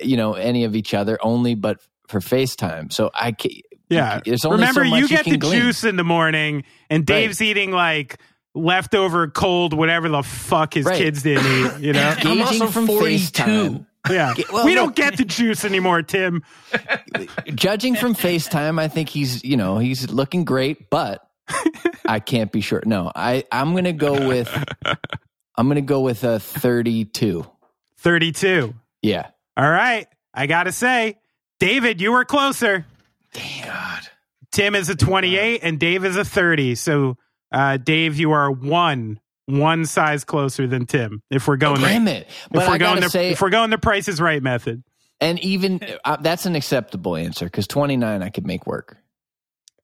you 0.01 0.17
know, 0.17 0.33
any 0.33 0.63
of 0.63 0.75
each 0.75 0.93
other 0.93 1.17
only 1.21 1.55
but 1.55 1.79
for 2.07 2.19
FaceTime. 2.19 2.93
So 2.93 3.11
I 3.13 3.31
can 3.33 3.51
Yeah. 3.89 4.21
There's 4.23 4.45
only 4.45 4.57
Remember, 4.59 4.85
so 4.85 4.95
you 4.95 5.07
get 5.07 5.23
can 5.25 5.33
the 5.33 5.39
glean. 5.39 5.61
juice 5.61 5.83
in 5.83 5.95
the 5.97 6.03
morning, 6.03 6.63
and 6.89 7.05
Dave's 7.05 7.41
eating 7.41 7.71
like 7.71 8.19
leftover 8.57 9.27
cold, 9.27 9.73
whatever 9.73 10.09
the 10.09 10.23
fuck 10.23 10.73
his 10.73 10.85
Right. 10.85 10.97
kids 10.97 11.23
didn't 11.23 11.45
eat. 11.45 11.85
You 11.85 11.93
know? 11.93 12.15
I'm 12.19 12.41
also 12.41 12.67
from 12.67 12.87
42. 12.87 13.43
FaceTime. 13.43 13.85
Yeah. 14.09 14.33
well, 14.53 14.65
we 14.65 14.73
don't 14.73 14.95
get 14.95 15.17
the 15.17 15.25
juice 15.25 15.65
anymore, 15.65 16.01
Tim. 16.01 16.43
Judging 17.55 17.95
from 17.95 18.15
FaceTime, 18.15 18.79
I 18.79 18.87
think 18.87 19.09
he's 19.09 19.43
you 19.43 19.57
know 19.57 19.79
he's 19.79 20.09
looking 20.09 20.45
great, 20.45 20.89
but 20.89 21.27
I 22.05 22.19
can't 22.19 22.51
be 22.51 22.61
sure. 22.61 22.81
No, 22.85 23.11
I 23.13 23.43
I'm 23.51 23.75
gonna 23.75 23.93
go 23.93 24.27
with 24.27 24.49
I'm 25.57 25.67
gonna 25.67 25.81
go 25.81 26.01
with 26.01 26.23
a 26.23 26.39
32. 26.39 27.45
32. 27.97 28.73
Yeah. 29.01 29.27
All 29.57 29.69
right. 29.69 30.07
I 30.33 30.45
got 30.47 30.63
to 30.63 30.71
say, 30.71 31.17
David, 31.59 31.99
you 31.99 32.11
were 32.11 32.25
closer. 32.25 32.85
Damn. 33.33 33.67
God. 33.67 34.01
Tim 34.51 34.75
is 34.75 34.89
a 34.89 34.95
28 34.95 35.61
and 35.63 35.79
Dave 35.79 36.05
is 36.05 36.15
a 36.15 36.23
30. 36.23 36.75
So, 36.75 37.17
uh, 37.51 37.77
Dave, 37.77 38.17
you 38.19 38.31
are 38.31 38.51
one 38.51 39.19
one 39.45 39.85
size 39.85 40.23
closer 40.25 40.67
than 40.67 40.85
Tim. 40.85 41.21
If 41.29 41.47
we're 41.47 41.55
going, 41.57 41.79
Damn 41.81 42.05
the, 42.05 42.17
it! 42.17 42.27
if 42.27 42.67
we're 42.67 42.73
I 42.73 42.77
going, 42.77 42.99
the, 43.01 43.09
say, 43.09 43.29
if 43.29 43.41
we're 43.41 43.49
going 43.49 43.69
the 43.69 43.77
Price 43.77 44.07
is 44.09 44.19
Right 44.19 44.43
method. 44.43 44.83
and 45.21 45.39
even 45.39 45.79
uh, 46.03 46.17
that's 46.17 46.45
an 46.45 46.55
acceptable 46.55 47.15
answer 47.15 47.45
because 47.45 47.65
29 47.67 48.21
I 48.21 48.29
could 48.29 48.45
make 48.45 48.67
work. 48.67 48.97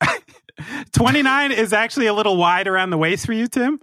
29 0.94 1.52
is 1.52 1.74
actually 1.74 2.08
a 2.08 2.14
little 2.14 2.38
wide 2.38 2.68
around 2.68 2.90
the 2.92 2.98
waist 2.98 3.26
for 3.26 3.34
you, 3.34 3.48
Tim. 3.48 3.80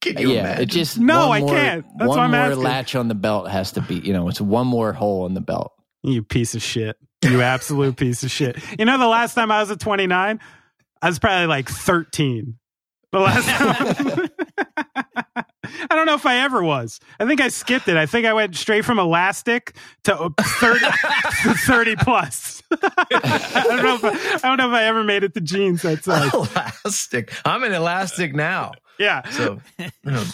Can 0.00 0.16
you 0.18 0.30
yeah, 0.32 0.40
imagine? 0.40 0.62
it 0.62 0.66
just 0.66 0.98
No, 0.98 1.28
one 1.28 1.36
I 1.36 1.40
more- 1.40 1.50
can't. 1.50 1.86
That's 1.98 2.08
one 2.08 2.18
why 2.18 2.24
I'm 2.24 2.30
more 2.30 2.40
asking. 2.40 2.62
latch 2.62 2.94
on 2.94 3.08
the 3.08 3.14
belt 3.14 3.48
has 3.50 3.72
to 3.72 3.80
be. 3.80 3.96
You 3.96 4.12
know, 4.12 4.28
it's 4.28 4.40
one 4.40 4.66
more 4.66 4.92
hole 4.92 5.26
in 5.26 5.34
the 5.34 5.40
belt. 5.40 5.72
You 6.02 6.22
piece 6.22 6.54
of 6.54 6.62
shit. 6.62 6.96
You 7.24 7.42
absolute 7.42 7.96
piece 7.96 8.22
of 8.22 8.30
shit. 8.30 8.56
You 8.78 8.84
know, 8.84 8.96
the 8.96 9.08
last 9.08 9.34
time 9.34 9.50
I 9.50 9.58
was 9.60 9.70
at 9.72 9.80
29, 9.80 10.38
I 11.02 11.06
was 11.08 11.18
probably 11.18 11.46
like 11.48 11.68
13. 11.68 12.57
The 13.12 13.18
last 13.20 13.48
time. 13.48 14.28
I 15.90 15.94
don't 15.94 16.06
know 16.06 16.14
if 16.14 16.26
I 16.26 16.38
ever 16.38 16.62
was. 16.62 17.00
I 17.18 17.26
think 17.26 17.40
I 17.40 17.48
skipped 17.48 17.88
it. 17.88 17.96
I 17.96 18.06
think 18.06 18.26
I 18.26 18.32
went 18.32 18.56
straight 18.56 18.84
from 18.84 18.98
elastic 18.98 19.76
to 20.04 20.14
uh, 20.18 20.28
30, 20.40 20.80
to 21.42 21.54
30 21.54 21.96
plus. 21.96 22.62
I 22.72 23.64
don't 23.66 23.82
know 23.82 23.94
if 23.94 24.04
I, 24.04 24.34
I 24.34 24.48
don't 24.48 24.56
know 24.58 24.68
if 24.68 24.74
I 24.74 24.84
ever 24.84 25.04
made 25.04 25.24
it 25.24 25.34
to 25.34 25.40
jeans 25.40 25.82
that 25.82 26.04
size. 26.04 26.32
elastic. 26.34 27.32
I'm 27.44 27.62
an 27.64 27.72
elastic 27.72 28.34
now. 28.34 28.72
Yeah. 28.98 29.28
So, 29.30 29.60
you 29.78 30.24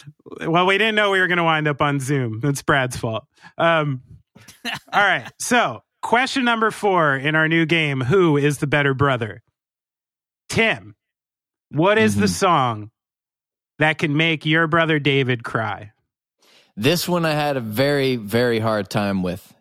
Well, 0.49 0.67
we 0.67 0.79
didn't 0.79 0.95
know 0.95 1.11
we 1.11 1.21
were 1.21 1.27
going 1.29 1.39
to 1.39 1.45
wind 1.45 1.69
up 1.69 1.83
on 1.83 2.01
Zoom. 2.01 2.41
That's 2.41 2.63
Brad's 2.63 2.97
fault. 2.97 3.25
Um, 3.59 4.03
all 4.93 5.03
right. 5.03 5.31
So, 5.39 5.83
question 6.03 6.45
number 6.45 6.71
four 6.71 7.15
in 7.15 7.35
our 7.35 7.49
new 7.49 7.67
game 7.67 8.01
Who 8.01 8.37
is 8.37 8.59
the 8.59 8.67
better 8.67 8.95
brother? 8.95 9.43
Tim, 10.49 10.95
what 11.75 11.99
is 11.99 12.17
the 12.17 12.27
Mhm. 12.27 12.31
song 12.31 12.91
that 13.79 13.99
can 13.99 14.17
make 14.17 14.47
your 14.47 14.67
brother 14.67 14.99
David 14.99 15.45
cry? 15.45 15.93
This 16.77 17.09
one 17.09 17.25
I 17.25 17.33
had 17.33 17.57
a 17.57 17.61
very, 17.61 18.17
very 18.17 18.59
hard 18.59 18.91
time 18.91 19.23
with. 19.23 19.55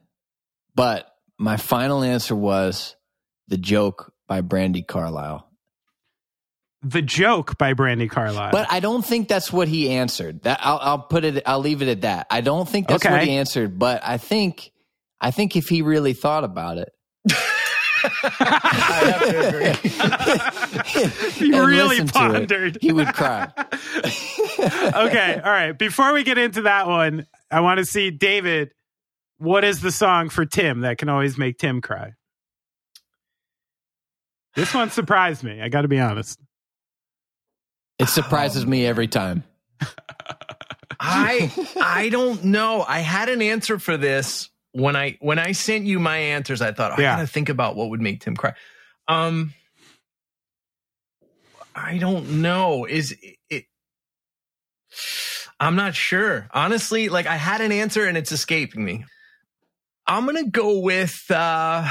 But 0.76 1.08
my 1.38 1.58
final 1.58 2.04
answer 2.04 2.36
was 2.36 2.96
The 3.48 3.58
Joke 3.58 4.14
by 4.28 4.42
Brandi 4.42 4.86
Carlile. 4.88 5.48
The 6.82 7.02
Joke 7.02 7.58
by 7.58 7.74
Brandi 7.74 8.10
Carlile. 8.10 8.52
But 8.52 8.72
I 8.72 8.80
don't 8.80 9.06
think 9.06 9.28
that's 9.28 9.54
what 9.54 9.68
he 9.68 9.90
answered. 9.92 10.44
That 10.44 10.60
I'll, 10.62 10.80
I'll 10.82 11.00
put 11.00 11.24
it. 11.24 11.44
I'll 11.46 11.60
leave 11.60 11.82
it 11.82 11.88
at 11.88 12.02
that. 12.02 12.28
I 12.30 12.42
don't 12.42 12.68
think 12.68 12.88
that's 12.88 13.06
what 13.06 13.24
he 13.24 13.38
answered. 13.38 13.78
But 13.80 14.02
I 14.04 14.18
think, 14.18 14.72
I 15.22 15.32
think 15.32 15.56
if 15.56 15.70
he 15.70 15.82
really 15.82 16.14
thought 16.14 16.44
about 16.44 16.78
it, 16.78 16.92
I 18.04 19.14
have 19.14 19.30
to 19.30 19.48
agree. 19.48 19.90
He 21.34 21.52
and 21.52 21.68
really 21.68 22.00
listened 22.00 22.14
to 22.14 22.26
it, 22.26 22.32
pondered. 22.32 22.78
he 22.82 22.92
would 22.92 23.14
cry. 23.14 23.52
okay. 24.60 25.42
All 25.44 25.52
right. 25.52 25.72
Before 25.78 26.14
we 26.14 26.24
get 26.24 26.38
into 26.38 26.64
that 26.64 26.88
one, 26.88 27.26
I 27.52 27.62
want 27.62 27.80
to 27.80 27.86
see 27.86 28.12
David. 28.12 28.72
What 29.38 29.64
is 29.64 29.82
the 29.82 29.92
song 29.92 30.30
for 30.30 30.46
Tim 30.46 30.82
that 30.82 30.98
can 30.98 31.10
always 31.10 31.38
make 31.38 31.58
Tim 31.58 31.82
cry? 31.82 32.14
This 34.56 34.74
one 34.74 34.90
surprised 34.92 35.44
me. 35.44 35.62
I 35.62 35.70
got 35.70 35.82
to 35.82 35.88
be 35.88 36.00
honest. 36.00 36.40
It 38.00 38.08
surprises 38.08 38.66
me 38.66 38.86
every 38.86 39.08
time. 39.08 39.44
I 41.00 41.52
I 41.82 42.10
don't 42.10 42.44
know. 42.46 42.84
I 42.88 43.00
had 43.00 43.30
an 43.30 43.42
answer 43.42 43.80
for 43.80 43.98
this 43.98 44.50
when 44.74 44.96
I 44.96 45.18
when 45.22 45.40
I 45.40 45.54
sent 45.54 45.86
you 45.86 46.00
my 46.00 46.18
answers. 46.18 46.62
I 46.62 46.72
thought 46.74 47.00
Yeah. 47.00 47.14
I 47.14 47.16
gotta 47.18 47.28
think 47.28 47.50
about 47.50 47.76
what 47.76 47.90
would 47.90 48.02
make 48.02 48.20
Tim 48.22 48.36
cry. 48.36 48.54
Um, 49.08 49.54
I 51.76 51.98
don't 51.98 52.42
know. 52.42 52.86
Is 52.86 53.16
it? 53.50 53.66
I'm 55.60 55.76
not 55.76 55.96
sure. 55.96 56.48
Honestly, 56.54 57.10
like 57.10 57.26
I 57.26 57.36
had 57.38 57.62
an 57.62 57.72
answer 57.72 58.06
and 58.06 58.18
it's 58.18 58.32
escaping 58.32 58.84
me. 58.84 59.06
I'm 60.06 60.26
gonna 60.26 60.48
go 60.50 60.80
with 60.80 61.26
uh, 61.32 61.88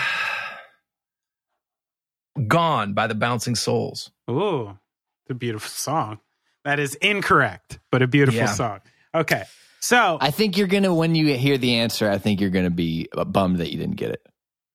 "Gone" 2.46 2.92
by 2.94 3.06
the 3.06 3.14
Bouncing 3.14 3.54
Souls. 3.54 4.10
Ooh, 4.30 4.78
it's 5.22 5.30
a 5.30 5.34
beautiful 5.34 5.68
song. 5.70 6.18
That 6.64 6.78
is 6.78 6.94
incorrect, 6.96 7.78
but 7.90 8.02
a 8.02 8.06
beautiful 8.06 8.40
Yeah. 8.40 8.46
song. 8.54 8.80
Okay. 9.14 9.44
So, 9.82 10.16
I 10.20 10.30
think 10.30 10.56
you're 10.56 10.68
gonna 10.68 10.94
when 10.94 11.14
you 11.16 11.36
hear 11.36 11.58
the 11.58 11.74
answer. 11.74 12.08
I 12.08 12.16
think 12.18 12.40
you're 12.40 12.50
gonna 12.50 12.70
be 12.70 13.08
bummed 13.26 13.58
that 13.58 13.72
you 13.72 13.78
didn't 13.78 13.96
get 13.96 14.10
it. 14.12 14.24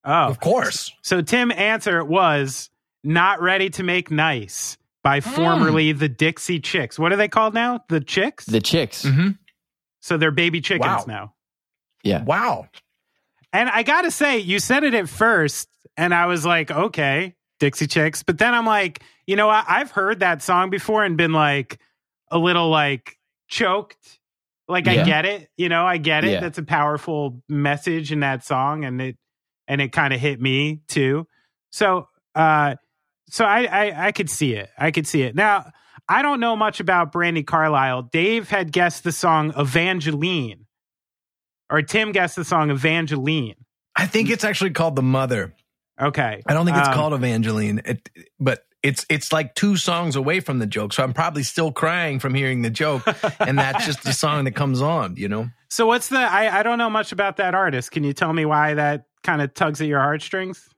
oh, 0.04 0.12
Of 0.28 0.40
course. 0.42 0.92
so 1.02 1.22
Tim 1.22 1.50
answer 1.52 2.04
was 2.04 2.70
not 3.06 3.42
ready 3.42 3.70
to 3.72 3.84
make 3.84 4.12
nice 4.12 4.78
by 5.04 5.22
formerly 5.22 5.94
the 5.94 6.10
Dixie 6.10 6.60
Chicks. 6.60 7.00
What 7.00 7.14
are 7.14 7.16
they 7.16 7.30
called 7.30 7.54
now? 7.54 7.86
The 7.88 8.02
Chicks? 8.02 8.46
The 8.46 8.60
chicks, 8.62 9.04
hmm 9.04 9.30
so 10.02 10.16
they're 10.18 10.32
baby 10.32 10.62
chickens 10.62 10.86
Wow. 10.86 11.06
now. 11.08 11.34
yeah. 12.04 12.24
Wow. 12.24 12.68
And 13.52 13.70
I 13.70 13.84
got 13.84 14.04
to 14.04 14.12
say, 14.12 14.38
you 14.40 14.60
said 14.60 14.84
it 14.84 14.94
at 14.94 15.10
first, 15.10 15.68
and 15.98 16.14
I 16.14 16.28
was 16.28 16.46
like, 16.46 16.70
okay, 16.70 17.34
Dixie 17.60 17.88
Chicks. 17.88 18.24
But 18.24 18.38
then 18.38 18.54
I'm 18.54 18.66
like, 18.66 19.02
you 19.26 19.36
know 19.36 19.48
what? 19.48 19.66
I've 19.68 19.92
heard 19.92 20.20
that 20.20 20.42
song 20.44 20.70
before 20.70 21.04
and 21.04 21.18
been 21.18 21.34
like 21.34 21.80
a 22.30 22.38
little 22.38 22.70
like 22.70 23.18
choked. 23.50 24.20
Like 24.68 24.88
I 24.88 25.04
get 25.04 25.26
it, 25.26 25.50
you 25.56 25.70
know, 25.70 25.86
I 25.86 25.98
get 25.98 26.26
it. 26.26 26.32
Yeah. 26.32 26.40
That's 26.42 26.58
a 26.58 26.64
powerful 26.64 27.42
message 27.48 28.12
in 28.12 28.20
that 28.20 28.44
song, 28.44 28.84
and 28.84 29.02
it 29.02 29.18
and 29.68 29.80
it 29.80 29.92
kind 29.94 30.14
of 30.14 30.20
hit 30.20 30.42
me 30.42 30.82
too. 30.88 31.26
So, 31.72 32.10
uh, 32.36 32.76
so 33.30 33.46
I, 33.46 33.64
I 33.64 34.08
I 34.08 34.12
could 34.12 34.30
see 34.30 34.54
it. 34.54 34.70
I 34.78 34.92
could 34.92 35.08
see 35.08 35.22
it. 35.22 35.36
Now 35.36 35.72
I 36.10 36.22
don't 36.22 36.40
know 36.40 36.56
much 36.56 36.80
about 36.82 37.14
Brandi 37.14 37.46
Carlile. 37.46 38.04
Dave 38.04 38.50
had 38.50 38.72
guessed 38.72 39.04
the 39.06 39.12
song 39.14 39.54
Evangeline, 39.58 40.66
or 41.70 41.82
Tim 41.82 42.12
guessed 42.12 42.36
the 42.36 42.46
song 42.46 42.70
Evangeline. 42.70 43.56
I 43.96 44.06
think 44.06 44.30
it's 44.30 44.44
actually 44.44 44.72
called 44.72 44.96
"The 44.98 45.02
Mother." 45.02 45.54
Okay. 46.00 46.44
I 46.46 46.54
don't 46.54 46.66
think 46.66 46.78
it's 46.78 46.90
Um, 46.90 46.94
called 46.94 47.14
Evangeline, 47.14 47.82
it, 47.86 48.10
but 48.40 48.67
it's 48.84 49.06
it's 49.10 49.34
like 49.34 49.56
two 49.56 49.76
songs 49.76 50.16
away 50.16 50.40
from 50.40 50.60
the 50.60 50.68
joke. 50.68 50.94
So 50.94 51.04
I'm 51.04 51.14
probably 51.14 51.44
still 51.44 51.72
crying 51.72 52.20
from 52.20 52.34
hearing 52.34 52.62
the 52.62 52.70
joke, 52.70 53.04
and 53.40 53.58
that's 53.58 53.86
just 53.86 54.04
the 54.04 54.14
song 54.14 54.46
that 54.46 54.52
comes 54.52 54.82
on. 54.82 55.16
You 55.16 55.28
know. 55.28 55.50
So 55.70 55.88
what's 55.88 56.10
the? 56.10 56.20
I 56.20 56.60
I 56.60 56.64
don't 56.64 56.78
know 56.78 56.90
much 56.90 57.12
about 57.12 57.38
that 57.38 57.56
artist. 57.56 57.92
Can 57.92 58.04
you 58.04 58.14
tell 58.14 58.34
me 58.34 58.46
why 58.46 58.76
that 58.76 59.06
kind 59.24 59.42
of 59.42 59.54
tugs 59.54 59.82
at 59.82 59.88
your 59.88 60.00
heartstrings? 60.00 60.70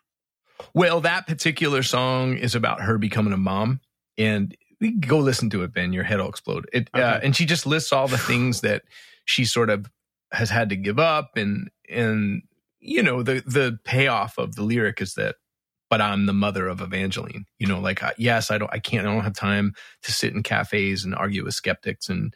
Well, 0.73 1.01
that 1.01 1.27
particular 1.27 1.83
song 1.83 2.37
is 2.37 2.55
about 2.55 2.81
her 2.81 2.97
becoming 2.97 3.33
a 3.33 3.37
mom, 3.37 3.81
and 4.17 4.55
we 4.79 4.91
go 4.91 5.19
listen 5.19 5.49
to 5.51 5.63
it, 5.63 5.73
Ben. 5.73 5.93
Your 5.93 6.03
head 6.03 6.19
will 6.19 6.29
explode. 6.29 6.69
It, 6.73 6.89
uh, 6.93 7.19
and 7.21 7.35
she 7.35 7.45
just 7.45 7.65
lists 7.65 7.93
all 7.93 8.07
the 8.07 8.17
things 8.17 8.61
that 8.61 8.83
she 9.25 9.45
sort 9.45 9.69
of 9.69 9.89
has 10.31 10.49
had 10.49 10.69
to 10.69 10.75
give 10.75 10.99
up, 10.99 11.37
and 11.37 11.69
and 11.89 12.43
you 12.79 13.03
know 13.03 13.23
the 13.23 13.43
the 13.45 13.79
payoff 13.83 14.37
of 14.37 14.55
the 14.55 14.63
lyric 14.63 15.01
is 15.01 15.15
that, 15.15 15.35
but 15.89 16.01
I'm 16.01 16.25
the 16.25 16.33
mother 16.33 16.67
of 16.67 16.81
Evangeline. 16.81 17.45
You 17.57 17.67
know, 17.67 17.79
like 17.79 18.01
yes, 18.17 18.51
I 18.51 18.57
don't, 18.57 18.71
I 18.73 18.79
can't, 18.79 19.07
I 19.07 19.13
don't 19.13 19.23
have 19.23 19.33
time 19.35 19.73
to 20.03 20.11
sit 20.11 20.33
in 20.33 20.43
cafes 20.43 21.05
and 21.05 21.15
argue 21.15 21.43
with 21.45 21.53
skeptics 21.55 22.09
and 22.09 22.33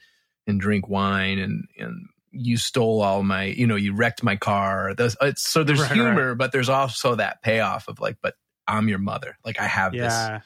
and 0.47 0.59
drink 0.59 0.89
wine 0.89 1.39
and 1.39 1.65
and 1.77 2.07
you 2.31 2.57
stole 2.57 3.01
all 3.01 3.23
my, 3.23 3.43
you 3.45 3.67
know, 3.67 3.75
you 3.75 3.95
wrecked 3.95 4.23
my 4.23 4.35
car. 4.35 4.95
It's, 4.97 5.15
uh, 5.21 5.33
so 5.37 5.63
there's 5.63 5.79
Right, 5.81 5.89
right. 5.89 5.95
humor, 5.95 6.35
but 6.35 6.51
there's 6.51 6.69
also 6.69 7.15
that 7.15 7.43
payoff 7.43 7.87
of 7.87 7.99
like, 7.99 8.17
but 8.23 8.33
I'm 8.67 8.89
your 8.89 8.97
mother. 8.97 9.37
Like 9.45 9.59
I 9.59 9.67
have 9.67 9.93
this 9.93 10.41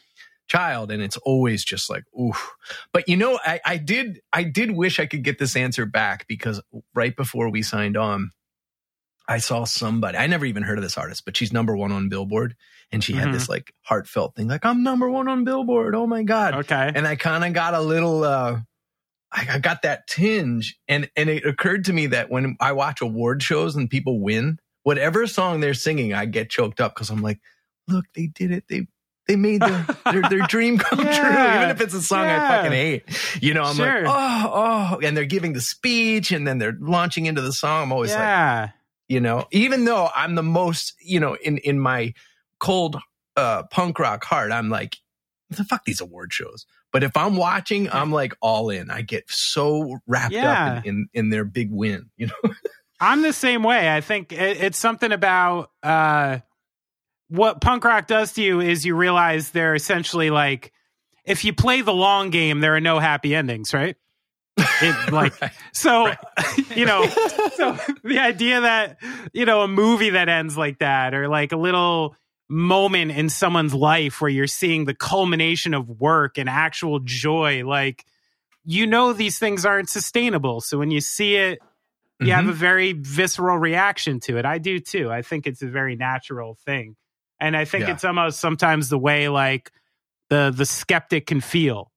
child 0.47 0.91
and 0.91 1.01
it's 1.01 1.17
always 1.17 1.63
just 1.65 1.89
like 1.89 2.03
ooh 2.17 2.33
but 2.93 3.07
you 3.09 3.17
know 3.17 3.37
I, 3.45 3.59
I 3.65 3.77
did 3.77 4.21
i 4.31 4.43
did 4.43 4.71
wish 4.71 4.99
i 4.99 5.05
could 5.05 5.23
get 5.23 5.39
this 5.39 5.57
answer 5.57 5.85
back 5.85 6.25
because 6.27 6.61
right 6.95 7.15
before 7.15 7.49
we 7.49 7.61
signed 7.63 7.97
on 7.97 8.31
i 9.27 9.37
saw 9.37 9.63
somebody 9.63 10.17
i 10.17 10.27
never 10.27 10.45
even 10.45 10.63
heard 10.63 10.77
of 10.77 10.83
this 10.83 10.97
artist 10.97 11.23
but 11.25 11.35
she's 11.37 11.51
number 11.53 11.75
one 11.75 11.91
on 11.91 12.09
billboard 12.09 12.55
and 12.91 13.03
she 13.03 13.13
Mhm. 13.13 13.17
had 13.19 13.33
this 13.33 13.49
like 13.49 13.73
heartfelt 13.83 14.35
thing 14.35 14.47
like 14.47 14.65
i'm 14.65 14.83
number 14.83 15.09
one 15.09 15.27
on 15.27 15.43
billboard 15.43 15.95
oh 15.95 16.07
my 16.07 16.23
god 16.23 16.53
Okay. 16.55 16.91
and 16.95 17.07
i 17.07 17.15
kind 17.15 17.43
of 17.43 17.53
got 17.53 17.73
a 17.73 17.81
little 17.81 18.23
uh 18.23 18.59
I, 19.31 19.47
I 19.55 19.59
got 19.59 19.81
that 19.81 20.07
tinge 20.07 20.77
and 20.87 21.09
and 21.17 21.29
it 21.29 21.45
occurred 21.45 21.85
to 21.85 21.93
me 21.93 22.07
that 22.07 22.29
when 22.29 22.55
i 22.61 22.71
watch 22.71 23.01
award 23.01 23.43
shows 23.43 23.75
and 23.75 23.89
people 23.89 24.21
win 24.21 24.57
whatever 24.83 25.27
song 25.27 25.59
they're 25.59 25.73
singing 25.73 26.13
i 26.13 26.25
get 26.25 26.49
choked 26.49 26.79
up 26.79 26.95
because 26.95 27.09
i'm 27.09 27.21
like 27.21 27.39
look 27.89 28.05
they 28.15 28.27
did 28.27 28.51
it 28.51 28.63
they 28.69 28.87
they 29.27 29.35
made 29.35 29.61
their 29.61 29.85
their, 30.05 30.21
their 30.29 30.39
dream 30.47 30.77
come 30.77 30.99
true 30.99 31.07
even 31.09 31.69
if 31.69 31.81
it's 31.81 31.93
a 31.93 32.01
song 32.01 32.25
i 32.25 32.39
fucking 32.47 32.71
hate 32.71 33.03
you 33.43 33.53
know 33.53 33.63
i'm 33.63 33.75
Sure. 33.75 34.03
like 34.03 34.05
oh 34.07 34.93
oh 34.95 34.99
and 35.05 35.17
they're 35.17 35.25
giving 35.25 35.51
the 35.51 35.59
speech 35.61 36.31
and 36.31 36.47
then 36.47 36.57
they're 36.57 36.77
launching 36.79 37.25
into 37.25 37.41
the 37.41 37.51
song 37.51 37.83
i'm 37.83 37.91
always 37.91 38.11
like 38.11 38.19
yeah. 38.19 38.69
You 39.07 39.19
know 39.19 39.45
even 39.51 39.85
though 39.85 40.09
i'm 40.15 40.35
the 40.35 40.43
most 40.43 40.93
you 41.01 41.19
know 41.19 41.35
in 41.43 41.57
in 41.59 41.79
my 41.79 42.13
cold 42.59 42.97
uh 43.35 43.63
punk 43.71 43.99
rock 43.99 44.23
heart 44.23 44.51
i'm 44.51 44.69
like 44.69 44.97
the 45.49 45.63
fuck 45.63 45.85
these 45.85 46.01
award 46.01 46.33
shows 46.33 46.65
but 46.91 47.03
if 47.03 47.15
i'm 47.15 47.35
watching 47.37 47.89
i'm 47.91 48.11
like 48.11 48.33
all 48.41 48.69
in 48.69 48.89
i 48.91 49.01
get 49.01 49.23
so 49.29 49.97
wrapped 50.07 50.33
Yeah. 50.33 50.77
up 50.77 50.85
in, 50.85 50.89
in 50.89 51.07
in 51.13 51.29
their 51.29 51.45
big 51.45 51.69
win 51.71 52.09
you 52.17 52.27
know 52.27 52.51
I'm 52.99 53.21
the 53.21 53.31
same 53.31 53.61
way. 53.61 53.95
I 53.95 54.01
think 54.01 54.31
it, 54.31 54.57
it's 54.59 54.77
something 54.79 55.11
about 55.11 55.69
uh, 55.83 56.39
what 57.29 57.61
punk 57.61 57.83
rock 57.83 58.07
does 58.07 58.33
to 58.33 58.41
you 58.41 58.59
is 58.59 58.87
you 58.87 58.95
realize 58.95 59.51
they're 59.51 59.75
essentially 59.75 60.31
like 60.31 60.73
if 61.23 61.45
you 61.45 61.53
play 61.53 61.81
the 61.81 61.93
long 61.93 62.31
game, 62.31 62.59
there 62.59 62.75
are 62.75 62.81
no 62.81 62.97
happy 62.97 63.35
endings, 63.35 63.71
right? 63.71 63.95
It, 64.57 64.95
like 65.11 65.33
Right. 65.41 65.51
so, 65.73 66.11
you 66.75 66.85
know, 66.85 67.07
so 67.55 67.77
the 68.03 68.19
idea 68.19 68.61
that 68.61 68.97
you 69.33 69.45
know 69.45 69.61
a 69.61 69.67
movie 69.67 70.11
that 70.11 70.29
ends 70.29 70.57
like 70.57 70.79
that, 70.79 71.13
or 71.13 71.27
like 71.27 71.51
a 71.51 71.57
little 71.57 72.15
moment 72.49 73.11
in 73.11 73.29
someone's 73.29 73.73
life 73.73 74.21
where 74.21 74.29
you're 74.29 74.47
seeing 74.47 74.85
the 74.85 74.93
culmination 74.95 75.73
of 75.73 75.89
work 75.89 76.37
and 76.37 76.49
actual 76.49 76.99
joy, 76.99 77.65
like 77.65 78.05
you 78.65 78.85
know 78.87 79.13
these 79.13 79.39
things 79.39 79.65
aren't 79.65 79.89
sustainable. 79.89 80.61
So 80.61 80.77
when 80.77 80.91
you 80.91 81.01
see 81.01 81.35
it 81.35 81.59
you 82.19 82.31
have 82.33 82.45
Mhm. 82.45 82.49
a 82.49 82.53
very 82.53 82.93
visceral 82.93 83.59
reaction 83.59 84.19
to 84.21 84.37
it. 84.37 84.45
I 84.45 84.57
do 84.57 84.79
too. 84.79 85.11
I 85.11 85.21
think 85.21 85.45
it's 85.45 85.61
a 85.61 85.67
very 85.67 85.95
natural 85.95 86.55
thing. 86.65 86.95
And 87.39 87.55
I 87.55 87.63
think 87.65 87.83
Yeah. 87.83 87.91
it's 87.93 88.03
almost 88.03 88.39
sometimes 88.39 88.89
the 88.89 88.97
way 88.97 89.29
like 89.29 89.71
the 90.29 90.51
the 90.55 90.65
skeptic 90.65 91.27
can 91.27 91.41
feel. 91.41 91.91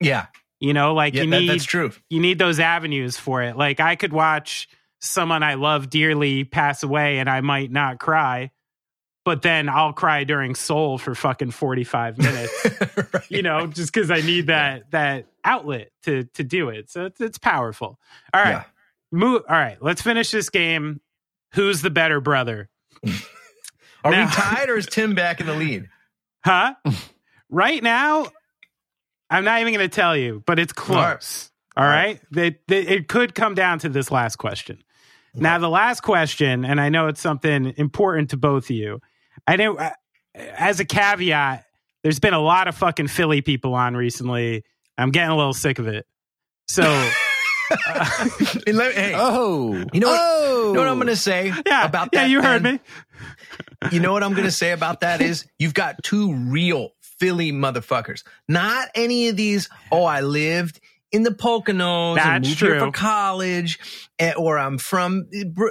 yeah 0.00 0.26
You 0.60 0.74
know, 0.74 0.92
like 0.94 1.14
yeah 1.14 1.22
you 1.22 1.30
that, 1.30 1.40
need 1.40 1.50
that's 1.50 1.64
true 1.64 1.90
you 2.10 2.20
need 2.20 2.38
those 2.38 2.60
avenues 2.60 3.16
for 3.16 3.42
it. 3.42 3.56
Like 3.56 3.80
I 3.80 3.96
could 3.96 4.12
watch 4.12 4.68
someone 5.00 5.42
I 5.42 5.54
love 5.54 5.88
dearly 5.88 6.44
pass 6.44 6.82
away 6.82 7.18
and 7.18 7.28
I 7.30 7.40
might 7.40 7.70
not 7.72 7.98
cry, 7.98 8.50
but 9.24 9.40
then 9.40 9.70
I'll 9.70 9.94
cry 9.94 10.24
during 10.24 10.54
Soul 10.54 10.98
for 10.98 11.14
fucking 11.14 11.52
45 11.52 12.18
minutes. 12.18 12.66
Right. 12.96 13.30
you 13.30 13.40
know, 13.42 13.66
just 13.68 13.92
because 13.92 14.10
I 14.10 14.20
need 14.20 14.48
that 14.48 14.90
that 14.90 15.26
outlet 15.44 15.90
to 16.02 16.24
to 16.34 16.44
do 16.44 16.68
it. 16.68 16.90
So 16.90 17.06
it's, 17.06 17.20
it's 17.22 17.38
powerful. 17.38 17.98
All 18.34 18.42
right. 18.42 18.50
Yeah. 18.50 18.64
Move. 19.10 19.42
All 19.48 19.56
right, 19.56 19.78
let's 19.82 20.02
finish 20.02 20.30
this 20.30 20.50
game. 20.50 21.00
Who's 21.54 21.80
the 21.82 21.90
better 21.90 22.20
brother? 22.20 22.68
are 24.04 24.10
Now- 24.12 24.26
we 24.26 24.30
tied 24.32 24.68
or 24.68 24.76
is 24.76 24.86
tim 24.86 25.14
back 25.14 25.40
in 25.40 25.46
the 25.46 25.54
lead 25.54 25.88
Huh? 26.44 26.74
right 27.48 27.82
now, 27.82 28.26
I'm 29.30 29.44
not 29.44 29.60
even 29.60 29.72
going 29.72 29.88
to 29.88 29.94
tell 29.94 30.16
you, 30.16 30.42
but 30.46 30.58
it's 30.58 30.72
close. 30.72 31.50
All 31.76 31.84
All 31.84 31.90
right. 31.90 32.20
It, 32.36 32.60
it, 32.68 32.90
it 32.90 33.08
could 33.08 33.34
come 33.34 33.54
down 33.54 33.78
to 33.80 33.88
this 33.88 34.10
last 34.10 34.36
question. 34.36 34.82
Now, 35.34 35.58
the 35.58 35.68
last 35.68 36.00
question, 36.00 36.64
and 36.64 36.80
I 36.80 36.88
know 36.88 37.06
it's 37.06 37.20
something 37.20 37.72
important 37.76 38.30
to 38.30 38.36
both 38.36 38.64
of 38.64 38.70
you. 38.70 39.00
I 39.46 39.54
know, 39.54 39.76
uh, 39.76 39.90
as 40.34 40.80
a 40.80 40.84
caveat, 40.84 41.64
there's 42.02 42.18
been 42.18 42.34
a 42.34 42.40
lot 42.40 42.66
of 42.66 42.74
fucking 42.74 43.06
Philly 43.06 43.40
people 43.40 43.74
on 43.74 43.96
recently. 43.96 44.64
I'm 44.98 45.10
getting 45.12 45.30
a 45.30 45.36
little 45.36 45.52
sick 45.54 45.78
of 45.78 45.86
it. 45.86 46.04
So, 46.66 46.82
And 48.66 48.76
let- 48.76 48.94
hey 48.94 49.12
Oh, 49.16 49.72
You 49.92 50.00
know 50.00 50.08
what- 50.08 50.20
Oh, 50.20 50.66
you 50.68 50.72
know 50.74 50.80
what 50.80 50.88
i'm 50.88 50.98
gonna 50.98 51.14
say 51.14 51.52
yeah, 51.66 51.84
about 51.84 52.08
yeah, 52.12 52.22
that 52.22 52.30
you 52.30 52.42
heard 52.42 52.62
Ben? 52.64 52.74
me. 52.74 52.80
you 53.92 54.00
know 54.00 54.12
what 54.12 54.22
I'm 54.24 54.32
going 54.32 54.44
to 54.44 54.50
say 54.50 54.72
about 54.72 55.00
that 55.00 55.20
is 55.22 55.46
you've 55.58 55.74
got 55.74 56.02
two 56.02 56.34
real 56.34 56.90
Philly 57.20 57.52
motherfuckers. 57.52 58.24
Not 58.48 58.88
any 58.94 59.28
of 59.28 59.36
these, 59.36 59.68
oh, 59.92 60.04
I 60.04 60.22
lived 60.22 60.80
in 61.12 61.22
the 61.22 61.30
Poconos 61.30 62.18
and 62.18 62.44
That's 62.44 62.48
moved 62.48 62.60
here 62.60 62.70
true. 62.70 62.80
for 62.80 62.90
college, 62.92 63.78
eh, 64.18 64.32
or 64.36 64.58
I'm 64.58 64.78
from, 64.78 65.28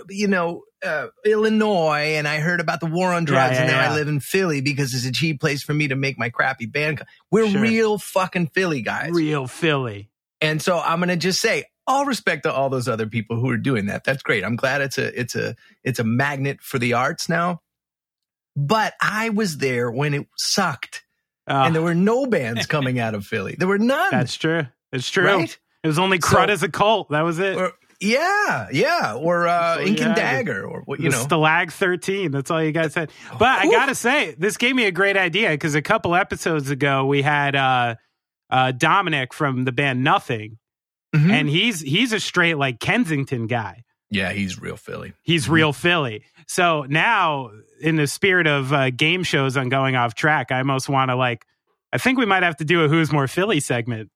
you 0.09 0.27
know, 0.27 0.63
uh, 0.85 1.07
Illinois 1.25 2.15
and 2.15 2.27
I 2.27 2.39
heard 2.39 2.61
about 2.61 2.79
the 2.79 2.85
war 2.85 3.13
on 3.13 3.25
drugs 3.25 3.53
Yeah, 3.55 3.61
and 3.63 3.69
yeah, 3.69 3.75
now 3.75 3.83
yeah. 3.83 3.91
I 3.91 3.95
live 3.95 4.07
in 4.07 4.19
Philly 4.21 4.61
because 4.61 4.93
it's 4.93 5.05
a 5.05 5.11
cheap 5.11 5.41
place 5.41 5.61
for 5.61 5.73
me 5.73 5.89
to 5.89 5.95
make 5.95 6.17
my 6.17 6.29
crappy 6.29 6.67
band. 6.67 7.01
We're 7.31 7.49
Sure. 7.49 7.61
real 7.61 7.97
fucking 7.97 8.47
Philly 8.53 8.81
guys. 8.81 9.09
Real 9.11 9.45
Philly. 9.47 10.09
And 10.39 10.61
so 10.61 10.79
I'm 10.79 10.99
going 10.99 11.09
to 11.09 11.17
just 11.17 11.41
say 11.41 11.65
all 11.85 12.05
respect 12.05 12.43
to 12.43 12.53
all 12.53 12.69
those 12.69 12.87
other 12.87 13.07
people 13.07 13.37
who 13.39 13.49
are 13.49 13.57
doing 13.57 13.87
that. 13.87 14.03
That's 14.05 14.21
great. 14.23 14.45
I'm 14.45 14.55
glad 14.55 14.79
it's 14.81 14.97
a 14.97 15.19
it's 15.19 15.35
a 15.35 15.55
it's 15.83 15.99
a 15.99 16.03
magnet 16.05 16.61
for 16.61 16.79
the 16.79 16.93
arts 16.93 17.27
now. 17.27 17.61
But 18.55 18.93
I 19.01 19.29
was 19.29 19.57
there 19.57 19.89
when 19.91 20.13
it 20.13 20.27
sucked 20.37 21.03
Oh, 21.49 21.63
and 21.63 21.73
there 21.75 21.81
were 21.81 21.95
no 21.95 22.25
bands 22.27 22.65
coming 22.67 22.99
out 22.99 23.15
of 23.15 23.25
Philly. 23.25 23.55
There 23.57 23.67
were 23.67 23.79
none. 23.79 24.09
that's 24.11 24.35
true. 24.35 24.67
It's 24.91 25.09
true. 25.09 25.25
right. 25.25 25.57
It 25.83 25.87
was 25.87 25.97
only 25.99 26.19
Crud 26.19 26.47
So- 26.47 26.51
as 26.53 26.63
a 26.63 26.69
cult. 26.69 27.09
That 27.09 27.21
was 27.21 27.39
it. 27.39 27.57
Or, 27.57 27.71
yeah, 28.01 28.67
yeah, 28.71 29.15
or 29.15 29.47
uh, 29.47 29.75
So, 29.75 29.81
Ink 29.81 29.99
yeah, 29.99 30.05
and 30.07 30.15
Dagger, 30.15 30.63
or 30.65 30.81
what 30.85 30.99
you 31.01 31.09
know. 31.09 31.25
Stalag 31.25 31.71
13. 31.73 32.31
That's 32.31 32.49
all 32.49 32.63
you 32.63 32.71
guys 32.71 32.93
said. 32.93 33.11
But 33.37 33.47
I 33.59 33.65
got 33.69 33.87
to 33.87 33.95
say, 33.95 34.35
this 34.37 34.55
gave 34.57 34.73
me 34.75 34.85
a 34.85 34.91
great 34.91 35.17
idea 35.17 35.49
because 35.49 35.75
a 35.75 35.81
couple 35.81 36.15
episodes 36.15 36.69
ago, 36.69 37.05
we 37.05 37.21
had 37.21 37.55
uh, 37.57 37.95
uh, 38.49 38.71
Dominic 38.71 39.33
from 39.33 39.65
the 39.65 39.71
band 39.73 40.01
Nothing, 40.03 40.59
Mhm. 41.13 41.29
and 41.31 41.49
he's 41.49 41.81
he's 41.81 42.13
a 42.13 42.19
straight 42.21 42.55
like 42.57 42.79
Kensington 42.79 43.47
guy. 43.47 43.83
yeah, 44.09 44.31
he's 44.31 44.59
real 44.61 44.77
Philly. 44.77 45.13
He's 45.23 45.43
Mm-hmm. 45.45 45.53
real 45.53 45.73
Philly. 45.73 46.23
So 46.47 46.85
now, 46.87 47.51
in 47.81 47.95
the 47.95 48.07
spirit 48.07 48.47
of 48.47 48.71
uh, 48.73 48.89
game 48.89 49.23
shows 49.23 49.57
on 49.57 49.69
going 49.69 49.95
off 49.95 50.15
track, 50.15 50.51
I 50.51 50.59
almost 50.59 50.89
want 50.89 51.09
to 51.09 51.15
like. 51.15 51.45
I 51.91 51.97
think 51.97 52.19
we 52.19 52.25
might 52.25 52.43
have 52.43 52.57
to 52.57 52.65
do 52.65 52.83
a 52.83 52.87
Who's 52.87 53.11
More 53.11 53.27
Philly 53.27 53.59
segment. 53.59 54.11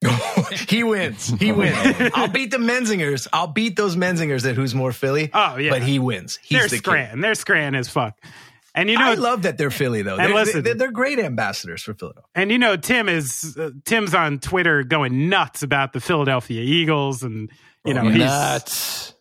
he 0.68 0.84
wins. 0.84 1.28
He 1.40 1.50
wins. 1.52 1.76
I'll 2.14 2.28
beat 2.28 2.50
the 2.50 2.58
Menzingers. 2.58 3.26
I'll 3.32 3.46
beat 3.46 3.76
those 3.76 3.96
Menzingers 3.96 4.48
at 4.48 4.54
Who's 4.54 4.74
More 4.74 4.92
Philly. 4.92 5.30
Oh 5.32 5.56
yeah, 5.56 5.70
But 5.70 5.82
he 5.82 5.98
wins. 5.98 6.38
He's 6.42 6.58
they're 6.58 6.68
the 6.68 6.80
king. 6.80 7.20
They're 7.20 7.34
Scran 7.34 7.74
as 7.74 7.88
fuck. 7.88 8.18
And 8.74 8.90
you 8.90 8.98
know, 8.98 9.06
I 9.06 9.14
love 9.14 9.42
that 9.42 9.56
they're 9.56 9.70
Philly 9.70 10.02
though. 10.02 10.16
And 10.18 10.26
They're, 10.28 10.34
listen- 10.34 10.62
they're, 10.62 10.74
they're 10.74 10.92
great 10.92 11.18
ambassadors 11.18 11.82
for 11.82 11.94
Philadelphia. 11.94 12.28
And 12.34 12.50
you 12.52 12.58
know, 12.58 12.76
Tim 12.76 13.08
is 13.08 13.56
uh, 13.58 13.70
Tim's 13.86 14.14
on 14.14 14.38
Twitter 14.38 14.84
going 14.84 15.30
nuts 15.30 15.62
about 15.62 15.94
the 15.94 16.00
Philadelphia 16.00 16.60
Eagles, 16.60 17.22
and 17.22 17.50
you 17.86 17.94
know, 17.94 18.02
Oh, 18.02 18.08
he's, 18.10 18.18
nuts. 18.18 19.14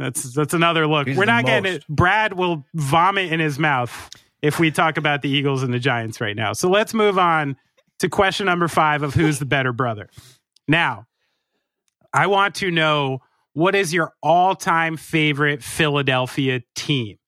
That's 0.00 0.34
that's 0.34 0.54
another 0.54 0.86
look. 0.86 1.08
He's 1.08 1.16
We're 1.16 1.24
not 1.24 1.44
getting 1.44 1.72
most. 1.72 1.82
it. 1.82 1.88
Brad 1.88 2.32
will 2.32 2.64
vomit 2.74 3.32
in 3.32 3.40
his 3.40 3.58
mouth 3.58 4.10
if 4.42 4.58
we 4.58 4.70
talk 4.70 4.96
about 4.96 5.22
the 5.22 5.28
Eagles 5.28 5.62
and 5.62 5.72
the 5.72 5.78
Giants 5.78 6.20
right 6.20 6.36
now. 6.36 6.52
So 6.52 6.68
let's 6.68 6.94
move 6.94 7.18
on 7.18 7.56
to 7.98 8.08
question 8.08 8.46
number 8.46 8.68
five 8.68 9.02
of 9.02 9.14
who's 9.14 9.38
the 9.38 9.46
better 9.46 9.72
brother. 9.72 10.08
Now, 10.66 11.06
I 12.12 12.26
want 12.26 12.56
to 12.56 12.70
know 12.70 13.20
what 13.52 13.74
is 13.74 13.92
your 13.92 14.12
all-time 14.22 14.96
favorite 14.96 15.62
Philadelphia 15.62 16.62
team. 16.74 17.18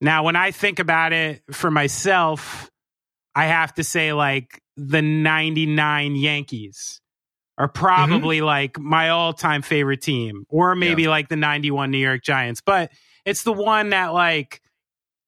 Now, 0.00 0.24
when 0.24 0.36
I 0.36 0.50
think 0.50 0.78
about 0.78 1.12
it 1.12 1.42
for 1.50 1.70
myself, 1.70 2.70
I 3.34 3.46
have 3.46 3.74
to 3.74 3.84
say 3.84 4.12
like 4.12 4.62
the 4.76 5.02
99 5.02 6.16
Yankees 6.16 6.99
are 7.60 7.68
probably 7.68 8.40
like 8.40 8.78
my 8.78 9.10
all-time 9.10 9.60
favorite 9.60 10.00
team 10.00 10.46
or 10.48 10.74
maybe 10.74 11.08
like 11.08 11.28
the 11.28 11.36
91 11.36 11.90
New 11.90 11.98
York 11.98 12.22
Giants, 12.22 12.62
but 12.62 12.90
it's 13.26 13.42
the 13.42 13.52
one 13.52 13.90
that 13.90 14.14
like 14.14 14.62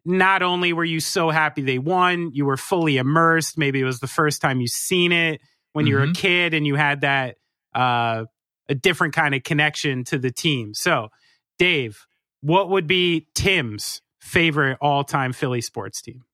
not 0.06 0.42
only 0.42 0.72
were 0.72 0.84
you 0.84 0.98
so 0.98 1.28
happy 1.28 1.60
they 1.60 1.78
won, 1.78 2.30
you 2.32 2.46
were 2.46 2.56
fully 2.56 2.96
immersed. 2.96 3.58
Maybe 3.58 3.80
it 3.80 3.84
was 3.84 4.00
the 4.00 4.06
first 4.06 4.40
time 4.40 4.60
you 4.62 4.66
seen 4.66 5.12
it 5.12 5.42
when 5.74 5.86
you 5.86 5.96
were 5.96 6.04
a 6.04 6.08
Mhm. 6.08 6.14
kid 6.16 6.54
and 6.54 6.66
you 6.66 6.74
had 6.74 7.02
that 7.02 7.36
uh, 7.74 8.24
a 8.68 8.74
different 8.74 9.12
kind 9.14 9.34
of 9.34 9.42
connection 9.42 10.02
to 10.04 10.18
the 10.18 10.30
team. 10.30 10.72
So, 10.72 11.10
Dave, 11.58 12.06
what 12.40 12.70
would 12.70 12.86
be 12.86 13.28
Tim's 13.34 14.00
favorite 14.20 14.78
all-time 14.80 15.34
Philly 15.34 15.60
sports 15.60 16.00
team? 16.00 16.24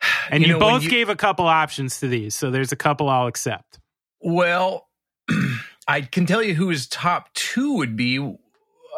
And 0.30 0.42
you, 0.44 0.50
know, 0.50 0.58
when 0.60 0.78
both 0.80 0.88
gave 0.88 1.08
a 1.08 1.16
couple 1.16 1.46
options 1.46 1.98
to 2.00 2.06
these, 2.08 2.36
so 2.36 2.52
there's 2.52 2.70
a 2.70 2.76
couple 2.76 3.08
I'll 3.08 3.26
accept. 3.26 3.79
Well, 4.20 4.88
I 5.88 6.02
can 6.02 6.26
tell 6.26 6.42
you 6.42 6.54
who 6.54 6.68
his 6.68 6.86
top 6.86 7.32
two 7.34 7.74
would 7.74 7.96
be. 7.96 8.36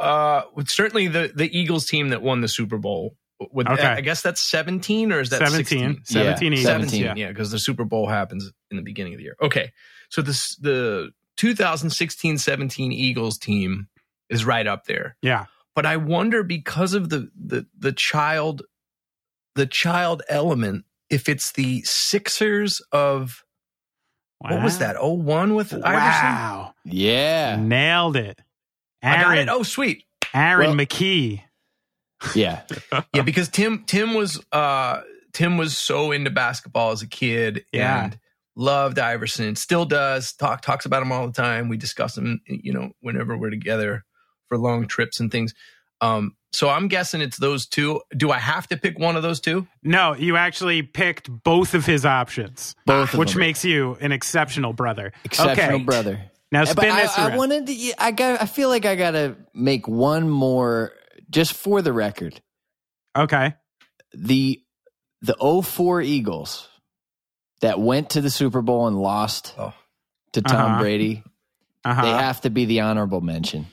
Uh, 0.00 0.42
certainly 0.66 1.08
the 1.08 1.32
the 1.34 1.56
Eagles 1.56 1.86
team 1.86 2.08
that 2.10 2.22
won 2.22 2.40
the 2.40 2.48
Super 2.48 2.78
Bowl. 2.78 3.16
With 3.52 3.68
Okay. 3.68 3.82
I 3.86 4.00
guess 4.02 4.22
that's 4.22 4.40
seventeen 4.40 5.10
or 5.12 5.18
is 5.20 5.30
that 5.30 5.38
17, 5.40 5.96
16? 5.96 6.04
17 6.04 6.52
Yeah, 6.52 6.62
17 6.62 7.00
yeah. 7.02 7.14
yeah 7.16 7.28
because 7.28 7.50
the 7.50 7.58
super 7.58 7.84
bowl 7.84 8.06
happens 8.06 8.48
in 8.70 8.76
the 8.76 8.84
beginning 8.84 9.14
of 9.14 9.18
the 9.18 9.24
year 9.24 9.34
okay 9.42 9.72
so 10.10 10.22
this 10.22 10.54
the 10.60 11.10
2016-17 11.38 12.92
eagles 12.92 13.38
team 13.38 13.88
is 14.30 14.44
right 14.44 14.66
up 14.68 14.84
there 14.84 15.16
Yeah. 15.22 15.46
but 15.74 15.86
i 15.86 15.96
wonder 15.96 16.44
because 16.44 16.94
of 16.94 17.08
the 17.08 17.30
the 17.34 17.66
the 17.76 17.90
child 17.92 18.62
the 19.56 19.66
child 19.66 20.22
element 20.28 20.84
if 21.10 21.28
it's 21.28 21.50
the 21.52 21.82
sixers 21.82 22.80
of 22.92 23.42
what 24.42 24.62
was 24.62 24.78
that 24.78 24.96
Oh 24.98 25.12
one 25.14 25.54
with 25.54 25.72
iverson 25.72 25.84
Wow. 25.92 26.74
Yeah. 26.84 27.56
Nailed 27.56 28.16
it. 28.16 28.40
i 29.02 29.16
got 29.16 29.26
Aaron, 29.36 29.48
it 29.48 29.48
oh 29.50 29.62
sweet 29.62 30.04
Aaron 30.34 30.76
Well- 30.76 30.86
McKie. 30.86 31.42
Yeah. 32.34 32.62
yeah 33.14 33.22
because 33.22 33.48
tim 33.48 33.84
tim 33.86 34.14
was 34.14 34.40
uh 34.52 35.00
tim 35.32 35.56
was 35.58 35.76
so 35.76 36.12
into 36.12 36.30
basketball 36.30 36.90
as 36.92 37.02
a 37.02 37.06
kid 37.08 37.64
Yeah. 37.72 38.04
and 38.04 38.18
loved 38.54 38.98
iverson 38.98 39.56
still 39.56 39.84
does 39.84 40.32
talk 40.34 40.60
talks 40.62 40.84
about 40.86 41.02
him 41.02 41.10
all 41.10 41.26
the 41.26 41.32
time 41.32 41.68
we 41.68 41.76
discuss 41.76 42.16
him 42.18 42.40
you 42.46 42.72
know 42.72 42.90
whenever 43.00 43.36
we're 43.36 43.50
together 43.50 44.04
for 44.48 44.58
long 44.58 44.86
trips 44.86 45.18
and 45.20 45.32
things 45.32 45.54
um 46.00 46.36
so 46.52 46.68
i'm 46.68 46.88
guessing 46.88 47.20
it's 47.20 47.36
those 47.38 47.66
two 47.66 48.00
do 48.16 48.30
i 48.30 48.38
have 48.38 48.66
to 48.68 48.76
pick 48.76 48.98
one 48.98 49.16
of 49.16 49.22
those 49.22 49.40
two 49.40 49.66
No, 49.82 50.14
you 50.14 50.36
actually 50.36 50.82
picked 50.82 51.28
both 51.44 51.74
of 51.74 51.84
his 51.86 52.04
options, 52.06 52.74
Both 52.86 53.12
of 53.14 53.18
which 53.18 53.32
them. 53.32 53.40
makes 53.40 53.64
you 53.64 53.96
an 54.00 54.12
exceptional 54.12 54.72
brother. 54.72 55.12
Exceptional 55.24 55.76
okay. 55.76 55.84
brother. 55.84 56.20
Now 56.52 56.60
But 56.64 56.68
spin 56.78 56.90
I, 56.92 57.02
this 57.02 57.18
I 57.18 57.28
around. 57.28 57.38
wanted 57.38 57.66
to. 57.66 57.92
I 57.98 58.10
got. 58.12 58.42
I 58.42 58.46
feel 58.46 58.68
like 58.68 58.84
I 58.84 58.94
got 58.94 59.12
to 59.12 59.36
make 59.54 59.88
one 59.88 60.28
more, 60.28 60.92
just 61.30 61.54
for 61.54 61.80
the 61.82 61.92
record. 61.92 62.40
okay. 63.16 63.54
The 64.14 64.60
the 65.22 65.34
04 65.62 66.02
Eagles 66.02 66.68
that 67.62 67.80
went 67.80 68.10
to 68.10 68.20
the 68.20 68.28
Super 68.30 68.60
Bowl 68.60 68.86
and 68.86 68.96
lost 68.98 69.54
Oh. 69.58 69.72
to 70.34 70.42
Tom 70.42 70.72
Uh-huh. 70.72 70.80
Brady. 70.82 71.22
Uh-huh. 71.84 72.02
They 72.02 72.10
have 72.10 72.40
to 72.42 72.50
be 72.50 72.66
the 72.66 72.80
honorable 72.80 73.20
mention. 73.22 73.66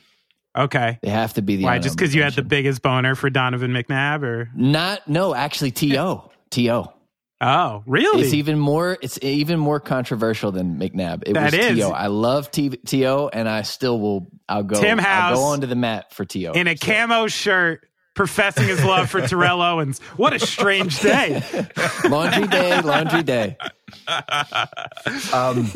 Okay. 0.57 0.99
They 1.01 1.09
have 1.09 1.34
to 1.35 1.41
be 1.41 1.57
the. 1.57 1.63
Why? 1.65 1.80
Just 1.80 1.97
because 1.97 2.13
you 2.15 2.23
had 2.23 2.34
the 2.34 2.43
biggest 2.43 2.81
boner 2.81 3.15
for 3.15 3.30
Donovan 3.30 3.71
McNabb, 3.71 4.23
or 4.23 4.49
Not 4.55 5.07
no, 5.07 5.34
actually 5.35 5.71
T.O. 5.71 6.30
To. 6.51 6.85
oh, 7.41 7.84
really? 7.85 8.23
It's 8.23 8.34
even 8.34 8.57
more. 8.57 8.97
It's 9.01 9.19
even 9.21 9.59
more 9.59 9.80
controversial 9.80 10.51
than 10.51 10.80
McNabb. 10.80 11.23
It 11.27 11.34
That 11.34 11.45
was 11.45 11.53
is. 11.53 11.77
To. 11.80 11.89
I 11.89 12.07
love 12.07 12.49
T- 12.51 12.69
T.O., 12.69 13.27
and 13.31 13.47
I 13.47 13.61
still 13.61 13.99
will. 13.99 14.27
I'll 14.47 14.63
go. 14.63 14.80
Tim 14.81 14.97
Hause 14.97 15.07
I'll 15.07 15.35
go 15.35 15.43
onto 15.43 15.67
the 15.67 15.76
mat 15.76 16.13
for 16.13 16.26
To. 16.26 16.51
in 16.53 16.67
a 16.67 16.76
camo 16.76 17.27
shirt, 17.27 17.88
professing 18.15 18.68
his 18.68 18.84
love 18.84 19.10
for 19.10 19.22
Terrell 19.26 19.61
Owens. 19.61 19.99
What 20.18 20.34
a 20.34 20.40
strange 20.40 20.99
day. 20.99 21.41
laundry 22.10 22.48
day, 22.48 22.81
laundry 22.81 23.23
day. 23.23 23.57
um 25.34 25.68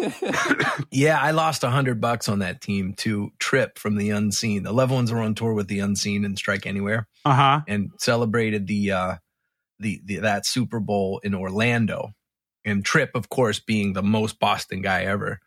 yeah 0.91 1.17
i 1.19 1.31
lost 1.31 1.63
a 1.63 1.69
hundred 1.69 1.99
bucks 1.99 2.29
on 2.29 2.39
that 2.39 2.61
team 2.61 2.93
to 2.93 3.31
trip 3.39 3.79
from 3.79 3.95
the 3.95 4.11
unseen 4.11 4.61
the 4.63 4.71
Loved 4.71 4.91
Ones 4.91 5.11
were 5.11 5.19
on 5.19 5.33
tour 5.33 5.53
with 5.53 5.67
the 5.67 5.79
unseen 5.79 6.23
and 6.25 6.37
strike 6.37 6.65
anywhere 6.67 7.07
Uh 7.25 7.33
huh. 7.33 7.61
and 7.67 7.91
celebrated 7.99 8.67
the 8.67 8.91
uh 8.91 9.15
the, 9.79 9.99
the 10.05 10.17
that 10.17 10.45
Super 10.45 10.79
Bowl 10.79 11.19
in 11.23 11.33
Orlando. 11.35 12.13
And 12.63 12.85
Trip, 12.85 13.11
of 13.15 13.27
course, 13.27 13.59
being 13.59 13.91
the 13.91 14.03
most 14.03 14.39
Boston 14.39 14.81
guy 14.81 15.01
ever. 15.03 15.39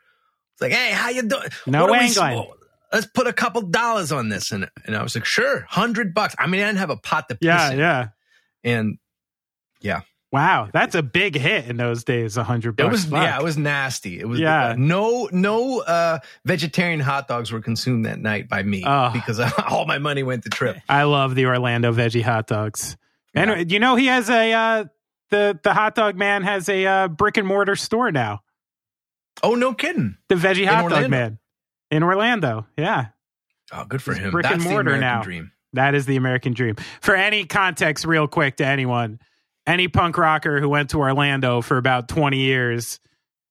It's 0.53 0.61
like, 0.61 0.73
hey, 0.73 0.91
how 0.93 1.09
you 1.09 1.23
doing? 1.23 1.49
No 1.67 1.87
What 1.87 1.91
are 1.91 2.01
we- 2.01 2.07
England. 2.09 2.49
Let's 2.97 3.07
put 3.13 3.27
a 3.27 3.33
couple 3.35 3.61
dollars 3.61 4.11
on 4.11 4.31
this. 4.31 4.53
And 4.53 4.71
and 4.87 4.97
I 4.97 5.03
was 5.03 5.15
like, 5.15 5.27
sure, 5.27 5.67
hundred 5.69 6.15
bucks. 6.15 6.35
I 6.39 6.47
mean, 6.47 6.63
I 6.63 6.67
didn't 6.67 6.79
have 6.79 6.89
a 6.89 6.97
pot 6.97 7.29
to 7.29 7.35
piss 7.35 7.45
Yeah, 7.47 7.71
in. 7.73 7.79
yeah. 7.79 8.09
And 8.65 8.99
yeah. 9.83 10.01
Wow, 10.33 10.71
that's 10.73 10.95
a 10.95 11.03
big 11.03 11.37
hit 11.37 11.67
in 11.69 11.77
those 11.77 12.05
days. 12.05 12.39
A 12.39 12.43
hundred 12.45 12.81
it 12.81 12.85
was 12.91 13.05
Fuck. 13.05 13.23
yeah, 13.23 13.39
it 13.39 13.43
was 13.45 13.59
nasty. 13.59 14.19
It 14.19 14.27
was 14.27 14.41
Yeah. 14.41 14.75
no 14.79 15.29
no 15.31 15.81
uh 15.81 16.21
vegetarian 16.47 17.01
hot 17.01 17.29
dogs 17.29 17.53
were 17.53 17.61
consumed 17.61 18.07
that 18.07 18.19
night 18.19 18.49
by 18.49 18.63
me 18.63 18.83
Oh. 18.87 19.11
because 19.13 19.41
all 19.69 19.85
my 19.85 19.99
money 19.99 20.23
went 20.23 20.45
to 20.45 20.49
Trip. 20.51 20.79
I 20.89 21.03
love 21.03 21.35
the 21.35 21.45
Orlando 21.47 21.93
veggie 21.93 22.23
hot 22.23 22.47
dogs. 22.47 22.97
And 23.35 23.71
you 23.71 23.79
know 23.79 23.95
he 23.97 24.07
has 24.07 24.31
a 24.31 24.53
uh, 24.55 24.85
the 25.29 25.59
the 25.63 25.75
hot 25.75 25.95
dog 25.95 26.17
man 26.17 26.43
has 26.45 26.69
a 26.71 26.87
uh, 26.87 27.09
brick 27.09 27.37
and 27.37 27.47
mortar 27.47 27.77
store 27.77 28.11
now. 28.11 28.41
Oh, 29.43 29.55
no 29.55 29.75
kidding. 29.75 30.17
The 30.31 30.35
veggie 30.37 30.67
hot 30.67 30.89
dog 30.89 31.11
man 31.11 31.39
in 31.91 32.03
Orlando. 32.03 32.67
Yeah, 32.77 33.07
Oh, 33.73 33.85
good 33.85 34.03
for 34.03 34.13
It's 34.13 34.21
him. 34.21 34.31
brick 34.31 34.45
That's 34.45 34.55
and 34.55 34.63
the 34.65 34.69
mortar 34.71 34.91
American 34.95 35.01
now. 35.01 35.23
dream. 35.23 35.53
that 35.73 35.95
is 35.95 36.07
the 36.07 36.17
American 36.17 36.53
dream. 36.53 36.77
For 37.01 37.15
any 37.17 37.45
context, 37.45 38.05
real 38.05 38.29
quick 38.29 38.57
to 38.59 38.67
anyone, 38.67 39.19
any 39.67 39.89
punk 39.89 40.17
rocker 40.19 40.61
who 40.61 40.69
went 40.69 40.91
to 40.91 40.99
Orlando 40.99 41.61
for 41.61 41.77
about 41.77 42.09
twenty 42.09 42.39
years 42.39 43.01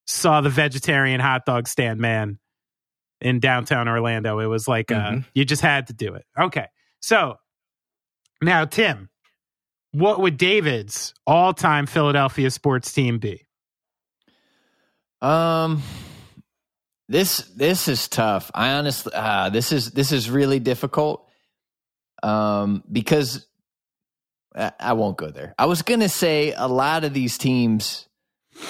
saw 0.07 0.39
the 0.41 0.49
vegetarian 0.49 1.19
hot 1.19 1.45
dog 1.45 1.67
stand 1.67 1.99
man 1.99 2.39
in 3.21 3.39
downtown 3.39 3.87
Orlando. 3.89 4.39
It 4.39 4.45
was 4.47 4.67
like 4.67 4.91
uh, 4.91 5.11
Mhm. 5.11 5.25
you 5.33 5.43
just 5.45 5.61
had 5.61 5.87
to 5.87 5.93
do 5.93 6.13
it. 6.15 6.25
Okay, 6.39 6.67
so 7.01 7.37
now 8.41 8.65
Tim, 8.65 9.09
what 9.91 10.19
would 10.21 10.37
David's 10.37 11.13
all-time 11.25 11.85
Philadelphia 11.87 12.51
sports 12.51 12.91
team 12.93 13.17
be? 13.19 13.45
Um, 15.21 15.81
this 17.07 17.37
this 17.55 17.87
is 17.87 18.07
tough. 18.07 18.49
I 18.53 18.73
honestly, 18.73 19.11
uh, 19.13 19.49
this 19.49 19.71
is 19.71 19.91
this 19.91 20.11
is 20.11 20.29
really 20.29 20.59
difficult. 20.59 21.27
Um, 22.23 22.83
because 22.91 23.45
I, 24.55 24.71
I 24.79 24.93
won't 24.93 25.17
go 25.17 25.29
there. 25.29 25.53
I 25.59 25.65
was 25.65 25.81
gonna 25.83 26.09
say 26.09 26.53
a 26.55 26.67
lot 26.67 27.03
of 27.03 27.13
these 27.13 27.37
teams 27.37 28.07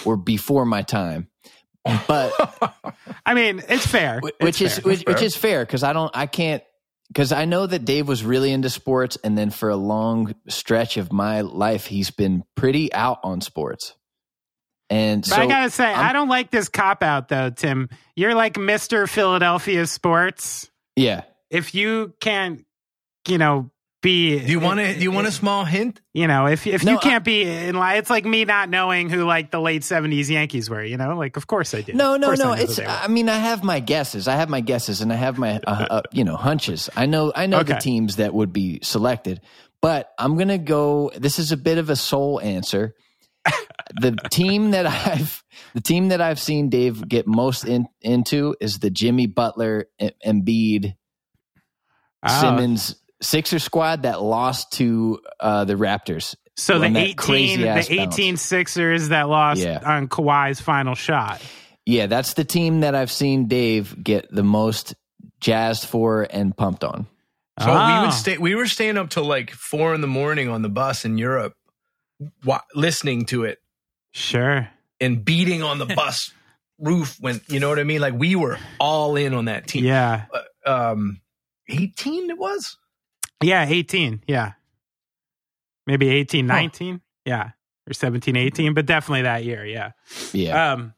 were 0.03 0.17
before 0.17 0.65
my 0.65 0.81
time, 0.81 1.29
but 2.07 2.33
I 3.25 3.33
mean, 3.33 3.61
it's 3.69 3.85
fair. 3.87 4.19
Wh- 4.21 4.27
It's 4.27 4.39
which 4.39 4.61
is 4.61 4.79
fair. 4.79 4.83
which, 4.91 5.03
which 5.03 5.21
is 5.21 5.35
fair 5.35 5.63
because 5.65 5.83
I 5.83 5.93
don't 5.93 6.11
I 6.15 6.25
can't 6.25 6.63
because 7.07 7.31
I 7.31 7.45
know 7.45 7.65
that 7.67 7.85
Dave 7.85 8.07
was 8.07 8.23
really 8.25 8.51
into 8.51 8.69
sports 8.69 9.17
and 9.23 9.37
then 9.37 9.51
for 9.51 9.69
a 9.69 9.75
long 9.77 10.33
stretch 10.49 10.97
of 10.97 11.13
my 11.13 11.41
life 11.41 11.85
he's 11.85 12.09
been 12.11 12.43
pretty 12.55 12.91
out 12.91 13.19
on 13.23 13.39
sports. 13.41 13.93
And 14.95 15.21
But 15.23 15.29
so 15.29 15.41
I 15.41 15.47
gotta 15.47 15.69
say, 15.69 15.85
I'm- 15.85 16.05
I 16.05 16.13
don't 16.13 16.29
like 16.29 16.51
this 16.51 16.69
cop 16.69 17.03
out 17.03 17.27
though, 17.27 17.49
Tim. 17.49 17.89
You're 18.15 18.35
like 18.35 18.57
Mister 18.57 19.07
Philadelphia 19.07 19.85
sports. 19.87 20.69
yeah, 20.95 21.23
If 21.49 21.75
you 21.75 22.13
can't, 22.21 22.65
you 23.27 23.37
know, 23.37 23.71
be 24.01 24.39
Do 24.39 24.51
you 24.51 24.59
want 24.59 24.79
to? 24.79 24.93
Do 24.93 25.01
you 25.01 25.11
want 25.11 25.25
a 25.25 25.31
small 25.31 25.65
hint? 25.65 25.99
You 26.13 26.27
know, 26.27 26.45
if 26.45 26.67
if 26.67 26.83
No, 26.83 26.91
you 26.91 26.99
can't 26.99 27.23
be 27.23 27.41
in 27.41 27.75
line, 27.75 27.97
it's 27.97 28.09
like 28.11 28.23
me 28.23 28.45
not 28.45 28.69
knowing 28.69 29.09
who 29.09 29.23
like 29.25 29.49
the 29.49 29.59
late 29.59 29.81
'70s 29.81 30.29
Yankees 30.29 30.69
were. 30.69 30.83
You 30.83 30.95
know, 30.97 31.17
like 31.17 31.37
of 31.37 31.47
course 31.47 31.73
I 31.73 31.81
did. 31.81 31.95
no, 31.95 32.13
Of 32.15 32.21
no, 32.21 32.31
I 32.31 32.35
no. 32.35 32.53
It's. 32.53 32.79
I 32.79 33.07
mean 33.07 33.27
I 33.29 33.37
have 33.39 33.63
my 33.63 33.79
guesses. 33.79 34.27
I 34.27 34.35
have 34.35 34.47
my 34.47 34.61
guesses 34.61 35.01
and 35.01 35.11
I 35.11 35.15
have 35.15 35.39
my 35.39 35.59
uh, 35.65 35.87
uh, 35.89 36.01
you 36.11 36.23
know 36.23 36.35
hunches. 36.37 36.87
I 36.95 37.07
know 37.07 37.31
I 37.35 37.47
know 37.47 37.63
the 37.63 37.75
teams 37.75 38.17
that 38.17 38.31
would 38.33 38.53
be 38.53 38.79
selected, 38.83 39.41
but 39.81 40.11
I'm 40.19 40.37
gonna 40.37 40.59
go. 40.59 41.11
This 41.17 41.39
is 41.39 41.51
a 41.51 41.57
bit 41.57 41.79
of 41.79 41.89
a 41.89 41.95
soul 41.95 42.39
answer. 42.39 42.93
The 44.01 44.11
team 44.31 44.71
that 44.71 44.85
I've 44.87 45.43
the 45.73 45.81
team 45.81 46.09
that 46.09 46.21
I've 46.21 46.39
seen 46.39 46.69
Dave 46.69 47.07
get 47.07 47.27
most 47.27 47.65
in, 47.65 47.87
into 48.01 48.55
is 48.59 48.79
the 48.79 48.89
Jimmy 48.89 49.27
Butler 49.27 49.87
Embiid 50.25 50.95
Oh, 52.27 52.41
Simmons 52.41 52.95
Sixer 53.21 53.59
squad 53.59 54.03
that 54.03 54.21
lost 54.21 54.73
to 54.73 55.19
uh, 55.39 55.63
the 55.65 55.75
Raptors. 55.75 56.35
so 56.57 56.79
the 56.79 56.87
on 56.87 56.93
that 56.93 57.07
18, 57.07 57.59
the 57.61 57.65
bounce. 57.67 57.89
18 57.91 58.37
Sixers 58.37 59.09
that 59.09 59.29
lost 59.29 59.61
Yeah. 59.61 59.79
on 59.85 60.07
Kawhi's 60.07 60.59
final 60.59 60.95
shot. 60.95 61.41
Yeah, 61.85 62.07
that's 62.07 62.33
the 62.33 62.43
team 62.43 62.79
that 62.81 62.95
I've 62.95 63.11
seen 63.11 63.47
Dave 63.47 64.03
get 64.03 64.27
the 64.33 64.43
most 64.43 64.95
jazzed 65.39 65.85
for 65.85 66.23
and 66.29 66.55
pumped 66.57 66.83
on. 66.83 67.05
So 67.59 67.67
we 67.67 67.71
Ah. 67.73 68.01
would 68.05 68.13
stay. 68.13 68.37
We 68.37 68.55
were 68.55 68.65
staying 68.67 68.97
up 68.97 69.09
till 69.09 69.23
like 69.25 69.51
four 69.51 69.93
in 69.93 70.01
the 70.01 70.07
morning 70.07 70.49
on 70.49 70.61
the 70.63 70.69
bus 70.69 71.05
in 71.05 71.17
Europe, 71.17 71.53
wa- 72.43 72.61
listening 72.73 73.25
to 73.27 73.43
it 73.43 73.59
Sure. 74.11 74.67
and 74.99 75.23
beating 75.25 75.63
on 75.63 75.77
the 75.77 75.85
bus 75.95 76.31
roof 76.79 77.17
when 77.19 77.41
you 77.47 77.59
know 77.59 77.69
what 77.69 77.79
I 77.79 77.83
mean. 77.83 78.01
Like 78.01 78.13
we 78.15 78.35
were 78.35 78.57
all 78.79 79.15
in 79.15 79.33
on 79.33 79.45
that 79.45 79.67
team. 79.67 79.85
Yeah. 79.85 80.25
Um, 80.65 81.21
eighteen 81.69 82.29
it 82.29 82.37
was. 82.37 82.77
Yeah, 83.43 83.65
18. 83.67 84.23
Yeah. 84.27 84.53
Maybe 85.85 86.07
18, 86.09 86.47
Huh. 86.47 86.55
19. 86.55 87.01
Yeah. 87.25 87.51
Or 87.87 87.93
17, 87.93 88.35
18, 88.35 88.73
but 88.73 88.85
definitely 88.85 89.23
that 89.23 89.43
year. 89.43 89.63
Yeah. 89.65 89.91
Yeah. 90.33 90.71
Um, 90.73 90.93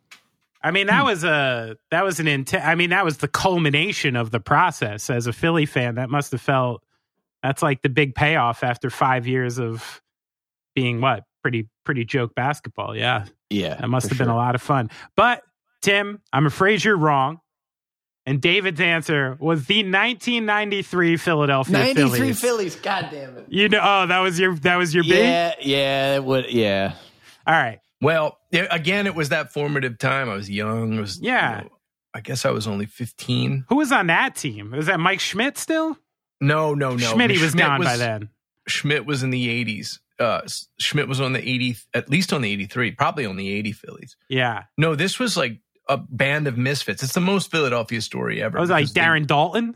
I 0.64 0.72
mean, 0.72 0.88
that 0.88 1.04
was 1.04 1.24
a, 1.24 1.78
that 1.92 2.06
was 2.06 2.20
an 2.20 2.28
intent. 2.28 2.66
I 2.66 2.76
mean, 2.76 2.92
that 2.92 3.04
was 3.04 3.18
the 3.18 3.28
culmination 3.28 4.16
of 4.16 4.32
the 4.32 4.40
process 4.40 5.10
as 5.10 5.28
a 5.28 5.34
Philly 5.34 5.66
fan. 5.66 5.96
That 5.96 6.10
must 6.10 6.32
have 6.32 6.40
felt, 6.42 6.84
that's 7.44 7.62
like 7.62 7.82
the 7.82 7.90
big 7.90 8.16
payoff 8.16 8.64
after 8.64 8.90
five 8.90 9.28
years 9.28 9.60
of 9.60 10.02
being 10.78 11.02
what? 11.02 11.24
Pretty, 11.42 11.68
pretty 11.86 12.06
joke 12.06 12.36
basketball. 12.36 12.96
Yeah. 12.96 13.26
yeah. 13.50 13.76
That 13.76 13.90
must 13.90 14.10
have 14.10 14.18
been 14.20 14.28
sure. 14.28 14.34
a 14.34 14.38
lot 14.38 14.54
of 14.54 14.62
fun. 14.62 14.92
But 15.16 15.42
Tim, 15.82 16.22
I'm 16.32 16.46
afraid 16.46 16.84
you're 16.84 16.96
wrong. 16.98 17.40
And 18.28 18.40
David's 18.42 18.80
answer 18.80 19.38
was 19.40 19.66
the 19.66 19.78
1993 19.78 21.18
Philadelphia 21.18 21.74
93 21.74 22.04
Phillies. 22.10 22.42
Phillies. 22.42 22.76
God 22.76 23.08
damn 23.10 23.38
it. 23.38 23.46
You 23.48 23.70
know, 23.70 23.80
oh, 23.82 24.06
that 24.06 24.20
was 24.20 24.38
your 24.38 24.54
that 24.56 24.76
was 24.76 24.94
your 24.94 25.04
big. 25.06 25.14
Yeah, 25.14 25.56
yeah, 25.62 26.16
it 26.16 26.24
would, 26.24 26.52
yeah. 26.52 26.94
All 27.48 27.54
right, 27.54 27.80
Well, 28.02 28.38
yeah, 28.52 28.68
again, 28.70 29.08
it 29.08 29.16
was 29.16 29.30
that 29.30 29.54
formative 29.54 29.98
time. 29.98 30.30
I 30.30 30.36
was 30.36 30.50
young. 30.50 30.98
I 30.98 31.02
was 31.02 31.20
Yeah. 31.22 31.60
you 31.60 31.64
know, 31.64 31.72
I 32.14 32.20
guess 32.20 32.46
I 32.46 32.52
was 32.52 32.68
only 32.68 32.86
fifteen. 32.86 33.64
who 33.70 33.78
was 33.78 33.94
on 33.94 34.08
that 34.08 34.36
team? 34.36 34.72
Was 34.72 34.88
that 34.88 35.00
Mike 35.00 35.22
Schmidt 35.22 35.58
still? 35.58 35.98
No, 36.42 36.74
no, 36.74 36.92
no. 36.92 36.98
Schmidt 36.98 37.32
was 37.32 37.40
Schmidt 37.40 37.66
gone 37.66 37.82
by 37.82 37.96
then. 37.96 38.30
Schmidt 38.68 39.06
was 39.06 39.24
in 39.24 39.30
the 39.30 39.50
eighties. 39.50 40.02
Uh, 40.20 40.42
Schmidt 40.80 41.08
was 41.08 41.22
on 41.22 41.34
the 41.34 41.40
eighty, 41.40 41.76
at 41.94 42.10
least 42.10 42.34
on 42.34 42.42
the 42.42 42.52
eighty-three, 42.52 42.92
probably 42.92 43.26
on 43.26 43.36
the 43.38 43.50
eighty 43.50 43.72
Phillies. 43.72 44.16
Yeah, 44.30 44.64
No, 44.78 44.96
this 44.96 45.20
was 45.20 45.38
like 45.38 45.60
a 45.88 45.98
band 45.98 46.48
of 46.48 46.58
misfits. 46.58 47.04
It's 47.04 47.14
the 47.14 47.22
most 47.22 47.52
Philadelphia 47.52 48.02
story 48.02 48.42
ever. 48.42 48.58
it 48.58 48.62
was 48.62 48.70
like 48.70 48.88
Darren 48.88 49.26
Daulton. 49.26 49.76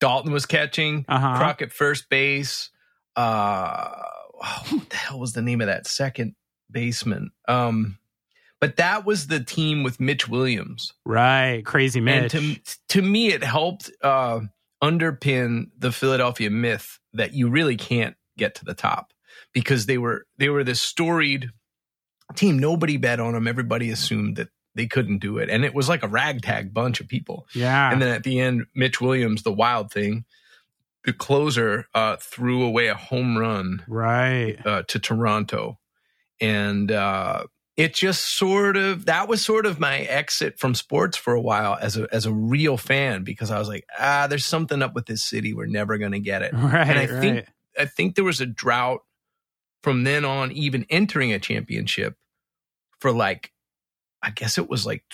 Daulton 0.00 0.30
was 0.32 0.46
catching. 0.46 1.04
Uh-huh. 1.08 1.36
Crockett 1.36 1.72
first 1.72 2.08
base. 2.08 2.70
Uh, 3.14 3.88
oh, 4.42 4.62
what 4.70 4.90
the 4.90 4.96
hell 4.96 5.18
was 5.20 5.32
the 5.32 5.42
name 5.42 5.60
of 5.60 5.68
that 5.68 5.86
second 5.86 6.34
baseman? 6.70 7.30
Um, 7.48 7.98
but 8.60 8.76
that 8.76 9.04
was 9.04 9.26
the 9.26 9.40
team 9.40 9.82
with 9.82 10.00
Mitch 10.00 10.28
Williams. 10.28 10.92
Right, 11.04 11.64
crazy 11.64 12.00
Mitch. 12.00 12.34
And 12.34 12.64
to 12.64 12.76
to 12.88 13.02
me, 13.02 13.28
it 13.28 13.44
helped 13.44 13.90
uh, 14.02 14.40
underpin 14.82 15.66
the 15.78 15.92
Philadelphia 15.92 16.50
myth 16.50 16.98
that 17.12 17.32
you 17.34 17.48
really 17.48 17.76
can't 17.76 18.16
get 18.38 18.54
to 18.56 18.64
the 18.64 18.74
top 18.74 19.12
because 19.56 19.86
they 19.86 19.96
were 19.96 20.26
they 20.36 20.50
were 20.50 20.64
this 20.64 20.82
storied 20.82 21.48
team. 22.34 22.58
Nobody 22.58 22.98
bet 22.98 23.20
on 23.20 23.32
them. 23.32 23.48
Everybody 23.48 23.90
assumed 23.90 24.36
that 24.36 24.48
they 24.74 24.86
couldn't 24.86 25.20
do 25.20 25.38
it, 25.38 25.48
and 25.48 25.64
it 25.64 25.74
was 25.74 25.88
like 25.88 26.02
a 26.02 26.08
ragtag 26.08 26.74
bunch 26.74 27.00
of 27.00 27.08
people. 27.08 27.46
yeah, 27.54 27.90
And 27.90 28.02
then 28.02 28.10
at 28.10 28.22
the 28.22 28.38
end, 28.38 28.66
Mitch 28.74 29.00
Williams, 29.00 29.44
the 29.44 29.52
wild 29.52 29.90
thing, 29.90 30.26
the 31.06 31.14
closer, 31.14 31.86
uh, 31.94 32.16
threw 32.16 32.64
away 32.64 32.88
a 32.88 32.94
home 32.94 33.38
run 33.38 33.82
right. 33.88 34.58
uh, 34.66 34.82
to 34.88 34.98
Toronto, 34.98 35.78
and 36.38 36.92
uh, 36.92 37.44
it 37.78 37.94
just 37.94 38.36
sort 38.36 38.76
of 38.76 39.06
that 39.06 39.26
was 39.26 39.42
sort 39.42 39.64
of 39.64 39.80
my 39.80 40.00
exit 40.00 40.58
from 40.58 40.74
sports 40.74 41.16
for 41.16 41.32
a 41.32 41.40
while 41.40 41.78
as 41.80 41.96
a 41.96 42.06
as 42.12 42.26
a 42.26 42.32
real 42.32 42.76
fan 42.76 43.24
because 43.24 43.50
I 43.50 43.58
was 43.58 43.68
like, 43.68 43.86
ah, 43.98 44.26
there's 44.26 44.44
something 44.44 44.82
up 44.82 44.94
with 44.94 45.06
this 45.06 45.24
city. 45.24 45.54
We're 45.54 45.64
never 45.64 45.96
going 45.96 46.12
to 46.12 46.20
get 46.20 46.42
it. 46.42 46.52
Right, 46.54 46.86
and 46.86 46.98
I 46.98 47.06
right. 47.06 47.20
think 47.22 47.46
I 47.78 47.86
think 47.86 48.16
there 48.16 48.24
was 48.24 48.42
a 48.42 48.46
drought 48.46 49.00
from 49.86 50.02
then 50.02 50.24
on, 50.24 50.50
even 50.50 50.84
entering 50.90 51.32
a 51.32 51.38
championship 51.38 52.16
for 53.00 53.12
like, 53.12 53.52
I 54.20 54.30
guess 54.30 54.58
it 54.58 54.68
was 54.68 54.84
like 54.84 55.04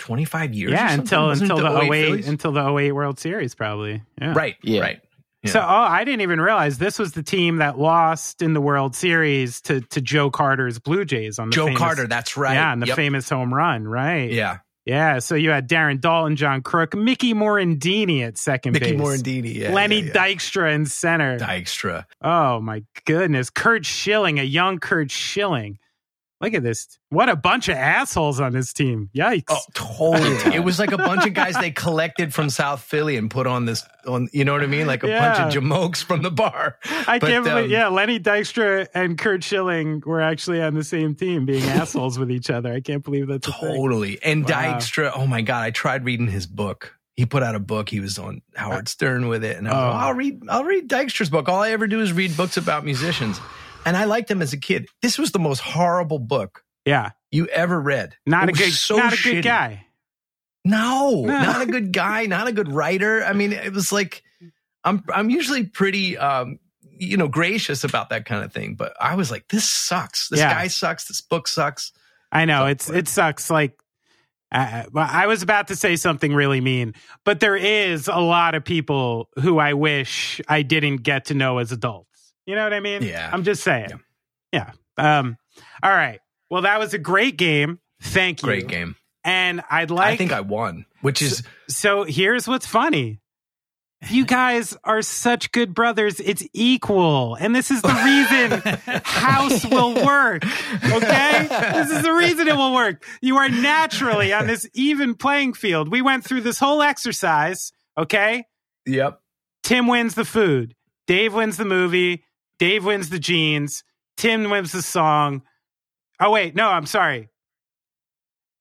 25 0.00 0.52
years. 0.52 0.72
yeah, 0.72 0.88
something. 0.88 1.00
until 1.04 1.26
Wasn't 1.28 1.50
until 1.52 1.64
it 1.64 1.70
the 1.70 1.92
08, 1.94 2.04
Phillies? 2.06 2.28
until 2.28 2.50
the 2.50 2.76
08 2.76 2.90
World 2.90 3.20
Series 3.20 3.54
probably. 3.54 4.02
Yeah. 4.20 4.34
Right. 4.34 4.56
Yeah. 4.64 4.80
Right. 4.80 5.00
Yeah. 5.44 5.52
So, 5.52 5.60
oh, 5.60 5.64
I 5.64 6.02
didn't 6.02 6.22
even 6.22 6.40
realize 6.40 6.78
this 6.78 6.98
was 6.98 7.12
the 7.12 7.22
team 7.22 7.58
that 7.58 7.78
lost 7.78 8.42
in 8.42 8.52
the 8.52 8.60
World 8.60 8.96
Series 8.96 9.60
to 9.60 9.80
to 9.80 10.00
Joe 10.00 10.28
Carter's 10.28 10.80
Blue 10.80 11.04
Jays 11.04 11.38
on 11.38 11.50
the 11.50 11.54
Joe 11.54 11.66
famous- 11.66 11.78
Carter. 11.78 12.06
That's 12.08 12.36
right. 12.36 12.54
Yeah, 12.54 12.72
and 12.72 12.82
the 12.82 12.88
Yep. 12.88 12.96
famous 12.96 13.28
home 13.28 13.54
run, 13.54 13.86
right? 13.86 14.28
Yeah. 14.32 14.58
Yeah, 14.86 15.18
so 15.18 15.34
you 15.34 15.50
had 15.50 15.68
Darren 15.68 16.00
Daulton, 16.00 16.36
John 16.36 16.62
Kruk, 16.62 16.96
Mickey 16.96 17.34
Morandini 17.34 18.24
at 18.24 18.38
second 18.38 18.74
Mickey 18.74 18.92
base. 18.92 19.00
Morandini. 19.00 19.52
Yeah, 19.52 19.72
Lenny 19.72 19.98
yeah, 19.98 20.12
yeah. 20.14 20.28
Dykstra 20.28 20.72
in 20.72 20.86
center. 20.86 21.38
Dykstra. 21.38 22.04
oh 22.22 22.60
my 22.60 22.84
goodness. 23.04 23.50
Curt 23.50 23.84
Schilling, 23.84 24.38
a 24.38 24.44
young 24.44 24.78
Curt 24.78 25.10
Schilling. 25.10 25.78
Look 26.40 26.52
at 26.52 26.62
this. 26.62 26.98
What 27.08 27.30
a 27.30 27.36
bunch 27.36 27.68
of 27.68 27.76
assholes 27.76 28.40
on 28.40 28.52
this 28.52 28.72
team. 28.74 29.08
Yikes. 29.16 29.44
Oh, 29.48 29.58
totally. 29.72 30.54
it 30.54 30.62
was 30.62 30.78
like 30.78 30.92
a 30.92 30.98
bunch 30.98 31.24
of 31.26 31.32
guys 31.32 31.54
they 31.56 31.70
collected 31.70 32.34
from 32.34 32.50
South 32.50 32.82
Philly 32.82 33.16
and 33.16 33.30
put 33.30 33.46
on 33.46 33.64
this 33.64 33.82
on. 34.06 34.28
You 34.34 34.44
know 34.44 34.52
what 34.52 34.62
I 34.62 34.66
mean? 34.66 34.86
Like 34.86 35.02
a 35.02 35.06
bunch 35.06 35.38
of 35.56 35.62
jamokes 35.62 36.04
from 36.04 36.20
the 36.20 36.30
bar. 36.30 36.78
I 36.84 37.18
but, 37.18 37.28
can't 37.30 37.44
believe, 37.44 37.64
um, 37.64 37.70
yeah, 37.70 37.88
Lenny 37.88 38.20
Dykstra 38.20 38.86
and 38.94 39.16
Curt 39.16 39.44
Schilling 39.44 40.02
were 40.04 40.20
actually 40.20 40.60
on 40.62 40.74
the 40.74 40.84
same 40.84 41.14
team 41.14 41.46
being 41.46 41.62
assholes 41.70 42.18
with 42.18 42.30
each 42.30 42.50
other. 42.50 42.70
I 42.70 42.80
can't 42.80 43.02
believe 43.02 43.28
that's 43.28 43.48
a 43.48 43.52
thing. 43.52 43.74
Totally. 43.74 44.18
And 44.22 44.44
Wow. 44.46 44.50
Dykstra. 44.74 45.12
Oh 45.16 45.26
my 45.26 45.40
god! 45.40 45.62
I 45.62 45.70
tried 45.70 46.04
reading 46.04 46.26
his 46.28 46.46
book. 46.46 46.92
He 47.14 47.24
put 47.24 47.42
out 47.42 47.54
a 47.54 47.60
book. 47.60 47.88
He 47.88 48.00
was 48.00 48.18
on 48.18 48.42
Howard 48.54 48.88
Stern 48.88 49.28
with 49.28 49.42
it, 49.42 49.56
and 49.56 49.66
I 49.66 49.72
was 49.72 49.78
Oh. 49.82 49.86
like, 49.86 50.02
I'll 50.04 50.12
read. 50.14 50.42
I'll 50.50 50.64
read 50.64 50.86
Dykstra's 50.86 51.30
book. 51.30 51.48
All 51.48 51.62
I 51.62 51.70
ever 51.70 51.86
do 51.86 52.02
is 52.02 52.12
read 52.12 52.36
books 52.36 52.58
about 52.58 52.84
musicians, 52.84 53.40
and 53.86 53.96
I 53.96 54.04
liked 54.04 54.30
him 54.30 54.42
as 54.42 54.52
a 54.52 54.58
kid. 54.58 54.86
This 55.00 55.16
was 55.18 55.32
the 55.32 55.38
most 55.38 55.60
horrible 55.60 56.18
book 56.18 56.62
Yeah. 56.84 57.12
you 57.30 57.46
ever 57.46 57.80
read. 57.80 58.16
Not 58.26 58.50
It 58.50 58.56
a 58.56 58.58
good 58.64 58.72
so 58.72 58.96
not 58.96 59.14
a 59.14 59.16
shitty. 59.16 59.32
good 59.36 59.44
guy. 59.44 59.86
No, 60.64 61.22
not 61.24 61.62
a 61.62 61.66
good 61.66 61.92
guy, 61.92 62.26
not 62.26 62.48
a 62.48 62.52
good 62.52 62.66
writer. 62.72 63.24
I 63.24 63.32
mean, 63.34 63.52
it 63.52 63.72
was 63.72 63.92
like 63.92 64.22
I'm 64.84 65.04
I'm 65.14 65.30
usually 65.30 65.64
pretty 65.64 66.18
um 66.18 66.58
you 66.98 67.16
know 67.16 67.28
gracious 67.28 67.84
about 67.84 68.08
that 68.10 68.24
kind 68.24 68.44
of 68.44 68.52
thing, 68.52 68.74
but 68.74 68.92
I 69.00 69.14
was 69.14 69.30
like 69.30 69.46
this 69.48 69.70
sucks. 69.72 70.28
This 70.28 70.40
Yeah. 70.40 70.52
guy 70.52 70.66
sucks. 70.66 71.06
This 71.06 71.20
book 71.20 71.46
sucks. 71.46 71.92
I 72.32 72.46
know 72.46 72.62
So- 72.62 72.66
it's 72.66 72.90
it 72.90 73.06
sucks. 73.08 73.48
Like, 73.48 73.78
uh, 74.50 74.84
I 74.96 75.28
was 75.28 75.42
about 75.42 75.68
to 75.68 75.76
say 75.76 75.94
something 75.94 76.34
really 76.34 76.60
mean, 76.60 76.94
but 77.24 77.38
there 77.38 77.56
is 77.56 78.08
a 78.08 78.18
lot 78.18 78.56
of 78.56 78.64
people 78.64 79.28
who 79.40 79.58
I 79.60 79.74
wish 79.74 80.40
I 80.48 80.62
didn't 80.62 80.98
get 81.04 81.26
to 81.26 81.34
know 81.34 81.58
as 81.58 81.70
adults. 81.70 82.05
You 82.46 82.54
know 82.54 82.62
what 82.64 82.72
I 82.72 82.80
mean? 82.80 83.02
Yeah. 83.02 83.28
I'm 83.32 83.42
just 83.44 83.62
saying. 83.62 83.90
Yeah. 84.52 84.70
Um. 84.96 85.36
All 85.82 85.90
right. 85.90 86.20
Well, 86.50 86.62
that 86.62 86.78
was 86.78 86.94
a 86.94 86.98
great 86.98 87.36
game. 87.36 87.80
Thank 88.00 88.42
you. 88.42 88.46
Great 88.46 88.68
game. 88.68 88.96
And 89.24 89.62
I'd 89.68 89.90
like. 89.90 90.14
I 90.14 90.16
think 90.16 90.32
I 90.32 90.40
won, 90.40 90.86
which 91.02 91.20
is 91.20 91.42
So 91.68 92.04
here's 92.04 92.46
what's 92.46 92.66
funny. 92.66 93.20
You 94.08 94.24
guys 94.38 94.76
are 94.84 95.02
such 95.02 95.50
good 95.50 95.74
brothers. 95.74 96.20
It's 96.20 96.46
equal. 96.52 97.34
And 97.34 97.54
this 97.54 97.70
is 97.72 97.82
the 97.82 97.88
reason 97.88 99.02
Hause 99.04 99.66
will 99.66 99.94
work. 100.04 100.44
Okay? 100.84 101.48
This 101.76 101.90
is 101.90 102.02
the 102.02 102.12
reason 102.12 102.48
it 102.48 102.56
will 102.56 102.74
work. 102.74 103.04
You 103.20 103.36
are 103.36 103.48
naturally 103.48 104.32
on 104.32 104.46
this 104.46 104.68
even 104.74 105.14
playing 105.14 105.54
field. 105.54 105.88
We 105.90 106.00
went 106.02 106.24
through 106.24 106.42
this 106.42 106.58
whole 106.58 106.82
exercise. 106.82 107.72
Okay? 107.98 108.44
yep. 108.86 109.20
Tim 109.62 109.88
wins 109.88 110.14
the 110.14 110.24
food. 110.24 110.74
Dave 111.06 111.34
wins 111.34 111.56
the 111.56 111.64
movie. 111.64 112.22
Dave 112.58 112.84
wins 112.84 113.10
the 113.10 113.18
jeans. 113.18 113.84
Tim 114.16 114.48
wins 114.50 114.72
the 114.72 114.82
song. 114.82 115.42
Oh, 116.20 116.30
wait. 116.30 116.54
No, 116.54 116.68
I'm 116.68 116.86
sorry. 116.86 117.28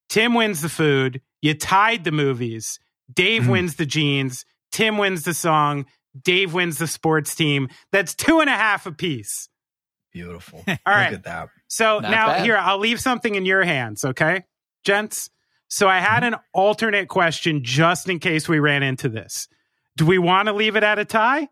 Tim 0.09 0.34
wins 0.34 0.61
the 0.61 0.69
food. 0.69 1.22
You 1.41 1.53
tied 1.53 2.03
the 2.03 2.11
movies. 2.11 2.80
Dave 3.13 3.43
Mhm. 3.43 3.49
wins 3.51 3.76
the 3.76 3.85
jeans. 3.85 4.45
Tim 4.72 4.97
wins 4.97 5.23
the 5.23 5.34
song. 5.34 5.85
Dave 6.22 6.53
wins 6.53 6.77
the 6.77 6.88
sports 6.88 7.35
team. 7.35 7.69
That's 7.91 8.13
two 8.15 8.39
and 8.39 8.49
a 8.49 8.53
half 8.53 8.85
apiece. 8.85 9.49
Beautiful. 10.11 10.59
All 10.67 10.73
Look 10.73 10.80
right. 10.85 11.13
at 11.13 11.23
that. 11.23 11.49
So 11.67 11.99
Not 11.99 12.11
now 12.11 12.27
bad. 12.27 12.43
here, 12.45 12.57
I'll 12.57 12.77
leave 12.77 12.99
something 13.01 13.35
in 13.35 13.45
your 13.45 13.63
hands, 13.63 14.05
okay, 14.05 14.43
gents? 14.84 15.30
So 15.67 15.88
I 15.89 15.99
had 15.99 16.23
an 16.23 16.35
alternate 16.53 17.07
question 17.09 17.63
just 17.63 18.07
in 18.07 18.19
case 18.19 18.47
we 18.47 18.59
ran 18.59 18.84
into 18.84 19.09
this. 19.09 19.47
Do 19.97 20.05
we 20.05 20.17
want 20.17 20.47
to 20.47 20.53
leave 20.53 20.76
it 20.76 20.84
at 20.84 20.99
a 20.99 21.05
tie? 21.05 21.49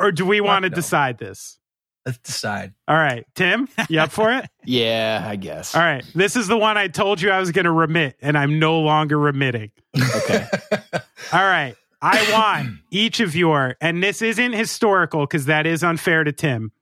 Or 0.00 0.10
do 0.10 0.24
we 0.24 0.40
want 0.40 0.62
to 0.64 0.70
no. 0.70 0.74
decide 0.74 1.18
this? 1.18 1.58
Let's 2.06 2.18
decide. 2.18 2.72
All 2.88 2.96
right, 2.96 3.26
Tim, 3.34 3.68
you 3.90 4.00
up 4.00 4.10
for 4.10 4.32
it? 4.32 4.46
Yeah, 4.64 5.24
I 5.26 5.36
guess. 5.36 5.74
All 5.74 5.80
right. 5.80 6.04
This 6.14 6.36
is 6.36 6.46
the 6.46 6.56
one 6.56 6.76
I 6.76 6.86
told 6.88 7.20
you 7.20 7.30
I 7.30 7.40
was 7.40 7.50
going 7.50 7.64
to 7.64 7.72
remit, 7.72 8.16
and 8.20 8.38
I'm 8.38 8.58
no 8.58 8.80
longer 8.80 9.18
remitting. 9.18 9.72
Okay. 9.96 10.46
All 11.32 11.40
right. 11.40 11.74
I 12.00 12.30
want 12.32 12.78
each 12.90 13.20
of 13.20 13.34
your, 13.34 13.76
and 13.80 14.02
this 14.02 14.22
isn't 14.22 14.52
historical 14.52 15.22
because 15.22 15.46
that 15.46 15.66
is 15.66 15.82
unfair 15.82 16.24
to 16.24 16.32
Tim, 16.32 16.72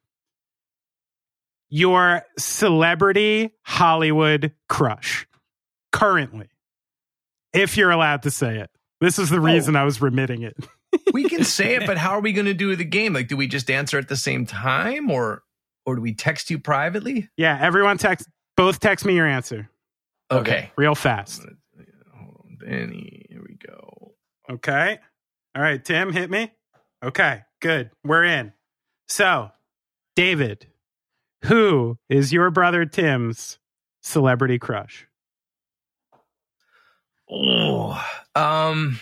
your 1.71 2.23
celebrity 2.39 3.55
Hollywood 3.63 4.53
crush 4.69 5.27
currently, 5.93 6.49
if 7.53 7.77
you're 7.77 7.91
allowed 7.91 8.23
to 8.23 8.31
say 8.31 8.59
it. 8.59 8.71
This 9.01 9.19
is 9.19 9.31
the 9.31 9.37
oh. 9.37 9.41
reason 9.41 9.77
I 9.77 9.85
was 9.85 10.01
remitting 10.01 10.43
it. 10.43 10.57
we 11.13 11.25
can 11.25 11.45
say 11.45 11.75
it, 11.77 11.87
but 11.87 11.97
how 11.99 12.11
are 12.13 12.21
we 12.21 12.33
going 12.33 12.47
to 12.47 12.55
do 12.55 12.75
the 12.77 12.85
game? 12.85 13.13
Like, 13.13 13.29
do 13.29 13.37
we 13.37 13.47
just 13.47 13.71
answer 13.71 13.99
at 13.99 14.09
the 14.09 14.17
same 14.17 14.47
time, 14.47 15.11
or 15.11 15.43
or 15.87 15.97
do 15.97 16.03
we 16.03 16.15
text 16.15 16.51
you 16.51 16.59
privately? 16.59 17.29
Yeah, 17.37 17.59
everyone 17.61 17.99
text 17.99 18.29
Both 18.57 18.81
text 18.81 19.05
me 19.05 19.15
your 19.15 19.27
answer 19.27 19.69
Okay. 20.31 20.71
real 20.77 20.95
fast. 20.95 21.43
Hold 22.15 22.37
on, 22.45 22.59
Danny. 22.69 23.27
Here 23.31 23.43
we 23.47 23.57
go. 23.57 24.13
Okay. 24.51 24.99
All 25.57 25.63
right, 25.63 25.83
Tim, 25.85 26.13
hit 26.13 26.31
me. 26.31 26.53
Okay, 27.03 27.43
good. 27.61 27.91
We're 28.05 28.25
in. 28.25 28.53
So, 29.09 29.51
David, 30.17 30.67
who 31.45 31.97
is 32.11 32.33
your 32.33 32.51
brother 32.51 32.85
Tim's 32.85 33.59
celebrity 34.03 34.59
crush? 34.59 35.07
Oh, 37.31 38.03
um, 38.35 38.99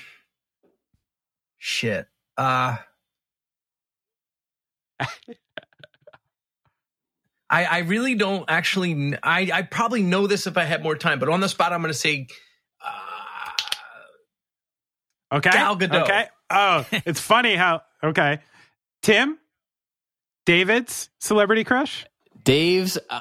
shit. 1.66 2.06
Uh, 2.38 2.76
I 7.50 7.64
I 7.64 7.78
really 7.78 8.14
don't 8.14 8.44
actually. 8.48 9.16
I 9.22 9.50
I 9.52 9.62
probably 9.62 10.02
know 10.02 10.26
this 10.26 10.46
if 10.46 10.56
I 10.56 10.64
had 10.64 10.82
more 10.82 10.96
time, 10.96 11.18
but 11.18 11.28
on 11.28 11.40
the 11.40 11.48
spot, 11.48 11.72
I'm 11.72 11.80
going 11.82 11.92
to 11.92 11.98
say. 11.98 12.28
Uh, 12.84 12.90
Okay. 15.32 15.50
Gal 15.50 15.76
Gadot. 15.76 16.02
Okay. 16.02 16.26
Oh, 16.50 16.86
it's 16.92 17.20
funny 17.20 17.56
how. 17.56 17.82
Okay. 18.00 18.38
Tim, 19.02 19.36
David's 20.46 21.10
celebrity 21.18 21.64
crush? 21.64 22.06
Dave's. 22.44 22.96
Uh, 23.10 23.20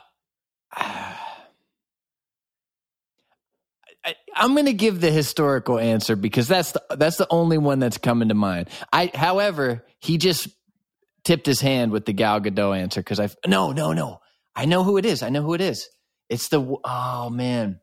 I, 4.06 4.16
I'm 4.36 4.54
going 4.54 4.68
to 4.68 4.74
give 4.74 5.02
the 5.02 5.12
historical 5.12 5.80
answer 5.80 6.16
because 6.16 6.48
that's 6.48 6.74
the 6.74 6.84
that's 6.92 7.18
the 7.18 7.28
only 7.30 7.58
one 7.58 7.80
that's 7.80 7.98
coming 7.98 8.30
to 8.30 8.36
mind. 8.36 8.70
I, 8.94 9.12
however, 9.14 9.84
he 10.00 10.18
just 10.18 10.48
tipped 11.24 11.48
his 11.48 11.60
hand 11.60 11.92
with 11.92 12.06
the 12.06 12.14
Gal 12.14 12.40
Gadot 12.40 12.78
answer 12.78 13.02
because 13.02 13.20
I 13.20 13.30
no 13.48 13.72
no 13.72 13.94
no 13.94 14.22
I 14.56 14.66
know 14.66 14.84
who 14.84 14.98
it 14.98 15.06
is. 15.06 15.24
I 15.24 15.30
know 15.30 15.42
who 15.42 15.56
it 15.56 15.62
is. 15.62 15.90
It's 16.30 16.50
the 16.50 16.78
oh 16.84 17.30
man. 17.30 17.80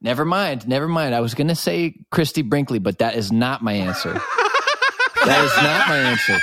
Never 0.00 0.24
mind. 0.24 0.66
Never 0.66 0.88
mind. 0.88 1.14
I 1.14 1.20
was 1.20 1.34
going 1.34 1.48
to 1.48 1.54
say 1.54 1.94
Christie 2.10 2.40
Brinkley, 2.40 2.78
but 2.78 2.98
that 2.98 3.16
is 3.16 3.30
not 3.30 3.62
my 3.62 3.74
answer. 3.74 4.14
that 5.26 5.44
is 5.44 5.54
not 5.62 5.88
my 5.88 5.98
answer. 5.98 6.38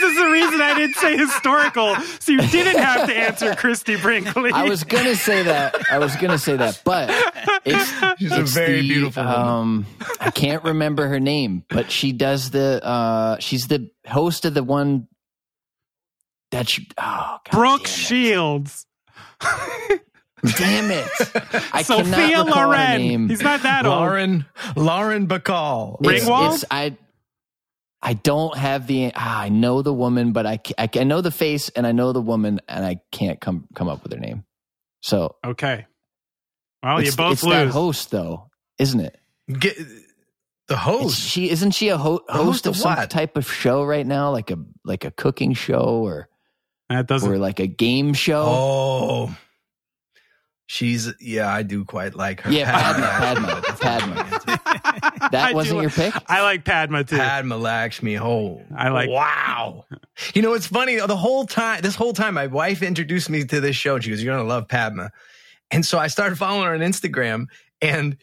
This 0.00 0.10
is 0.12 0.18
the 0.18 0.26
reason 0.30 0.60
I 0.60 0.74
didn't 0.74 0.96
say 0.96 1.16
historical, 1.16 1.94
so 2.20 2.32
you 2.32 2.40
didn't 2.48 2.80
have 2.82 3.06
to 3.08 3.14
answer 3.14 3.54
Christie 3.54 3.96
Brinkley. 3.96 4.50
I 4.52 4.64
was 4.64 4.84
gonna 4.84 5.14
say 5.14 5.42
that. 5.42 5.76
I 5.90 5.98
was 5.98 6.16
gonna 6.16 6.38
say 6.38 6.56
that, 6.56 6.80
but 6.84 7.10
it's 7.64 8.18
She's 8.18 8.32
a 8.32 8.42
very 8.42 8.80
the, 8.80 8.88
beautiful 8.88 9.22
woman. 9.24 9.38
Um, 9.38 9.86
I 10.20 10.30
can't 10.30 10.64
remember 10.64 11.06
her 11.08 11.20
name, 11.20 11.64
but 11.68 11.90
she 11.90 12.12
does 12.12 12.50
the. 12.50 12.80
Uh, 12.84 13.38
she's 13.38 13.68
the 13.68 13.90
host 14.06 14.44
of 14.44 14.54
the 14.54 14.64
one 14.64 15.06
that 16.50 16.68
she. 16.68 16.88
Oh, 16.98 17.36
God 17.44 17.50
Brooke 17.52 17.82
damn 17.84 17.90
it. 17.92 17.96
Shields. 17.98 18.86
Damn 20.56 20.90
it! 20.90 21.06
I 21.72 21.82
Sophia 21.82 22.04
cannot 22.14 22.46
recall 22.46 22.60
her 22.62 22.66
Loren. 22.68 22.98
name. 22.98 23.28
He's 23.28 23.42
not 23.42 23.62
that 23.62 23.84
old. 23.84 23.94
Lauren 23.98 24.46
Lauren 24.74 25.26
Bacall. 25.28 26.00
It's- 26.02 26.24
Ringwald? 26.24 26.46
it's- 26.46 26.64
I. 26.70 26.96
I 28.02 28.14
don't 28.14 28.56
have 28.56 28.86
the. 28.86 29.12
Ah, 29.14 29.40
I 29.42 29.48
know 29.50 29.82
the 29.82 29.92
woman, 29.92 30.32
but 30.32 30.46
I, 30.46 30.56
ca- 30.56 30.74
I 30.78 30.88
I 31.00 31.04
know 31.04 31.20
the 31.20 31.30
face 31.30 31.68
and 31.70 31.86
I 31.86 31.92
know 31.92 32.12
the 32.12 32.20
woman, 32.22 32.60
and 32.68 32.84
I 32.84 33.00
can't 33.12 33.40
come 33.40 33.66
come 33.74 33.88
up 33.88 34.02
with 34.02 34.12
her 34.12 34.18
name. 34.18 34.44
So 35.02 35.36
Okay. 35.44 35.86
Well, 36.82 37.00
you 37.02 37.08
it's, 37.08 37.16
both 37.16 37.32
it's 37.34 37.42
that 37.42 37.68
host, 37.68 38.10
though, 38.10 38.48
isn't 38.78 39.00
it? 39.00 39.18
Get 39.52 39.76
the 39.76 40.74
Is 40.74 40.78
host. 40.78 41.20
she 41.20 41.50
isn't 41.50 41.72
she 41.72 41.88
a 41.88 41.98
ho- 41.98 42.24
host 42.28 42.44
host 42.44 42.66
of 42.66 42.70
of 42.70 42.76
some 42.78 42.96
what? 42.96 43.10
type 43.10 43.36
of 43.36 43.50
show 43.52 43.84
right 43.84 44.06
now, 44.06 44.30
like 44.30 44.50
a 44.50 44.56
like 44.84 45.04
a 45.04 45.10
cooking 45.10 45.52
show 45.52 46.00
or 46.02 46.28
That 46.88 47.06
doesn't. 47.06 47.30
or 47.30 47.36
like 47.38 47.60
a 47.60 47.66
game 47.66 48.14
show? 48.14 48.44
Oh, 48.46 49.36
she's 50.66 51.12
yeah. 51.20 51.52
I 51.52 51.62
do 51.62 51.84
quite 51.84 52.14
like 52.14 52.40
her. 52.42 52.50
Yeah, 52.52 52.70
Padma, 53.20 53.60
Padma, 53.62 53.76
Padma. 53.78 54.60
I 54.66 54.79
That 55.30 55.48
do 55.50 55.54
wasn't 55.54 55.78
like- 55.78 55.82
your 55.96 56.12
pick. 56.12 56.14
I 56.28 56.42
like 56.42 56.64
Padma 56.64 57.04
too. 57.04 57.16
Padma 57.16 57.56
Lakshmi. 57.56 58.18
Oh, 58.18 58.62
I 58.76 58.88
like- 58.88 59.08
Wow. 59.10 59.84
You 60.34 60.42
know, 60.42 60.54
it's 60.54 60.66
funny. 60.66 60.96
The 60.96 61.16
whole 61.16 61.46
time, 61.46 61.80
this 61.82 61.94
whole 61.94 62.12
time, 62.12 62.34
my 62.34 62.46
wife 62.46 62.82
introduced 62.82 63.30
me 63.30 63.44
to 63.44 63.60
this 63.60 63.76
show. 63.76 63.94
And 63.96 64.04
she 64.04 64.10
goes, 64.10 64.22
"You're 64.22 64.34
gonna 64.36 64.48
love 64.48 64.68
Padma," 64.68 65.10
and 65.70 65.84
so 65.84 65.98
I 65.98 66.08
started 66.08 66.36
following 66.36 66.66
her 66.66 66.74
on 66.74 66.80
Instagram, 66.80 67.46
and 67.80 68.16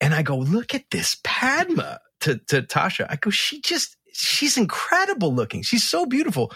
and 0.00 0.14
I 0.14 0.22
go, 0.22 0.36
"Look 0.38 0.74
at 0.74 0.84
this 0.90 1.16
Padma." 1.24 2.00
To 2.22 2.36
to 2.48 2.62
Tasha, 2.62 3.06
I 3.08 3.16
go, 3.16 3.30
"She 3.30 3.60
just." 3.60 3.96
She's 4.20 4.56
incredible 4.56 5.32
looking. 5.32 5.62
She's 5.62 5.86
so 5.88 6.04
beautiful. 6.04 6.50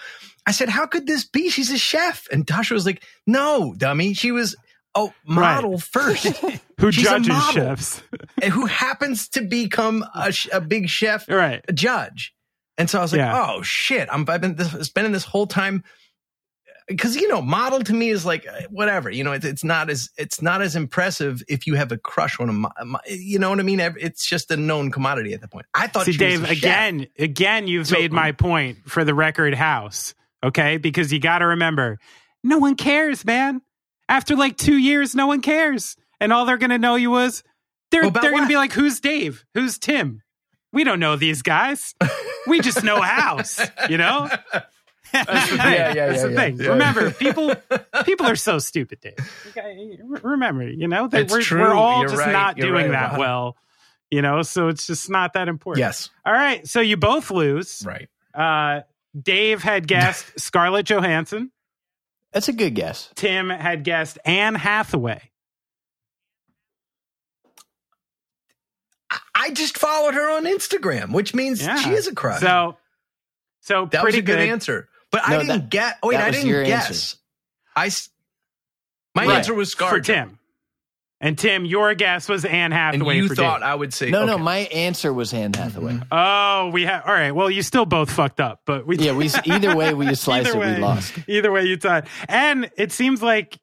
I 0.48 0.50
said, 0.50 0.68
How 0.68 0.84
could 0.84 1.06
this 1.06 1.24
be? 1.24 1.48
She's 1.48 1.70
a 1.70 1.78
chef. 1.78 2.26
And 2.32 2.44
Tasha 2.44 2.72
was 2.72 2.84
like, 2.84 3.04
No, 3.24 3.72
dummy. 3.76 4.14
She 4.14 4.32
was 4.32 4.56
a 4.94 5.09
model 5.24 5.78
first. 5.78 6.27
Who 6.81 6.90
She's 6.93 7.05
judges 7.05 7.36
chefs? 7.51 8.02
who 8.51 8.66
happens 8.66 9.28
to 9.31 9.43
become 9.43 10.05
a, 10.14 10.32
a 10.52 10.60
big 10.60 10.89
chef 10.89 11.28
right. 11.28 11.64
a 11.69 11.73
judge. 11.73 12.35
And 12.77 12.90
so 12.90 12.98
I 12.98 13.02
was 13.02 13.12
like, 13.12 13.20
Yeah. 13.20 13.40
oh 13.51 13.62
shit, 13.62 14.09
I'm, 14.10 14.24
I've 14.28 14.40
been 14.40 14.56
this, 14.56 14.73
spending 14.86 15.12
this 15.12 15.24
whole 15.24 15.47
time 15.47 15.85
because 16.89 17.14
you 17.14 17.28
know, 17.28 17.40
model 17.40 17.81
to 17.81 17.93
me 17.94 18.09
is 18.10 18.27
like 18.27 18.47
uh, 18.48 18.62
whatever. 18.69 19.09
You 19.10 19.23
know, 19.23 19.31
it's, 19.32 19.44
it's 19.44 19.62
not 19.62 19.89
as 19.90 20.10
it's 20.19 20.43
not 20.43 20.60
as 20.60 20.74
impressive 20.74 21.43
if 21.48 21.66
you 21.69 21.77
have 21.77 21.93
a 21.93 21.97
crush 21.98 22.40
on 22.40 22.48
a, 22.48 22.52
mo- 22.52 22.98
you 23.06 23.39
know 23.39 23.51
what 23.51 23.60
I 23.60 23.62
mean? 23.62 23.78
It's 23.81 24.27
just 24.27 24.51
a 24.51 24.56
known 24.56 24.90
commodity 24.90 25.32
at 25.35 25.40
the 25.40 25.48
point. 25.48 25.66
I 25.74 25.86
thought 25.86 26.06
See, 26.06 26.16
Dave, 26.16 26.40
was 26.40 26.51
a 26.51 26.55
chef. 26.55 26.62
again, 26.64 27.06
again, 27.19 27.69
you've 27.69 27.86
So- 27.86 27.98
made 27.98 28.12
my 28.12 28.32
point 28.32 28.78
for 28.90 29.05
the 29.05 29.14
record 29.14 29.55
Hause. 29.55 30.14
Okay, 30.44 30.77
because 30.78 31.12
you 31.12 31.20
got 31.20 31.39
to 31.39 31.47
remember, 31.47 32.01
no 32.43 32.59
one 32.59 32.74
cares, 32.74 33.24
man. 33.24 33.62
After 34.12 34.36
like 34.36 34.59
two 34.59 34.76
years, 34.76 35.14
no 35.14 35.26
one 35.26 35.40
cares, 35.40 35.97
and 36.20 36.34
all 36.34 36.44
they're 36.44 36.59
gonna 36.59 36.76
know 36.76 36.97
you 36.97 37.10
was 37.10 37.43
they're 37.90 38.05
About 38.05 38.20
they're 38.20 38.30
gonna 38.30 38.47
be 38.47 38.56
like, 38.56 38.72
"Who's 38.72 39.01
Dave? 39.01 39.43
Who's 39.55 39.78
Tim?" 39.78 40.20
We 40.70 40.84
don't 40.84 41.01
know 41.01 41.16
these 41.16 41.40
guys. 41.40 41.94
We 42.47 42.60
just 42.60 42.84
know 42.84 43.01
Hause. 43.02 43.59
You 43.89 43.97
know. 43.97 44.28
That's 45.12 45.51
the 45.51 45.56
thing. 45.56 45.72
Yeah, 45.72 45.94
yeah, 45.94 45.94
That's 45.94 46.16
yeah, 46.18 46.26
the 46.26 46.32
yeah. 46.32 46.36
thing. 46.40 46.56
Yeah. 46.60 46.68
Remember, 46.68 47.10
people 47.10 47.55
people 48.05 48.26
are 48.26 48.36
so 48.36 48.59
stupid, 48.59 49.01
Dave. 49.01 49.16
Remember, 50.22 50.68
you 50.68 50.89
know 50.89 51.09
that 51.09 51.30
we're 51.30 51.43
we're 51.51 51.72
all 51.74 52.01
You're 52.01 52.10
just 52.10 52.20
right. 52.20 52.32
not 52.32 52.59
You're 52.59 52.68
doing 52.68 52.90
right 52.90 53.10
that 53.10 53.18
well. 53.18 53.56
You 54.10 54.20
know, 54.20 54.43
so 54.43 54.68
it's 54.68 54.86
just 54.86 55.09
not 55.09 55.32
that 55.32 55.48
important. 55.48 55.80
Yes, 55.80 56.10
All 56.26 56.34
right, 56.34 56.68
so 56.68 56.80
you 56.82 56.98
both 56.98 57.30
lose. 57.30 57.82
right. 57.86 58.10
Uh, 58.34 58.82
Dave 59.18 59.62
had 59.62 59.89
guessed 59.89 60.39
Scarlett 60.39 60.84
Johansson. 60.84 61.51
That's 62.32 62.48
a 62.48 62.52
good 62.52 62.74
guess. 62.74 63.10
Tim 63.14 63.50
had 63.50 63.84
guessed 63.84 64.18
Anne 64.24 64.54
Hathaway. 64.54 65.30
I- 69.10 69.20
I 69.34 69.50
just 69.50 69.76
followed 69.78 70.14
her 70.14 70.30
on 70.30 70.44
Instagram, 70.44 71.12
which 71.12 71.34
means 71.34 71.62
Yeah. 71.62 71.76
she 71.76 71.90
is 71.90 72.06
a 72.09 72.14
crush. 72.14 72.40
So, 72.40 72.78
so 73.60 73.86
that 73.86 74.02
was 74.02 74.12
pretty 74.14 74.18
a 74.18 74.22
good, 74.22 74.38
answer. 74.38 74.88
But 75.10 75.28
No, 75.28 75.34
I 75.36 75.38
didn't 75.38 75.48
that- 75.48 75.70
get. 75.70 75.98
Wait, 76.02 76.16
I 76.18 76.30
didn't 76.30 76.64
guess. 76.64 76.88
answer. 76.88 77.16
I. 77.76 77.86
s- 77.86 78.09
My 79.14 79.26
Right. 79.26 79.36
answer 79.36 79.52
was 79.52 79.74
for 79.74 80.00
Tim. 80.00 80.38
And 81.23 81.39
Tim, 81.39 81.65
your 81.65 81.94
guess 81.94 82.28
was 82.28 82.44
Anne 82.44 82.73
and 82.73 82.74
Hathaway 82.74 83.16
you 83.16 83.28
for 83.28 83.36
thought 83.36 83.61
Dave. 83.61 83.69
I 83.69 83.74
would 83.77 83.94
say 83.94 84.11
No, 84.11 84.27
no, 84.27 84.39
my 84.39 84.59
answer 84.59 85.12
was 85.12 85.32
Anne 85.32 85.55
Hathaway. 85.55 85.93
Mm-hmm. 85.93 86.09
Oh, 86.11 86.70
we 86.73 86.82
have. 86.82 87.05
All 87.07 87.15
right. 87.15 87.31
Well, 87.31 87.49
you 87.49 87.62
still 87.62 87.86
both 87.86 88.11
fucked 88.11 88.40
up, 88.40 88.62
but 88.66 88.89
we. 88.89 88.99
Yeah, 88.99 89.12
we 89.12 89.31
either 89.44 89.77
way 89.77 89.94
we 89.94 90.12
slice 90.16 90.47
Either 90.49 90.57
it, 90.57 90.61
way. 90.61 90.74
we 90.74 90.81
lost. 90.81 91.15
Either 91.28 91.53
way, 91.53 91.65
you 91.65 91.77
tied. 91.77 92.09
And 92.28 92.69
it 92.77 92.90
seems 92.90 93.23
like 93.23 93.57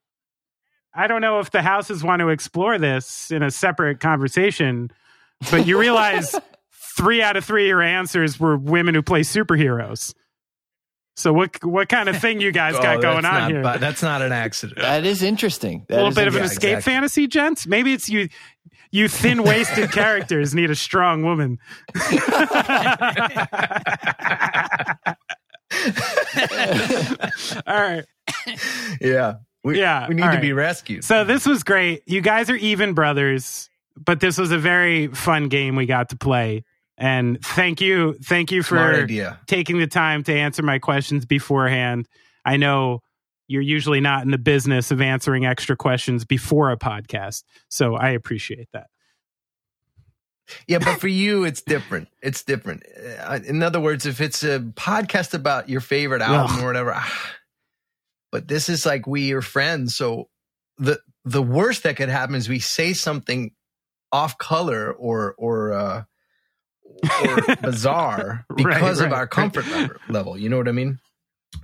I 0.93 1.07
don't 1.07 1.21
know 1.21 1.39
if 1.39 1.51
the 1.51 1.61
Hauses 1.61 2.01
want 2.01 2.21
to 2.21 2.29
explore 2.29 2.77
this 2.77 3.29
in 3.29 3.43
a 3.43 3.51
separate 3.51 3.99
conversation, 3.99 4.89
but 5.51 5.67
you 5.67 5.77
realize 5.77 6.33
three 6.97 7.21
out 7.21 7.35
of 7.35 7.43
three 7.43 7.65
of 7.65 7.67
your 7.67 7.81
answers 7.81 8.39
were 8.39 8.57
women 8.57 8.95
who 8.95 9.01
play 9.01 9.21
superheroes. 9.21 10.13
So 11.19 11.33
what 11.33 11.63
what 11.65 11.89
kind 11.89 12.07
of 12.07 12.19
thing 12.21 12.39
you 12.39 12.51
guys 12.51 12.75
Oh, 12.75 12.81
got 12.81 13.01
going 13.01 13.17
on 13.17 13.23
not, 13.23 13.51
here? 13.51 13.61
but 13.61 13.79
that's 13.81 14.01
not 14.01 14.21
an 14.21 14.31
accident. 14.31 14.79
That 14.81 15.05
is 15.05 15.21
interesting. 15.21 15.85
a 15.89 15.95
little 15.95 16.11
bit 16.11 16.27
of 16.29 16.35
an 16.35 16.39
yeah, 16.41 16.45
escape 16.45 16.77
exactly. 16.77 16.93
fantasy, 16.93 17.27
gents. 17.27 17.67
Maybe 17.67 17.91
it's 17.93 18.07
you. 18.09 18.29
You 18.91 19.07
thin 19.07 19.43
waisted 19.43 19.91
characters 19.99 20.55
need 20.55 20.71
a 20.71 20.75
strong 20.75 21.21
woman. 21.23 21.59
All 27.67 27.75
right. 27.79 28.05
yeah. 29.01 29.35
We, 29.63 29.77
Yeah, 29.79 30.07
We 30.07 30.15
need 30.15 30.21
all 30.23 30.29
to 30.29 30.35
right. 30.35 30.41
be 30.41 30.53
rescued. 30.53 31.03
So 31.03 31.23
this 31.25 31.45
was 31.45 31.63
great. 31.63 32.03
You 32.05 32.21
guys 32.21 32.49
are 32.49 32.55
even 32.55 32.93
brothers, 32.93 33.69
but 33.97 34.19
this 34.21 34.37
was 34.37 34.51
a 34.51 34.57
very 34.57 35.07
fun 35.07 35.49
game 35.49 35.75
we 35.75 35.85
got 35.85 36.09
to 36.09 36.15
play. 36.15 36.63
And 36.99 37.41
thank 37.41 37.79
you, 37.79 38.17
thank 38.25 38.51
you 38.51 38.61
for 38.61 39.07
taking 39.47 39.79
the 39.79 39.87
time 39.87 40.21
to 40.23 40.33
answer 40.33 40.61
my 40.61 40.79
questions 40.79 41.25
beforehand. 41.25 42.07
I 42.43 42.57
know 42.57 42.99
you're 43.47 43.61
usually 43.61 44.01
not 44.01 44.23
in 44.23 44.31
the 44.31 44.37
business 44.37 44.91
of 44.91 44.99
answering 45.01 45.45
extra 45.45 45.77
questions 45.77 46.25
before 46.25 46.71
a 46.71 46.77
podcast, 46.77 47.43
so 47.69 47.95
I 47.95 48.09
appreciate 48.09 48.67
that. 48.73 48.87
Yeah, 50.67 50.79
but 50.79 50.99
for 50.99 51.07
you, 51.07 51.45
it's 51.45 51.61
different. 51.61 52.09
It's 52.21 52.43
different. 52.43 52.83
Uh, 53.23 53.39
In 53.45 53.63
other 53.63 53.79
words, 53.79 54.05
if 54.05 54.19
it's 54.19 54.43
a 54.43 54.59
podcast 54.59 55.33
about 55.33 55.69
your 55.69 55.81
favorite 55.81 56.21
album 56.21 56.57
Ugh. 56.57 56.63
or 56.63 56.67
whatever, 56.67 56.93
ah, 56.95 57.31
but 58.31 58.47
this 58.47 58.67
is 58.67 58.85
like 58.85 59.07
we 59.07 59.31
are 59.33 59.41
friends, 59.41 59.95
so 59.95 60.27
the 60.77 60.99
the 61.23 61.41
worst 61.41 61.83
that 61.83 61.95
could 61.97 62.09
happen 62.09 62.35
is 62.35 62.49
we 62.49 62.59
say 62.59 62.93
something 62.93 63.51
off 64.11 64.37
color 64.37 64.91
or 64.91 65.35
or 65.37 65.73
uh, 65.73 66.03
or 67.25 67.55
bizarre 67.57 68.45
Right, 68.49 68.75
because 68.75 68.99
of 68.99 69.13
our 69.13 69.27
comfort 69.27 69.67
level, 69.67 69.95
level. 70.09 70.37
You 70.37 70.49
know 70.49 70.57
what 70.57 70.67
I 70.67 70.71
mean? 70.73 70.99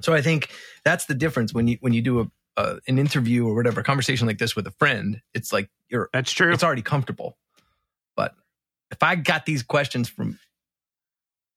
So 0.01 0.13
I 0.13 0.21
think 0.21 0.49
that's 0.83 1.05
the 1.05 1.13
difference 1.15 1.53
when 1.53 1.67
you 1.67 1.77
when 1.81 1.93
you 1.93 2.01
do 2.01 2.19
a 2.21 2.25
uh, 2.57 2.75
an 2.87 2.97
interview 2.97 3.45
or 3.45 3.53
whatever, 3.53 3.81
a 3.81 3.83
conversation 3.83 4.27
like 4.27 4.37
this 4.37 4.55
with 4.55 4.65
a 4.65 4.71
friend. 4.71 5.21
It's 5.33 5.51
like 5.51 5.69
you're 5.89 6.09
That's 6.13 6.31
true. 6.31 6.53
it's 6.53 6.63
already 6.63 6.81
comfortable. 6.81 7.37
But 8.15 8.33
if 8.91 9.03
I 9.03 9.15
got 9.15 9.45
these 9.45 9.61
questions 9.61 10.07
from 10.07 10.39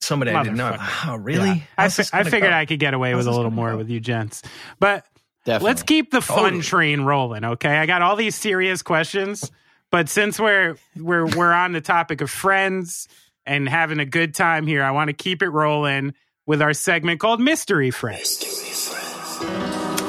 somebody 0.00 0.32
I 0.32 0.42
didn't 0.42 0.58
know, 0.58 0.76
oh 1.06 1.16
really? 1.16 1.48
Yeah. 1.48 1.62
I, 1.76 1.88
fi- 1.88 2.18
I 2.18 2.24
figured 2.24 2.50
go? 2.50 2.56
I 2.56 2.66
could 2.66 2.80
get 2.80 2.94
away 2.94 3.10
How's 3.12 3.26
with 3.26 3.34
a 3.34 3.36
little 3.36 3.50
more 3.52 3.72
go? 3.72 3.76
with 3.78 3.90
you 3.90 4.00
gents. 4.00 4.42
But 4.80 5.04
Definitely. 5.44 5.66
let's 5.66 5.82
keep 5.84 6.10
the 6.10 6.20
fun 6.20 6.36
Totally. 6.44 6.62
train 6.62 7.00
rolling, 7.02 7.44
okay? 7.44 7.76
I 7.78 7.86
got 7.86 8.02
all 8.02 8.16
these 8.16 8.34
serious 8.34 8.82
questions, 8.82 9.50
but 9.90 10.08
since 10.08 10.38
we're 10.40 10.76
we're 10.96 11.26
we're 11.26 11.52
on 11.52 11.72
the 11.72 11.80
topic 11.80 12.20
of 12.20 12.30
friends 12.30 13.06
and 13.48 13.68
having 13.68 13.98
a 13.98 14.04
good 14.04 14.34
time 14.34 14.66
here, 14.66 14.84
I 14.84 14.90
want 14.90 15.08
to 15.08 15.14
keep 15.14 15.42
it 15.42 15.48
rolling 15.48 16.14
with 16.46 16.60
our 16.60 16.74
segment 16.74 17.18
called 17.18 17.40
Mystery 17.40 17.90
Friends. 17.90 18.44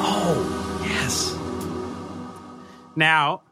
Oh 0.02 0.82
yes. 0.86 1.36
Now, 2.96 3.44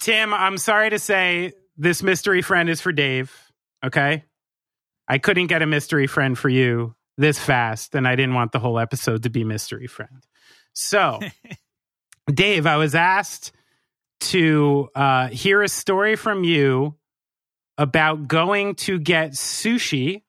Tim, 0.00 0.34
I'm 0.34 0.58
sorry 0.58 0.90
to 0.90 0.98
say 0.98 1.52
this 1.76 2.02
mystery 2.02 2.42
friend 2.42 2.68
is 2.68 2.80
for 2.80 2.92
Dave, 2.92 3.32
okay? 3.84 4.24
I 5.08 5.18
couldn't 5.18 5.46
get 5.46 5.62
a 5.62 5.66
mystery 5.66 6.06
friend 6.06 6.36
for 6.36 6.48
you 6.48 6.94
this 7.16 7.38
fast, 7.38 7.94
and 7.94 8.06
I 8.06 8.16
didn't 8.16 8.34
want 8.34 8.52
the 8.52 8.58
whole 8.58 8.78
episode 8.78 9.22
to 9.22 9.30
be 9.30 9.44
mystery 9.44 9.86
friend. 9.86 10.24
So, 10.72 11.20
Dave, 12.32 12.66
I 12.66 12.76
was 12.76 12.94
asked 12.94 13.52
to 14.20 14.88
uh, 14.94 15.28
hear 15.28 15.62
a 15.62 15.68
story 15.68 16.16
from 16.16 16.44
you 16.44 16.96
about 17.80 18.28
going 18.28 18.74
to 18.74 18.98
get 18.98 19.30
sushi 19.30 20.20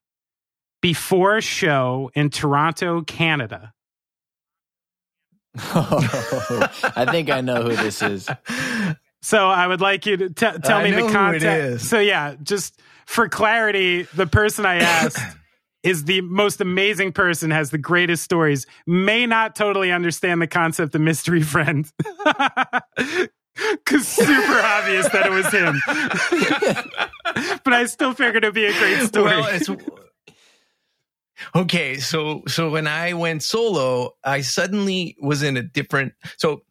before 0.82 1.36
a 1.36 1.42
show 1.42 2.10
in 2.16 2.30
Toronto, 2.30 3.02
Canada. 3.02 3.74
I 5.58 7.06
think 7.12 7.30
I 7.30 7.42
know 7.42 7.64
who 7.64 7.76
this 7.76 8.02
is. 8.02 8.30
So 9.24 9.48
I 9.48 9.68
would 9.68 9.82
like 9.82 10.08
you 10.08 10.18
to 10.18 10.30
t- 10.30 10.34
tell 10.64 10.80
I 10.80 10.84
me 10.84 10.90
the 10.90 11.08
context. 11.12 11.88
So 11.88 12.00
yeah, 12.00 12.34
just 12.42 12.82
for 13.06 13.30
clarity, 13.30 14.08
the 14.16 14.26
person 14.26 14.66
I 14.66 14.78
asked 14.80 15.38
is 15.84 16.06
the 16.06 16.22
most 16.22 16.60
amazing 16.60 17.12
person, 17.12 17.52
has 17.52 17.70
the 17.70 17.78
greatest 17.78 18.24
stories. 18.24 18.66
May 18.88 19.28
not 19.28 19.56
totally 19.56 19.92
understand 19.92 20.42
the 20.42 20.48
concept 20.48 20.96
of 20.96 21.02
mystery 21.02 21.44
friend. 21.44 21.88
Cause 23.86 24.08
super 24.08 24.60
obvious 24.64 25.10
that 25.10 25.26
it 25.26 25.32
was 25.32 25.52
him. 25.52 25.82
but 27.64 27.74
I 27.74 27.86
still 27.86 28.14
figured 28.14 28.44
it'd 28.44 28.54
be 28.56 28.66
a 28.66 28.72
great 28.80 29.08
story. 29.08 29.26
Well, 29.26 29.48
it's 29.50 29.70
okay. 31.56 31.98
So 31.98 32.44
so 32.48 32.70
when 32.70 32.88
I 32.88 33.14
went 33.14 33.44
solo, 33.44 34.12
I 34.24 34.42
suddenly 34.42 35.16
was 35.22 35.44
in 35.44 35.58
a 35.58 35.64
different. 35.64 36.14
So 36.38 36.64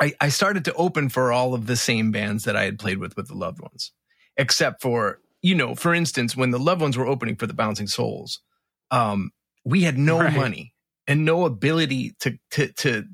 I 0.00 0.12
I 0.20 0.28
started 0.28 0.64
to 0.66 0.74
open 0.74 1.08
for 1.08 1.32
all 1.32 1.54
of 1.54 1.66
the 1.66 1.76
same 1.76 2.12
bands 2.12 2.44
that 2.44 2.56
I 2.56 2.64
had 2.64 2.78
played 2.78 2.98
with 2.98 3.16
with 3.16 3.28
the 3.28 3.34
loved 3.34 3.60
ones, 3.60 3.92
except 4.36 4.82
for 4.82 5.20
you 5.42 5.54
know, 5.54 5.74
for 5.74 5.94
instance, 5.94 6.36
when 6.36 6.50
the 6.50 6.58
loved 6.58 6.80
ones 6.80 6.96
were 6.96 7.06
opening 7.06 7.36
for 7.36 7.46
the 7.46 7.52
Bouncing 7.54 7.86
Souls, 7.86 8.40
um, 8.90 9.30
we 9.64 9.82
had 9.82 9.98
no 9.98 10.18
Right. 10.20 10.34
money 10.34 10.74
and 11.06 11.24
no 11.24 11.44
ability 11.44 12.14
to 12.20 12.38
to 12.52 12.72
to 12.74 13.04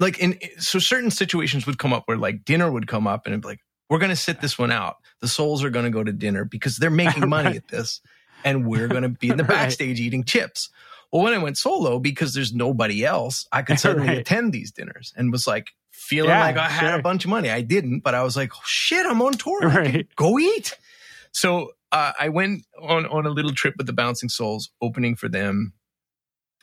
like 0.00 0.18
in 0.18 0.38
so 0.58 0.78
certain 0.80 1.10
situations 1.12 1.66
would 1.66 1.78
come 1.78 1.92
up 1.92 2.02
where 2.06 2.16
like 2.16 2.44
dinner 2.44 2.70
would 2.72 2.88
come 2.88 3.06
up 3.06 3.26
and 3.26 3.32
it'd 3.32 3.42
be 3.42 3.48
like 3.48 3.60
we're 3.88 3.98
going 3.98 4.10
to 4.10 4.16
sit 4.16 4.40
this 4.40 4.58
one 4.58 4.72
out 4.72 4.96
the 5.20 5.28
souls 5.28 5.62
are 5.62 5.70
going 5.70 5.84
to 5.84 5.90
go 5.90 6.02
to 6.02 6.12
dinner 6.12 6.44
because 6.44 6.76
they're 6.78 6.90
making 6.90 7.28
money 7.28 7.50
Right. 7.50 7.56
at 7.56 7.68
this 7.68 8.00
and 8.42 8.66
we're 8.66 8.88
going 8.88 9.02
to 9.04 9.08
be 9.10 9.30
in 9.30 9.36
the 9.36 9.44
Right. 9.44 9.48
backstage 9.60 10.00
eating 10.00 10.24
chips 10.24 10.68
well 11.12 11.22
when 11.22 11.32
i 11.34 11.38
went 11.38 11.58
solo 11.58 11.98
because 11.98 12.34
there's 12.34 12.52
nobody 12.52 13.04
else 13.04 13.46
i 13.52 13.62
could 13.62 13.78
suddenly 13.84 14.08
Right. 14.08 14.18
attend 14.18 14.52
these 14.52 14.72
dinners 14.72 15.12
and 15.16 15.30
was 15.30 15.46
like 15.46 15.68
feeling 15.92 16.30
Yeah, 16.30 16.40
like 16.40 16.56
i 16.56 16.68
had 16.68 16.98
a 16.98 17.02
bunch 17.02 17.24
of 17.24 17.30
money 17.30 17.50
i 17.50 17.60
didn't 17.60 18.00
but 18.00 18.14
i 18.14 18.22
was 18.22 18.36
like 18.36 18.52
oh, 18.54 18.60
shit 18.64 19.04
i'm 19.06 19.20
on 19.22 19.32
tour 19.34 19.60
Right. 19.60 20.08
go 20.16 20.38
eat 20.38 20.74
so 21.32 21.72
uh, 21.92 22.12
i 22.18 22.28
went 22.28 22.64
on 22.80 23.06
on 23.06 23.26
a 23.26 23.30
little 23.30 23.52
trip 23.52 23.74
with 23.76 23.86
the 23.86 23.92
bouncing 23.92 24.28
souls 24.28 24.70
opening 24.80 25.14
for 25.16 25.28
them 25.28 25.72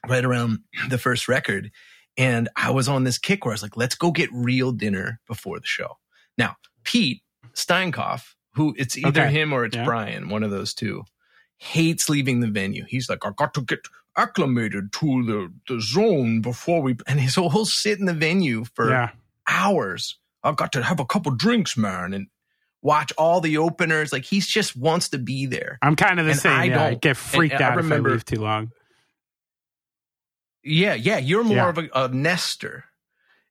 right 0.07 0.23
around 0.25 0.59
the 0.89 0.97
first 0.97 1.27
record 1.27 1.71
and 2.17 2.49
I 2.55 2.71
was 2.71 2.87
on 2.89 3.03
this 3.03 3.17
kick 3.17 3.45
where 3.45 3.51
I 3.51 3.55
was 3.55 3.63
like, 3.63 3.77
let's 3.77 3.95
go 3.95 4.11
get 4.11 4.29
real 4.33 4.71
dinner 4.71 5.19
before 5.27 5.59
the 5.59 5.65
show. 5.67 5.97
Now, 6.37 6.55
Pete 6.83 7.21
Steinkopf, 7.53 8.23
who 8.53 8.73
it's 8.77 8.97
either 8.97 9.23
Okay. 9.23 9.31
him 9.31 9.53
or 9.53 9.65
it's 9.65 9.75
Yeah. 9.75 9.85
Brian, 9.85 10.29
one 10.29 10.43
of 10.43 10.51
those 10.51 10.73
two, 10.73 11.03
hates 11.57 12.09
leaving 12.09 12.39
the 12.39 12.47
venue. 12.47 12.85
He's 12.87 13.09
like, 13.09 13.25
I 13.25 13.31
got 13.35 13.53
to 13.55 13.61
get 13.61 13.79
acclimated 14.15 14.91
to 14.93 15.23
the, 15.25 15.53
the 15.67 15.79
zone 15.81 16.41
before 16.41 16.81
we, 16.81 16.95
and 17.07 17.29
so 17.29 17.49
he'll 17.49 17.65
sit 17.65 17.99
in 17.99 18.05
the 18.05 18.13
venue 18.13 18.65
for 18.75 18.89
yeah. 18.89 19.09
hours. 19.47 20.17
I've 20.43 20.55
got 20.55 20.71
to 20.73 20.83
have 20.83 20.99
a 20.99 21.05
couple 21.05 21.31
drinks, 21.33 21.77
man, 21.77 22.13
and 22.13 22.27
watch 22.81 23.11
all 23.17 23.41
the 23.41 23.57
openers. 23.57 24.11
Like 24.13 24.23
he's 24.25 24.47
just 24.47 24.75
wants 24.75 25.09
to 25.09 25.17
be 25.17 25.45
there. 25.45 25.77
I'm 25.81 25.95
kind 25.95 26.19
of 26.19 26.25
the 26.25 26.31
And 26.33 26.39
same. 26.39 26.51
I 26.51 26.63
yeah, 26.65 26.89
don't. 26.89 27.01
get 27.01 27.17
freaked 27.17 27.55
And 27.55 27.63
I 27.63 27.67
out 27.69 27.77
remember- 27.77 28.09
if 28.09 28.11
I 28.11 28.15
leave 28.15 28.25
too 28.25 28.41
long. 28.41 28.71
Yeah, 30.67 30.93
yeah. 30.93 31.17
You're 31.17 31.43
more 31.43 31.55
Yeah. 31.55 31.69
of 31.69 31.77
a, 31.77 31.89
a 31.95 32.07
nester. 32.09 32.85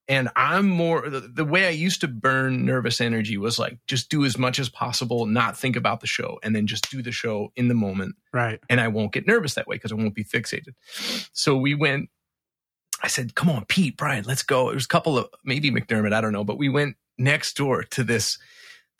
And 0.08 0.28
I'm 0.36 0.68
more 0.68 1.08
the, 1.08 1.18
the 1.20 1.44
way 1.44 1.66
I 1.66 1.70
used 1.70 2.00
to 2.02 2.08
burn 2.08 2.64
nervous 2.64 3.00
energy 3.00 3.36
was 3.38 3.58
like 3.58 3.78
just 3.88 4.08
do 4.08 4.24
as 4.24 4.38
much 4.38 4.60
as 4.60 4.68
possible, 4.68 5.26
not 5.26 5.56
think 5.58 5.74
about 5.74 6.00
the 6.00 6.06
show, 6.06 6.38
and 6.44 6.54
then 6.54 6.68
just 6.68 6.88
do 6.92 7.02
the 7.02 7.10
show 7.10 7.50
in 7.56 7.66
the 7.66 7.74
moment. 7.74 8.14
Right. 8.32 8.60
And 8.70 8.80
I 8.80 8.86
won't 8.86 9.12
get 9.12 9.26
nervous 9.26 9.54
that 9.54 9.66
way 9.66 9.74
because 9.74 9.90
I 9.90 9.96
won't 9.96 10.14
be 10.14 10.22
fixated. 10.22 10.74
So 11.32 11.56
we 11.56 11.74
went, 11.74 12.08
I 13.02 13.08
said, 13.08 13.34
Come 13.34 13.48
on, 13.50 13.64
Pete, 13.64 13.96
Brian, 13.96 14.24
let's 14.28 14.44
go. 14.44 14.70
It 14.70 14.74
was 14.74 14.84
a 14.84 14.88
couple 14.88 15.18
of 15.18 15.28
maybe 15.44 15.72
McDermott, 15.72 16.12
I 16.12 16.20
don't 16.20 16.32
know, 16.32 16.44
but 16.44 16.56
we 16.58 16.68
went 16.68 16.94
next 17.18 17.56
door 17.56 17.82
to 17.82 18.04
this 18.04 18.38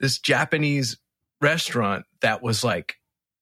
this 0.01 0.19
Japanese 0.19 0.97
restaurant 1.41 2.05
that 2.21 2.43
was 2.43 2.65
like 2.65 2.97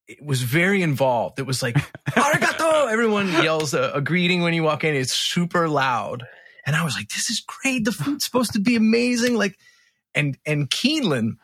it 0.07 0.23
was 0.23 0.43
very 0.43 0.83
involved. 0.83 1.39
It 1.39 1.47
was 1.47 1.63
like 1.63 1.77
arigato. 2.65 2.93
Everyone 2.93 3.29
yells 3.29 3.75
a, 3.75 3.93
a 3.95 4.01
greeting 4.01 4.43
when 4.43 4.55
you 4.55 4.63
walk 4.63 4.85
in. 4.85 4.95
It's 4.95 5.15
super 5.15 5.69
loud, 5.69 6.25
and 6.67 6.77
I 6.77 6.85
was 6.85 6.97
like, 6.97 7.09
"This 7.09 7.31
is 7.31 7.41
great. 7.41 7.85
The 7.85 7.93
food's 7.93 8.25
supposed 8.25 8.53
to 8.53 8.61
be 8.61 8.77
amazing." 8.77 9.37
Like, 9.37 9.59
and 10.15 10.37
and 10.47 10.71
Kienlen, 10.71 11.37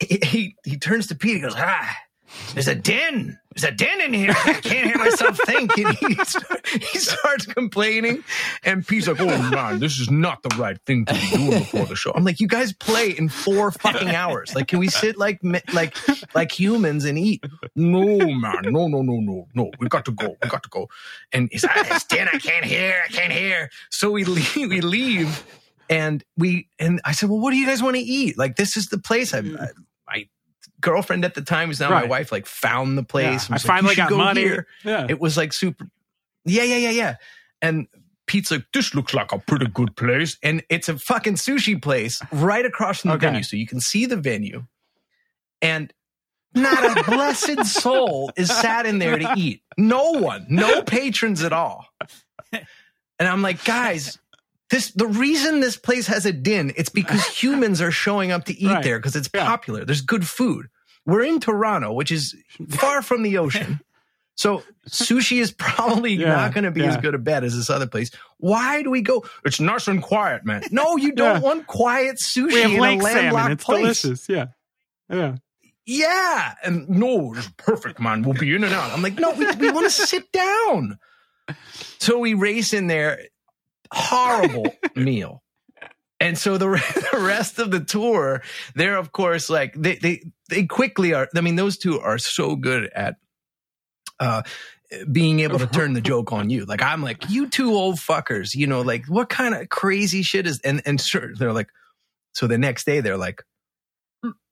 he 0.00 0.18
he, 0.22 0.56
he 0.64 0.78
turns 0.78 1.06
to 1.08 1.14
Pete. 1.14 1.36
He 1.36 1.40
goes, 1.40 1.54
"Ah, 1.56 1.96
there's 2.54 2.68
a 2.68 2.74
den. 2.74 3.38
There's 3.54 3.72
a 3.72 3.74
den 3.74 4.00
in 4.00 4.12
here. 4.12 4.34
I 4.44 4.54
can't 4.54 4.86
hear 4.86 4.98
myself 4.98 5.38
think." 5.46 5.76
And 5.78 5.94
he, 5.96 6.14
start- 6.24 6.66
he 6.66 6.98
starts 6.98 7.46
complaining, 7.46 8.24
and 8.64 8.86
Pete's 8.86 9.06
like, 9.06 9.20
"Oh 9.20 9.26
man, 9.50 9.78
this 9.78 9.98
is 10.00 10.10
not 10.10 10.42
the 10.42 10.54
right 10.56 10.78
thing 10.86 11.04
to 11.04 11.14
be 11.14 11.28
doing 11.36 11.58
before 11.60 11.86
the 11.86 11.94
show." 11.96 12.12
I'm 12.14 12.24
like, 12.24 12.40
"You 12.40 12.48
guys 12.48 12.72
play 12.72 13.10
in 13.10 13.28
four 13.28 13.70
fucking 13.70 14.08
hours. 14.10 14.54
Like, 14.54 14.66
can 14.68 14.78
we 14.80 14.88
sit 14.88 15.16
like 15.16 15.38
like 15.72 15.96
like 16.34 16.50
humans 16.58 17.04
and 17.04 17.18
eat?" 17.18 17.44
No, 17.76 18.18
man, 18.18 18.62
no, 18.64 18.88
no, 18.88 19.02
no, 19.02 19.20
no, 19.20 19.46
no. 19.54 19.70
We 19.78 19.88
got 19.88 20.04
to 20.06 20.12
go. 20.12 20.36
We 20.42 20.48
got 20.48 20.62
to 20.64 20.68
go. 20.68 20.88
And 21.32 21.48
he's 21.52 21.64
like, 21.64 21.90
"It's 21.90 22.04
den. 22.04 22.28
I 22.32 22.38
can't 22.38 22.64
hear. 22.64 23.02
I 23.04 23.08
can't 23.12 23.32
hear." 23.32 23.70
So 23.90 24.10
we 24.10 24.24
leave. 24.24 24.56
We 24.56 24.80
leave, 24.80 25.44
and 25.88 26.24
we 26.36 26.68
and 26.80 27.00
I 27.04 27.12
said, 27.12 27.28
"Well, 27.28 27.38
what 27.38 27.52
do 27.52 27.56
you 27.56 27.66
guys 27.66 27.82
want 27.82 27.96
to 27.96 28.02
eat? 28.02 28.36
Like, 28.36 28.56
this 28.56 28.76
is 28.76 28.88
the 28.88 28.98
place. 28.98 29.32
I, 29.32 29.38
I 29.38 29.68
girlfriend 30.84 31.24
at 31.24 31.34
the 31.34 31.42
time, 31.42 31.68
who's 31.68 31.80
now 31.80 31.90
my 31.90 32.04
wife, 32.04 32.30
like 32.30 32.46
found 32.46 32.96
the 32.96 33.02
place. 33.02 33.48
Yeah. 33.48 33.54
I 33.54 33.54
was 33.54 33.64
like, 33.64 33.76
finally 33.76 33.94
got 33.96 34.10
go 34.10 34.18
money. 34.18 34.42
here." 34.42 34.66
Yeah. 34.84 35.06
It 35.08 35.18
was 35.20 35.36
like 35.36 35.52
super. 35.52 35.88
Yeah, 36.44 36.62
yeah, 36.62 36.76
yeah, 36.76 36.90
yeah. 36.90 37.16
And 37.62 37.88
Pete's 38.26 38.50
like, 38.50 38.64
this 38.72 38.94
looks 38.94 39.14
like 39.14 39.32
a 39.32 39.38
pretty 39.38 39.66
good 39.66 39.96
place. 39.96 40.36
And 40.42 40.62
it's 40.68 40.88
a 40.88 40.98
fucking 40.98 41.34
sushi 41.34 41.80
place 41.80 42.20
right 42.32 42.64
across 42.64 43.00
from 43.00 43.10
the 43.10 43.16
Okay. 43.16 43.26
venue. 43.26 43.42
So 43.42 43.56
you 43.56 43.66
can 43.66 43.80
see 43.80 44.06
the 44.06 44.16
venue. 44.16 44.64
And 45.62 45.92
not 46.54 46.98
a 46.98 47.02
blessed 47.10 47.64
soul 47.66 48.30
is 48.36 48.48
sat 48.50 48.86
in 48.86 48.98
there 48.98 49.18
to 49.18 49.32
eat. 49.36 49.62
No 49.78 50.12
one, 50.12 50.46
no 50.48 50.82
patrons 50.82 51.42
at 51.42 51.52
all. 51.52 51.86
And 52.52 53.28
I'm 53.28 53.42
like, 53.42 53.64
guys, 53.64 54.18
this 54.70 54.90
the 54.92 55.06
reason 55.06 55.60
this 55.60 55.76
place 55.76 56.06
has 56.08 56.26
a 56.26 56.32
din, 56.32 56.72
it's 56.76 56.88
because 56.88 57.24
humans 57.26 57.80
are 57.80 57.90
showing 57.92 58.32
up 58.32 58.44
to 58.46 58.58
eat 58.58 58.66
Right. 58.68 58.82
there 58.84 58.98
because 58.98 59.16
it's 59.16 59.28
Yeah. 59.34 59.44
popular. 59.46 59.84
There's 59.84 60.00
good 60.00 60.26
food. 60.26 60.66
We're 61.06 61.22
in 61.24 61.40
Toronto, 61.40 61.92
which 61.92 62.10
is 62.12 62.34
far 62.70 63.02
from 63.02 63.22
the 63.22 63.38
ocean. 63.38 63.80
So 64.36 64.64
sushi 64.90 65.40
is 65.40 65.52
probably 65.52 66.14
Yeah, 66.14 66.34
not 66.34 66.54
going 66.54 66.64
to 66.64 66.72
be 66.72 66.84
as 66.84 66.96
good 66.96 67.14
a 67.14 67.18
bet 67.18 67.44
as 67.44 67.54
this 67.54 67.70
other 67.70 67.86
place. 67.86 68.10
Why 68.38 68.82
do 68.82 68.90
we 68.90 69.00
go? 69.00 69.24
It's 69.44 69.60
nice 69.60 69.86
and 69.86 70.02
quiet, 70.02 70.44
man. 70.44 70.64
No, 70.72 70.96
you 70.96 71.12
don't 71.14 71.36
Yeah. 71.36 71.40
want 71.40 71.68
quiet 71.68 72.16
sushi 72.16 72.52
we 72.52 72.60
have 72.62 72.72
in 72.72 72.80
lake 72.80 73.00
a 73.00 73.04
landlocked 73.04 73.32
salmon. 73.36 73.52
It's 73.52 73.64
place. 73.64 74.02
delicious. 74.02 74.28
Yeah. 74.28 74.46
Yeah. 75.08 75.36
Yeah, 75.86 76.54
and 76.64 76.88
no, 76.88 77.32
it's 77.36 77.48
perfect, 77.58 78.00
man. 78.00 78.22
We'll 78.22 78.34
be 78.34 78.52
in 78.56 78.64
and 78.64 78.74
out. 78.74 78.90
I'm 78.90 79.02
like, 79.02 79.20
no, 79.20 79.30
we, 79.34 79.48
we 79.52 79.70
want 79.70 79.84
to 79.86 79.90
sit 79.90 80.32
down. 80.32 80.98
So 82.00 82.18
we 82.18 82.34
race 82.34 82.72
in 82.72 82.88
there, 82.88 83.20
horrible 83.92 84.74
meal, 84.96 85.43
And 86.24 86.38
so 86.38 86.56
the, 86.56 86.68
the 87.12 87.20
rest 87.20 87.58
of 87.58 87.70
the 87.70 87.80
tour, 87.80 88.42
they're 88.74 88.96
of 88.96 89.12
course 89.12 89.50
like 89.50 89.74
they 89.74 89.96
they 89.96 90.22
they 90.48 90.64
quickly 90.64 91.12
are. 91.12 91.28
I 91.34 91.40
mean, 91.42 91.56
those 91.56 91.76
two 91.76 92.00
are 92.00 92.18
so 92.18 92.56
good 92.56 92.90
at 92.94 93.16
uh 94.20 94.42
being 95.10 95.40
able 95.40 95.58
to 95.58 95.66
turn 95.66 95.92
the 95.92 96.00
joke 96.12 96.32
on 96.32 96.48
you. 96.48 96.64
Like 96.64 96.82
I'm 96.82 97.02
like, 97.02 97.28
you 97.28 97.48
two 97.48 97.74
old 97.74 97.96
fuckers, 97.96 98.54
you 98.54 98.66
know, 98.66 98.80
like 98.80 99.06
what 99.06 99.28
kind 99.28 99.54
of 99.54 99.68
crazy 99.68 100.22
shit 100.22 100.46
is 100.46 100.60
and 100.60 100.80
and 100.86 101.00
sure 101.00 101.34
they're 101.36 101.52
like 101.52 101.68
so 102.32 102.46
the 102.46 102.58
next 102.58 102.84
day 102.84 103.00
they're 103.00 103.18
like 103.18 103.42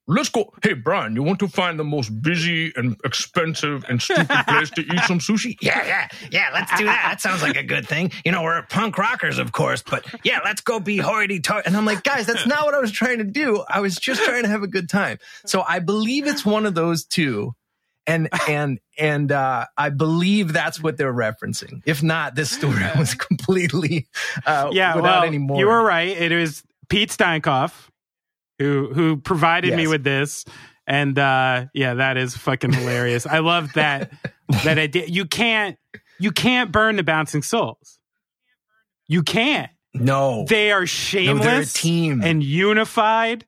Let's 0.05 0.27
go. 0.27 0.51
Hey, 0.61 0.73
Brian, 0.73 1.15
you 1.15 1.23
want 1.23 1.39
to 1.39 1.47
find 1.47 1.79
the 1.79 1.85
most 1.85 2.09
busy 2.21 2.73
and 2.75 2.99
expensive 3.05 3.85
and 3.87 4.01
stupid 4.01 4.27
place 4.47 4.69
to 4.71 4.81
eat 4.81 4.99
some 5.07 5.19
sushi? 5.19 5.55
Yeah, 5.61 5.85
yeah, 5.85 6.07
yeah. 6.29 6.49
Let's 6.53 6.77
do 6.77 6.85
that. 6.85 7.05
That 7.07 7.21
sounds 7.21 7.41
like 7.41 7.55
a 7.55 7.63
good 7.63 7.87
thing. 7.87 8.11
You 8.25 8.33
know, 8.33 8.43
we're 8.43 8.63
punk 8.63 8.97
rockers, 8.97 9.39
of 9.39 9.53
course, 9.53 9.81
but 9.81 10.05
yeah, 10.25 10.39
let's 10.43 10.59
go 10.59 10.81
be 10.81 10.97
hoity 10.97 11.39
toity. 11.39 11.67
And 11.67 11.77
I'm 11.77 11.85
like, 11.85 12.03
guys, 12.03 12.25
that's 12.25 12.45
not 12.45 12.65
what 12.65 12.73
I 12.73 12.79
was 12.79 12.91
trying 12.91 13.19
to 13.19 13.23
do. 13.23 13.63
I 13.69 13.79
was 13.79 13.95
just 13.95 14.21
trying 14.23 14.43
to 14.43 14.49
have 14.49 14.61
a 14.61 14.67
good 14.67 14.89
time. 14.89 15.19
So 15.45 15.63
I 15.65 15.79
believe 15.79 16.27
it's 16.27 16.45
one 16.45 16.65
of 16.65 16.75
those 16.75 17.05
two. 17.05 17.55
And, 18.05 18.27
and, 18.49 18.81
and, 18.99 19.31
uh, 19.31 19.67
I 19.77 19.87
believe 19.87 20.51
that's 20.51 20.83
what 20.83 20.97
they're 20.97 21.13
referencing. 21.13 21.81
If 21.85 22.03
not, 22.03 22.35
this 22.35 22.51
story 22.51 22.83
was 22.97 23.13
completely, 23.13 24.07
uh, 24.45 24.71
yeah, 24.73 24.97
without 24.97 25.19
well, 25.19 25.23
any 25.23 25.37
more. 25.37 25.57
You 25.57 25.67
were 25.67 25.81
right. 25.81 26.09
It 26.09 26.37
was 26.37 26.63
Pete 26.89 27.11
Steinkopf 27.11 27.71
who 28.59 28.93
who 28.93 29.17
provided 29.17 29.75
me 29.75 29.87
with 29.87 30.03
this. 30.03 30.45
And 30.85 31.17
uh 31.17 31.65
yeah, 31.73 31.95
that 31.95 32.17
is 32.17 32.35
fucking 32.35 32.73
hilarious. 32.73 33.25
I 33.25 33.39
love 33.39 33.73
that 33.73 34.11
that 34.63 34.77
idea. 34.77 35.05
You 35.07 35.25
can't 35.25 35.77
you 36.19 36.31
can't 36.31 36.71
burn 36.71 36.95
the 36.95 37.03
bouncing 37.03 37.41
souls. 37.41 37.99
You 39.07 39.23
can't. 39.23 39.71
no. 39.93 40.45
They 40.47 40.71
are 40.71 40.81
no, 40.81 40.85
shameless 40.85 41.73
team. 41.73 42.21
and 42.23 42.43
unified. 42.43 43.45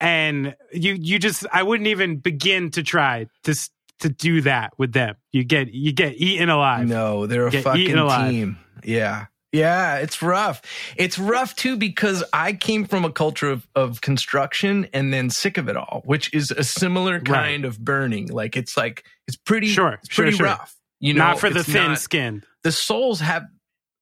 And 0.00 0.54
you 0.72 0.94
you 0.94 1.18
just 1.18 1.46
I 1.52 1.62
wouldn't 1.62 1.86
even 1.86 2.18
begin 2.18 2.70
to 2.72 2.82
try 2.82 3.26
to 3.44 3.54
to 4.00 4.08
do 4.08 4.42
that 4.42 4.72
with 4.78 4.92
them. 4.92 5.16
You 5.32 5.44
get 5.44 5.72
you 5.72 5.92
get 5.92 6.14
eaten 6.16 6.50
alive. 6.50 6.86
No, 6.86 7.26
they're 7.26 7.46
a 7.46 7.52
fucking 7.52 7.96
team. 7.96 8.58
Yeah. 8.84 9.26
Yeah, 9.52 9.98
it's 9.98 10.20
rough. 10.20 10.60
It's 10.96 11.18
rough 11.18 11.54
too 11.56 11.76
because 11.76 12.22
I 12.32 12.52
came 12.52 12.84
from 12.84 13.04
a 13.04 13.12
culture 13.12 13.48
of, 13.50 13.66
of 13.74 14.00
construction 14.00 14.88
and 14.92 15.12
then 15.14 15.30
sick 15.30 15.56
of 15.56 15.68
it 15.68 15.76
all, 15.76 16.02
which 16.04 16.32
is 16.34 16.50
a 16.50 16.64
similar 16.64 17.20
kind 17.20 17.64
of 17.64 17.78
burning. 17.78 18.26
Like 18.26 18.56
it's 18.56 18.76
like 18.76 19.04
it's 19.26 19.36
pretty 19.36 19.68
Sure, 19.68 19.92
it's 20.02 20.10
sure, 20.12 20.24
pretty 20.24 20.36
sure. 20.36 20.46
rough. 20.46 20.74
You 21.00 21.14
know, 21.14 21.24
Not 21.24 21.38
for 21.38 21.48
the 21.50 21.62
thin 21.64 21.88
not- 21.92 21.98
skinned. 22.00 22.44
the 22.64 22.72
souls 22.72 23.20
have 23.20 23.44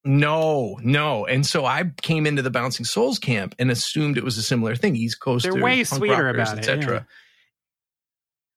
no, 0.04 0.78
no. 0.82 1.24
And 1.26 1.46
so 1.46 1.64
I 1.64 1.84
came 2.02 2.26
into 2.26 2.42
the 2.42 2.50
Bouncing 2.50 2.84
Souls 2.84 3.18
camp 3.18 3.54
and 3.58 3.70
assumed 3.70 4.18
it 4.18 4.24
was 4.24 4.36
a 4.36 4.42
similar 4.42 4.76
thing. 4.76 4.96
East 4.96 5.18
Coast, 5.20 5.44
They're 5.44 5.62
way 5.62 5.82
sweeter 5.84 6.28
about 6.28 6.58
it, 6.58 6.66
yeah. 6.82 7.02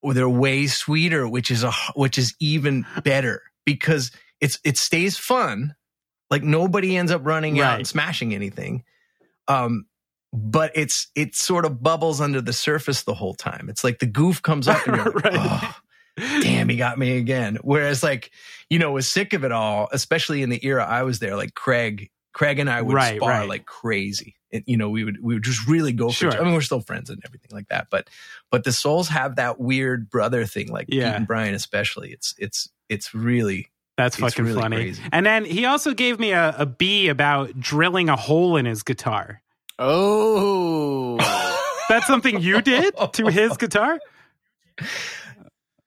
Well, 0.01 0.13
they're 0.13 0.29
way 0.29 0.67
sweeter, 0.67 1.27
which 1.27 1.49
is 1.51 1.63
a 1.63 1.71
which 1.95 2.17
is 2.17 2.35
even 2.39 2.85
better 3.03 3.41
because 3.65 4.11
it's 4.41 4.59
it 4.63 4.77
stays 4.77 5.17
fun. 5.17 5.75
Like 6.29 6.43
nobody 6.43 6.97
ends 6.97 7.11
up 7.11 7.25
running 7.25 7.59
out 7.59 7.77
and 7.77 7.87
smashing 7.87 8.33
anything. 8.33 8.83
Um, 9.47 9.85
but 10.33 10.71
it's 10.75 11.07
it 11.15 11.35
sort 11.35 11.63
of 11.65 11.81
bubbles 11.81 12.19
under 12.19 12.41
the 12.41 12.53
surface 12.53 13.03
the 13.03 13.13
whole 13.13 13.33
time. 13.33 13.69
It's 13.69 13.83
like 13.83 13.99
the 13.99 14.05
goof 14.05 14.41
comes 14.41 14.67
up 14.67 14.85
and 14.85 14.97
you're 14.97 15.05
like, 15.13 15.23
Right. 15.23 15.35
oh, 15.35 15.75
damn, 16.41 16.67
he 16.67 16.75
got 16.75 16.99
me 16.99 17.17
again. 17.17 17.57
Whereas 17.61 18.03
like, 18.03 18.31
you 18.69 18.77
know, 18.77 18.91
was 18.91 19.09
sick 19.09 19.33
of 19.33 19.45
it 19.45 19.51
all, 19.53 19.87
especially 19.93 20.43
in 20.43 20.49
the 20.49 20.63
era 20.65 20.85
I 20.85 21.03
was 21.03 21.19
there, 21.19 21.35
like 21.37 21.53
Craig, 21.53 22.09
Craig 22.33 22.59
and 22.59 22.69
I 22.69 22.81
would 22.81 22.93
Right, 22.93 23.15
spar 23.17 23.29
right. 23.29 23.47
like 23.49 23.65
crazy. 23.65 24.35
And, 24.51 24.63
you 24.67 24.75
know, 24.77 24.89
we 24.89 25.03
would, 25.05 25.23
we 25.23 25.33
would 25.35 25.43
just 25.43 25.65
really 25.67 25.93
go 25.93 26.07
for 26.09 26.13
Sure. 26.13 26.31
I 26.33 26.43
mean, 26.43 26.53
we're 26.53 26.61
still 26.61 26.81
friends 26.81 27.09
and 27.09 27.21
everything 27.25 27.51
like 27.51 27.69
that. 27.69 27.87
But, 27.89 28.09
but 28.51 28.63
the 28.65 28.71
souls 28.73 29.07
have 29.09 29.37
that 29.37 29.59
weird 29.59 30.09
brother 30.09 30.45
thing, 30.45 30.67
like 30.71 30.87
Pete 30.87 30.99
and 31.03 31.27
Brian, 31.27 31.53
especially. 31.53 32.11
It's, 32.11 32.33
it's, 32.37 32.69
it's 32.89 33.13
really, 33.13 33.67
That's 33.97 34.15
It's 34.15 34.21
fucking 34.21 34.45
really 34.45 34.61
funny. 34.61 34.75
crazy. 34.77 35.03
And 35.11 35.25
then 35.25 35.43
he 35.43 35.65
also 35.65 35.93
gave 35.93 36.19
me 36.19 36.31
a, 36.31 36.53
a 36.57 36.65
B 36.65 37.07
about 37.07 37.59
drilling 37.59 38.09
a 38.09 38.15
hole 38.15 38.55
in 38.55 38.65
his 38.65 38.83
guitar. 38.83 39.41
Oh. 39.79 41.17
That's 41.89 42.05
something 42.07 42.39
you 42.41 42.61
did 42.61 42.93
to 43.13 43.27
his 43.27 43.57
guitar? 43.57 43.99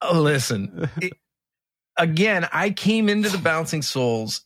Oh, 0.01 0.19
listen. 0.19 0.89
It- 1.01 1.13
again, 1.97 2.47
I 2.51 2.71
came 2.71 3.07
into 3.09 3.29
the 3.29 3.37
Bouncing 3.37 3.81
Souls 3.81 4.41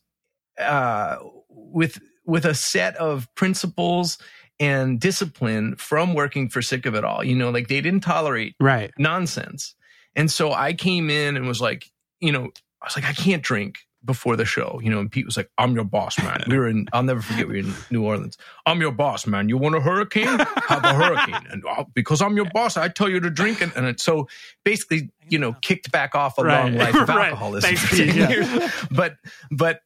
uh, 0.59 1.17
with 1.49 1.99
with 2.25 2.45
a 2.45 2.53
set 2.55 2.95
of 2.97 3.27
principles 3.35 4.17
and 4.59 4.99
discipline 4.99 5.75
from 5.77 6.13
working 6.13 6.49
for 6.49 6.61
Sick 6.61 6.85
of 6.85 6.95
It 6.95 7.03
All. 7.03 7.23
You 7.23 7.35
know, 7.35 7.49
like 7.51 7.67
they 7.67 7.81
didn't 7.81 8.01
tolerate 8.01 8.55
Right. 8.59 8.91
nonsense, 8.97 9.75
and 10.15 10.29
so 10.29 10.51
I 10.51 10.73
came 10.73 11.09
in 11.09 11.37
and 11.37 11.47
was 11.47 11.61
like, 11.61 11.89
you 12.19 12.31
know, 12.31 12.51
I 12.85 12.87
was 12.87 12.95
like, 12.95 13.05
I 13.05 13.13
can't 13.13 13.41
drink 13.41 13.79
before 14.03 14.35
the 14.35 14.45
show. 14.45 14.79
You 14.83 14.91
know, 14.91 14.99
and 14.99 15.11
Pete 15.11 15.25
was 15.25 15.35
like, 15.35 15.49
I'm 15.57 15.73
your 15.73 15.83
boss, 15.85 16.19
man. 16.19 16.43
We 16.47 16.59
were 16.59 16.67
in. 16.67 16.87
I'll 16.93 17.01
never 17.01 17.19
forget. 17.21 17.47
We 17.47 17.53
were 17.63 17.67
in 17.67 17.73
New 17.89 18.03
Orleans. 18.05 18.37
I'm 18.67 18.79
your 18.79 18.91
boss, 18.91 19.25
man. 19.25 19.49
You 19.49 19.57
want 19.57 19.73
a 19.75 19.79
hurricane? 19.81 20.27
Have 20.27 20.83
a 20.83 20.93
hurricane, 20.93 21.47
and 21.51 21.63
uh, 21.67 21.85
because 21.95 22.21
I'm 22.21 22.35
your 22.35 22.45
boss, 22.53 22.77
I 22.77 22.87
tell 22.89 23.09
you 23.09 23.19
to 23.21 23.31
drink. 23.31 23.61
And, 23.61 23.71
and 23.75 23.87
it, 23.87 23.99
so 23.99 24.27
basically, 24.63 25.09
you 25.27 25.39
know, 25.39 25.53
kicked 25.63 25.91
back 25.91 26.13
off 26.13 26.37
a 26.37 26.43
Right. 26.43 26.63
long 26.65 26.75
life 26.75 26.95
of 26.95 27.09
alcoholism. 27.09 27.67
Thanks, 27.75 27.81
for 27.81 27.95
Pete, 27.95 28.13
10 28.13 28.15
yeah. 28.17 28.29
years. 28.29 28.71
But 28.91 29.15
but 29.49 29.79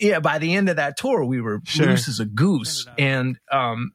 yeah, 0.00 0.18
by 0.18 0.38
the 0.38 0.56
end 0.56 0.68
of 0.68 0.76
that 0.76 0.96
tour, 0.96 1.24
we 1.24 1.40
were 1.40 1.60
Sure. 1.64 1.86
loose 1.86 2.08
as 2.08 2.18
a 2.18 2.24
goose, 2.26 2.86
and 2.98 3.38
um, 3.52 3.92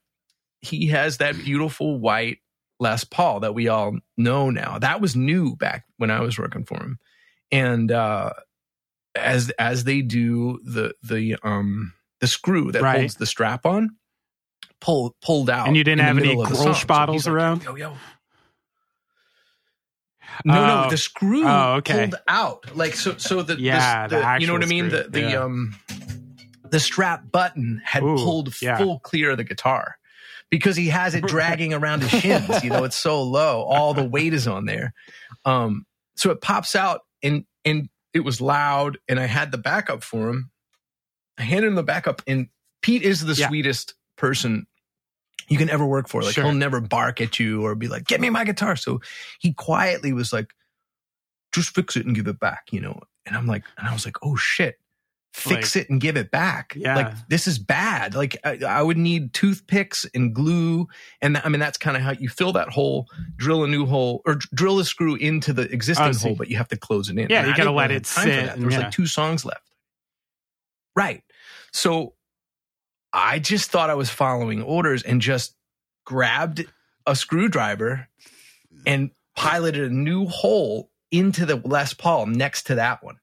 he 0.62 0.88
has 0.88 1.18
that 1.18 1.36
beautiful 1.36 2.00
white 2.00 2.38
Les 2.80 3.04
Paul 3.04 3.42
that 3.42 3.54
we 3.54 3.68
all 3.68 3.98
know 4.18 4.50
now. 4.50 4.80
That 4.80 5.02
was 5.02 5.16
new 5.18 5.56
back 5.58 5.86
when 5.98 6.12
I 6.12 6.22
was 6.22 6.38
working 6.40 6.64
for 6.66 6.76
him, 6.82 6.98
and 7.52 7.92
uh, 7.92 8.32
as 9.16 9.50
as 9.60 9.84
they 9.84 10.02
do 10.02 10.60
the 10.64 10.94
the 11.04 11.36
um 11.44 11.94
the 12.22 12.28
screw 12.28 12.72
that 12.72 12.82
Right. 12.82 13.00
holds 13.00 13.16
the 13.16 13.26
strap 13.26 13.66
on 13.66 13.92
pull 14.82 15.16
pulled 15.22 15.50
out, 15.50 15.68
And 15.68 15.76
you 15.78 15.84
didn't 15.84 16.02
have 16.02 16.18
any 16.18 16.36
Grolsch 16.36 16.56
song. 16.56 16.74
So 16.76 16.86
bottles 16.88 17.26
like, 17.28 17.34
around? 17.36 17.64
Yo 17.64 17.76
yo. 17.76 17.94
No, 20.44 20.54
no, 20.68 20.84
Oh. 20.86 20.90
the 20.90 20.98
screw 20.98 21.48
Oh, 21.48 21.76
okay. 21.76 22.08
pulled 22.10 22.16
out. 22.28 22.76
Like 22.76 22.96
so, 22.96 23.16
so 23.18 23.42
the 23.42 23.56
Yeah, 23.60 24.08
the, 24.08 24.18
the 24.18 24.22
the- 24.22 24.38
you 24.42 24.48
know 24.48 24.54
what 24.54 24.64
I 24.64 24.68
mean. 24.68 24.90
screw. 24.90 25.04
The 25.04 25.10
the 25.10 25.22
Yeah. 25.22 25.44
um 25.44 25.76
the 26.70 26.80
strap 26.80 27.32
button 27.32 27.82
had 27.86 28.04
Ooh, 28.04 28.16
pulled 28.18 28.54
yeah. 28.62 28.78
full 28.78 29.00
clear 29.00 29.32
of 29.32 29.38
the 29.38 29.44
guitar 29.44 29.96
because 30.50 30.76
he 30.76 30.88
has 30.90 31.16
it 31.16 31.24
dragging 31.26 31.74
around 31.74 32.02
his 32.04 32.10
shins. 32.22 32.64
You 32.64 32.70
know, 32.72 32.84
it's 32.84 32.98
so 32.98 33.22
low, 33.24 33.62
all 33.64 33.94
the 33.94 34.04
weight 34.04 34.34
is 34.34 34.48
on 34.48 34.66
there. 34.66 34.94
Um, 35.46 35.86
so 36.18 36.32
it 36.32 36.42
pops 36.42 36.76
out, 36.76 37.02
and 37.24 37.46
and 37.64 37.90
it 38.14 38.22
was 38.22 38.40
loud, 38.42 38.98
and 39.08 39.20
I 39.20 39.26
had 39.26 39.52
the 39.52 39.58
backup 39.58 40.04
for 40.04 40.30
him. 40.30 40.52
I 41.38 41.44
handed 41.44 41.68
him 41.68 41.76
the 41.76 41.84
backup, 41.84 42.22
and 42.28 42.48
Pete 42.82 43.02
is 43.04 43.22
the 43.26 43.34
Yeah. 43.34 43.48
sweetest 43.48 43.94
person 44.18 44.68
you 45.48 45.58
can 45.58 45.70
ever 45.70 45.86
work 45.86 46.08
for. 46.08 46.22
Like 46.24 46.34
Sure. 46.36 46.46
he'll 46.46 46.54
never 46.54 46.80
bark 46.82 47.20
at 47.22 47.40
you 47.40 47.66
or 47.66 47.76
be 47.76 47.88
like, 47.88 48.06
"Get 48.06 48.22
me 48.22 48.30
my 48.30 48.46
guitar." 48.46 48.76
So 48.76 49.02
he 49.40 49.54
quietly 49.54 50.14
was 50.14 50.32
like, 50.32 50.54
"Just 51.54 51.76
fix 51.76 51.96
it 51.98 52.06
and 52.06 52.16
give 52.16 52.28
it 52.28 52.40
back," 52.40 52.64
you 52.72 52.80
know. 52.82 53.00
And 53.26 53.36
I'm 53.36 53.48
like, 53.48 53.64
and 53.78 53.88
I 53.88 53.94
was 53.94 54.06
like, 54.06 54.18
"Oh 54.24 54.36
shit." 54.36 54.80
Fix 55.36 55.76
it 55.76 55.90
and 55.90 56.00
give 56.00 56.16
it 56.18 56.32
back. 56.32 56.74
Yeah. 56.78 56.96
Like 56.96 57.28
this 57.28 57.46
is 57.46 57.60
bad. 57.60 58.16
Like 58.16 58.38
I, 58.44 58.60
I 58.68 58.82
would 58.82 58.98
need 58.98 59.34
toothpicks 59.34 60.06
and 60.16 60.34
glue, 60.34 60.88
and 61.22 61.38
I 61.38 61.50
mean 61.50 61.60
that's 61.60 61.78
kind 61.78 61.98
of 61.98 62.04
how 62.04 62.12
you 62.12 62.30
fill 62.30 62.54
that 62.54 62.70
hole. 62.70 63.08
Drill 63.36 63.64
a 63.64 63.68
new 63.68 63.86
hole 63.86 64.22
or 64.26 64.36
dr- 64.36 64.50
drill 64.54 64.80
a 64.80 64.86
screw 64.86 65.16
into 65.16 65.52
the 65.54 65.64
existing 65.72 66.06
Oh, 66.08 66.14
hole, 66.18 66.36
but 66.36 66.50
you 66.50 66.56
have 66.58 66.70
to 66.70 66.78
close 66.78 67.10
it 67.10 67.18
in. 67.18 67.28
Yeah, 67.30 67.40
And 67.40 67.50
you 67.50 67.56
gotta 67.56 67.72
let 67.72 67.92
it 67.92 68.06
have 68.08 68.16
time 68.16 68.24
for 68.26 68.30
sit 68.32 68.46
that. 68.46 68.54
and 68.54 68.62
There 68.62 68.66
was 68.68 68.76
yeah. 68.76 68.80
like 68.84 68.92
two 68.92 69.08
songs 69.08 69.44
left. 69.46 69.70
Right. 70.96 71.24
So 71.74 72.14
I 73.12 73.40
just 73.40 73.70
thought 73.72 73.90
I 73.90 73.96
was 73.96 74.10
following 74.10 74.62
orders 74.62 75.04
and 75.04 75.22
just 75.22 75.54
grabbed 76.06 76.66
a 77.06 77.16
screwdriver 77.16 78.08
and 78.86 79.12
piloted 79.36 79.92
a 79.92 79.94
new 79.94 80.26
hole 80.28 80.90
into 81.12 81.46
the 81.46 81.58
Les 81.66 81.94
Paul 81.94 82.26
next 82.28 82.64
to 82.68 82.76
that 82.76 83.04
one. 83.04 83.18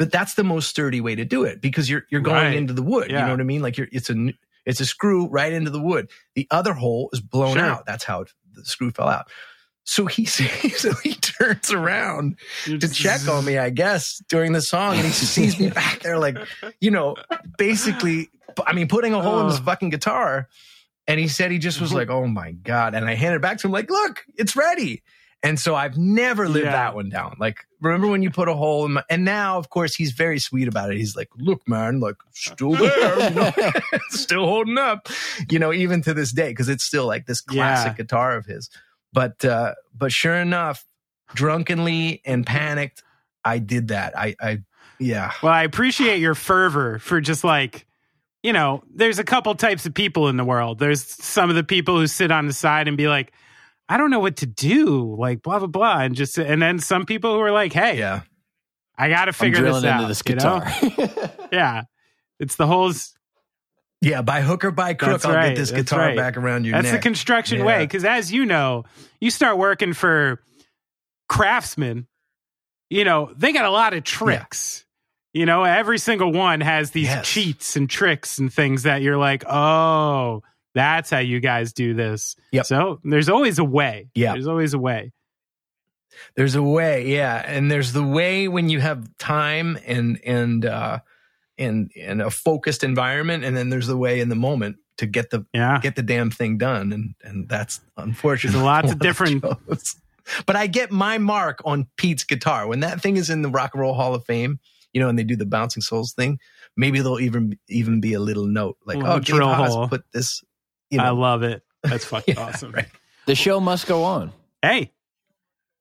But 0.00 0.10
that's 0.10 0.32
the 0.32 0.44
most 0.44 0.70
sturdy 0.70 1.02
way 1.02 1.14
to 1.14 1.26
do 1.26 1.44
it 1.44 1.60
because 1.60 1.90
you're 1.90 2.04
you're 2.10 2.22
going 2.22 2.36
Right. 2.36 2.56
into 2.56 2.72
the 2.72 2.82
wood. 2.82 3.10
You 3.10 3.18
know 3.18 3.30
what 3.32 3.40
I 3.40 3.44
mean? 3.44 3.60
Like 3.60 3.76
you're 3.76 3.88
it's 3.92 4.08
a 4.08 4.32
it's 4.64 4.80
a 4.80 4.86
screw 4.86 5.28
right 5.28 5.52
into 5.52 5.70
the 5.70 5.78
wood. 5.80 6.10
The 6.34 6.48
other 6.50 6.72
hole 6.72 7.10
is 7.12 7.20
blown 7.20 7.56
Sure. 7.58 7.66
out. 7.66 7.84
That's 7.84 8.04
how 8.04 8.22
it, 8.22 8.32
the 8.54 8.64
screw 8.64 8.90
fell 8.92 9.08
out. 9.08 9.26
So 9.84 10.06
he 10.06 10.24
so 10.26 10.44
he 11.02 11.14
turns 11.16 11.70
around 11.70 12.38
to 12.64 12.88
check 12.88 13.28
on 13.28 13.44
me, 13.44 13.58
I 13.58 13.68
guess, 13.68 14.22
during 14.30 14.52
the 14.52 14.62
song, 14.62 14.96
and 14.96 15.04
he 15.04 15.12
sees 15.36 15.60
me 15.60 15.68
back 15.68 16.00
there, 16.00 16.18
like 16.18 16.38
you 16.80 16.90
know, 16.90 17.16
basically, 17.58 18.30
I 18.66 18.72
mean, 18.72 18.88
putting 18.88 19.12
a 19.12 19.20
hole 19.20 19.40
in 19.40 19.48
his 19.48 19.58
fucking 19.58 19.90
guitar. 19.90 20.48
And 21.06 21.18
he 21.20 21.28
said 21.28 21.50
he 21.50 21.58
just 21.58 21.78
was 21.80 21.92
like, 21.92 22.08
"Oh 22.08 22.26
my 22.26 22.52
god!" 22.52 22.94
And 22.94 23.04
I 23.04 23.14
handed 23.16 23.36
it 23.36 23.42
back 23.42 23.58
to 23.58 23.66
him, 23.66 23.72
like, 23.72 23.90
"Look, 23.90 24.24
it's 24.36 24.56
ready." 24.56 25.02
And 25.42 25.58
so 25.58 25.74
I've 25.74 25.96
never 25.96 26.48
lived 26.48 26.66
Yeah. 26.66 26.72
that 26.72 26.94
one 26.94 27.08
down. 27.08 27.36
Like, 27.40 27.66
remember 27.80 28.06
when 28.08 28.22
you 28.22 28.30
put 28.30 28.48
a 28.48 28.54
hole 28.54 28.84
in 28.84 28.92
my, 28.92 29.04
and 29.08 29.24
now, 29.24 29.56
of 29.56 29.70
course, 29.70 29.94
he's 29.94 30.12
very 30.12 30.38
sweet 30.38 30.68
about 30.68 30.90
it. 30.90 30.98
He's 30.98 31.16
like, 31.16 31.30
look, 31.38 31.66
man, 31.66 31.98
like, 31.98 32.16
still 32.32 32.72
there, 32.72 33.20
you 33.30 33.34
know, 33.34 33.50
still 34.10 34.44
holding 34.44 34.76
up, 34.76 35.08
you 35.48 35.58
know, 35.58 35.72
even 35.72 36.02
to 36.02 36.12
this 36.12 36.30
day, 36.32 36.50
because 36.50 36.68
it's 36.68 36.84
still 36.84 37.06
like 37.06 37.24
this 37.26 37.40
classic 37.40 37.92
Yeah. 37.92 37.96
guitar 38.04 38.36
of 38.36 38.44
his. 38.44 38.68
But, 39.14 39.42
uh, 39.44 39.74
but 39.96 40.12
sure 40.12 40.34
enough, 40.36 40.84
drunkenly 41.34 42.20
and 42.24 42.46
panicked, 42.46 43.02
I 43.44 43.58
did 43.58 43.88
that. 43.88 44.16
I, 44.18 44.36
I, 44.40 44.58
yeah. 44.98 45.32
Well, 45.42 45.52
I 45.52 45.62
appreciate 45.62 46.18
your 46.20 46.34
fervor 46.34 46.98
for 46.98 47.20
just 47.20 47.44
like, 47.44 47.86
you 48.42 48.52
know, 48.52 48.82
there's 48.94 49.18
a 49.18 49.24
couple 49.24 49.54
types 49.54 49.86
of 49.86 49.94
people 49.94 50.28
in 50.28 50.36
the 50.36 50.44
world. 50.44 50.78
There's 50.78 51.02
some 51.02 51.48
of 51.50 51.56
the 51.56 51.64
people 51.64 51.98
who 51.98 52.06
sit 52.06 52.30
on 52.30 52.46
the 52.46 52.52
side 52.52 52.88
and 52.88 52.96
be 52.96 53.08
like, 53.08 53.32
I 53.90 53.96
don't 53.98 54.10
know 54.10 54.20
what 54.20 54.36
to 54.36 54.46
do, 54.46 55.16
like 55.18 55.42
blah 55.42 55.58
blah 55.58 55.66
blah, 55.68 55.98
and 56.00 56.14
just 56.14 56.38
and 56.38 56.62
then 56.62 56.78
some 56.78 57.04
people 57.04 57.34
who 57.34 57.40
are 57.40 57.50
like, 57.52 57.72
hey, 57.72 57.98
Yeah. 57.98 58.22
I 58.96 59.08
got 59.08 59.24
to 59.26 59.32
figure 59.32 59.62
this 59.62 59.82
out. 59.84 60.06
this 60.08 60.22
you 60.28 60.34
know? 60.36 60.60
guitar. 60.60 61.38
Yeah, 61.52 61.82
it's 62.38 62.56
the 62.56 62.66
whole. 62.66 62.92
Yeah. 64.02 64.22
By 64.22 64.42
hook 64.42 64.64
or 64.64 64.70
by 64.70 64.94
crook, 64.94 65.10
That's 65.12 65.24
I'll 65.24 65.34
right, 65.34 65.48
get 65.48 65.56
this 65.56 65.70
that's 65.70 65.90
guitar 65.90 66.00
right. 66.06 66.16
back 66.16 66.36
around 66.36 66.64
your 66.66 66.72
That's 66.74 66.92
neck. 66.92 67.00
the 67.00 67.02
construction 67.02 67.58
Yeah. 67.60 67.64
way. 67.64 67.84
Because 67.84 68.04
as 68.04 68.30
you 68.32 68.46
know, 68.46 68.84
you 69.20 69.30
start 69.30 69.56
working 69.58 69.92
for 69.94 70.40
craftsmen, 71.28 72.06
you 72.88 73.04
know, 73.04 73.32
they 73.36 73.52
got 73.52 73.64
a 73.64 73.70
lot 73.70 73.94
of 73.94 74.04
tricks. 74.04 74.84
You 75.32 75.46
know, 75.46 75.62
every 75.64 75.98
single 75.98 76.32
one 76.32 76.60
has 76.60 76.90
these 76.90 77.06
Yes. 77.06 77.26
cheats 77.28 77.76
and 77.76 77.88
tricks 77.88 78.38
and 78.38 78.52
things 78.52 78.82
that 78.82 79.00
you're 79.02 79.16
like, 79.16 79.44
oh, 79.48 80.42
that's 80.74 81.10
how 81.10 81.18
you 81.18 81.40
guys 81.40 81.72
do 81.72 81.94
this. 81.94 82.36
Yep. 82.52 82.66
So 82.66 83.00
there's 83.04 83.28
always 83.28 83.58
a 83.58 83.64
way. 83.64 84.08
Yeah. 84.14 84.32
There's 84.32 84.46
always 84.46 84.74
a 84.74 84.78
way. 84.78 85.12
There's 86.34 86.54
a 86.56 86.62
way, 86.62 87.08
yeah, 87.12 87.36
and 87.46 87.70
there's 87.70 87.92
the 87.92 88.02
way 88.04 88.48
when 88.48 88.68
you 88.68 88.80
have 88.80 89.08
time 89.18 89.78
and 89.86 90.20
and 90.24 90.66
uh, 90.66 90.98
and 91.56 91.90
and 91.98 92.20
a 92.20 92.30
focused 92.30 92.82
environment, 92.84 93.44
and 93.44 93.56
then 93.56 93.70
there's 93.70 93.86
the 93.86 93.96
way 93.96 94.20
in 94.20 94.28
the 94.28 94.34
moment 94.34 94.76
to 94.98 95.06
get 95.06 95.30
the 95.30 95.46
Yeah. 95.54 95.78
get 95.80 95.94
the 95.96 96.02
damn 96.02 96.30
thing 96.30 96.58
done, 96.58 96.92
and 96.92 97.14
and 97.22 97.48
that's 97.48 97.80
unfortunately 97.96 98.58
There's 98.58 98.64
lots 98.64 98.92
of 98.92 98.98
different-. 99.00 99.44
But 100.46 100.56
I 100.56 100.66
get 100.66 100.90
my 100.90 101.18
mark 101.18 101.60
on 101.64 101.86
Pete's 101.96 102.24
guitar 102.24 102.66
when 102.66 102.80
that 102.80 103.00
thing 103.00 103.16
is 103.16 103.30
in 103.30 103.42
the 103.42 103.48
Rock 103.48 103.70
and 103.74 103.80
Roll 103.80 103.94
Hall 103.94 104.14
of 104.14 104.24
Fame, 104.24 104.58
you 104.92 105.00
know, 105.00 105.08
and 105.08 105.18
they 105.18 105.24
do 105.24 105.36
the 105.36 105.46
bouncing 105.46 105.80
souls 105.82 106.12
thing. 106.12 106.38
Maybe 106.76 107.00
there'll 107.00 107.20
even 107.20 107.56
even 107.68 108.00
be 108.00 108.14
a 108.14 108.20
little 108.20 108.46
note 108.46 108.76
like, 108.84 108.96
Little 108.98 109.12
"Oh, 109.12 109.20
Dave 109.20 109.40
Hause 109.40 109.88
put 109.88 110.04
this." 110.12 110.42
You 110.90 111.00
I 111.00 111.10
love 111.10 111.42
it. 111.42 111.62
That's 111.82 112.04
fucking 112.06 112.34
Yeah, 112.36 112.44
awesome. 112.46 112.72
right. 112.72 112.86
the 113.26 113.34
show 113.34 113.60
must 113.60 113.86
go 113.86 114.04
on. 114.04 114.32
Hey, 114.62 114.92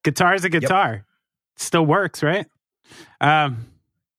guitar 0.03 0.33
is 0.35 0.45
a 0.45 0.49
guitar. 0.49 1.05
Still 1.57 1.85
works, 1.85 2.23
right? 2.23 2.45
Um, 3.19 3.65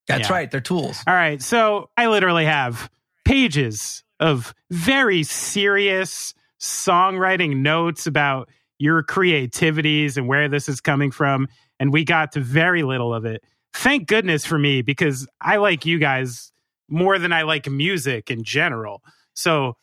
That's 0.06 0.28
Yeah. 0.28 0.34
right. 0.34 0.50
They're 0.50 0.60
tools. 0.60 1.02
All 1.06 1.14
right. 1.14 1.40
So 1.40 1.88
I 1.96 2.08
literally 2.08 2.44
have 2.44 2.90
pages 3.24 4.02
of 4.18 4.52
very 4.70 5.22
serious 5.22 6.34
songwriting 6.60 7.58
notes 7.58 8.06
about 8.06 8.48
your 8.78 9.02
creativities 9.02 10.16
and 10.16 10.26
where 10.28 10.48
this 10.48 10.68
is 10.68 10.80
coming 10.80 11.10
from. 11.10 11.48
And 11.78 11.92
we 11.92 12.04
got 12.04 12.32
to 12.32 12.40
very 12.40 12.82
little 12.82 13.14
of 13.14 13.24
it. 13.24 13.42
Thank 13.72 14.08
goodness 14.08 14.44
for 14.44 14.58
me 14.58 14.82
because 14.82 15.26
I 15.40 15.56
like 15.56 15.86
you 15.86 15.98
guys 15.98 16.52
more 16.88 17.18
than 17.18 17.32
I 17.32 17.42
like 17.42 17.68
music 17.70 18.30
in 18.30 18.42
general. 18.42 19.02
So, 19.34 19.76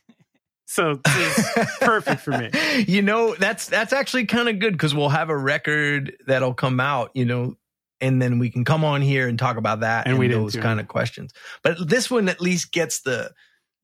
so 0.69 0.99
is 1.07 1.49
perfect 1.79 2.21
for 2.21 2.31
me. 2.31 2.51
you 2.87 3.01
know, 3.01 3.33
that's 3.35 3.67
that's 3.67 3.93
actually 3.93 4.25
kind 4.25 4.49
of 4.49 4.59
good 4.59 4.73
because 4.73 4.93
we'll 4.93 5.09
have 5.09 5.29
a 5.29 5.37
record 5.37 6.15
that'll 6.27 6.53
come 6.53 6.79
out, 6.79 7.11
you 7.13 7.25
know, 7.25 7.55
and 8.01 8.21
then 8.21 8.37
we 8.37 8.49
can 8.49 8.65
come 8.65 8.83
on 8.83 9.01
here 9.01 9.27
and 9.27 9.39
talk 9.39 9.57
about 9.57 9.79
that 9.79 10.05
And 10.05 10.11
and, 10.13 10.19
we 10.19 10.27
those 10.27 10.55
kind 10.55 10.79
of 10.79 10.87
questions. 10.87 11.31
But 11.63 11.87
this 11.87 12.11
one 12.11 12.29
at 12.29 12.41
least 12.41 12.71
gets 12.71 12.99
the 13.01 13.31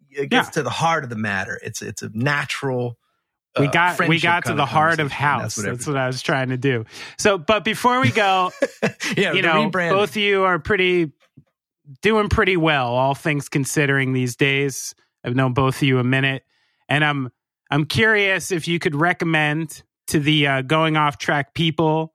it 0.09 0.29
gets 0.29 0.49
Yeah. 0.49 0.51
to 0.51 0.63
the 0.63 0.69
heart 0.69 1.03
of 1.05 1.09
the 1.09 1.15
matter. 1.15 1.59
It's 1.63 1.81
it's 1.81 2.01
a 2.03 2.09
natural. 2.13 2.97
we 3.57 3.67
uh, 3.67 3.71
got 3.71 4.07
we 4.07 4.19
got 4.19 4.45
to 4.45 4.53
the 4.53 4.65
heart 4.65 4.99
of 4.99 5.11
Hause. 5.11 5.55
That's 5.55 5.55
That's 5.55 5.87
what, 5.87 5.93
what 5.93 6.01
I 6.01 6.07
was 6.07 6.21
trying 6.21 6.49
to 6.49 6.57
do. 6.57 6.85
So, 7.17 7.37
but 7.37 7.63
before 7.63 8.01
we 8.01 8.11
go, 8.11 8.51
yeah, 9.17 9.31
you 9.31 9.41
know, 9.41 9.69
rebranding. 9.69 9.91
both 9.91 10.09
of 10.11 10.17
you 10.17 10.43
are 10.43 10.59
pretty 10.59 11.13
doing 12.01 12.29
pretty 12.29 12.57
well, 12.57 12.87
all 12.87 13.15
things 13.15 13.47
considering 13.47 14.13
these 14.13 14.35
days. 14.35 14.93
I've 15.23 15.35
known 15.35 15.53
both 15.53 15.77
of 15.77 15.83
you 15.83 15.99
a 15.99 16.03
minute, 16.03 16.43
and 16.93 17.03
I'm 17.03 17.31
I'm 17.71 17.85
curious 17.85 18.51
if 18.51 18.67
you 18.67 18.77
could 18.77 18.93
recommend 18.93 19.81
to 20.07 20.19
the 20.19 20.47
uh, 20.47 20.61
going 20.61 20.95
off 20.95 21.17
track 21.17 21.55
people 21.55 22.13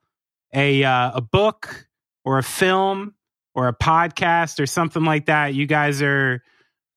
a 0.54 0.84
uh, 0.84 1.10
a 1.14 1.20
book 1.20 1.88
or 2.24 2.38
a 2.38 2.44
film 2.44 3.14
or 3.56 3.66
a 3.66 3.74
podcast 3.74 4.60
or 4.60 4.66
something 4.66 5.02
like 5.02 5.26
that. 5.26 5.52
You 5.54 5.66
guys 5.66 6.00
are 6.00 6.44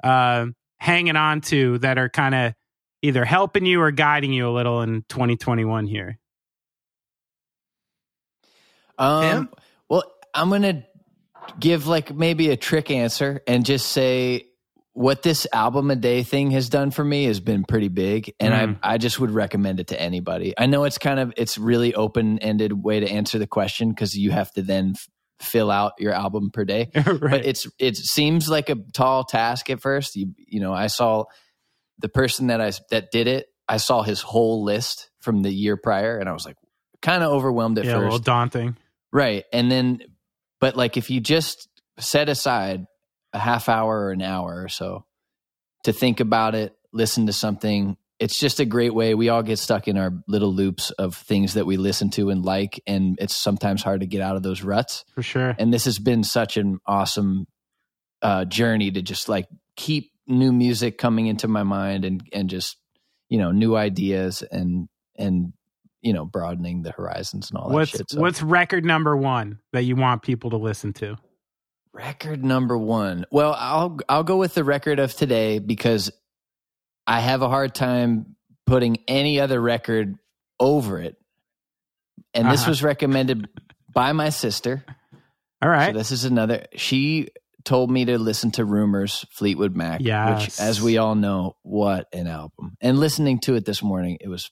uh, 0.04 0.46
hanging 0.78 1.16
on 1.16 1.42
to 1.42 1.80
that 1.80 1.98
are 1.98 2.08
kind 2.08 2.36
of 2.36 2.54
either 3.02 3.26
helping 3.26 3.66
you 3.66 3.82
or 3.82 3.90
guiding 3.90 4.32
you 4.32 4.48
a 4.48 4.54
little 4.54 4.84
in 4.84 5.04
2021 5.10 5.88
here. 5.88 6.20
Um, 9.00 9.24
Tim? 9.24 9.50
well, 9.90 10.04
I'm 10.36 10.52
gonna 10.52 10.86
give 11.60 11.88
like 11.88 12.14
maybe 12.14 12.52
a 12.52 12.58
trick 12.58 12.92
answer 12.92 13.42
and 13.48 13.66
just 13.66 13.88
say 13.88 14.51
what 15.02 15.24
this 15.24 15.48
album 15.52 15.90
a 15.90 15.96
day 15.96 16.22
thing 16.24 16.52
has 16.52 16.70
done 16.70 16.92
for 16.92 17.04
me 17.04 17.26
has 17.26 17.40
been 17.40 17.64
pretty 17.64 17.88
big, 17.88 18.34
and 18.40 18.54
Mm. 18.54 18.80
I 18.84 18.94
I 18.94 18.98
just 18.98 19.20
would 19.20 19.32
recommend 19.32 19.80
it 19.80 19.88
to 19.88 20.00
anybody. 20.00 20.54
I 20.58 20.68
know 20.68 20.84
it's 20.84 20.98
kind 20.98 21.20
of 21.20 21.34
it's 21.38 21.58
really 21.58 21.96
open 21.96 22.38
ended 22.40 22.72
way 22.72 23.00
to 23.00 23.10
answer 23.10 23.40
the 23.40 23.48
question 23.48 23.90
because 23.90 24.16
you 24.16 24.32
have 24.32 24.52
to 24.54 24.62
then 24.62 24.94
f- 24.96 25.08
fill 25.40 25.72
out 25.72 25.94
your 25.98 26.14
album 26.14 26.52
per 26.52 26.66
day. 26.66 26.92
right. 26.96 27.20
But 27.20 27.46
it's 27.46 27.68
it 27.80 27.98
seems 27.98 28.48
like 28.50 28.70
a 28.70 28.76
tall 28.94 29.24
task 29.24 29.70
at 29.70 29.82
first. 29.82 30.16
You 30.16 30.34
you 30.38 30.60
know 30.60 30.74
I 30.74 30.88
saw 30.88 31.26
the 32.00 32.10
person 32.10 32.48
that 32.48 32.62
I 32.62 32.72
that 32.92 33.12
did 33.12 33.28
it. 33.28 33.48
I 33.68 33.78
saw 33.78 34.04
his 34.04 34.22
whole 34.22 34.64
list 34.64 35.10
from 35.20 35.42
the 35.42 35.52
year 35.52 35.78
prior, 35.78 36.18
and 36.20 36.28
I 36.30 36.34
was 36.34 36.46
like 36.46 36.58
kind 37.02 37.24
of 37.24 37.32
overwhelmed 37.32 37.80
at 37.80 37.86
yeah, 37.86 37.92
a 37.92 37.96
first. 37.96 38.04
little 38.04 38.20
daunting. 38.20 38.78
Right. 39.12 39.46
And 39.52 39.72
then, 39.72 40.00
but 40.60 40.76
like 40.76 40.96
if 40.98 41.10
you 41.10 41.20
just 41.20 41.68
set 42.00 42.30
aside 42.30 42.86
a 43.34 43.40
half 43.40 43.70
hour 43.70 44.06
or 44.06 44.12
an 44.12 44.22
hour 44.22 44.64
or 44.64 44.70
so 44.70 45.06
to 45.84 45.94
think 45.94 46.20
about 46.20 46.56
it, 46.56 46.76
listen 46.94 47.26
to 47.28 47.34
something, 47.34 47.98
it's 48.20 48.40
just 48.40 48.60
a 48.60 48.66
great 48.66 48.94
way. 48.94 49.16
We 49.16 49.30
all 49.30 49.42
get 49.42 49.58
stuck 49.58 49.88
in 49.88 49.98
our 49.98 50.12
little 50.28 50.54
loops 50.54 50.92
of 50.92 51.16
things 51.16 51.56
that 51.56 51.66
we 51.66 51.78
listen 51.78 52.12
to 52.12 52.30
and 52.30 52.46
like, 52.46 52.82
and 52.86 53.18
it's 53.20 53.36
sometimes 53.36 53.82
hard 53.82 54.02
to 54.02 54.06
get 54.06 54.22
out 54.22 54.36
of 54.36 54.44
those 54.44 54.62
ruts. 54.62 55.06
For 55.16 55.24
sure. 55.24 55.56
And 55.58 55.74
this 55.74 55.86
has 55.86 55.98
been 55.98 56.24
such 56.24 56.58
an 56.58 56.80
awesome 56.86 57.48
uh, 58.22 58.46
journey 58.46 58.92
to 58.92 59.02
just 59.02 59.28
like 59.28 59.48
keep 59.76 60.12
new 60.28 60.52
music 60.52 61.00
coming 61.00 61.26
into 61.26 61.48
my 61.48 61.64
mind 61.64 62.06
and, 62.06 62.22
and 62.32 62.48
just, 62.50 62.78
you 63.28 63.40
know, 63.40 63.52
new 63.52 63.76
ideas 63.76 64.44
and, 64.44 64.88
and, 65.18 65.54
you 66.04 66.14
know, 66.14 66.26
broadening 66.26 66.84
the 66.84 66.92
horizons 66.92 67.50
and 67.50 67.58
all 67.60 67.70
that 67.70 67.74
What's 67.74 67.92
shit. 67.92 68.10
So- 68.12 68.20
what's 68.20 68.44
record 68.44 68.86
number 68.86 69.18
one 69.18 69.60
that 69.74 69.84
you 69.84 69.96
want 69.96 70.22
people 70.22 70.52
to 70.52 70.58
listen 70.58 70.94
to? 70.94 71.18
Record 71.94 72.44
number 72.44 72.78
one. 72.78 73.26
Well, 73.32 73.54
I'll 73.58 74.00
I'll 74.08 74.24
go 74.24 74.38
with 74.38 74.54
the 74.54 74.64
record 74.64 75.00
of 75.00 75.14
today 75.14 75.60
because 75.60 76.10
I 77.06 77.20
have 77.20 77.42
a 77.42 77.50
hard 77.50 77.76
time 77.76 78.36
putting 78.66 78.98
any 79.08 79.40
other 79.42 79.60
record 79.60 80.16
over 80.60 81.00
it. 81.00 81.18
And 82.34 82.50
this 82.50 82.62
Uh-huh. 82.62 82.72
was 82.72 82.84
recommended 82.84 83.50
by 83.94 84.14
my 84.14 84.30
sister. 84.30 84.86
All 85.62 85.70
right. 85.70 85.94
So 85.94 85.98
this 85.98 86.12
is 86.12 86.24
another. 86.24 86.66
She 86.76 87.28
told 87.66 87.92
me 87.92 88.06
to 88.06 88.18
listen 88.18 88.52
to 88.52 88.64
Rumors 88.66 89.26
Fleetwood 89.32 89.76
Mac, 89.76 90.00
Yes. 90.02 90.42
which, 90.46 90.60
as 90.62 90.82
we 90.82 90.98
all 90.98 91.14
know, 91.16 91.58
what 91.62 92.08
an 92.14 92.26
album. 92.28 92.78
And 92.80 92.98
listening 93.00 93.40
to 93.42 93.56
it 93.56 93.66
this 93.66 93.84
morning, 93.84 94.18
it 94.22 94.30
was 94.30 94.50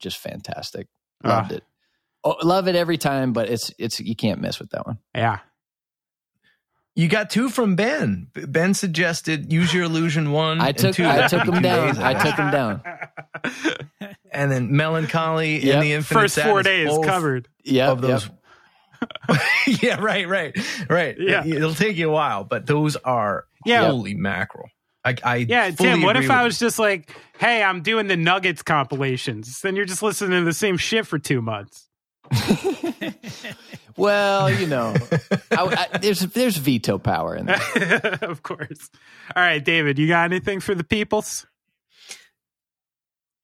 just 0.00 0.18
fantastic. 0.18 0.88
Loved 1.22 1.52
Ah. 1.52 1.54
it. 1.56 1.64
Oh, 2.24 2.36
love 2.42 2.66
it 2.68 2.74
every 2.74 2.98
time, 2.98 3.32
but 3.32 3.48
it's 3.48 3.72
it's 3.78 4.00
you 4.00 4.16
can't 4.16 4.40
mess 4.40 4.58
with 4.58 4.70
that 4.70 4.86
one. 4.86 4.98
yeah. 5.14 5.38
You 7.00 7.08
got 7.08 7.30
two 7.30 7.48
from 7.48 7.76
Ben. 7.76 8.26
Ben 8.34 8.74
suggested 8.74 9.50
"Use 9.50 9.72
Your 9.72 9.84
Illusion" 9.84 10.32
one. 10.32 10.60
I 10.60 10.68
and 10.68 10.76
took 10.76 10.94
two. 10.94 11.06
I 11.06 11.28
took 11.28 11.46
be 11.46 11.50
them 11.52 11.62
two 11.62 11.62
down. 11.62 11.86
days, 11.86 11.98
I 11.98 12.12
guess. 12.12 12.22
took 12.24 12.36
them 12.36 12.50
down. 12.50 12.82
and 14.30 14.52
then 14.52 14.76
"Mellon 14.76 15.06
Collie" 15.06 15.64
Yep. 15.64 15.74
and 15.76 15.82
the 15.82 15.92
Infinite 15.94 16.20
First 16.20 16.38
four 16.40 16.62
days 16.62 16.90
covered. 17.02 17.48
Yeah, 17.64 17.90
of 17.90 18.02
those. 18.02 18.28
yeah, 19.82 19.98
right, 19.98 20.28
right, 20.28 20.54
right. 20.90 21.16
Yeah. 21.18 21.42
It, 21.42 21.62
will 21.62 21.74
take 21.74 21.96
you 21.96 22.10
a 22.10 22.12
while, 22.12 22.44
but 22.44 22.66
those 22.66 22.96
are 22.96 23.46
Yeah. 23.64 23.86
holy 23.86 24.12
mackerel. 24.12 24.68
I, 25.02 25.16
I 25.24 25.36
Yeah, 25.36 25.70
fully 25.70 25.88
Tim, 25.88 26.02
what 26.02 26.18
if 26.18 26.30
I 26.30 26.42
with 26.42 26.48
was 26.48 26.58
just 26.58 26.78
like, 26.78 27.16
hey, 27.38 27.62
I'm 27.62 27.80
doing 27.80 28.08
the 28.08 28.16
Nuggets 28.18 28.62
compilations? 28.62 29.62
Then 29.62 29.74
you're 29.74 29.86
just 29.86 30.02
listening 30.02 30.40
to 30.40 30.44
the 30.44 30.52
same 30.52 30.76
shit 30.76 31.06
for 31.06 31.18
two 31.18 31.40
months. 31.40 31.88
Well, 33.96 34.50
you 34.50 34.66
know, 34.66 34.94
I, 35.50 35.88
I, 35.92 35.98
there's 35.98 36.20
there's 36.20 36.56
veto 36.56 36.96
power 36.98 37.36
in 37.36 37.46
there. 37.46 38.18
of 38.22 38.42
course. 38.42 38.88
All 39.36 39.42
right, 39.42 39.62
David, 39.62 39.98
you 39.98 40.08
got 40.08 40.24
anything 40.24 40.60
for 40.60 40.74
the 40.74 40.84
peoples? 40.84 41.46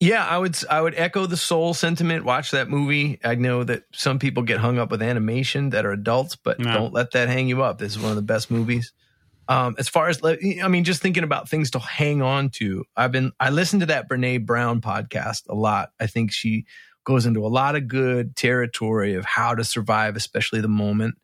Yeah, 0.00 0.24
I 0.24 0.38
would 0.38 0.56
I 0.70 0.80
would 0.80 0.94
echo 0.96 1.26
the 1.26 1.36
soul 1.36 1.74
sentiment. 1.74 2.24
Watch 2.24 2.52
that 2.52 2.68
movie. 2.70 3.18
I 3.24 3.34
know 3.34 3.64
that 3.64 3.84
some 3.92 4.18
people 4.18 4.44
get 4.44 4.58
hung 4.58 4.78
up 4.78 4.90
with 4.90 5.02
animation 5.02 5.70
that 5.70 5.84
are 5.84 5.92
adults, 5.92 6.36
but 6.36 6.58
No. 6.58 6.72
don't 6.72 6.92
let 6.94 7.10
that 7.12 7.28
hang 7.28 7.48
you 7.48 7.62
up. 7.62 7.78
This 7.78 7.96
is 7.96 7.98
one 8.00 8.10
of 8.10 8.16
the 8.16 8.22
best 8.22 8.50
movies. 8.50 8.92
Um, 9.48 9.74
as 9.78 9.88
far 9.88 10.08
as 10.08 10.20
I 10.24 10.68
mean, 10.68 10.84
just 10.84 11.02
thinking 11.02 11.22
about 11.24 11.48
things 11.50 11.70
to 11.72 11.78
hang 11.78 12.22
on 12.22 12.48
to. 12.50 12.84
I've 12.96 13.12
been 13.12 13.32
I 13.38 13.50
listened 13.50 13.80
to 13.80 13.86
that 13.86 14.08
Brene 14.08 14.46
Brown 14.46 14.80
podcast 14.80 15.48
a 15.48 15.54
lot. 15.54 15.90
I 16.00 16.06
think 16.06 16.32
she 16.32 16.64
goes 17.06 17.24
into 17.24 17.46
a 17.46 17.48
lot 17.48 17.76
of 17.76 17.88
good 17.88 18.36
territory 18.36 19.14
of 19.14 19.24
how 19.24 19.54
to 19.54 19.64
survive, 19.64 20.16
especially 20.16 20.60
the 20.60 20.68
moment. 20.68 21.14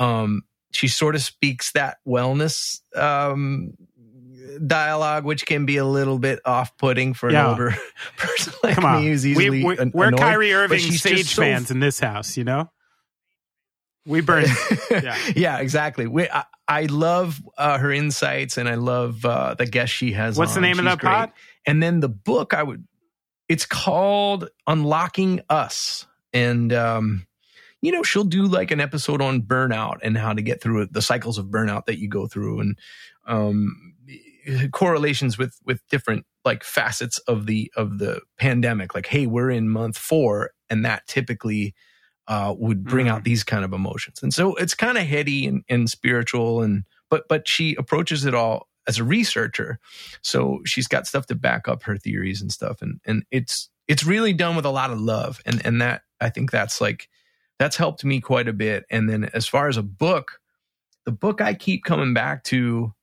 Um, 0.00 0.42
she 0.72 0.88
sort 0.88 1.14
of 1.14 1.22
speaks 1.22 1.70
that 1.72 1.98
wellness 2.06 2.80
um, 2.96 3.74
dialogue, 4.66 5.24
which 5.24 5.46
can 5.46 5.66
be 5.66 5.76
a 5.76 5.84
little 5.84 6.18
bit 6.18 6.40
off-putting 6.44 7.14
for 7.14 7.30
Yeah. 7.30 7.44
an 7.44 7.50
older 7.50 7.74
person 8.16 8.52
like 8.62 8.74
Come 8.76 8.84
on, 8.84 9.02
me 9.02 9.08
who's 9.08 9.26
easily 9.26 9.50
we, 9.50 9.64
we, 9.64 9.90
we're 9.92 10.08
annoyed. 10.08 10.18
Kyrie 10.20 10.52
Irving 10.52 10.80
Sage 10.80 11.26
so- 11.34 11.42
fans 11.42 11.70
in 11.70 11.80
this 11.80 12.00
house. 12.00 12.36
You 12.36 12.44
know, 12.44 12.70
we 14.06 14.20
burn. 14.22 14.46
yeah. 14.90 15.16
Yeah. 15.36 15.58
exactly. 15.58 16.06
We, 16.06 16.28
I, 16.28 16.44
I 16.66 16.82
love 16.84 17.40
uh, 17.56 17.78
her 17.78 17.92
insights 17.92 18.56
and 18.58 18.68
I 18.68 18.74
love 18.74 19.24
uh, 19.24 19.54
the 19.54 19.66
guest 19.66 19.92
she 19.92 20.12
has. 20.12 20.38
What's 20.38 20.52
the 20.52 20.58
on. 20.58 20.62
name 20.62 20.72
of 20.78 20.84
She's 20.84 20.92
that 20.92 20.98
great. 20.98 21.10
pod? 21.10 21.32
And 21.66 21.82
then 21.82 22.00
the 22.00 22.08
book 22.08 22.54
I 22.54 22.62
would, 22.62 22.86
it's 23.48 23.66
called 23.66 24.48
Unlocking 24.66 25.40
Us. 25.48 26.06
And, 26.32 26.72
um, 26.72 27.26
you 27.80 27.92
know, 27.92 28.02
she'll 28.02 28.24
do 28.24 28.42
like 28.42 28.70
an 28.70 28.80
episode 28.80 29.22
on 29.22 29.42
burnout 29.42 29.98
and 30.02 30.16
how 30.18 30.32
to 30.32 30.42
get 30.42 30.60
through 30.60 30.82
it, 30.82 30.92
the 30.92 31.02
cycles 31.02 31.38
of 31.38 31.46
burnout 31.46 31.86
that 31.86 31.98
you 31.98 32.08
go 32.08 32.26
through 32.26 32.60
and, 32.60 32.78
um, 33.26 33.94
correlations 34.72 35.36
with, 35.38 35.58
with 35.64 35.86
different 35.88 36.24
like 36.44 36.64
facets 36.64 37.18
of 37.20 37.46
the, 37.46 37.70
of 37.76 37.98
the 37.98 38.20
pandemic. 38.38 38.94
Like, 38.94 39.06
Hey, 39.06 39.26
we're 39.26 39.50
in 39.50 39.68
month 39.68 39.98
four 39.98 40.50
and 40.70 40.84
that 40.84 41.06
typically, 41.06 41.74
uh, 42.26 42.54
would 42.58 42.84
bring 42.84 43.06
Mm. 43.06 43.10
out 43.10 43.24
these 43.24 43.44
kind 43.44 43.64
of 43.64 43.72
emotions. 43.72 44.22
And 44.22 44.34
so 44.34 44.54
it's 44.56 44.74
kind 44.74 44.98
of 44.98 45.04
heady 45.04 45.46
and, 45.46 45.62
and 45.68 45.88
spiritual 45.88 46.62
and, 46.62 46.84
but, 47.10 47.24
but 47.28 47.48
she 47.48 47.74
approaches 47.76 48.24
it 48.26 48.34
all 48.34 48.68
as 48.88 48.98
a 48.98 49.04
researcher. 49.04 49.78
So 50.22 50.60
she's 50.64 50.88
got 50.88 51.06
stuff 51.06 51.26
to 51.26 51.34
back 51.34 51.68
up 51.68 51.82
her 51.84 51.98
theories 51.98 52.40
and 52.40 52.50
stuff. 52.50 52.80
And, 52.80 53.00
and 53.04 53.24
it's, 53.30 53.68
it's 53.86 54.04
really 54.04 54.32
done 54.32 54.56
with 54.56 54.64
a 54.64 54.70
lot 54.70 54.90
of 54.90 54.98
love. 54.98 55.40
And, 55.46 55.64
and 55.64 55.80
that, 55.82 56.02
I 56.20 56.30
think 56.30 56.50
that's 56.50 56.80
like, 56.80 57.08
that's 57.58 57.76
helped 57.76 58.04
me 58.04 58.20
quite 58.20 58.48
a 58.48 58.52
bit. 58.52 58.86
And 58.90 59.08
then 59.08 59.30
as 59.34 59.46
far 59.46 59.68
as 59.68 59.76
a 59.76 59.82
book, 59.82 60.40
the 61.04 61.12
book 61.12 61.40
I 61.40 61.54
keep 61.54 61.84
coming 61.84 62.14
back 62.14 62.44
to 62.44 62.94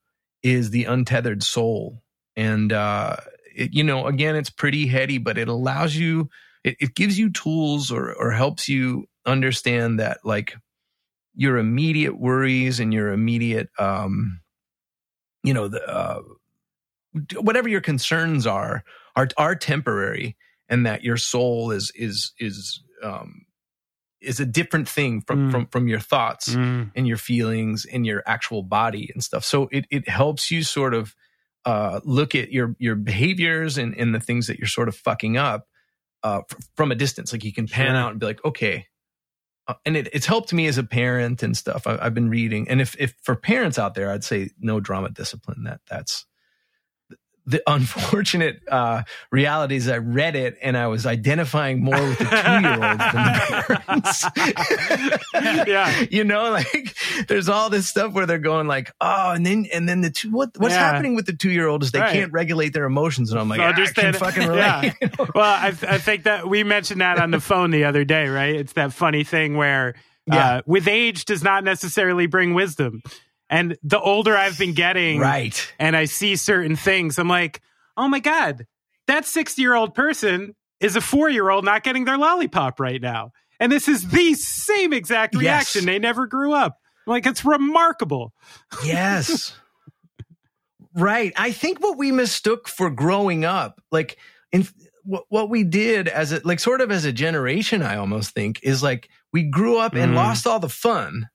is 0.44 0.72
The 0.72 0.86
Untethered 0.86 1.44
Soul. 1.44 2.02
And, 2.36 2.74
uh, 2.74 3.18
it, 3.56 3.74
you 3.74 3.84
know, 3.84 4.08
again, 4.08 4.36
it's 4.36 4.50
pretty 4.50 4.88
heady, 4.88 5.18
but 5.18 5.38
it 5.38 5.48
allows 5.48 5.96
you, 5.96 6.30
it, 6.64 6.78
it 6.80 6.96
gives 6.96 7.18
you 7.18 7.30
tools 7.30 7.92
or, 7.92 8.14
or 8.14 8.32
helps 8.32 8.68
you 8.68 9.06
understand 9.26 10.00
that 10.00 10.20
like 10.24 10.56
your 11.36 11.58
immediate 11.58 12.18
worries 12.18 12.80
and 12.80 12.94
your 12.94 13.12
immediate, 13.12 13.70
um, 13.78 14.42
you 15.46 15.54
know, 15.54 15.68
the, 15.68 15.82
uh, 15.88 16.22
whatever 17.40 17.70
your 17.70 17.82
concerns 17.82 18.46
are, 18.46 18.84
are, 19.16 19.28
are 19.38 19.56
temporary 19.56 20.36
and 20.68 20.86
that 20.86 21.04
your 21.04 21.18
soul 21.18 21.72
is, 21.72 21.92
is, 21.96 22.34
is, 22.40 22.84
um, 23.04 23.46
is 24.22 24.40
a 24.40 24.46
different 24.46 24.90
thing 24.90 25.22
from, 25.22 25.48
Mm. 25.48 25.52
from, 25.52 25.66
from 25.68 25.88
your 25.88 26.00
thoughts 26.00 26.50
Mm. 26.56 26.92
and 26.96 27.08
your 27.08 27.18
feelings 27.18 27.86
and 27.86 28.06
your 28.06 28.24
actual 28.26 28.64
body 28.64 29.10
and 29.14 29.24
stuff. 29.24 29.46
So 29.46 29.70
it 29.72 29.86
it 29.92 30.10
helps 30.10 30.50
you 30.50 30.64
sort 30.64 30.94
of 30.96 31.14
uh, 31.64 32.00
look 32.04 32.34
at 32.34 32.52
your 32.52 32.76
your 32.80 32.96
behaviors 32.96 33.78
and 33.78 33.94
and 33.96 34.16
the 34.16 34.20
things 34.20 34.48
that 34.48 34.58
you're 34.58 34.68
sort 34.68 34.88
of 34.88 34.96
fucking 34.96 35.38
up 35.38 35.68
uh, 36.24 36.42
f- 36.50 36.58
from 36.76 36.92
a 36.92 36.96
distance. 36.96 37.34
Like 37.34 37.44
you 37.44 37.54
can 37.54 37.68
pan 37.68 37.88
Sure. 37.88 37.96
out 37.98 38.12
and 38.12 38.20
be 38.20 38.26
like, 38.26 38.44
okay. 38.44 38.88
Uh, 39.68 39.74
and 39.86 39.98
it, 39.98 40.10
it's 40.14 40.26
helped 40.26 40.54
me 40.54 40.68
as 40.68 40.78
a 40.78 40.84
parent 40.84 41.42
and 41.42 41.58
stuff. 41.58 41.88
I, 41.88 41.98
I've 42.02 42.14
been 42.14 42.30
reading, 42.30 42.70
and 42.70 42.82
if 42.82 42.96
if 43.00 43.16
for 43.24 43.36
parents 43.36 43.80
out 43.80 43.96
there, 43.96 44.12
I'd 44.12 44.24
say 44.24 44.52
no 44.60 44.80
drama 44.80 45.10
discipline. 45.10 45.64
That 45.64 45.82
that's 45.90 46.26
the 47.48 47.62
unfortunate 47.68 48.62
uh, 48.70 49.04
reality 49.32 49.76
is 49.76 49.88
I 49.88 49.98
read 50.00 50.36
it 50.36 50.58
and 50.62 50.76
I 50.78 50.88
was 50.88 51.06
identifying 51.06 51.84
more 51.84 52.00
with 52.02 52.18
the 52.18 52.26
two 52.26 52.62
year 52.62 52.74
olds 52.74 53.04
than 53.14 53.24
the 53.26 53.82
parents. 53.86 54.26
Yeah. 55.68 56.04
You 56.16 56.24
know, 56.24 56.52
like 56.52 56.96
there's 57.28 57.50
all 57.50 57.70
this 57.70 57.88
stuff 57.90 58.14
where 58.14 58.26
they're 58.26 58.38
going 58.38 58.68
like, 58.68 58.92
oh, 59.02 59.32
and 59.32 59.46
then 59.46 59.66
and 59.74 59.88
then 59.88 60.02
the 60.02 60.10
two 60.10 60.32
what 60.32 60.52
what's 60.58 60.74
Yeah. 60.74 60.92
happening 60.92 61.16
with 61.16 61.26
the 61.26 61.34
two 61.34 61.50
year 61.52 61.68
old 61.68 61.84
is 61.84 61.92
they 61.92 62.00
Right. 62.00 62.14
can't 62.14 62.32
regulate 62.32 62.74
their 62.74 62.86
emotions. 62.86 63.32
And 63.32 63.40
I'm 63.40 63.50
like, 63.50 63.60
So 63.60 63.64
"Ah, 63.64 63.68
I 63.68 63.72
can 63.74 63.80
understand- 63.82 64.16
fucking 64.18 64.48
relate. 64.48 64.94
Yeah. 65.02 65.10
Well, 65.34 65.44
I, 65.44 65.68
I 65.68 65.98
think 65.98 66.24
that 66.24 66.48
we 66.48 66.64
mentioned 66.64 67.02
that 67.02 67.20
on 67.20 67.32
the 67.32 67.40
phone 67.40 67.72
the 67.72 67.84
other 67.86 68.06
day, 68.06 68.28
right? 68.28 68.56
It's 68.56 68.74
that 68.74 68.94
funny 68.94 69.24
thing 69.24 69.56
where 69.58 69.96
Yeah. 70.28 70.56
uh, 70.58 70.62
with 70.66 70.88
age 70.88 71.26
does 71.26 71.44
not 71.44 71.64
necessarily 71.64 72.28
bring 72.28 72.54
wisdom. 72.54 73.02
And 73.50 73.78
the 73.84 74.00
older 74.00 74.36
I've 74.36 74.58
been 74.58 74.74
getting, 74.74 75.20
right. 75.20 75.74
and 75.80 75.96
I 75.96 76.06
see 76.06 76.36
certain 76.36 76.76
things, 76.76 77.20
I'm 77.20 77.28
like, 77.28 77.62
oh 77.96 78.08
my 78.08 78.20
God, 78.20 78.66
that 79.08 79.26
60 79.26 79.62
year 79.62 79.76
old 79.76 79.94
person 79.94 80.56
is 80.80 80.96
a 80.96 81.02
four 81.02 81.30
year 81.30 81.50
old 81.50 81.64
not 81.64 81.84
getting 81.84 82.06
their 82.06 82.18
lollipop 82.18 82.80
right 82.80 83.02
now. 83.02 83.32
And 83.60 83.72
this 83.72 83.88
is 83.88 84.08
the 84.10 84.34
same 84.34 84.92
exact 84.94 85.34
Yes. 85.36 85.42
reaction. 85.42 85.86
They 85.86 86.00
never 86.00 86.28
grew 86.28 86.54
up. 86.54 86.78
Like, 87.08 87.26
it's 87.28 87.46
remarkable. 87.46 88.34
Yes. 88.84 89.56
right. 90.96 91.32
I 91.36 91.52
think 91.52 91.80
what 91.82 91.98
we 91.98 92.12
mistook 92.12 92.68
for 92.68 92.90
growing 92.90 93.46
up, 93.46 93.82
like 93.92 94.18
in 94.52 94.68
what, 95.04 95.26
what 95.30 95.50
we 95.50 95.64
did 95.64 96.08
as 96.08 96.32
a, 96.32 96.42
like 96.44 96.60
sort 96.60 96.82
of 96.82 96.92
as 96.92 97.06
a 97.06 97.14
generation, 97.14 97.82
I 97.82 97.96
almost 97.98 98.32
think 98.34 98.60
is 98.64 98.82
like 98.82 99.10
we 99.32 99.44
grew 99.44 99.78
up 99.78 99.94
and 99.94 100.14
Mm. 100.14 100.16
lost 100.16 100.48
all 100.48 100.60
the 100.60 100.70
fun. 100.70 101.28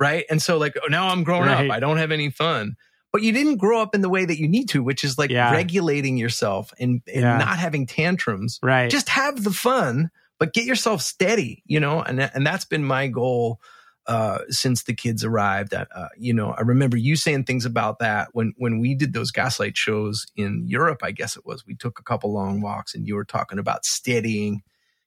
Right. 0.00 0.24
And 0.30 0.42
so 0.42 0.58
like, 0.58 0.74
oh, 0.82 0.86
now 0.88 1.08
I'm 1.08 1.22
growing 1.24 1.46
Right. 1.48 1.70
up. 1.70 1.76
I 1.76 1.80
don't 1.80 1.98
have 1.98 2.10
any 2.12 2.30
fun. 2.30 2.76
But 3.12 3.22
you 3.22 3.30
didn't 3.32 3.58
grow 3.58 3.80
up 3.80 3.94
in 3.94 4.00
the 4.00 4.08
way 4.08 4.24
that 4.24 4.38
you 4.40 4.48
need 4.48 4.68
to, 4.70 4.82
which 4.82 5.04
is 5.04 5.16
like 5.18 5.30
Yeah. 5.30 5.52
regulating 5.52 6.16
yourself 6.16 6.72
and, 6.80 7.00
and 7.06 7.22
Yeah. 7.22 7.38
not 7.38 7.58
having 7.58 7.86
tantrums. 7.86 8.58
Right. 8.62 8.90
Just 8.90 9.08
have 9.10 9.44
the 9.44 9.52
fun, 9.52 10.10
but 10.40 10.52
get 10.52 10.64
yourself 10.64 11.00
steady, 11.00 11.62
you 11.64 11.78
know? 11.78 12.02
And, 12.02 12.20
and 12.20 12.44
that's 12.44 12.64
been 12.64 12.84
my 12.84 13.06
goal 13.06 13.60
uh, 14.06 14.40
since 14.50 14.82
the 14.82 14.92
kids 14.94 15.24
arrived. 15.24 15.72
Uh, 15.72 15.86
uh, 15.94 16.08
you 16.18 16.34
know, 16.34 16.50
I 16.50 16.60
remember 16.60 16.96
you 16.96 17.16
saying 17.16 17.44
things 17.44 17.64
about 17.64 18.00
that 18.00 18.28
when 18.32 18.52
when 18.58 18.78
we 18.78 18.94
did 18.94 19.14
those 19.14 19.30
gaslight 19.30 19.78
shows 19.78 20.26
in 20.36 20.64
Europe. 20.66 21.00
I 21.02 21.10
guess 21.12 21.38
it 21.38 21.46
was 21.46 21.64
we 21.66 21.74
took 21.74 21.98
a 21.98 22.02
couple 22.02 22.30
long 22.30 22.60
walks, 22.60 22.94
and 22.94 23.06
you 23.06 23.14
were 23.14 23.24
talking 23.24 23.58
about 23.58 23.86
steadying, 23.86 24.60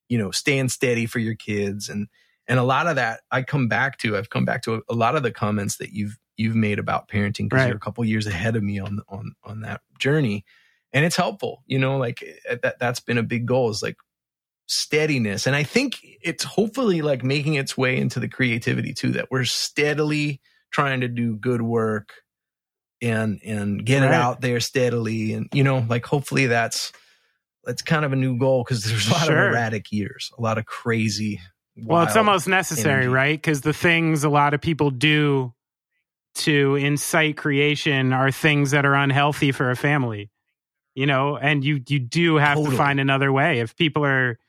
you 0.10 0.18
know, 0.18 0.32
staying 0.32 0.70
steady 0.70 1.06
for 1.06 1.20
your 1.20 1.36
kids, 1.36 1.90
and 1.90 2.08
and 2.48 2.60
a 2.60 2.64
lot 2.64 2.88
of 2.88 2.96
that 2.96 3.22
I 3.32 3.44
come 3.44 3.68
back 3.68 3.98
to. 4.00 4.18
I've 4.18 4.30
come 4.30 4.46
back 4.46 4.62
to 4.64 4.76
a, 4.76 4.80
a 4.90 4.94
lot 4.96 5.16
of 5.16 5.24
the 5.24 5.32
comments 5.32 5.78
that 5.78 5.92
you've 5.92 6.18
you've 6.38 6.56
made 6.56 6.80
about 6.80 7.08
parenting 7.10 7.50
because 7.50 7.62
Right. 7.62 7.68
you're 7.68 7.78
a 7.78 7.80
couple 7.80 8.06
years 8.06 8.28
ahead 8.28 8.56
of 8.56 8.64
me 8.64 8.80
on 8.80 9.02
on 9.10 9.34
on 9.44 9.62
that 9.62 9.82
journey, 10.00 10.46
and 10.94 11.04
it's 11.06 11.16
helpful. 11.16 11.64
You 11.66 11.80
know, 11.80 11.98
like 11.98 12.24
eh, 12.48 12.56
that 12.64 12.80
that's 12.80 13.00
been 13.00 13.18
a 13.18 13.24
big 13.24 13.46
goal 13.46 13.70
is 13.70 13.82
like 13.84 13.98
steadiness 14.70 15.48
and 15.48 15.56
i 15.56 15.64
think 15.64 16.00
it's 16.22 16.44
hopefully 16.44 17.02
like 17.02 17.24
making 17.24 17.54
its 17.54 17.78
way 17.78 17.96
into 17.96 18.20
the 18.20 18.28
creativity 18.28 18.94
too 18.94 19.12
that 19.14 19.32
we're 19.32 19.46
steadily 19.46 20.42
trying 20.72 21.00
to 21.00 21.08
do 21.08 21.38
good 21.38 21.62
work 21.62 22.12
and 23.02 23.40
and 23.46 23.86
get 23.86 24.04
it 24.04 24.12
out 24.12 24.42
there 24.42 24.60
steadily 24.60 25.32
and 25.32 25.48
you 25.54 25.64
know 25.64 25.86
like 25.88 26.06
hopefully 26.06 26.48
that's 26.48 26.92
that's 27.64 27.82
kind 27.82 28.04
of 28.04 28.12
a 28.12 28.18
new 28.18 28.38
goal 28.38 28.62
because 28.62 28.84
there's 28.84 29.08
a 29.08 29.12
lot 29.14 29.28
Sure. 29.28 29.38
of 29.48 29.52
erratic 29.54 29.90
years 29.90 30.32
a 30.38 30.42
lot 30.42 30.58
of 30.58 30.66
crazy 30.66 31.40
Well, 31.84 32.04
it's 32.04 32.16
almost 32.16 32.48
necessary, 32.48 33.04
energy. 33.04 33.08
right? 33.10 33.38
Because 33.42 33.62
the 33.62 33.74
things 33.74 34.24
a 34.24 34.30
lot 34.30 34.54
of 34.54 34.62
people 34.62 34.90
do 34.90 35.54
to 36.36 36.76
incite 36.76 37.38
creation 37.38 38.14
are 38.14 38.32
things 38.32 38.72
that 38.72 38.86
are 38.86 38.96
unhealthy 38.96 39.52
for 39.52 39.70
a 39.70 39.76
family. 39.76 40.30
You 40.96 41.06
know, 41.06 41.38
and 41.38 41.64
you 41.64 41.82
you 41.88 42.00
do 42.00 42.38
have 42.38 42.58
Totally. 42.58 42.72
to 42.72 42.78
find 42.78 43.00
another 43.00 43.32
way. 43.32 43.60
If 43.60 43.76
people 43.76 44.04
are 44.04 44.40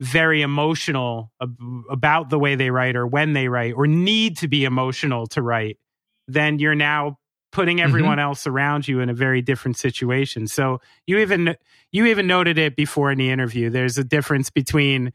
very 0.00 0.42
emotional 0.42 1.32
ab- 1.40 1.56
about 1.90 2.30
the 2.30 2.38
way 2.38 2.54
they 2.54 2.70
write 2.70 2.96
or 2.96 3.06
when 3.06 3.32
they 3.32 3.48
write 3.48 3.74
or 3.74 3.86
need 3.86 4.36
to 4.38 4.48
be 4.48 4.64
emotional 4.64 5.26
to 5.28 5.42
write, 5.42 5.78
then 6.28 6.58
you're 6.58 6.74
now 6.74 7.18
putting 7.52 7.78
mm-hmm. 7.78 7.88
everyone 7.88 8.18
else 8.18 8.46
around 8.46 8.88
you 8.88 9.00
in 9.00 9.08
a 9.08 9.14
very 9.14 9.42
different 9.42 9.76
situation. 9.76 10.46
So 10.46 10.80
you 11.06 11.18
even 11.18 11.56
you 11.92 12.06
even 12.06 12.26
noted 12.26 12.58
it 12.58 12.76
before 12.76 13.10
in 13.10 13.18
the 13.18 13.30
interview. 13.30 13.70
There's 13.70 13.98
a 13.98 14.04
difference 14.04 14.50
between 14.50 15.12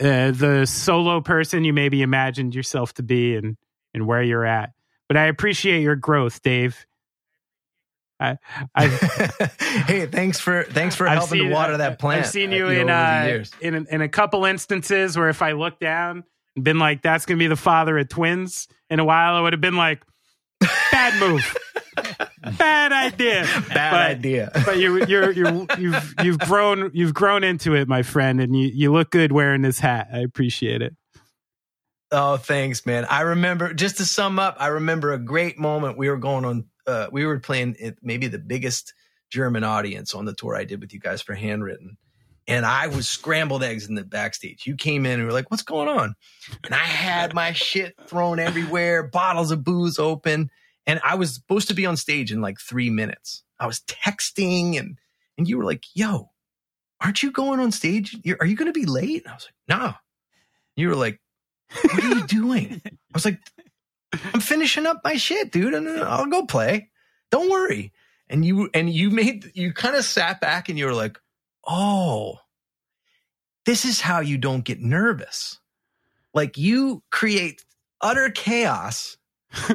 uh, 0.00 0.30
the 0.30 0.64
solo 0.66 1.20
person 1.20 1.64
you 1.64 1.72
maybe 1.72 2.02
imagined 2.02 2.54
yourself 2.54 2.94
to 2.94 3.02
be 3.02 3.36
and 3.36 3.56
and 3.94 4.06
where 4.06 4.22
you're 4.22 4.46
at. 4.46 4.72
But 5.08 5.16
I 5.16 5.26
appreciate 5.26 5.82
your 5.82 5.96
growth, 5.96 6.42
Dave. 6.42 6.86
I, 8.20 8.36
I 8.74 8.86
hey 9.86 10.06
thanks 10.06 10.38
for 10.38 10.64
thanks 10.64 10.94
for 10.94 11.08
I've 11.08 11.18
helping 11.18 11.40
seen- 11.40 11.48
to 11.48 11.54
water 11.54 11.76
that 11.78 11.98
plant 11.98 12.20
I've 12.20 12.30
seen 12.30 12.52
uh, 12.52 12.56
you 12.56 12.68
in 12.68 12.90
uh, 12.90 13.44
in 13.60 13.86
in 13.90 14.00
a 14.02 14.08
couple 14.08 14.44
instances 14.44 15.16
where 15.16 15.30
if 15.30 15.40
I 15.42 15.52
look 15.52 15.78
down 15.80 16.24
and 16.54 16.64
been 16.64 16.78
like, 16.78 17.00
"That's 17.02 17.24
gonna 17.24 17.38
be 17.38 17.46
the 17.46 17.56
father 17.56 17.98
of 17.98 18.08
twins," 18.08 18.68
in 18.90 19.00
a 19.00 19.04
while 19.04 19.34
I 19.36 19.40
would 19.40 19.54
have 19.54 19.60
been 19.62 19.76
like, 19.76 20.02
Bad 21.00 21.20
move. 21.20 21.56
Bad 22.58 22.92
idea. 22.92 23.42
Bad 23.68 23.90
But- 23.90 24.00
idea. 24.10 24.50
But 24.66 24.78
you, 24.78 25.04
you're 25.06 25.30
you're 25.30 25.66
you've 25.78 26.14
you've 26.22 26.38
grown 26.40 26.90
you've 26.92 27.14
grown 27.14 27.42
into 27.44 27.74
it, 27.74 27.88
my 27.88 28.02
friend, 28.02 28.40
and 28.40 28.54
you 28.54 28.68
you 28.68 28.92
look 28.92 29.10
good 29.10 29.32
wearing 29.32 29.62
this 29.62 29.78
hat. 29.78 30.08
I 30.12 30.18
appreciate 30.18 30.82
it. 30.82 30.94
Oh, 32.12 32.36
thanks, 32.36 32.84
man. 32.86 33.04
I 33.06 33.20
remember 33.22 33.72
just 33.72 33.98
to 33.98 34.04
sum 34.04 34.38
up, 34.38 34.56
I 34.58 34.66
remember 34.68 35.12
a 35.12 35.18
great 35.18 35.58
moment. 35.58 35.96
We 35.96 36.08
were 36.08 36.16
going 36.16 36.44
on, 36.44 36.64
uh, 36.86 37.06
we 37.12 37.24
were 37.24 37.38
playing 37.38 37.76
it, 37.78 37.98
maybe 38.02 38.26
the 38.26 38.40
biggest 38.40 38.94
German 39.30 39.62
audience 39.62 40.12
on 40.12 40.24
the 40.24 40.34
tour 40.34 40.56
I 40.56 40.64
did 40.64 40.80
with 40.80 40.92
you 40.92 40.98
guys 40.98 41.22
for 41.22 41.34
Handwritten. 41.34 41.96
And 42.48 42.66
I 42.66 42.88
was 42.88 43.08
scrambled 43.08 43.62
eggs 43.62 43.88
in 43.88 43.94
the 43.94 44.02
backstage. 44.02 44.66
You 44.66 44.74
came 44.74 45.06
in 45.06 45.20
and 45.20 45.24
were 45.24 45.32
like, 45.32 45.52
what's 45.52 45.62
going 45.62 45.86
on? 45.86 46.16
And 46.64 46.74
I 46.74 46.78
had 46.78 47.32
my 47.32 47.52
shit 47.52 47.94
thrown 48.08 48.40
everywhere, 48.40 49.04
bottles 49.04 49.52
of 49.52 49.62
booze 49.62 50.00
open. 50.00 50.50
And 50.86 51.00
I 51.04 51.14
was 51.14 51.34
supposed 51.34 51.68
to 51.68 51.74
be 51.74 51.86
on 51.86 51.96
stage 51.96 52.32
in 52.32 52.40
like 52.40 52.58
three 52.58 52.90
minutes. 52.90 53.42
I 53.58 53.66
was 53.66 53.80
texting 53.80 54.78
and, 54.78 54.98
and 55.36 55.48
you 55.48 55.58
were 55.58 55.64
like, 55.64 55.84
yo, 55.94 56.30
aren't 57.00 57.22
you 57.22 57.30
going 57.30 57.60
on 57.60 57.72
stage? 57.72 58.16
You're, 58.22 58.38
are 58.40 58.46
you 58.46 58.56
going 58.56 58.72
to 58.72 58.78
be 58.78 58.86
late? 58.86 59.22
And 59.24 59.32
I 59.32 59.34
was 59.34 59.46
like, 59.46 59.78
no. 59.78 59.94
You 60.76 60.88
were 60.88 60.96
like, 60.96 61.20
what 61.82 62.04
are 62.04 62.08
you 62.08 62.26
doing? 62.26 62.80
I 62.84 62.90
was 63.14 63.24
like, 63.24 63.40
I'm 64.12 64.40
finishing 64.40 64.86
up 64.86 65.02
my 65.04 65.16
shit, 65.16 65.52
dude, 65.52 65.74
and 65.74 65.86
uh, 65.86 66.06
I'll 66.08 66.26
go 66.26 66.46
play. 66.46 66.90
Don't 67.30 67.50
worry. 67.50 67.92
And 68.28 68.44
you 68.44 68.70
and 68.74 68.88
you 68.88 69.10
made 69.10 69.50
you 69.54 69.72
kind 69.72 69.96
of 69.96 70.04
sat 70.04 70.40
back 70.40 70.68
and 70.68 70.78
you 70.78 70.86
were 70.86 70.94
like, 70.94 71.18
oh, 71.66 72.38
this 73.66 73.84
is 73.84 74.00
how 74.00 74.20
you 74.20 74.38
don't 74.38 74.64
get 74.64 74.80
nervous. 74.80 75.58
Like 76.32 76.56
you 76.56 77.02
create 77.10 77.64
utter 78.00 78.30
chaos 78.30 79.16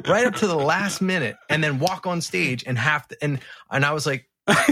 right 0.06 0.26
up 0.26 0.34
to 0.36 0.46
the 0.46 0.56
last 0.56 1.00
minute 1.00 1.36
and 1.50 1.62
then 1.62 1.78
walk 1.78 2.06
on 2.06 2.20
stage 2.20 2.64
and 2.66 2.78
have 2.78 3.06
to 3.08 3.16
and 3.22 3.40
and 3.70 3.84
I 3.84 3.92
was 3.92 4.06
like, 4.06 4.28
I 4.48 4.64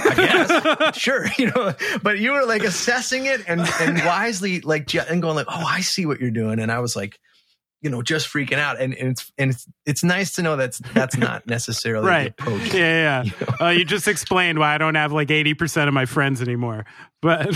guess, 0.81 0.97
sure, 0.97 1.27
you 1.39 1.51
know, 1.51 1.75
but 2.03 2.19
you 2.19 2.33
were 2.33 2.45
like 2.47 2.63
assessing 2.63 3.27
it 3.27 3.43
and 3.49 3.61
and 3.81 3.99
wisely 4.05 4.61
like 4.61 4.93
and 4.95 5.21
going 5.21 5.37
like, 5.37 5.47
oh, 5.49 5.65
I 5.67 5.81
see 5.81 6.07
what 6.07 6.21
you're 6.21 6.31
doing, 6.31 6.59
and 6.61 6.71
I 6.71 6.79
was 6.81 6.95
like, 6.97 7.19
you 7.83 7.91
know, 7.91 8.01
just 8.01 8.29
freaking 8.29 8.59
out, 8.59 8.81
and, 8.81 8.95
and 8.95 9.11
it's 9.11 9.33
and 9.37 9.51
it's 9.51 9.67
it's 9.85 10.05
nice 10.05 10.37
to 10.37 10.43
know 10.43 10.57
that's 10.57 10.79
that's 10.95 11.17
not 11.17 11.47
necessarily 11.49 12.07
Right. 12.07 12.37
the 12.37 12.43
approach. 12.45 12.73
Yeah, 12.73 13.25
yeah. 13.25 13.57
Uh, 13.61 13.69
you 13.71 13.85
just 13.85 14.09
explained 14.09 14.59
why 14.59 14.75
I 14.75 14.79
don't 14.79 14.95
have 14.95 15.13
like 15.13 15.31
eighty 15.31 15.55
percent 15.55 15.89
of 15.89 15.93
my 15.95 16.07
friends 16.07 16.41
anymore. 16.41 16.87
But 17.21 17.49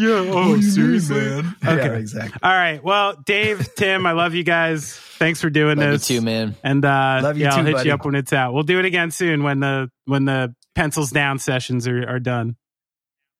yeah. 0.00 0.24
Oh, 0.34 0.60
seriously. 0.60 1.20
Okay, 1.20 1.46
Okay. 1.64 1.76
yeah, 1.86 1.92
exactly. 1.94 2.40
All 2.42 2.50
right. 2.52 2.82
Well, 2.82 3.14
Dave, 3.26 3.74
Tim, 3.76 4.06
I 4.06 4.12
love 4.12 4.34
you 4.34 4.42
guys. 4.44 4.94
Thanks 4.94 5.40
for 5.40 5.50
doing 5.50 5.78
Love 5.78 5.92
you 5.92 5.98
too, 5.98 6.20
man. 6.22 6.56
And 6.64 6.84
uh, 6.84 7.20
Love 7.22 7.36
you 7.36 7.44
yeah, 7.44 7.54
I'll 7.54 7.64
hit 7.64 7.74
buddy. 7.74 7.88
you 7.88 7.94
up 7.94 8.04
when 8.04 8.14
it's 8.14 8.32
out. 8.32 8.54
We'll 8.54 8.62
do 8.62 8.78
it 8.78 8.84
again 8.86 9.10
soon 9.10 9.42
when 9.42 9.60
the 9.60 9.90
when 10.06 10.24
the 10.24 10.54
pencils 10.74 11.10
down 11.10 11.38
sessions 11.38 11.86
are, 11.86 12.08
are 12.08 12.18
done. 12.20 12.56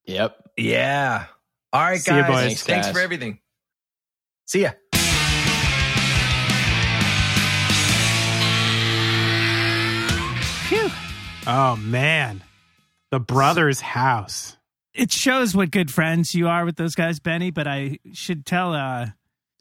Yep. 0.07 0.37
Yeah. 0.59 1.25
All 1.73 1.81
right, 1.81 2.01
See 2.01 2.11
ya, 2.15 2.23
guys. 2.23 2.29
boys. 2.29 2.63
Thanks, 2.63 2.63
Thanks, 2.65 2.91
for 2.91 3.01
everything. 3.01 3.39
See 4.47 4.63
ya. 4.63 4.73
Phew. 10.69 10.89
Oh 11.47 11.75
man, 11.77 12.43
the 13.11 13.19
brother's 13.19 13.81
Hause. 13.81 14.57
It 14.95 15.13
shows 15.13 15.55
what 15.55 15.71
good 15.71 15.91
friends 15.91 16.35
you 16.35 16.49
are 16.49 16.65
with 16.65 16.77
those 16.77 16.95
guys, 16.95 17.21
Benny. 17.21 17.51
But 17.51 17.67
I 17.67 17.99
should 18.13 18.45
tell 18.45 18.75
uh, 18.75 19.07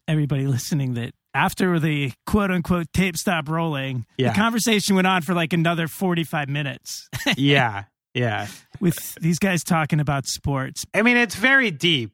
everybody 0.08 0.46
listening 0.48 0.94
that 0.94 1.12
after 1.34 1.78
the 1.78 2.12
quote 2.26 2.50
unquote 2.50 2.86
tape 2.92 3.16
stopped 3.16 3.48
rolling, 3.48 4.04
Yeah. 4.16 4.30
the 4.30 4.34
conversation 4.36 4.96
went 4.96 5.06
on 5.06 5.22
for 5.22 5.32
like 5.34 5.52
another 5.52 5.86
45 5.88 6.48
minutes 6.48 7.08
Yeah, 7.36 7.84
yeah. 8.14 8.48
with 8.80 9.14
these 9.20 9.38
guys 9.38 9.62
talking 9.62 10.00
about 10.00 10.26
sports. 10.26 10.84
I 10.92 11.02
mean, 11.02 11.16
it's 11.16 11.36
very 11.36 11.70
deep, 11.70 12.10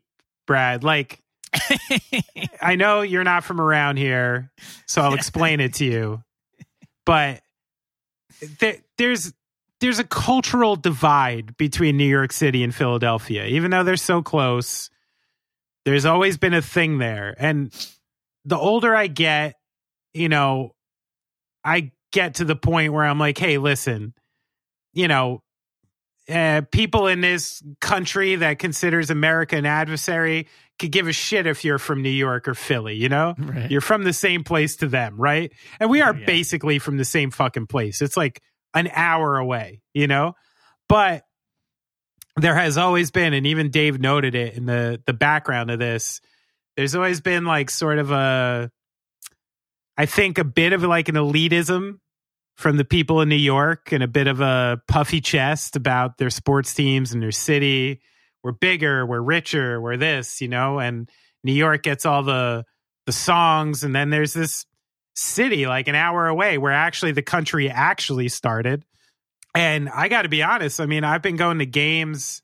Brad. 0.46 0.84
Like, 0.84 1.20
I 2.60 2.76
know 2.76 3.00
you're 3.00 3.24
not 3.24 3.42
from 3.44 3.60
around 3.60 3.96
here, 3.96 4.50
so 4.86 5.00
I'll 5.00 5.14
explain 5.22 5.60
it 5.60 5.74
to 5.74 5.86
you. 5.86 6.22
But 7.06 7.40
there, 8.60 8.76
there's 8.98 9.32
there's 9.80 9.98
a 9.98 10.04
cultural 10.04 10.76
divide 10.76 11.56
between 11.56 11.96
New 11.96 12.08
York 12.08 12.32
City 12.32 12.62
and 12.62 12.74
Philadelphia, 12.74 13.46
even 13.46 13.70
though 13.70 13.84
they're 13.84 13.96
so 13.96 14.22
close. 14.22 14.90
There's 15.84 16.04
always 16.04 16.36
been 16.36 16.54
a 16.54 16.62
thing 16.62 16.98
there, 16.98 17.34
and 17.38 17.72
the 18.44 18.56
older 18.58 18.94
I 18.94 19.06
get, 19.06 19.54
you 20.14 20.28
know, 20.28 20.74
I 21.64 21.92
get 22.12 22.36
to 22.36 22.44
the 22.44 22.56
point 22.56 22.92
where 22.92 23.04
I'm 23.04 23.18
like, 23.18 23.38
hey, 23.38 23.58
listen, 23.58 24.14
you 24.94 25.06
know, 25.08 25.42
uh, 26.28 26.62
people 26.72 27.06
in 27.06 27.20
this 27.20 27.62
country 27.80 28.36
that 28.36 28.58
considers 28.58 29.10
America 29.10 29.56
an 29.56 29.66
adversary 29.66 30.48
could 30.78 30.90
give 30.90 31.06
a 31.06 31.12
shit 31.12 31.46
if 31.46 31.64
you're 31.64 31.78
from 31.78 32.02
New 32.02 32.08
York 32.10 32.48
or 32.48 32.54
Philly, 32.54 32.94
you 32.96 33.08
know? 33.08 33.34
Right. 33.38 33.70
You're 33.70 33.80
from 33.80 34.02
the 34.04 34.12
same 34.12 34.42
place 34.42 34.76
to 34.76 34.88
them, 34.88 35.16
right? 35.16 35.52
And 35.78 35.88
we 35.88 36.00
are 36.00 36.12
Oh, 36.14 36.18
yeah. 36.18 36.26
basically 36.26 36.78
from 36.80 36.96
the 36.96 37.04
same 37.04 37.30
fucking 37.30 37.66
place. 37.68 38.02
It's 38.02 38.16
like 38.16 38.40
an 38.76 38.90
hour 38.92 39.38
away, 39.38 39.80
you 39.94 40.06
know? 40.06 40.34
But 40.88 41.24
there 42.36 42.54
has 42.54 42.76
always 42.76 43.10
been, 43.10 43.32
and 43.32 43.46
even 43.46 43.70
Dave 43.70 43.98
noted 43.98 44.34
it 44.34 44.54
in 44.54 44.66
the 44.66 45.02
the 45.06 45.12
background 45.12 45.70
of 45.70 45.78
this, 45.78 46.20
there's 46.76 46.94
always 46.94 47.20
been 47.20 47.44
like 47.44 47.70
sort 47.70 47.98
of 47.98 48.10
a 48.10 48.70
I 49.96 50.06
think 50.06 50.38
a 50.38 50.44
bit 50.44 50.72
of 50.72 50.82
like 50.82 51.08
an 51.08 51.14
elitism 51.14 51.98
from 52.56 52.76
the 52.76 52.84
people 52.84 53.20
in 53.22 53.28
New 53.28 53.34
York 53.34 53.92
and 53.92 54.02
a 54.02 54.08
bit 54.08 54.26
of 54.26 54.40
a 54.40 54.80
puffy 54.86 55.20
chest 55.20 55.76
about 55.76 56.18
their 56.18 56.30
sports 56.30 56.72
teams 56.74 57.12
and 57.12 57.22
their 57.22 57.32
city. 57.32 58.00
We're 58.42 58.52
bigger, 58.52 59.04
we're 59.04 59.20
richer, 59.20 59.80
we're 59.80 59.96
this, 59.96 60.40
you 60.40 60.48
know, 60.48 60.78
and 60.78 61.10
New 61.42 61.52
York 61.52 61.82
gets 61.82 62.06
all 62.06 62.22
the 62.22 62.64
the 63.06 63.12
songs 63.12 63.82
and 63.84 63.94
then 63.94 64.10
there's 64.10 64.34
this 64.34 64.66
city 65.16 65.66
like 65.66 65.88
an 65.88 65.94
hour 65.94 66.28
away 66.28 66.58
where 66.58 66.72
actually 66.72 67.12
the 67.12 67.22
country 67.22 67.70
actually 67.70 68.28
started. 68.28 68.84
And 69.54 69.88
I 69.88 70.08
got 70.08 70.22
to 70.22 70.28
be 70.28 70.42
honest, 70.42 70.80
I 70.80 70.86
mean, 70.86 71.02
I've 71.02 71.22
been 71.22 71.36
going 71.36 71.58
to 71.60 71.66
games 71.66 72.42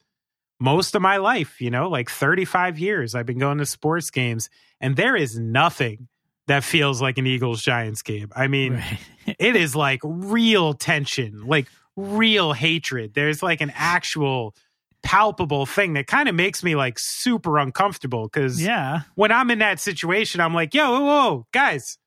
most 0.58 0.94
of 0.94 1.02
my 1.02 1.18
life, 1.18 1.60
you 1.60 1.70
know, 1.70 1.88
like 1.88 2.08
35 2.10 2.78
years. 2.78 3.14
I've 3.14 3.26
been 3.26 3.38
going 3.38 3.58
to 3.58 3.66
sports 3.66 4.10
games 4.10 4.48
and 4.80 4.96
there 4.96 5.14
is 5.14 5.38
nothing 5.38 6.08
that 6.46 6.64
feels 6.64 7.02
like 7.02 7.18
an 7.18 7.26
Eagles 7.26 7.62
Giants 7.62 8.02
game. 8.02 8.30
I 8.34 8.48
mean, 8.48 8.74
Right. 8.74 8.98
it 9.38 9.54
is 9.54 9.76
like 9.76 10.00
real 10.02 10.72
tension, 10.72 11.46
like 11.46 11.68
real 11.94 12.52
hatred. 12.54 13.12
There's 13.14 13.42
like 13.42 13.60
an 13.60 13.72
actual 13.76 14.54
palpable 15.02 15.66
thing 15.66 15.92
that 15.94 16.06
kind 16.06 16.28
of 16.28 16.34
makes 16.34 16.62
me 16.64 16.74
like 16.76 16.98
super 16.98 17.58
uncomfortable 17.58 18.24
because 18.28 18.62
Yeah. 18.62 19.00
when 19.16 19.30
I'm 19.32 19.50
in 19.50 19.58
that 19.58 19.78
situation, 19.80 20.40
I'm 20.40 20.54
like, 20.54 20.72
yo, 20.74 20.90
whoa, 20.90 21.04
whoa, 21.04 21.46
guys. 21.52 21.98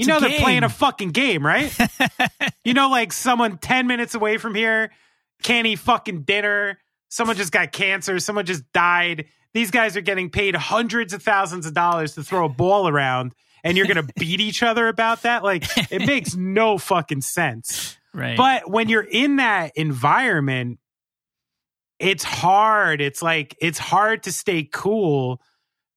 You 0.00 0.06
know 0.06 0.20
they're 0.20 0.40
playing 0.40 0.62
a 0.62 0.68
fucking 0.68 1.10
game, 1.10 1.44
right? 1.44 1.76
you 2.64 2.74
know, 2.74 2.88
like 2.88 3.12
someone 3.12 3.58
10 3.58 3.86
minutes 3.86 4.14
away 4.14 4.38
from 4.38 4.54
here 4.54 4.90
can't 5.42 5.66
eat 5.66 5.78
fucking 5.78 6.22
dinner. 6.22 6.78
Someone 7.08 7.36
just 7.36 7.52
got 7.52 7.72
cancer. 7.72 8.18
Someone 8.18 8.46
just 8.46 8.70
died. 8.72 9.26
These 9.52 9.70
guys 9.70 9.96
are 9.96 10.00
getting 10.00 10.30
paid 10.30 10.54
hundreds 10.54 11.12
of 11.12 11.22
thousands 11.22 11.66
of 11.66 11.74
dollars 11.74 12.14
to 12.14 12.22
throw 12.22 12.46
a 12.46 12.48
ball 12.48 12.88
around, 12.88 13.34
and 13.64 13.76
you're 13.76 13.86
going 13.86 14.06
to 14.06 14.12
beat 14.16 14.40
each 14.40 14.62
other 14.62 14.88
about 14.88 15.22
that? 15.22 15.42
Like, 15.42 15.64
it 15.90 16.06
makes 16.06 16.36
no 16.36 16.78
fucking 16.78 17.22
sense. 17.22 17.98
right. 18.14 18.36
But 18.36 18.70
when 18.70 18.88
you're 18.88 19.02
in 19.02 19.36
that 19.36 19.72
environment, 19.76 20.78
it's 21.98 22.24
hard. 22.24 23.00
It's 23.00 23.22
like, 23.22 23.56
it's 23.60 23.78
hard 23.78 24.22
to 24.22 24.32
stay 24.32 24.64
cool 24.64 25.40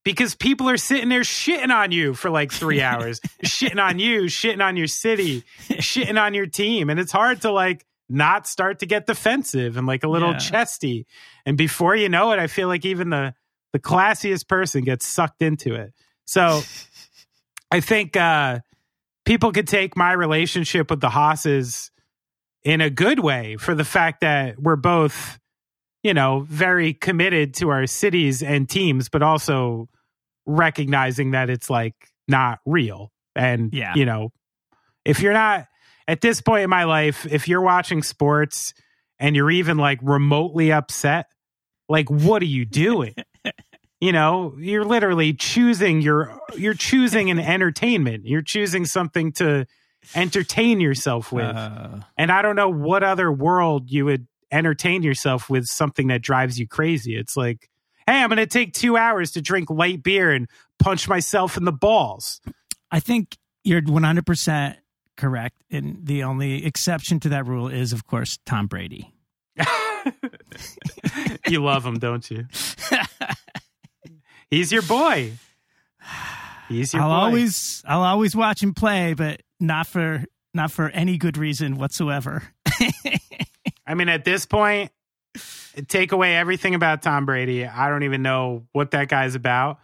because 0.03 0.35
people 0.35 0.69
are 0.69 0.77
sitting 0.77 1.09
there 1.09 1.21
shitting 1.21 1.69
on 1.73 1.91
you 1.91 2.13
for 2.13 2.29
like 2.29 2.51
three 2.51 2.81
hours, 2.89 3.19
shitting 3.43 3.81
on 3.81 3.99
you, 3.99 4.23
shitting 4.23 4.63
on 4.63 4.75
your 4.77 4.87
city, 4.87 5.43
shitting 5.69 6.21
on 6.21 6.33
your 6.33 6.45
team. 6.47 6.89
And 6.89 6.99
it's 6.99 7.11
hard 7.11 7.41
to 7.41 7.51
like 7.51 7.85
not 8.09 8.45
start 8.47 8.79
to 8.79 8.85
get 8.85 9.07
defensive 9.07 9.77
and 9.77 9.87
like 9.87 10.03
a 10.03 10.07
little 10.09 10.31
Yeah. 10.33 10.37
chesty. 10.37 11.07
And 11.45 11.57
before 11.57 11.95
you 11.95 12.09
know 12.09 12.31
it, 12.31 12.39
I 12.39 12.47
feel 12.47 12.67
like 12.67 12.85
even 12.85 13.09
the, 13.09 13.33
the 13.71 13.79
classiest 13.79 14.47
person 14.47 14.83
gets 14.83 15.05
sucked 15.05 15.41
into 15.41 15.73
it. 15.75 15.93
So 16.25 16.61
I 17.71 17.79
think 17.79 18.15
uh, 18.15 18.59
people 19.25 19.51
could 19.51 19.67
take 19.67 19.97
my 19.97 20.11
relationship 20.11 20.89
with 20.89 20.99
the 21.01 21.09
Hauses 21.09 21.91
in 22.63 22.81
a 22.81 22.89
good 22.89 23.19
way 23.19 23.57
for 23.57 23.73
the 23.73 23.83
fact 23.83 24.21
that 24.21 24.59
we're 24.61 24.75
both, 24.75 25.39
you 26.03 26.13
know, 26.13 26.45
very 26.49 26.93
committed 26.93 27.53
to 27.55 27.69
our 27.69 27.87
cities 27.87 28.43
and 28.43 28.69
teams, 28.69 29.09
but 29.09 29.21
also 29.23 29.89
recognizing 30.45 31.31
that 31.31 31.49
it's 31.49 31.69
like 31.69 31.95
not 32.27 32.59
real. 32.65 33.11
And, 33.35 33.73
Yeah. 33.73 33.93
you 33.95 34.05
know, 34.05 34.31
if 35.05 35.21
you're 35.21 35.33
not 35.33 35.67
at 36.07 36.21
this 36.21 36.41
point 36.41 36.63
in 36.63 36.69
my 36.69 36.83
life, 36.83 37.25
if 37.25 37.47
you're 37.47 37.61
watching 37.61 38.03
sports 38.03 38.73
and 39.19 39.35
you're 39.35 39.51
even 39.51 39.77
like 39.77 39.99
remotely 40.01 40.71
upset, 40.71 41.27
like, 41.89 42.09
what 42.09 42.41
are 42.41 42.45
you 42.45 42.65
doing? 42.65 43.15
you 44.01 44.11
know, 44.11 44.53
you're 44.57 44.85
literally 44.85 45.33
choosing 45.33 46.01
your 46.01 46.37
you're 46.57 46.73
choosing 46.73 47.29
an 47.31 47.39
entertainment. 47.39 48.25
You're 48.25 48.41
choosing 48.41 48.85
something 48.85 49.31
to 49.33 49.65
entertain 50.13 50.81
yourself 50.81 51.31
with. 51.31 51.45
Uh, 51.55 51.99
and 52.17 52.31
I 52.31 52.41
don't 52.41 52.57
know 52.57 52.69
what 52.69 53.03
other 53.03 53.31
world 53.31 53.89
you 53.89 54.05
would 54.05 54.27
entertain 54.53 55.03
yourself 55.03 55.49
with 55.49 55.65
something 55.65 56.07
that 56.07 56.21
drives 56.21 56.59
you 56.59 56.67
crazy. 56.67 57.15
It's 57.17 57.35
like, 57.35 57.69
hey, 58.07 58.21
I'm 58.21 58.29
going 58.29 58.37
to 58.37 58.45
take 58.45 58.73
2 58.73 58.95
hours 58.95 59.31
to 59.31 59.41
drink 59.41 59.69
light 59.69 60.03
beer 60.03 60.31
and 60.31 60.47
punch 60.79 61.07
myself 61.07 61.57
in 61.57 61.65
the 61.65 61.71
balls. 61.71 62.39
I 62.91 62.99
think 62.99 63.37
you're 63.63 63.81
100% 63.81 64.75
correct. 65.17 65.55
And 65.71 66.05
the 66.05 66.23
only 66.23 66.65
exception 66.65 67.19
to 67.21 67.29
that 67.29 67.47
rule 67.47 67.67
is, 67.67 67.93
of 67.93 68.05
course, 68.05 68.37
Tom 68.45 68.67
Brady. 68.67 69.13
you 71.47 71.63
love 71.63 71.85
him, 71.85 71.99
don't 71.99 72.29
you? 72.29 72.45
He's 74.49 74.71
your 74.71 74.81
boy. 74.83 75.33
He's 76.69 76.93
your 76.93 77.01
I'll 77.03 77.09
boy. 77.09 77.15
always 77.15 77.83
I'll 77.87 78.03
always 78.03 78.35
watch 78.35 78.61
him 78.61 78.73
play, 78.73 79.13
but 79.13 79.41
not 79.59 79.87
for 79.87 80.25
not 80.53 80.71
for 80.71 80.89
any 80.89 81.17
good 81.17 81.37
reason 81.37 81.77
whatsoever. 81.77 82.43
I 83.85 83.93
mean, 83.95 84.09
at 84.09 84.23
this 84.25 84.45
point, 84.45 84.91
take 85.87 86.11
away 86.11 86.35
everything 86.35 86.75
about 86.75 87.01
Tom 87.01 87.25
Brady. 87.25 87.65
I 87.65 87.89
don't 87.89 88.03
even 88.03 88.21
know 88.21 88.67
what 88.71 88.91
that 88.91 89.09
guy's 89.09 89.35
about. 89.35 89.79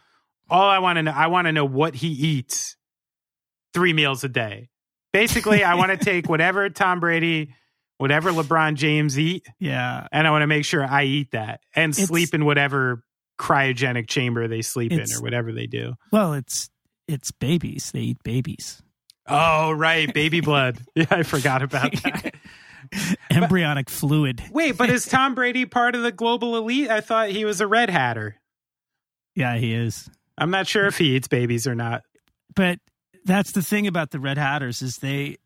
All 0.49 0.67
I 0.67 0.80
want 0.80 0.97
to 0.97 1.03
know, 1.03 1.11
I 1.11 1.27
want 1.27 1.45
to 1.47 1.51
know 1.51 1.65
what 1.65 1.95
he 1.95 2.07
eats 2.07 2.76
three 3.73 3.93
meals 3.93 4.23
a 4.23 4.30
day. 4.30 4.69
Basically, 5.13 5.63
I 5.63 5.76
want 5.76 5.91
to 5.91 5.97
take 6.05 6.30
whatever 6.30 6.69
Tom 6.69 6.99
Brady, 6.99 7.53
whatever 7.97 8.31
LeBron 8.31 8.76
James 8.76 9.17
eat, 9.19 9.45
yeah. 9.59 10.07
and 10.11 10.27
I 10.27 10.31
want 10.31 10.43
to 10.43 10.47
make 10.47 10.65
sure 10.65 10.84
I 10.85 11.03
eat 11.03 11.31
that 11.31 11.61
and 11.76 11.91
It's- 11.93 12.07
sleep 12.07 12.34
in 12.34 12.45
whatever 12.45 13.03
cryogenic 13.39 14.07
chamber 14.07 14.47
they 14.47 14.61
sleep 14.61 14.91
in 14.91 14.99
or 15.15 15.21
whatever 15.21 15.51
they 15.53 15.65
do. 15.65 15.93
Well, 16.11 16.34
it's 16.34 16.69
it's 17.07 17.31
babies. 17.31 17.91
They 17.93 18.01
eat 18.01 18.23
babies. 18.23 18.81
Oh, 19.26 19.71
right. 19.71 20.13
Baby 20.13 20.41
blood. 20.41 20.80
Yeah, 20.95 21.05
I 21.09 21.23
forgot 21.23 21.61
about 21.61 21.91
that. 22.03 22.34
Embryonic 23.31 23.89
fluid. 23.89 24.43
Wait, 24.51 24.77
but 24.77 24.89
is 24.89 25.06
Tom 25.06 25.35
Brady 25.35 25.65
part 25.65 25.95
of 25.95 26.01
the 26.03 26.11
global 26.11 26.56
elite? 26.57 26.89
I 26.89 27.01
thought 27.01 27.30
he 27.30 27.45
was 27.45 27.61
a 27.61 27.68
red 27.68 27.89
hatter. 27.89 28.38
Yeah, 29.35 29.57
he 29.57 29.73
is. 29.73 30.10
I'm 30.38 30.49
not 30.51 30.68
sure 30.68 30.85
if 30.85 30.97
he 30.97 31.15
eats 31.15 31.27
babies 31.27 31.68
or 31.68 31.76
not. 31.76 32.03
But 32.56 32.80
that's 33.26 33.51
the 33.51 33.61
thing 33.61 33.88
about 33.88 34.11
the 34.11 34.19
Red 34.19 34.38
Hatters 34.38 34.81
is 34.81 34.95
they 34.97 35.38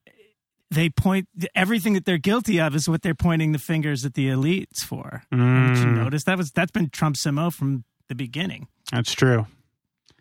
they 0.72 0.90
point 0.90 1.28
everything 1.54 1.94
that 1.94 2.06
they're 2.06 2.18
guilty 2.18 2.60
of 2.60 2.76
is 2.76 2.88
what 2.90 3.02
they're 3.04 3.14
pointing 3.14 3.52
the 3.52 3.60
fingers 3.60 4.06
at 4.06 4.14
the 4.16 4.28
elites 4.30 4.80
for. 4.80 5.24
Did 5.32 5.40
you 5.40 5.40
Mm, 5.40 5.96
notice 6.04 6.24
that 6.24 6.38
was 6.38 6.52
that's 6.52 6.72
been 6.72 6.90
Trump's 6.90 7.26
mo 7.26 7.50
from 7.52 7.84
the 8.10 8.16
beginning. 8.16 8.68
that's 8.92 9.14
true. 9.14 9.46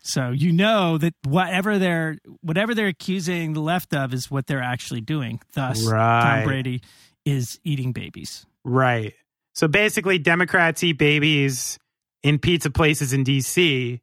So 0.02 0.30
you 0.30 0.52
know 0.52 0.98
that 0.98 1.14
whatever 1.24 1.78
they're 1.78 2.18
whatever 2.40 2.74
they're 2.74 2.88
accusing 2.88 3.52
the 3.52 3.60
left 3.60 3.94
of 3.94 4.12
is 4.12 4.30
what 4.30 4.46
they're 4.46 4.62
actually 4.62 5.00
doing. 5.00 5.40
Thus, 5.54 5.84
Right. 5.86 6.38
Tom 6.40 6.44
Brady 6.44 6.82
is 7.24 7.60
eating 7.64 7.92
babies. 7.92 8.44
Right. 8.64 9.14
So 9.54 9.68
basically, 9.68 10.18
Democrats 10.18 10.82
eat 10.82 10.98
babies 10.98 11.78
in 12.22 12.38
pizza 12.38 12.70
places 12.70 13.12
in 13.12 13.22
D.C., 13.24 14.00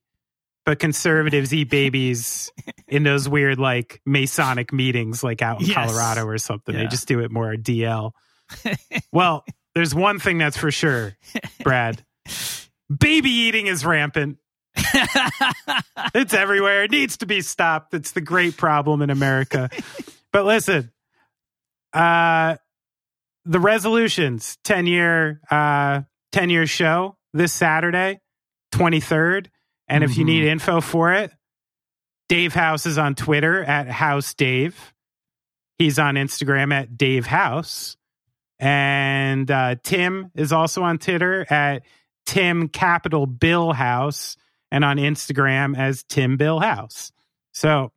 but 0.65 0.77
conservatives 0.79 1.53
eat 1.53 1.69
babies 1.69 2.51
in 2.87 3.03
those 3.03 3.27
weird, 3.27 3.59
like 3.59 4.01
Masonic 4.05 4.71
meetings, 4.71 5.23
like 5.23 5.41
out 5.41 5.59
in 5.61 5.67
Yes. 5.67 5.75
Colorado 5.91 6.25
or 6.25 6.37
something. 6.37 6.75
They 6.75 6.85
just 6.87 7.07
do 7.07 7.19
it 7.21 7.31
more 7.31 7.55
DL. 7.55 8.11
well, 9.11 9.43
there's 9.75 9.95
one 9.95 10.19
thing 10.19 10.37
that's 10.37 10.57
for 10.57 10.71
sure, 10.71 11.17
Brad. 11.63 12.03
Baby 12.99 13.29
eating 13.29 13.67
is 13.67 13.85
rampant. 13.85 14.37
It's 16.15 16.33
everywhere. 16.33 16.85
It 16.85 16.91
needs 16.91 17.17
to 17.17 17.25
be 17.25 17.41
stopped. 17.41 17.93
It's 17.93 18.11
the 18.11 18.21
great 18.21 18.57
problem 18.57 19.01
in 19.01 19.09
America. 19.09 19.69
but 20.31 20.45
listen, 20.45 20.91
uh 21.93 22.55
the 23.45 23.59
resolutions 23.59 24.57
10 24.63 24.87
year 24.87 25.41
uh 25.51 26.01
10 26.31 26.49
year 26.49 26.65
show 26.65 27.17
this 27.33 27.53
Saturday, 27.53 28.21
23rd. 28.73 29.47
And 29.87 30.03
if 30.03 30.17
you 30.17 30.23
need 30.23 30.45
info 30.45 30.81
for 30.81 31.13
it, 31.13 31.31
Dave 32.27 32.53
Hause 32.53 32.85
is 32.85 32.97
on 32.99 33.15
Twitter 33.15 33.63
at 33.63 33.89
Hause 33.89 34.35
Dave. 34.35 34.93
He's 35.79 35.97
on 35.97 36.15
Instagram 36.15 36.71
at 36.71 36.95
Dave 36.95 37.25
Hause. 37.25 37.97
And 38.59 39.49
uh, 39.49 39.75
Tim 39.83 40.31
is 40.35 40.51
also 40.51 40.83
on 40.83 40.99
Twitter 40.99 41.45
at 41.51 41.83
Tim 42.27 42.67
Capital 42.67 43.25
Bill 43.25 43.73
Hause 43.73 44.37
and 44.71 44.83
on 44.85 44.97
Instagram 44.97 45.77
as 45.77 46.03
Tim 46.03 46.37
Bill 46.37 46.59
Hause. 46.59 47.11
So 47.51 47.91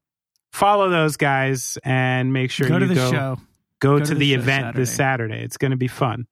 follow 0.52 0.88
those 0.90 1.16
guys 1.16 1.78
and 1.84 2.32
make 2.32 2.50
sure 2.50 2.68
go 2.68 2.78
to 2.78 2.84
you 2.86 2.88
the 2.88 2.94
go, 2.94 3.10
show. 3.10 3.34
go, 3.36 3.42
Go 3.80 3.98
to, 3.98 4.04
to 4.06 4.14
the, 4.14 4.18
the 4.20 4.34
event 4.34 4.76
this 4.76 4.94
Saturday. 4.94 5.42
It's 5.42 5.56
going 5.56 5.72
to 5.72 5.76
be 5.76 5.88
fun. 5.88 6.26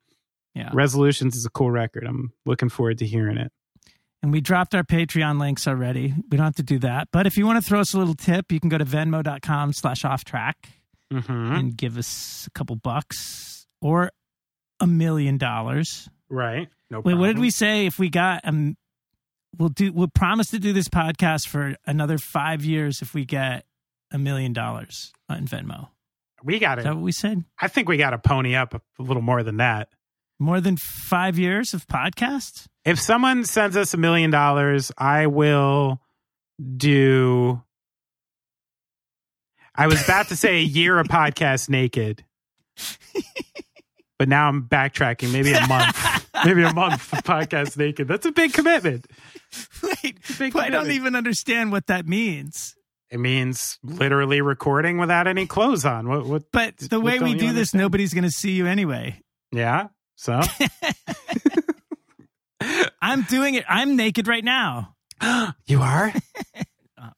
Yeah. 0.55 0.71
Resolutions 0.73 1.37
is 1.37 1.47
a 1.47 1.51
cool 1.51 1.71
record. 1.71 2.05
I'm 2.07 2.33
looking 2.47 2.69
forward 2.69 2.99
to 2.99 3.07
hearing 3.07 3.37
it. 3.39 3.53
And 4.23 4.33
we 4.33 4.41
dropped 4.41 4.75
our 4.75 4.83
Patreon 4.85 5.41
links 5.41 5.67
already. 5.67 6.15
We 6.31 6.37
don't 6.37 6.45
have 6.45 6.57
to 6.57 6.63
do 6.63 6.79
that. 6.81 7.09
But 7.13 7.27
if 7.27 7.39
you 7.39 7.47
want 7.47 7.63
to 7.63 7.67
throw 7.67 7.81
us 7.81 7.95
a 7.95 7.99
little 7.99 8.15
tip, 8.15 8.53
you 8.53 8.61
can 8.61 8.69
go 8.69 8.77
to 8.79 8.85
venmo.com 8.85 9.73
slash 9.73 10.05
off 10.05 10.25
track 10.25 10.57
Mm-hmm. 11.13 11.33
and 11.55 11.77
give 11.77 11.99
us 11.99 12.45
a 12.47 12.51
couple 12.53 12.77
bucks 12.77 13.67
or 13.83 14.13
a 14.79 14.87
million 14.87 15.39
dollars. 15.39 16.09
Right. 16.29 16.69
No 16.89 17.01
Wait, 17.01 17.15
what 17.15 17.27
did 17.27 17.41
we 17.41 17.51
say 17.51 17.87
if 17.87 17.99
we 17.99 18.11
got 18.11 18.43
um 18.45 18.77
we'll 19.59 19.69
do 19.71 19.93
we'll 19.93 20.09
promise 20.09 20.51
to 20.51 20.59
do 20.59 20.73
this 20.73 20.89
podcast 20.89 21.49
for 21.49 21.77
another 21.87 22.19
five 22.19 22.65
years 22.65 23.03
if 23.03 23.15
we 23.15 23.25
get 23.25 23.65
a 24.13 24.19
million 24.19 24.53
dollars 24.53 25.13
on 25.29 25.47
Venmo. 25.47 25.89
We 26.43 26.59
got 26.59 26.79
Is 26.79 26.85
it. 26.85 26.89
that 26.89 26.95
what 26.95 27.03
we 27.05 27.13
said? 27.13 27.45
I 27.61 27.69
think 27.69 27.89
we 27.89 27.97
got 27.97 28.11
to 28.11 28.19
pony 28.19 28.55
up 28.55 28.75
a, 28.75 28.81
a 28.99 29.03
little 29.03 29.23
more 29.23 29.43
than 29.43 29.59
that. 29.59 29.89
More 30.39 30.61
than 30.61 30.77
five 30.79 31.39
years 31.39 31.75
of 31.75 31.87
podcast? 31.87 32.67
If 32.85 32.99
someone 32.99 33.45
sends 33.45 33.77
us 33.77 33.93
a 33.93 33.99
million 33.99 34.31
dollars, 34.31 34.91
I 34.97 35.27
will 35.27 36.01
do. 36.77 37.63
I 39.75 39.87
was 39.87 40.03
about 40.03 40.29
to 40.29 40.37
say 40.37 40.57
a 40.59 40.63
year 40.63 40.99
of 40.99 41.09
podcast 41.09 41.69
naked, 41.69 42.25
but 44.19 44.29
now 44.29 44.49
I'm 44.49 44.63
backtracking. 44.63 45.33
Maybe 45.33 45.53
a 45.53 45.67
month. 45.67 46.27
Maybe 46.45 46.63
a 46.63 46.73
month 46.73 47.13
of 47.13 47.23
podcast 47.23 47.77
naked. 47.77 48.09
That's 48.09 48.25
a 48.25 48.33
big 48.33 48.55
commitment. 48.55 49.07
Wait, 49.83 50.19
big 50.39 50.57
I 50.57 50.71
don't 50.71 50.91
even 50.91 51.15
understand 51.15 51.73
what 51.73 51.87
that 51.89 52.07
means. 52.07 52.75
It 53.11 53.19
means 53.19 53.79
literally 53.83 54.41
recording 54.41 54.99
without 54.99 55.27
any 55.27 55.47
clothes 55.47 55.85
on. 55.85 56.09
What? 56.09 56.27
What? 56.27 56.45
But 56.53 56.79
the 56.79 57.01
What 57.01 57.07
way 57.07 57.19
we 57.19 57.31
you 57.33 57.39
do 57.39 57.53
this, 57.53 57.75
nobody's 57.75 58.15
going 58.15 58.25
to 58.25 58.31
see 58.31 58.53
you 58.53 58.67
anyway. 58.67 59.21
Yeah. 59.51 59.89
So 60.15 60.41
I'm 63.03 63.23
doing 63.23 63.55
it. 63.55 63.65
I'm 63.69 63.97
naked 63.97 64.29
right 64.29 64.45
now. 64.45 64.95
you 65.67 65.81
are. 65.81 66.13
Oh, 67.01 67.11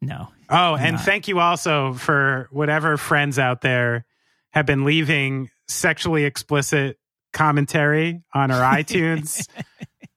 no. 0.00 0.28
Oh, 0.48 0.74
and 0.74 0.96
not. 0.96 1.04
thank 1.04 1.28
you 1.28 1.38
also 1.38 1.92
for 1.92 2.48
whatever 2.50 2.96
friends 2.96 3.38
out 3.38 3.60
there 3.60 4.04
have 4.52 4.66
been 4.66 4.84
leaving 4.84 5.48
sexually 5.68 6.24
explicit 6.24 6.98
commentary 7.32 8.22
on 8.34 8.50
our 8.50 8.76
iTunes. 8.76 9.46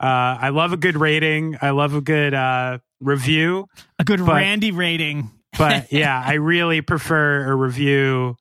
Uh, 0.04 0.38
I 0.42 0.50
love 0.50 0.74
a 0.74 0.78
good 0.78 0.98
rating. 0.98 1.58
I 1.62 1.70
love 1.70 1.94
a 1.94 2.02
good 2.02 2.34
uh, 2.34 2.80
review. 3.00 3.68
A 4.00 4.04
good 4.04 4.20
But- 4.20 4.36
Randy 4.36 4.72
rating. 4.72 5.32
But 5.58 5.92
yeah, 5.94 6.22
I 6.24 6.34
really 6.34 6.82
prefer 6.82 7.50
a 7.50 7.56
review 7.56 8.36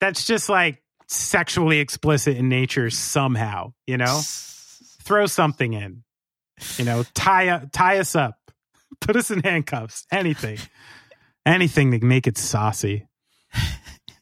that's 0.00 0.24
just 0.24 0.48
like 0.48 0.82
sexually 1.08 1.80
explicit 1.80 2.36
in 2.36 2.48
nature 2.48 2.88
somehow, 2.90 3.72
you 3.86 3.96
know? 3.98 4.20
Throw 5.02 5.26
something 5.26 5.72
in. 5.74 6.04
You 6.76 6.84
know, 6.84 7.04
tie 7.14 7.66
tie 7.72 7.98
us 7.98 8.14
up. 8.16 8.36
Put 9.00 9.16
us 9.16 9.30
in 9.30 9.42
handcuffs. 9.42 10.06
Anything. 10.10 10.58
Anything 11.46 11.90
to 11.92 12.04
make 12.04 12.26
it 12.26 12.38
saucy. 12.38 13.06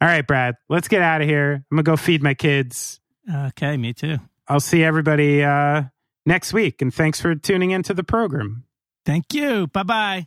All 0.00 0.08
right, 0.08 0.26
Brad, 0.26 0.54
let's 0.68 0.88
get 0.88 1.00
out 1.02 1.22
of 1.22 1.28
here. 1.28 1.64
I'm 1.70 1.76
going 1.76 1.84
to 1.84 1.90
go 1.90 1.96
feed 1.96 2.22
my 2.22 2.34
kids. 2.34 3.00
Okay, 3.32 3.76
me 3.76 3.92
too. 3.94 4.18
I'll 4.46 4.60
see 4.60 4.84
everybody 4.84 5.42
uh, 5.42 5.84
next 6.26 6.52
week. 6.52 6.82
And 6.82 6.92
thanks 6.92 7.20
for 7.20 7.34
tuning 7.34 7.70
into 7.70 7.94
the 7.94 8.04
program. 8.04 8.64
Thank 9.06 9.32
you. 9.32 9.68
Bye 9.68 9.84
bye. 9.84 10.26